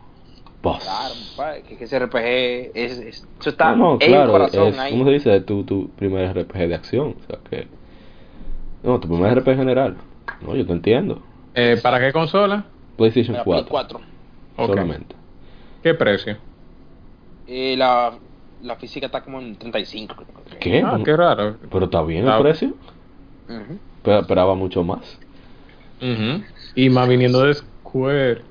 Boss. 0.64 0.84
Claro, 0.84 1.14
compadre, 1.30 1.62
que, 1.64 1.78
que 1.78 1.84
ese 1.84 2.00
RPG 2.00 2.72
es, 2.74 2.98
es- 3.00 3.28
eso 3.40 3.50
está 3.50 3.72
No, 3.72 3.78
no, 3.78 3.94
en 3.94 4.08
claro, 4.10 4.24
el 4.26 4.32
corazón 4.32 4.68
es, 4.70 4.80
ahí. 4.80 4.92
¿cómo 4.92 5.06
se 5.06 5.12
dice? 5.12 5.42
Tu, 5.42 5.64
tu 5.64 5.90
primer 5.92 6.34
RPG 6.36 6.68
de 6.68 6.76
acción. 6.76 7.16
O 7.20 7.28
sea 7.28 7.40
que. 7.50 7.68
No, 8.84 9.00
tu 9.00 9.08
primer 9.08 9.38
RPG 9.40 9.56
general. 9.58 9.98
No, 10.42 10.56
yo 10.56 10.66
te 10.66 10.72
entiendo. 10.74 11.22
Eh, 11.54 11.78
¿Para 11.82 12.00
qué 12.00 12.12
consola? 12.12 12.66
PlayStation 12.98 13.36
La 13.38 13.44
Play 13.44 13.66
4. 13.68 14.02
4. 14.68 14.74
Ok. 14.74 14.80
Solamente. 14.80 15.16
¿Qué 15.84 15.94
precio? 15.94 16.38
Eh, 17.48 17.76
la, 17.78 18.14
la 18.62 18.76
física 18.76 19.08
está 19.08 19.22
como 19.22 19.40
en 19.40 19.56
35. 19.56 20.16
creo 20.16 20.28
que. 20.50 20.58
¿Qué? 20.58 20.84
Ah, 20.86 21.00
qué 21.04 21.16
raro. 21.18 21.58
Pero 21.72 21.86
está 21.86 22.02
bien 22.04 22.28
el 22.28 22.42
precio. 22.42 22.74
Pero 24.04 24.20
esperaba 24.20 24.56
mucho 24.56 24.84
más. 24.84 25.20
Y 26.76 26.90
más 26.90 27.08
viniendo 27.08 27.44
de 27.44 27.54
Square. 27.54 28.42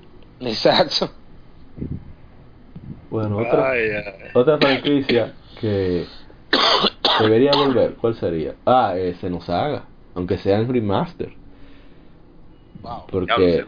Exacto. 0.41 1.11
Bueno, 3.11 3.39
otra, 3.39 3.71
Ay, 3.71 3.81
ay. 3.91 4.29
otra 4.35 4.59
franquicia 4.59 5.33
que 5.61 6.07
debería 7.21 7.51
volver, 7.53 7.95
¿cuál 7.95 8.15
sería? 8.15 8.55
Ah, 8.65 8.93
eh, 8.97 9.17
Xenosaga, 9.21 9.85
aunque 10.15 10.39
sea 10.39 10.59
en 10.59 10.73
remaster, 10.73 11.33
Wow. 12.83 13.07
Porque 13.11 13.67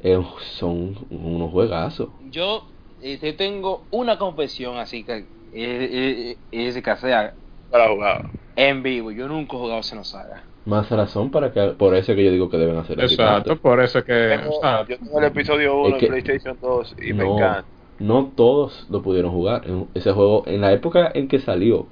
eh, 0.00 0.20
son 0.58 0.96
unos 1.10 1.50
juegazos. 1.50 2.10
Yo 2.30 2.62
este, 3.00 3.32
tengo 3.32 3.86
una 3.90 4.18
confesión 4.18 4.76
así 4.78 5.04
que 5.04 5.26
eh, 5.52 6.36
eh, 6.36 6.38
es 6.50 6.74
que 6.82 6.96
sea 6.96 7.34
para 7.70 7.88
jugar. 7.88 8.30
en 8.56 8.82
vivo. 8.82 9.10
Yo 9.12 9.28
nunca 9.28 9.56
he 9.56 9.60
jugado 9.60 9.82
Xenosaga. 9.82 10.44
Más 10.64 10.90
razón 10.90 11.30
para 11.30 11.50
que, 11.52 11.60
por 11.78 11.94
eso 11.94 12.14
que 12.14 12.24
yo 12.24 12.30
digo 12.30 12.50
que 12.50 12.58
deben 12.58 12.76
hacer 12.76 12.98
el 13.00 13.06
Exacto, 13.10 13.56
por 13.56 13.80
eso 13.80 14.04
que. 14.04 14.12
Tengo- 14.12 14.54
exacto. 14.56 14.92
yo 14.92 14.98
tengo 14.98 15.18
el 15.18 15.24
episodio 15.26 15.78
1 15.80 15.88
Es 15.96 16.00
que- 16.00 16.06
en 16.06 16.12
PlayStation 16.12 16.58
2 16.60 16.94
y 17.00 17.12
me 17.14 17.24
no, 17.24 17.36
encanta. 17.36 17.64
no 18.00 18.32
todos 18.36 18.86
lo 18.90 19.00
pudieron 19.02 19.30
jugar. 19.32 19.62
En- 19.66 19.88
Ese 19.94 20.12
juego, 20.12 20.42
en 20.46 20.60
la 20.60 20.72
época 20.72 21.10
en 21.14 21.28
que 21.28 21.38
salió 21.38 21.86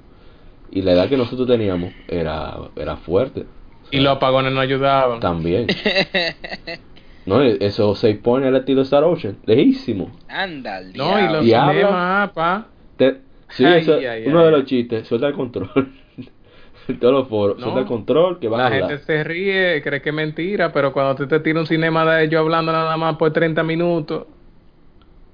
y 0.69 0.81
la 0.83 0.91
edad 0.91 1.09
que 1.09 1.17
nosotros 1.17 1.47
teníamos, 1.47 1.91
era, 2.07 2.55
era 2.75 2.97
fuerte. 2.97 3.41
O 3.41 3.87
Y 3.89 3.99
los 3.99 4.15
apagones 4.17 4.51
no 4.53 4.59
ayudaban. 4.59 5.19
También. 5.21 5.67
No, 7.27 7.41
esos 7.43 7.99
6 7.99 8.17
points 8.17 8.47
al 8.47 8.55
estilo 8.55 8.81
Star 8.83 9.03
Ocean, 9.03 9.37
lejísimo. 9.45 10.11
Anda, 10.29 10.77
al 10.77 10.93
No, 10.93 11.19
y 11.19 11.27
los 11.31 11.43
cinemas, 11.45 12.31
pa. 12.31 12.67
Te- 12.95 13.17
sí, 13.49 13.65
Ay, 13.65 13.81
eso- 13.81 13.95
ay, 13.97 14.23
uno 14.25 14.39
ay, 14.39 14.45
de 14.45 14.51
los 14.51 14.65
chistes, 14.65 15.07
suelta 15.07 15.27
el 15.27 15.33
control. 15.33 15.69
Todos 17.01 17.13
los 17.13 17.27
foros, 17.27 17.57
No. 17.57 17.63
suelta 17.63 17.81
el 17.81 17.85
control 17.85 18.39
que 18.39 18.47
va 18.47 18.57
La 18.57 18.67
a 18.67 18.71
jugar. 18.71 18.89
gente 18.89 19.03
se 19.03 19.23
ríe, 19.25 19.81
cree 19.83 20.01
que 20.01 20.09
es 20.09 20.15
mentira, 20.15 20.71
pero 20.71 20.93
cuando 20.93 21.15
tú 21.15 21.27
te 21.27 21.39
tiras 21.41 21.61
un 21.61 21.67
cinema 21.67 22.05
de 22.05 22.23
ellos 22.23 22.39
hablando 22.39 22.71
nada 22.71 22.95
más 22.95 23.17
por 23.17 23.31
30 23.33 23.61
minutos, 23.63 24.25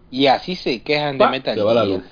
Y 0.10 0.26
así 0.28 0.56
se 0.56 0.82
quejan 0.84 1.18
de 1.18 1.28
Metal 1.28 1.58
va 1.68 1.74
la 1.76 1.86
Gear. 1.86 1.98
luz. 2.00 2.04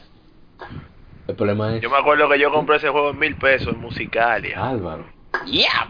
El 1.27 1.35
problema 1.35 1.75
es 1.75 1.81
Yo 1.81 1.89
me 1.89 1.97
acuerdo 1.97 2.27
que 2.29 2.39
yo 2.39 2.51
compré 2.51 2.77
ese 2.77 2.89
juego 2.89 3.09
en 3.11 3.19
mil 3.19 3.35
pesos 3.35 3.73
en 3.73 3.79
Musicalia. 3.79 4.69
Álvaro. 4.69 5.05
Yeah. 5.45 5.87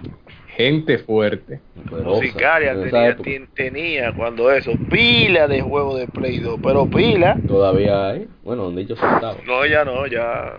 Gente 0.57 0.97
fuerte. 0.99 1.61
Musicalia 2.03 2.73
tenía, 2.73 3.09
época. 3.09 3.29
ten- 3.29 3.47
tenía 3.53 4.13
cuando 4.13 4.51
eso, 4.51 4.77
pila 4.89 5.47
de 5.47 5.61
juegos 5.61 5.99
de 5.99 6.07
Play 6.07 6.39
2, 6.39 6.59
pero 6.61 6.87
pila. 6.87 7.39
Todavía 7.47 8.09
hay. 8.09 8.27
Bueno, 8.43 8.63
donde 8.63 8.81
ellos 8.83 8.97
estaban. 8.97 9.45
No, 9.45 9.65
ya 9.65 9.83
no, 9.83 10.07
ya. 10.07 10.53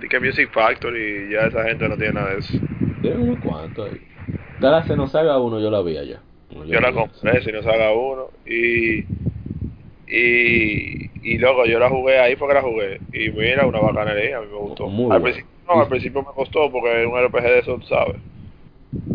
di 0.00 0.08
Que 0.08 0.20
Music 0.20 0.50
Factory, 0.52 1.30
ya 1.30 1.46
esa 1.46 1.64
gente 1.64 1.88
no 1.88 1.96
tiene 1.96 2.14
nada 2.14 2.30
de 2.30 2.38
eso. 2.38 2.60
Tienen 3.00 3.20
unos 3.20 3.38
cuantos 3.38 3.92
ahí. 3.92 4.00
Está 4.54 4.70
la 4.70 4.82
Xenosaga 4.82 5.38
1, 5.38 5.60
yo 5.60 5.70
la 5.70 5.82
vi 5.82 5.96
allá. 5.96 6.20
Yo 6.66 6.80
la 6.80 6.92
compré, 6.92 7.42
si 7.42 7.52
no 7.52 7.62
se 7.62 7.70
haga 7.70 7.92
uno. 7.92 8.30
Y. 8.46 9.04
Y. 10.08 11.08
Y 11.20 11.36
luego 11.38 11.66
yo 11.66 11.78
la 11.78 11.90
jugué 11.90 12.18
ahí 12.18 12.36
porque 12.36 12.54
la 12.54 12.62
jugué. 12.62 13.00
Y 13.12 13.30
mira, 13.30 13.66
una 13.66 13.80
bacanería, 13.80 14.38
a 14.38 14.40
mí 14.40 14.46
me 14.46 14.56
gustó. 14.58 14.86
Muy 14.88 15.12
al, 15.14 15.20
principio, 15.22 15.50
no, 15.66 15.80
al 15.80 15.88
principio 15.88 16.22
me 16.22 16.32
costó 16.34 16.70
porque 16.70 17.02
es 17.02 17.06
un 17.06 17.18
RPG 17.18 17.42
de 17.42 17.58
eso, 17.58 17.78
tú 17.78 17.86
sabes. 17.86 18.16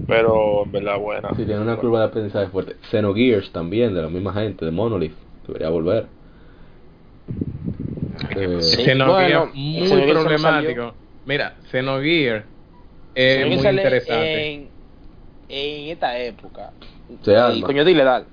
Pero 0.08 0.64
en 0.64 0.72
verdad 0.72 1.00
buena. 1.00 1.30
Sí, 1.36 1.46
tiene 1.46 1.62
una 1.62 1.78
curva 1.78 2.00
de 2.00 2.06
aprendizaje 2.06 2.48
fuerte. 2.50 2.76
Xenogears 2.92 3.52
también, 3.52 3.94
de 3.94 4.02
la 4.02 4.10
misma 4.10 4.34
gente, 4.34 4.66
de 4.66 4.72
Monolith. 4.72 5.16
Debería 5.48 5.70
volver. 5.70 6.08
Eh, 8.36 8.62
Sí. 8.62 8.84
Xenogear 8.84 9.50
bueno, 9.50 9.52
muy 9.54 10.12
problemático. 10.12 10.96
Mira, 11.26 11.56
Xenogear 11.72 12.46
es 13.16 13.46
muy 13.48 13.56
interesante. 13.56 14.54
En, 14.54 14.72
en 15.50 15.92
esta 15.92 16.18
época. 16.20 16.72
Se 17.22 17.32
Y 17.32 17.36
arma. 17.36 17.66
coño, 17.68 17.86
dile, 17.86 18.04
dale. 18.04 18.26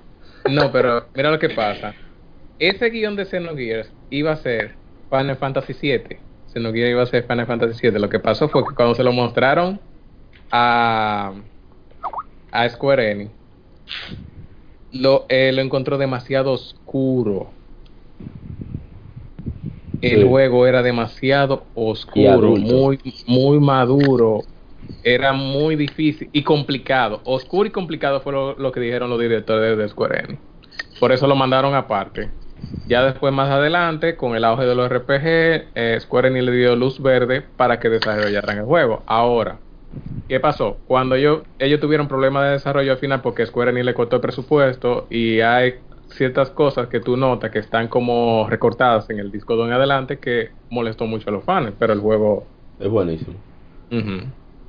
No, 0.49 0.71
pero 0.71 1.07
mira 1.15 1.31
lo 1.31 1.39
que 1.39 1.49
pasa. 1.49 1.93
Ese 2.59 2.89
guion 2.89 3.15
de 3.15 3.25
Xenogears 3.25 3.91
iba 4.09 4.31
a 4.31 4.35
ser 4.37 4.75
Final 5.09 5.37
Fantasy 5.37 5.73
VII. 5.81 6.17
Xenogears 6.47 6.91
iba 6.91 7.01
a 7.03 7.05
ser 7.05 7.23
Final 7.27 7.47
Fantasy 7.47 7.87
VII. 7.89 7.99
Lo 7.99 8.09
que 8.09 8.19
pasó 8.19 8.49
fue 8.49 8.63
que 8.67 8.75
cuando 8.75 8.95
se 8.95 9.03
lo 9.03 9.13
mostraron 9.13 9.79
a, 10.51 11.33
a 12.51 12.69
Square 12.69 13.11
Enix, 13.11 13.31
lo, 14.91 15.25
eh, 15.29 15.51
lo 15.53 15.61
encontró 15.61 15.97
demasiado 15.97 16.51
oscuro. 16.51 17.51
El 20.01 20.23
Sí. 20.23 20.27
juego 20.27 20.65
era 20.65 20.81
demasiado 20.81 21.63
oscuro, 21.75 22.55
muy, 22.57 22.99
muy 23.27 23.59
maduro. 23.59 24.41
Era 25.03 25.33
muy 25.33 25.75
difícil 25.75 26.29
y 26.33 26.43
complicado. 26.43 27.21
Oscuro 27.25 27.67
y 27.67 27.71
complicado 27.71 28.21
fue 28.21 28.33
lo, 28.33 28.55
lo 28.57 28.71
que 28.71 28.79
dijeron 28.79 29.09
los 29.09 29.19
directores 29.19 29.77
de 29.77 29.89
Square 29.89 30.19
Enix. 30.19 30.39
Por 30.99 31.11
eso 31.11 31.27
lo 31.27 31.35
mandaron 31.35 31.73
aparte. 31.75 32.29
Ya 32.87 33.03
después, 33.03 33.31
más 33.33 33.49
adelante, 33.49 34.15
con 34.17 34.35
el 34.35 34.43
auge 34.43 34.65
de 34.65 34.75
los 34.75 34.87
RPG, 34.91 35.71
eh, 35.75 35.97
Square 36.01 36.29
Enix 36.29 36.45
le 36.45 36.51
dio 36.51 36.75
luz 36.75 36.99
verde 37.01 37.41
para 37.55 37.79
que 37.79 37.89
desarrollaran 37.89 38.57
el 38.57 38.65
juego. 38.65 39.03
Ahora, 39.07 39.59
¿qué 40.27 40.39
pasó? 40.39 40.77
Cuando 40.87 41.15
ellos, 41.15 41.41
ellos 41.59 41.79
tuvieron 41.79 42.07
problemas 42.07 42.43
de 42.45 42.51
desarrollo 42.51 42.93
al 42.93 42.97
final 42.97 43.21
porque 43.21 43.45
Square 43.45 43.71
Enix 43.71 43.85
le 43.85 43.93
cortó 43.93 44.17
el 44.17 44.21
presupuesto 44.21 45.07
y 45.09 45.41
hay 45.41 45.75
ciertas 46.09 46.49
cosas 46.51 46.87
que 46.87 46.99
tú 46.99 47.17
notas 47.17 47.51
que 47.51 47.59
están 47.59 47.87
como 47.87 48.47
recortadas 48.49 49.09
en 49.09 49.19
el 49.19 49.31
disco 49.31 49.55
de 49.57 49.63
en 49.63 49.73
adelante 49.73 50.19
que 50.19 50.49
molestó 50.69 51.05
mucho 51.05 51.29
a 51.29 51.33
los 51.33 51.43
fans, 51.43 51.73
pero 51.79 51.93
el 51.93 51.99
juego... 51.99 52.45
Es 52.79 52.89
buenísimo. 52.89 53.35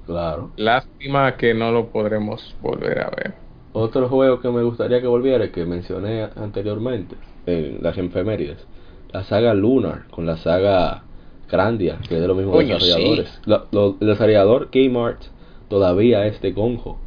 Claro. 0.06 0.50
Lástima 0.56 1.36
que 1.36 1.54
no 1.54 1.70
lo 1.70 1.86
podremos 1.86 2.54
volver 2.60 3.00
a 3.00 3.10
ver. 3.10 3.34
Otro 3.72 4.08
juego 4.08 4.40
que 4.40 4.50
me 4.50 4.62
gustaría 4.62 5.00
que 5.00 5.06
volviera, 5.06 5.50
que 5.50 5.64
mencioné 5.64 6.28
anteriormente, 6.36 7.16
en 7.46 7.82
las 7.82 7.96
efemérides. 7.96 8.66
La 9.12 9.24
saga 9.24 9.54
Lunar 9.54 10.06
con 10.10 10.26
la 10.26 10.36
saga 10.36 11.04
Grandia, 11.52 12.00
que 12.08 12.16
es 12.16 12.20
de 12.22 12.28
los 12.28 12.36
mismos 12.36 12.58
desarrolladores. 12.64 13.40
Lo- 13.46 13.68
lo- 13.72 13.98
el 14.00 14.08
desarrollador 14.08 14.70
Kmart 14.70 15.22
todavía 15.68 16.26
es 16.26 16.40
de 16.42 16.54
Conjo. 16.54 17.00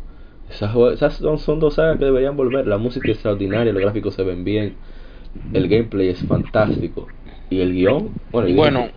Esas, 0.49 1.15
son, 1.17 1.39
son 1.39 1.59
dos 1.59 1.76
sagas 1.76 1.97
que 1.99 2.05
deberían 2.05 2.38
volver. 2.38 2.67
La 2.67 2.77
música 2.77 3.11
es 3.11 3.17
extraordinaria, 3.17 3.73
los 3.73 3.81
gráficos 3.84 4.15
se 4.15 4.23
ven 4.23 4.43
bien, 4.45 4.77
el 5.53 5.67
gameplay 5.69 6.09
es 6.09 6.23
fantástico. 6.23 7.07
Y 7.49 7.61
el 7.61 7.73
guion, 7.73 8.15
bueno, 8.31 8.47
el 8.49 8.55
Bueno, 8.55 8.91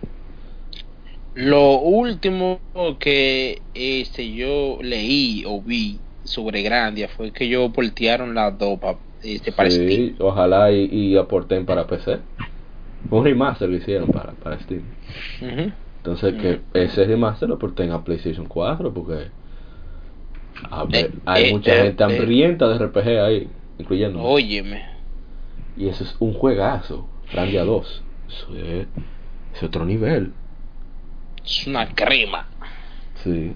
lo 1.33 1.79
último 1.79 2.61
que 2.99 3.63
este 3.73 4.33
yo 4.33 4.77
leí 4.81 5.43
o 5.45 5.61
vi 5.61 6.01
sobre 6.23 6.61
Grandia 6.61 7.07
fue 7.07 7.31
que 7.31 7.45
ellos 7.45 7.71
portearon 7.73 8.33
las 8.35 8.57
dos 8.57 8.79
pa- 8.79 8.99
este, 9.21 9.51
para 9.51 9.69
sí, 9.69 9.69
Steam. 9.69 10.17
ojalá 10.19 10.71
y, 10.71 10.85
y 10.91 11.17
aporten 11.17 11.65
para 11.65 11.85
PC. 11.87 12.19
Un 13.09 13.23
remaster 13.23 13.69
que 13.69 13.75
hicieron 13.77 14.09
para, 14.09 14.33
para 14.33 14.59
Steam. 14.59 14.83
Entonces 15.97 16.33
que 16.35 16.61
ese 16.73 17.05
remaster 17.05 17.49
lo 17.49 17.55
aporten 17.55 17.91
a 17.91 18.03
PlayStation 18.03 18.45
4 18.45 18.93
porque 18.93 19.27
a 20.69 20.83
ver, 20.83 21.05
Eh, 21.05 21.11
hay 21.25 21.43
eh, 21.45 21.53
mucha 21.53 21.75
eh, 21.75 21.83
gente 21.83 22.03
hambrienta 22.03 22.67
de 22.67 22.85
RPG 22.85 23.07
ahí, 23.19 23.49
incluyendo. 23.77 24.21
Óyeme. 24.21 24.83
Y 25.77 25.87
eso 25.87 26.03
es 26.03 26.15
un 26.19 26.33
juegazo, 26.33 27.07
Grandia 27.31 27.63
2. 27.63 28.03
Eso 28.27 28.55
es, 28.55 28.87
es 29.53 29.63
otro 29.63 29.85
nivel. 29.85 30.33
Es 31.43 31.67
una 31.67 31.87
crema. 31.93 32.47
Sí. 33.23 33.55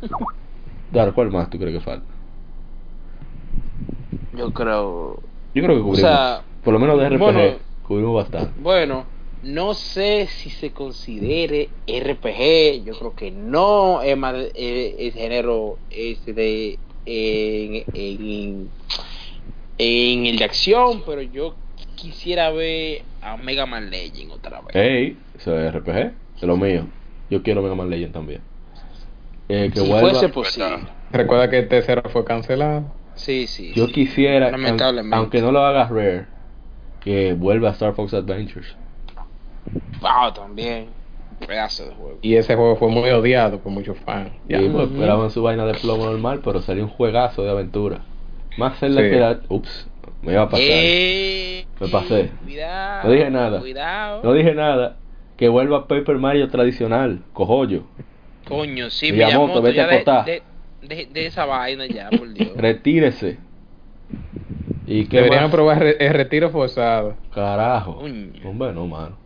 Dar, 0.92 1.14
¿cuál 1.14 1.32
más 1.32 1.50
tú 1.50 1.58
crees 1.58 1.78
que 1.78 1.84
falta? 1.84 2.06
Yo 4.38 4.52
creo. 4.52 5.20
Yo 5.54 5.64
creo 5.64 5.76
que 5.76 5.82
cubrimos. 5.82 6.00
sea, 6.00 6.42
por 6.64 6.74
lo 6.74 6.80
menos 6.80 7.00
de 7.00 7.10
RPG 7.10 7.20
bueno, 7.20 7.42
cubrimos 7.84 8.16
bastante. 8.16 8.60
Bueno, 8.62 9.06
no 9.44 9.74
sé 9.74 10.28
si 10.28 10.50
se 10.50 10.72
considere 10.72 11.70
RPG. 11.88 12.84
Yo 12.86 12.98
creo 12.98 13.16
que 13.16 13.32
no 13.32 14.02
es 14.02 14.18
más 14.18 14.36
eh, 14.56 14.96
el 15.00 15.12
género 15.12 15.78
este 15.90 16.34
de 16.34 16.80
en, 17.06 17.84
en, 17.94 18.70
en 19.78 20.26
el 20.26 20.38
de 20.38 20.46
acción, 20.46 21.04
pero 21.06 21.22
yo 21.22 21.56
quisiera 21.96 22.50
ver 22.52 23.02
a 23.22 23.38
Mega 23.38 23.66
Man 23.66 23.90
Legend 23.90 24.32
otra 24.32 24.62
vez. 24.62 24.76
Ey, 24.76 25.18
eso 25.38 25.58
es 25.60 25.74
RPG, 25.74 26.12
es 26.38 26.44
lo 26.44 26.58
mío. 26.58 26.88
Yo 27.30 27.44
quiero 27.44 27.62
Mega 27.62 27.76
Man 27.76 27.90
Legend 27.90 28.14
también. 28.14 28.42
Eh, 29.50 29.70
que 29.74 29.82
si 29.82 29.90
vuelva. 29.90 30.10
fuese 30.12 30.30
posible. 30.30 30.88
Recuerda 31.12 31.50
que 31.50 31.60
el 31.60 31.68
tercero 31.68 32.02
fue 32.10 32.24
cancelado. 32.24 32.86
Sí, 33.16 33.46
sí. 33.48 33.74
Yo 33.76 33.88
sí. 33.88 33.92
quisiera, 33.94 34.50
Lamentablemente. 34.52 35.16
aunque 35.16 35.42
no 35.42 35.52
lo 35.52 35.60
haga 35.64 35.88
Rare, 35.88 36.26
que 37.02 37.34
vuelva 37.34 37.70
a 37.70 37.72
Star 37.74 37.94
Fox 37.94 38.14
Adventures. 38.14 38.76
Ah, 40.02 40.32
también. 40.36 40.88
Pedazo 41.48 41.86
de 41.86 41.92
juego. 41.96 42.18
Y 42.22 42.36
ese 42.36 42.56
juego 42.56 42.76
fue 42.78 42.90
muy 42.90 43.10
odiado 43.10 43.60
por 43.60 43.72
muchos 43.72 43.98
fans. 44.00 44.32
Y 44.48 44.56
pues, 44.70 44.90
esperaban 44.90 45.30
su 45.30 45.44
vaina 45.44 45.66
de 45.66 45.74
plomo 45.74 46.06
normal, 46.06 46.42
pero 46.44 46.62
salió 46.62 46.84
un 46.84 46.90
juegazo 46.90 47.44
de 47.44 47.50
aventura. 47.52 48.02
Más 48.58 48.82
la 48.82 49.02
Sí. 49.02 49.10
que 49.10 49.20
la... 49.20 49.40
Ups, 49.50 49.90
me 50.22 50.34
iba 50.34 50.44
a 50.44 50.50
pasar. 50.50 50.66
Eh, 50.70 51.66
Me 51.80 51.88
pasé. 51.90 52.32
Cuidado. 52.44 53.08
No 53.10 53.14
dije 53.14 53.30
nada. 53.30 53.60
Cuidado. 53.60 54.22
No 54.24 54.34
dije 54.34 54.54
nada. 54.54 54.98
Que 55.36 55.50
vuelva 55.50 55.88
Paper 55.88 56.18
Mario 56.18 56.48
tradicional, 56.50 57.24
cojollo. 57.34 57.84
Coño, 58.48 58.90
sí, 58.90 59.12
Miyamoto, 59.12 59.62
Miyamoto, 59.62 59.62
vete 59.64 59.82
a 59.82 59.88
de, 59.88 59.96
acotar. 59.96 60.26
de, 60.26 60.44
de, 60.84 61.06
de 61.12 61.26
esa 61.26 61.46
vaina 61.46 61.86
ya, 61.88 62.10
por 62.10 62.32
Dios. 62.32 62.52
Retírese. 62.56 63.38
¿Y 64.86 65.06
qué 65.08 65.18
Deberían 65.18 65.44
más? 65.46 65.52
probar 65.52 65.84
el 65.84 66.14
retiro 66.14 66.50
forzado. 66.52 67.16
Carajo. 67.34 67.96
Coño. 68.00 68.32
Hombre, 68.46 68.72
no, 68.74 68.86
mano. 68.86 69.18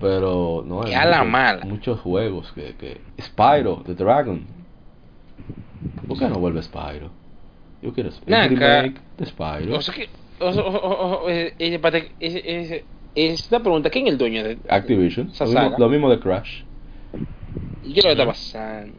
Pero 0.00 0.62
no 0.66 0.82
hay 0.82 0.92
la 0.92 1.04
muchos, 1.24 1.26
mala. 1.32 1.64
muchos 1.64 2.00
juegos 2.00 2.52
que, 2.52 2.74
que... 2.74 3.00
Spyro, 3.20 3.82
The 3.86 3.94
Dragon. 3.94 4.44
¿Por 6.06 6.18
qué 6.18 6.28
no 6.28 6.38
vuelve 6.38 6.62
Spyro? 6.62 7.10
Yo 7.82 7.92
quiero 7.92 8.10
Naca. 8.26 8.48
remake 8.48 9.00
de 9.18 9.26
Spyro. 9.26 9.76
O 9.76 9.80
sea 9.80 9.94
que, 9.94 10.08
o 10.40 10.46
o- 10.46 10.50
o- 10.50 11.24
o- 11.24 11.30
eh, 11.30 11.54
eh, 11.58 11.74
espérate, 11.74 12.12
es, 12.20 12.34
es, 12.44 12.84
es 13.14 13.48
una 13.50 13.60
pregunta, 13.60 13.90
¿quién 13.90 14.06
es 14.06 14.12
el 14.12 14.18
dueño 14.18 14.42
de 14.42 14.58
Activision. 14.68 15.30
Lo 15.40 15.46
mismo, 15.46 15.74
lo 15.78 15.88
mismo 15.88 16.10
de 16.10 16.18
Crash. 16.20 16.62
¿Y 17.82 17.92
qué 17.94 18.00
es 18.00 18.04
lo 18.04 18.08
que 18.10 18.12
está 18.12 18.26
pasando? 18.26 18.98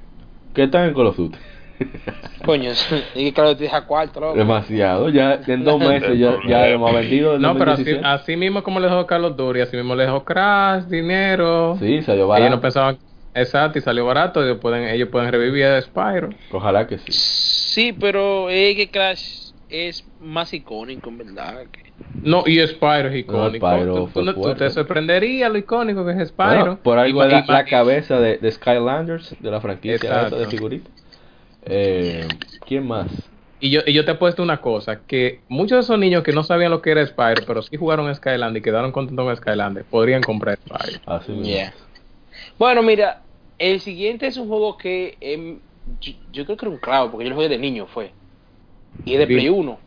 ¿Qué 0.53 0.63
están 0.63 0.87
en 0.87 0.93
Call 0.93 1.07
of 1.07 1.17
Duty? 1.17 1.37
Coño, 2.45 2.71
que 3.13 3.33
claro, 3.33 3.55
te 3.55 3.63
deja 3.63 3.85
cuarto, 3.85 4.19
loco. 4.19 4.37
Demasiado. 4.37 5.09
Ya 5.09 5.39
en 5.47 5.63
dos 5.63 5.79
meses 5.79 6.17
ya, 6.17 6.37
ya 6.47 6.67
hemos 6.67 6.93
vendido. 6.93 7.39
No, 7.39 7.57
pero 7.57 7.71
así, 7.71 7.83
2017. 7.83 8.05
así 8.07 8.35
mismo 8.37 8.63
como 8.63 8.79
le 8.79 8.87
dejó 8.87 9.05
Carlos 9.07 9.35
Duty, 9.35 9.61
así 9.61 9.75
mismo 9.75 9.95
le 9.95 10.03
dejó 10.03 10.23
Crash, 10.23 10.83
dinero. 10.85 11.77
Sí, 11.79 12.01
salió 12.03 12.23
Ellos 12.25 12.29
barato. 12.29 12.55
no 12.55 12.61
pensaban, 12.61 12.99
exacto, 13.33 13.79
y 13.79 13.81
salió 13.81 14.05
barato, 14.05 14.43
ellos 14.43 14.59
pueden, 14.59 14.87
ellos 14.89 15.09
pueden 15.09 15.31
revivir 15.31 15.65
a 15.65 15.81
Spyro. 15.81 16.29
Ojalá 16.51 16.87
que 16.87 16.97
sí. 16.99 17.11
Sí, 17.11 17.93
pero 17.93 18.49
es 18.49 18.75
que 18.75 18.89
Crash 18.91 19.51
es 19.67 20.07
más 20.19 20.53
icónico, 20.53 21.09
en 21.09 21.17
verdad. 21.17 21.65
que- 21.71 21.93
No, 22.21 22.43
y 22.45 22.59
Spyro 22.67 23.09
es 23.09 23.15
icónico. 23.15 23.67
Spyro 23.67 23.93
tú, 23.95 24.09
tú 24.13 24.21
no- 24.23 24.33
tú 24.33 24.41
fuerte. 24.43 24.65
te 24.65 24.69
sorprendería 24.69 25.49
lo 25.49 25.57
icónico 25.57 26.05
que 26.05 26.11
es 26.11 26.29
Spyro. 26.29 26.49
Bueno, 26.59 26.79
por 26.83 26.99
ahí 26.99 27.11
va 27.11 27.27
la, 27.27 27.65
cabeza 27.65 28.19
de, 28.19 28.37
de 28.37 28.51
Skylanders, 28.51 29.35
de 29.39 29.51
la 29.51 29.59
franquicia 29.61 30.25
esa 30.25 30.35
de 30.35 30.47
figuritas. 30.47 30.93
Eh, 31.65 32.27
¿Quién 32.67 32.87
más? 32.87 33.07
Y 33.59 33.69
yo, 33.69 33.81
y 33.85 33.93
yo 33.93 34.05
te 34.05 34.11
he 34.11 34.15
puesto 34.15 34.43
una 34.43 34.61
cosa, 34.61 35.01
que 35.07 35.39
muchos 35.47 35.77
de 35.77 35.79
esos 35.81 35.97
niños 35.97 36.23
que 36.23 36.33
no 36.33 36.43
sabían 36.43 36.71
lo 36.71 36.81
que 36.81 36.91
era 36.91 37.05
Spyro, 37.05 37.43
pero 37.47 37.61
sí 37.61 37.77
jugaron 37.77 38.13
Skyland 38.13 38.57
y 38.57 38.61
quedaron 38.61 38.91
contentos 38.91 39.25
con 39.25 39.35
Skyland, 39.35 39.83
podrían 39.85 40.21
comprar 40.21 40.57
Spyro. 40.57 40.99
Así 41.05 41.31
mismo. 41.31 41.45
Yeah. 41.47 41.73
Bueno, 42.59 42.83
mira, 42.83 43.21
el 43.57 43.79
siguiente 43.79 44.27
es 44.27 44.37
un 44.37 44.47
juego 44.49 44.77
que 44.77 45.17
em, 45.21 45.59
yo, 46.01 46.13
yo 46.31 46.45
creo 46.45 46.57
que 46.57 46.65
era 46.65 46.73
un 46.75 46.79
clavo, 46.81 47.11
porque 47.11 47.23
yo 47.25 47.29
lo 47.29 47.35
jugué 47.37 47.49
de 47.49 47.57
niño, 47.57 47.87
fue. 47.87 48.11
Y 49.05 49.13
es 49.13 49.19
de 49.19 49.27
Sí. 49.27 49.33
Play 49.33 49.49
1. 49.49 49.79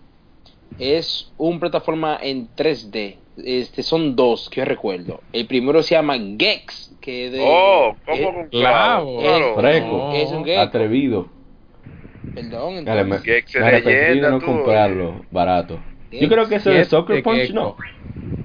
Es 0.79 1.33
un 1.37 1.61
plataforma 1.61 2.19
en 2.21 2.49
3D. 2.57 3.17
Este, 3.45 3.83
son 3.83 4.17
dos 4.17 4.49
que 4.51 4.61
yo 4.61 4.65
recuerdo. 4.65 5.21
El 5.33 5.47
primero 5.47 5.83
se 5.83 5.95
llama 5.95 6.17
Gex, 6.19 6.93
que 7.01 7.27
es 7.27 7.33
de... 7.33 7.41
Oh, 7.43 7.95
¿cómo 8.05 8.35
con 8.35 8.49
clavo. 8.49 9.21
claro? 9.21 9.55
Fresco. 9.57 10.13
Es 10.15 10.31
un 10.33 10.45
gecko. 10.45 10.61
Atrevido. 10.61 11.38
Perdón, 12.35 12.85
Dale, 12.85 13.05
me, 13.05 13.19
me 13.19 13.67
arrepentí 13.67 14.21
de 14.21 14.31
no 14.31 14.39
tú, 14.39 14.47
comprarlo 14.47 15.25
barato. 15.31 15.81
Yo 16.11 16.29
creo 16.29 16.49
que 16.49 16.57
eso 16.57 16.71
de 16.71 16.85
Soccer 16.85 17.23
Punch, 17.23 17.51
no. 17.51 17.77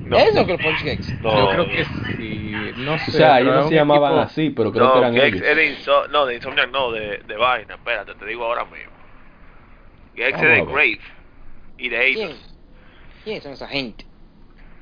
No, 0.05 0.17
que 0.45 0.51
el 0.53 0.59
Punch 0.59 0.79
Gex. 0.79 1.15
no, 1.21 1.37
yo 1.37 1.49
creo 1.51 1.67
que 1.69 1.85
sí, 2.17 2.51
no 2.77 2.97
sé. 2.99 3.11
O 3.11 3.13
sea, 3.13 3.39
ellos 3.39 3.55
es 3.55 3.61
no 3.63 3.69
se 3.69 3.75
llamaban 3.75 4.11
equipo- 4.13 4.21
así, 4.25 4.49
pero 4.49 4.71
creo 4.73 4.85
no, 4.85 4.93
que 4.93 4.99
eran 4.99 5.13
Gex 5.13 5.27
ellos. 5.37 5.47
es 5.47 5.55
de 5.55 5.77
Inso- 5.77 6.07
no, 6.09 6.25
de 6.25 6.35
Insomniac, 6.35 6.71
no, 6.71 6.91
de, 6.91 7.19
de 7.19 7.37
vaina. 7.37 7.75
Espérate, 7.75 8.13
te 8.15 8.25
digo 8.25 8.43
ahora 8.43 8.65
mismo. 8.65 8.91
Gex 10.15 10.31
Vamos 10.33 10.45
es 10.47 10.57
de. 10.57 10.65
Grave 10.73 10.99
y 11.77 11.89
de. 11.89 12.05
Eidos. 12.05 12.55
¿Quién 13.23 13.41
son 13.41 13.53
esa 13.53 13.67
gente? 13.69 14.05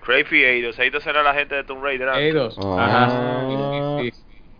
Grave 0.07 0.25
y 0.31 0.43
Eidos. 0.43 0.79
Eidos 0.79 1.05
era 1.05 1.21
la 1.21 1.33
gente 1.35 1.53
de 1.53 1.63
Tomb 1.65 1.83
Raider. 1.83 2.09
Eidos. 2.15 2.57
Ah. 2.59 3.05
Ajá. 3.05 3.80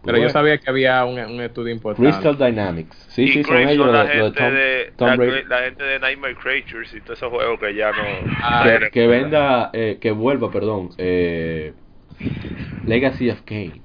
Pero 0.04 0.14
Bueno. 0.18 0.28
yo 0.28 0.30
sabía 0.34 0.58
que 0.58 0.70
había 0.70 1.06
un, 1.06 1.20
un 1.20 1.42
estudio 1.42 1.72
importante. 1.74 2.10
Crystal 2.10 2.38
Dynamics. 2.38 3.06
Sí, 3.10 3.24
y 3.24 3.28
sí, 3.34 3.44
son 3.44 3.58
ellos 3.58 3.92
la 3.92 4.04
de, 4.06 4.16
lo 4.18 4.32
de 4.32 4.40
gente 4.40 4.42
Tom, 4.42 4.54
de, 4.54 4.94
Tom 4.98 5.08
la, 5.10 5.16
Brady. 5.16 5.44
la 5.48 5.60
gente 5.60 5.84
de 5.84 6.00
Nightmare 6.00 6.36
Creatures 6.36 6.94
y 6.96 7.02
todos 7.02 7.20
esos 7.20 7.30
juegos 7.30 7.60
que 7.60 7.76
ya 7.76 7.92
no 7.92 8.04
Ah. 8.42 8.80
Que 8.92 9.06
venda, 9.08 9.70
eh, 9.74 9.98
que 10.02 10.10
vuelva, 10.12 10.50
perdón. 10.52 10.90
Eh, 10.98 11.74
Legacy 12.86 13.30
of 13.30 13.42
Kane. 13.42 13.82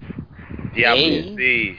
Diablo, 0.75 1.03
sí. 1.37 1.77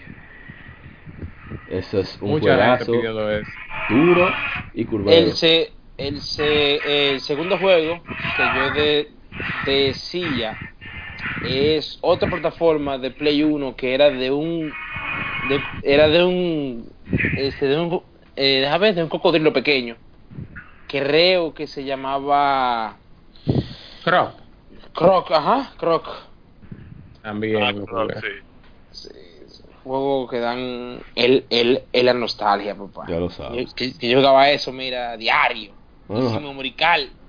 Eso 1.69 1.99
es 1.99 2.17
un 2.21 2.29
Mucha 2.31 2.77
gente 2.77 2.85
juegazo 2.85 3.31
eso. 3.31 3.49
duro 3.89 4.29
y 4.73 4.85
curvero. 4.85 5.17
El, 5.17 5.31
se, 5.33 5.71
el, 5.97 6.19
se, 6.21 7.11
el 7.13 7.19
segundo 7.21 7.57
juego 7.57 8.01
que 8.03 8.43
yo 8.55 8.71
de, 8.73 9.07
decía 9.65 10.57
es 11.43 11.97
otra 12.01 12.29
plataforma 12.29 12.97
de 12.97 13.11
Play 13.11 13.43
1 13.43 13.75
que 13.75 13.93
era 13.93 14.09
de 14.09 14.31
un 14.31 14.73
de- 15.43 15.63
era 15.83 16.07
de 16.07 16.23
un 16.23 16.89
este, 17.35 17.67
de 17.67 17.79
un 17.79 18.01
eh, 18.35 18.61
déjame 18.61 18.93
de 18.93 19.03
un 19.03 19.09
cocodrilo 19.09 19.53
pequeño 19.53 19.97
creo 20.87 21.53
que 21.53 21.67
se 21.67 21.83
llamaba 21.83 22.97
Croc. 24.03 24.31
Croc 24.93 25.31
ajá 25.31 25.73
Croc 25.77 26.07
También. 27.21 27.63
Ah, 27.63 27.73
sí. 28.91 29.09
Juego 29.83 30.27
que 30.27 30.39
dan 30.39 30.99
el, 31.15 31.45
el, 31.49 31.83
el 31.93 32.05
la 32.05 32.13
nostalgia 32.13 32.75
papá 32.75 33.05
Ya 33.07 33.19
lo 33.19 33.29
sabes. 33.29 33.67
Yo- 33.69 33.75
que, 33.75 33.97
que 33.97 34.09
yo 34.09 34.17
jugaba 34.17 34.49
eso 34.49 34.71
mira 34.73 35.15
diario 35.17 35.73
Bueno, 36.07 36.29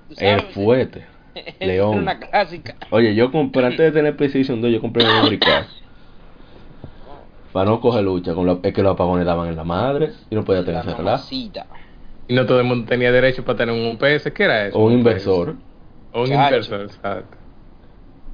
el 0.09 0.41
sabes. 0.41 0.55
fuerte. 0.55 1.07
Era 1.61 1.73
León. 1.73 1.99
una 1.99 2.19
clásica. 2.19 2.77
Oye, 2.91 3.15
yo 3.15 3.31
compré, 3.33 3.65
antes 3.65 3.79
de 3.79 3.93
tener 3.93 4.17
PlayStation 4.17 4.61
2, 4.61 4.71
yo 4.71 4.81
compré 4.81 5.05
un 5.05 5.15
memory 5.15 5.39
card. 5.39 5.67
Para 7.53 7.71
no 7.71 7.81
coger 7.81 8.05
lucha, 8.05 8.35
con 8.35 8.49
es 8.63 8.75
que 8.75 8.83
los 8.83 8.93
apagones 8.93 9.25
daban 9.27 9.49
en 9.49 9.57
la 9.57 9.65
madre 9.65 10.13
y 10.31 10.35
no 10.35 10.45
podía 10.45 10.65
tener 10.65 10.85
La 10.85 10.91
ese 10.91 10.99
relajo. 10.99 11.29
Y 12.29 12.35
no 12.35 12.45
todo 12.45 12.61
el 12.61 12.67
mundo 12.67 12.87
tenía 12.87 13.11
derecho 13.11 13.43
para 13.45 13.57
tener 13.59 13.75
un 13.75 13.97
PS. 13.97 14.33
¿Qué 14.33 14.45
era 14.45 14.67
eso? 14.67 14.79
O 14.79 14.85
un 14.85 14.93
inversor. 14.93 15.55
O 16.13 16.23
un 16.23 16.29
Chacho. 16.29 16.45
inversor, 16.45 16.81
exacto. 16.83 17.37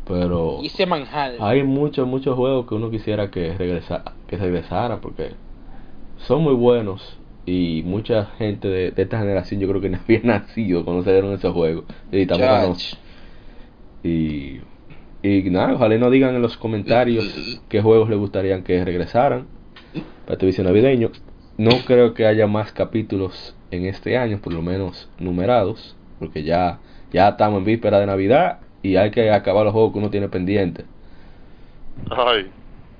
Pero 0.07 0.59
Y 0.63 0.67
ese 0.67 0.85
manjar. 0.85 1.35
hay 1.41 1.63
muchos, 1.63 2.07
muchos 2.07 2.37
juegos 2.37 2.67
que 2.69 2.75
uno 2.75 2.91
quisiera 2.91 3.31
que 3.31 3.57
regresa, 3.57 4.03
que 4.27 4.37
regresara 4.37 5.01
porque 5.01 5.31
son 6.19 6.43
muy 6.43 6.55
buenos 6.55 7.19
y 7.47 7.83
mucha 7.85 8.27
gente 8.39 8.69
de, 8.69 8.91
de 8.91 9.03
esta 9.03 9.19
generación 9.19 9.61
yo 9.61 9.69
creo 9.69 9.81
que 9.81 9.89
no 9.91 9.99
había 10.03 10.21
nacido 10.23 10.85
cuando 10.85 11.05
salieron 11.05 11.33
esos 11.33 11.53
juegos. 11.53 11.85
Y 12.11 12.27
tampoco 12.27 12.53
no. 12.69 12.77
Y, 14.03 14.61
y 15.23 15.51
nada, 15.51 15.73
ojalá 15.75 15.97
nos 15.99 16.13
digan 16.13 16.35
en 16.35 16.43
los 16.43 16.57
comentarios 16.57 17.61
qué 17.69 17.81
juegos 17.81 18.11
les 18.11 18.19
gustaría 18.19 18.63
que 18.63 18.85
regresaran 18.85 19.47
para 20.25 20.35
este 20.35 20.47
vicio 20.47 20.65
navideño. 20.65 21.11
No 21.57 21.71
creo 21.87 22.15
que 22.15 22.27
haya 22.27 22.47
más 22.47 22.73
capítulos 22.73 23.55
en 23.71 23.87
este 23.87 24.19
año, 24.19 24.39
por 24.39 24.53
lo 24.53 24.61
menos 24.61 25.09
numerados, 25.19 25.97
porque 26.19 26.43
ya, 26.43 26.81
ya 27.13 27.29
estamos 27.31 27.59
en 27.59 27.65
víspera 27.65 28.01
de 28.01 28.07
Navidad 28.07 28.59
y 28.83 28.97
hay 28.97 29.11
que 29.11 29.31
acabar 29.31 29.65
los 29.65 29.73
juegos 29.73 29.93
que 29.93 29.99
uno 29.99 30.11
tiene 30.11 30.29
pendientes. 30.29 30.85
Ay, 32.11 32.51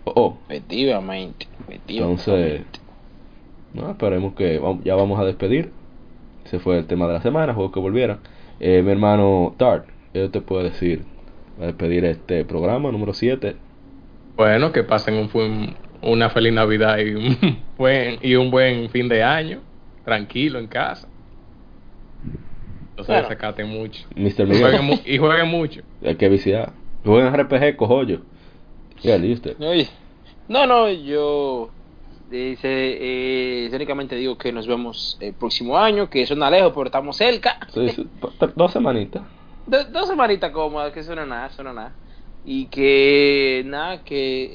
Oh, 0.07 0.13
oh, 0.17 0.39
Efectivamente. 0.49 1.47
efectivamente. 1.61 1.95
entonces, 1.97 2.63
no, 3.75 3.91
esperemos 3.91 4.35
que 4.35 4.61
ya 4.85 4.95
vamos 4.95 5.21
a 5.21 5.25
despedir. 5.25 5.71
Ese 6.45 6.59
fue 6.59 6.79
el 6.79 6.87
tema 6.87 7.07
de 7.07 7.15
la 7.15 7.21
semana, 7.23 7.55
juegos 7.55 7.73
que 7.73 7.81
volvieran. 7.81 8.19
Eh, 8.61 8.83
mi 8.83 8.93
hermano 8.93 9.55
Tart, 9.59 9.87
¿qué 10.13 10.29
te 10.29 10.41
puedo 10.41 10.63
decir? 10.63 11.05
A 11.61 11.67
despedir 11.67 12.05
este 12.05 12.45
programa 12.45 12.91
número 12.91 13.13
7. 13.15 13.57
Bueno, 14.37 14.73
que 14.73 14.83
pasen 14.83 15.15
un, 15.15 15.29
buen- 15.33 15.75
una 16.03 16.29
feliz 16.31 16.53
Navidad 16.53 16.99
y 16.99 17.15
un 17.15 17.37
buen 17.79 18.19
y 18.23 18.35
un 18.35 18.51
buen 18.51 18.89
fin 18.91 19.09
de 19.09 19.23
año, 19.23 19.61
tranquilo 20.05 20.59
en 20.59 20.67
casa. 20.67 21.09
No 22.97 23.05
se 23.05 23.07
Claro. 23.09 23.23
desacaten 23.29 23.69
mucho. 23.69 24.07
Mr. 24.15 24.47
Y 24.55 24.61
jueguen, 24.61 24.85
mu- 24.85 25.01
y 25.05 25.19
jueguen 25.19 25.49
mucho. 25.49 25.83
hay 26.05 26.15
que 26.17 26.29
visitar. 26.29 26.73
Jueguen 27.05 27.35
RPG, 27.35 27.77
cojollo. 27.77 28.21
Ya. 29.03 29.17
Oye, 29.17 29.89
No, 30.49 30.67
no, 30.67 30.91
yo 30.91 31.71
dice, 32.37 32.69
eh, 32.69 33.71
únicamente 33.73 34.17
digo 34.17 34.37
que 34.37 34.53
nos 34.53 34.67
vemos 34.67 35.17
el 35.21 35.35
próximo 35.35 35.77
año, 35.79 36.09
que 36.09 36.27
suena 36.27 36.51
lejos, 36.51 36.73
pero 36.75 36.87
estamos 36.87 37.17
cerca. 37.17 37.57
Sí, 37.73 37.87
dos 38.57 38.73
semanitas. 38.73 39.23
Do- 39.67 39.85
dos 39.85 40.09
semanitas 40.09 40.51
cómodas, 40.53 40.93
que 40.93 41.01
eso 41.01 41.15
no 41.15 41.23
es 41.23 41.29
nada, 41.29 41.47
eso 41.47 41.63
no 41.63 41.71
es 41.71 41.77
nada. 41.77 41.95
Y 42.47 42.67
que 42.67 43.63
nada, 43.67 44.03
que 44.05 44.51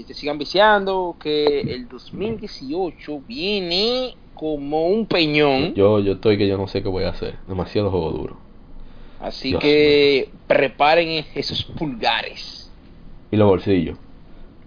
eh, 0.00 0.04
te 0.06 0.14
sigan 0.14 0.38
viciando, 0.38 1.16
que 1.20 1.60
el 1.60 1.88
2018 1.88 3.20
viene 3.26 4.14
como 4.34 4.88
un 4.88 5.06
peñón. 5.06 5.74
Yo, 5.74 6.00
yo 6.00 6.14
estoy 6.14 6.38
que 6.38 6.48
yo 6.48 6.56
no 6.56 6.66
sé 6.68 6.82
qué 6.82 6.88
voy 6.88 7.04
a 7.04 7.10
hacer. 7.10 7.34
Demasiado 7.46 7.90
juego 7.90 8.10
duro. 8.12 8.36
Así 9.20 9.50
Dios 9.50 9.60
que 9.60 10.30
preparen 10.46 11.24
esos 11.34 11.64
pulgares. 11.64 12.70
Y 13.30 13.36
los 13.36 13.48
bolsillos. 13.48 13.98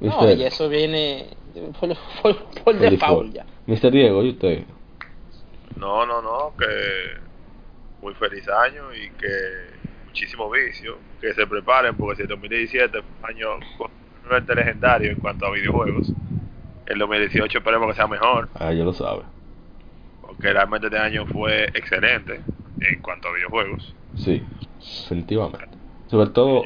No, 0.01 0.31
ya 0.33 0.47
eso 0.47 0.69
viene 0.69 1.25
por, 1.79 1.95
por 2.21 2.63
por 2.63 2.77
default 2.77 3.31
default. 3.31 3.33
ya. 3.33 3.45
Mr. 3.67 3.91
Diego, 3.91 4.23
¿y 4.23 4.29
usted? 4.31 4.63
No, 5.77 6.05
no, 6.05 6.21
no, 6.21 6.53
que 6.57 6.65
muy 8.01 8.13
feliz 8.15 8.47
año 8.49 8.93
y 8.93 9.09
que 9.17 9.27
muchísimo 10.07 10.49
vicio, 10.49 10.97
que 11.21 11.33
se 11.33 11.45
preparen 11.47 11.95
porque 11.95 12.17
si 12.17 12.21
el 12.23 12.27
2017 12.29 12.89
fue 12.91 13.01
un 13.19 13.25
año 13.37 13.47
completamente 13.77 14.55
legendario 14.55 15.11
en 15.11 15.17
cuanto 15.19 15.45
a 15.45 15.51
videojuegos, 15.51 16.11
el 16.87 16.99
2018 16.99 17.57
esperemos 17.59 17.87
que 17.89 17.95
sea 17.95 18.07
mejor, 18.07 18.49
Ah, 18.55 18.73
ya 18.73 18.83
lo 18.83 18.93
sabe. 18.93 19.21
porque 20.21 20.51
realmente 20.51 20.87
este 20.87 20.99
año 20.99 21.25
fue 21.27 21.65
excelente 21.73 22.39
en 22.81 23.01
cuanto 23.01 23.27
a 23.27 23.33
videojuegos. 23.33 23.93
Sí, 24.15 24.41
definitivamente. 24.79 25.77
Sobre 26.07 26.29
todo, 26.31 26.63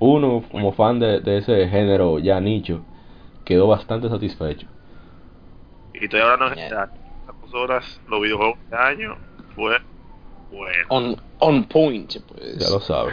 uno 0.00 0.42
como 0.50 0.72
fan 0.72 0.98
de, 0.98 1.20
de 1.20 1.38
ese 1.38 1.68
género 1.68 2.18
ya 2.18 2.40
nicho, 2.40 2.82
quedó 3.50 3.66
bastante 3.66 4.08
satisfecho. 4.08 4.66
Y 5.92 6.04
estoy 6.04 6.20
hablando 6.20 6.46
en 6.46 6.54
general, 6.54 6.90
las 7.26 7.36
consolas, 7.36 8.00
los 8.06 8.22
videojuegos 8.22 8.58
de 8.70 8.76
año 8.76 9.18
fue 9.54 9.76
bueno. 10.50 10.84
On, 10.88 11.16
on 11.40 11.64
point, 11.64 12.16
pues. 12.28 12.58
Ya 12.58 12.70
lo 12.70 12.80
sabe. 12.80 13.12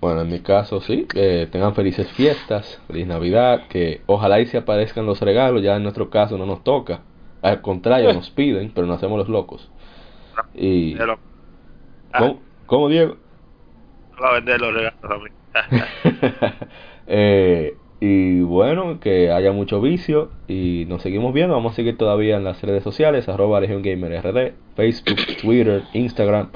Bueno, 0.00 0.22
en 0.22 0.30
mi 0.30 0.40
caso 0.40 0.80
sí, 0.80 1.06
que 1.06 1.48
tengan 1.50 1.74
felices 1.74 2.06
fiestas, 2.12 2.80
feliz 2.86 3.06
Navidad, 3.06 3.68
que 3.68 4.02
ojalá 4.06 4.40
y 4.40 4.46
se 4.46 4.58
aparezcan 4.58 5.06
los 5.06 5.20
regalos, 5.20 5.62
ya 5.62 5.76
en 5.76 5.82
nuestro 5.84 6.10
caso 6.10 6.36
no 6.36 6.46
nos 6.46 6.62
toca. 6.64 7.02
Al 7.42 7.62
contrario, 7.62 8.12
nos 8.12 8.30
piden, 8.30 8.72
pero 8.74 8.86
no 8.86 8.94
hacemos 8.94 9.18
los 9.18 9.28
locos. 9.28 9.70
Y... 10.54 10.94
De 10.94 11.06
lo- 11.06 11.18
Ah, 12.12 12.18
¿Cómo, 12.20 12.40
cómo, 12.66 12.88
Diego? 12.88 13.16
va 14.22 14.30
a 14.30 14.34
vender 14.34 14.60
los 14.60 14.74
regalos 14.74 14.98
a 15.02 15.18
mí. 15.18 15.30
Eh, 17.08 17.78
y 18.06 18.40
bueno, 18.42 19.00
que 19.00 19.32
haya 19.32 19.50
mucho 19.50 19.80
vicio 19.80 20.30
y 20.46 20.84
nos 20.88 21.02
seguimos 21.02 21.34
viendo. 21.34 21.54
Vamos 21.54 21.72
a 21.72 21.76
seguir 21.76 21.98
todavía 21.98 22.36
en 22.36 22.44
las 22.44 22.62
redes 22.62 22.84
sociales, 22.84 23.28
arroba 23.28 23.60
Gamer 23.60 24.22
RD, 24.22 24.52
Facebook, 24.76 25.18
Twitter, 25.42 25.82
Instagram. 25.92 26.50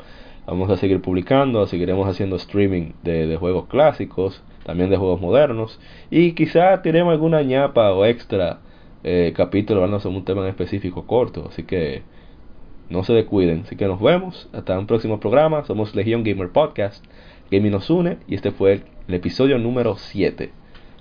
Vamos 0.47 0.71
a 0.71 0.77
seguir 0.77 1.01
publicando, 1.01 1.67
seguiremos 1.67 2.09
haciendo 2.09 2.37
streaming 2.37 2.93
de, 3.03 3.27
de 3.27 3.37
juegos 3.37 3.67
clásicos, 3.67 4.43
también 4.65 4.91
de 4.91 4.97
juegos 4.97 5.21
modernos. 5.21 5.81
Y 6.11 6.33
quizá 6.33 6.83
tiremos 6.83 7.13
alguna 7.13 7.43
ñapa 7.43 7.93
o 7.95 8.05
extra 8.05 8.61
eh, 9.03 9.33
capítulo 9.35 9.81
hablando 9.81 9.99
sobre 10.01 10.19
un 10.19 10.25
tema 10.25 10.43
en 10.43 10.49
específico 10.49 11.07
corto. 11.07 11.47
Así 11.49 11.65
que 11.65 12.03
no 12.91 13.03
se 13.03 13.13
descuiden. 13.13 13.63
Así 13.67 13.75
que 13.75 13.87
nos 13.87 14.01
vemos. 14.01 14.49
Hasta 14.53 14.79
un 14.79 14.87
próximo 14.87 15.19
programa. 15.19 15.65
Somos 15.65 15.97
Legion 15.97 16.23
Gamer 16.23 16.51
Podcast. 16.51 17.05
Gaming 17.51 17.73
nos 17.73 17.91
une. 17.91 18.19
Y 18.29 18.37
este 18.37 18.53
fue 18.53 18.73
el, 18.73 18.83
el 19.09 19.15
episodio 19.15 19.59
número 19.59 19.97
7. 19.97 20.60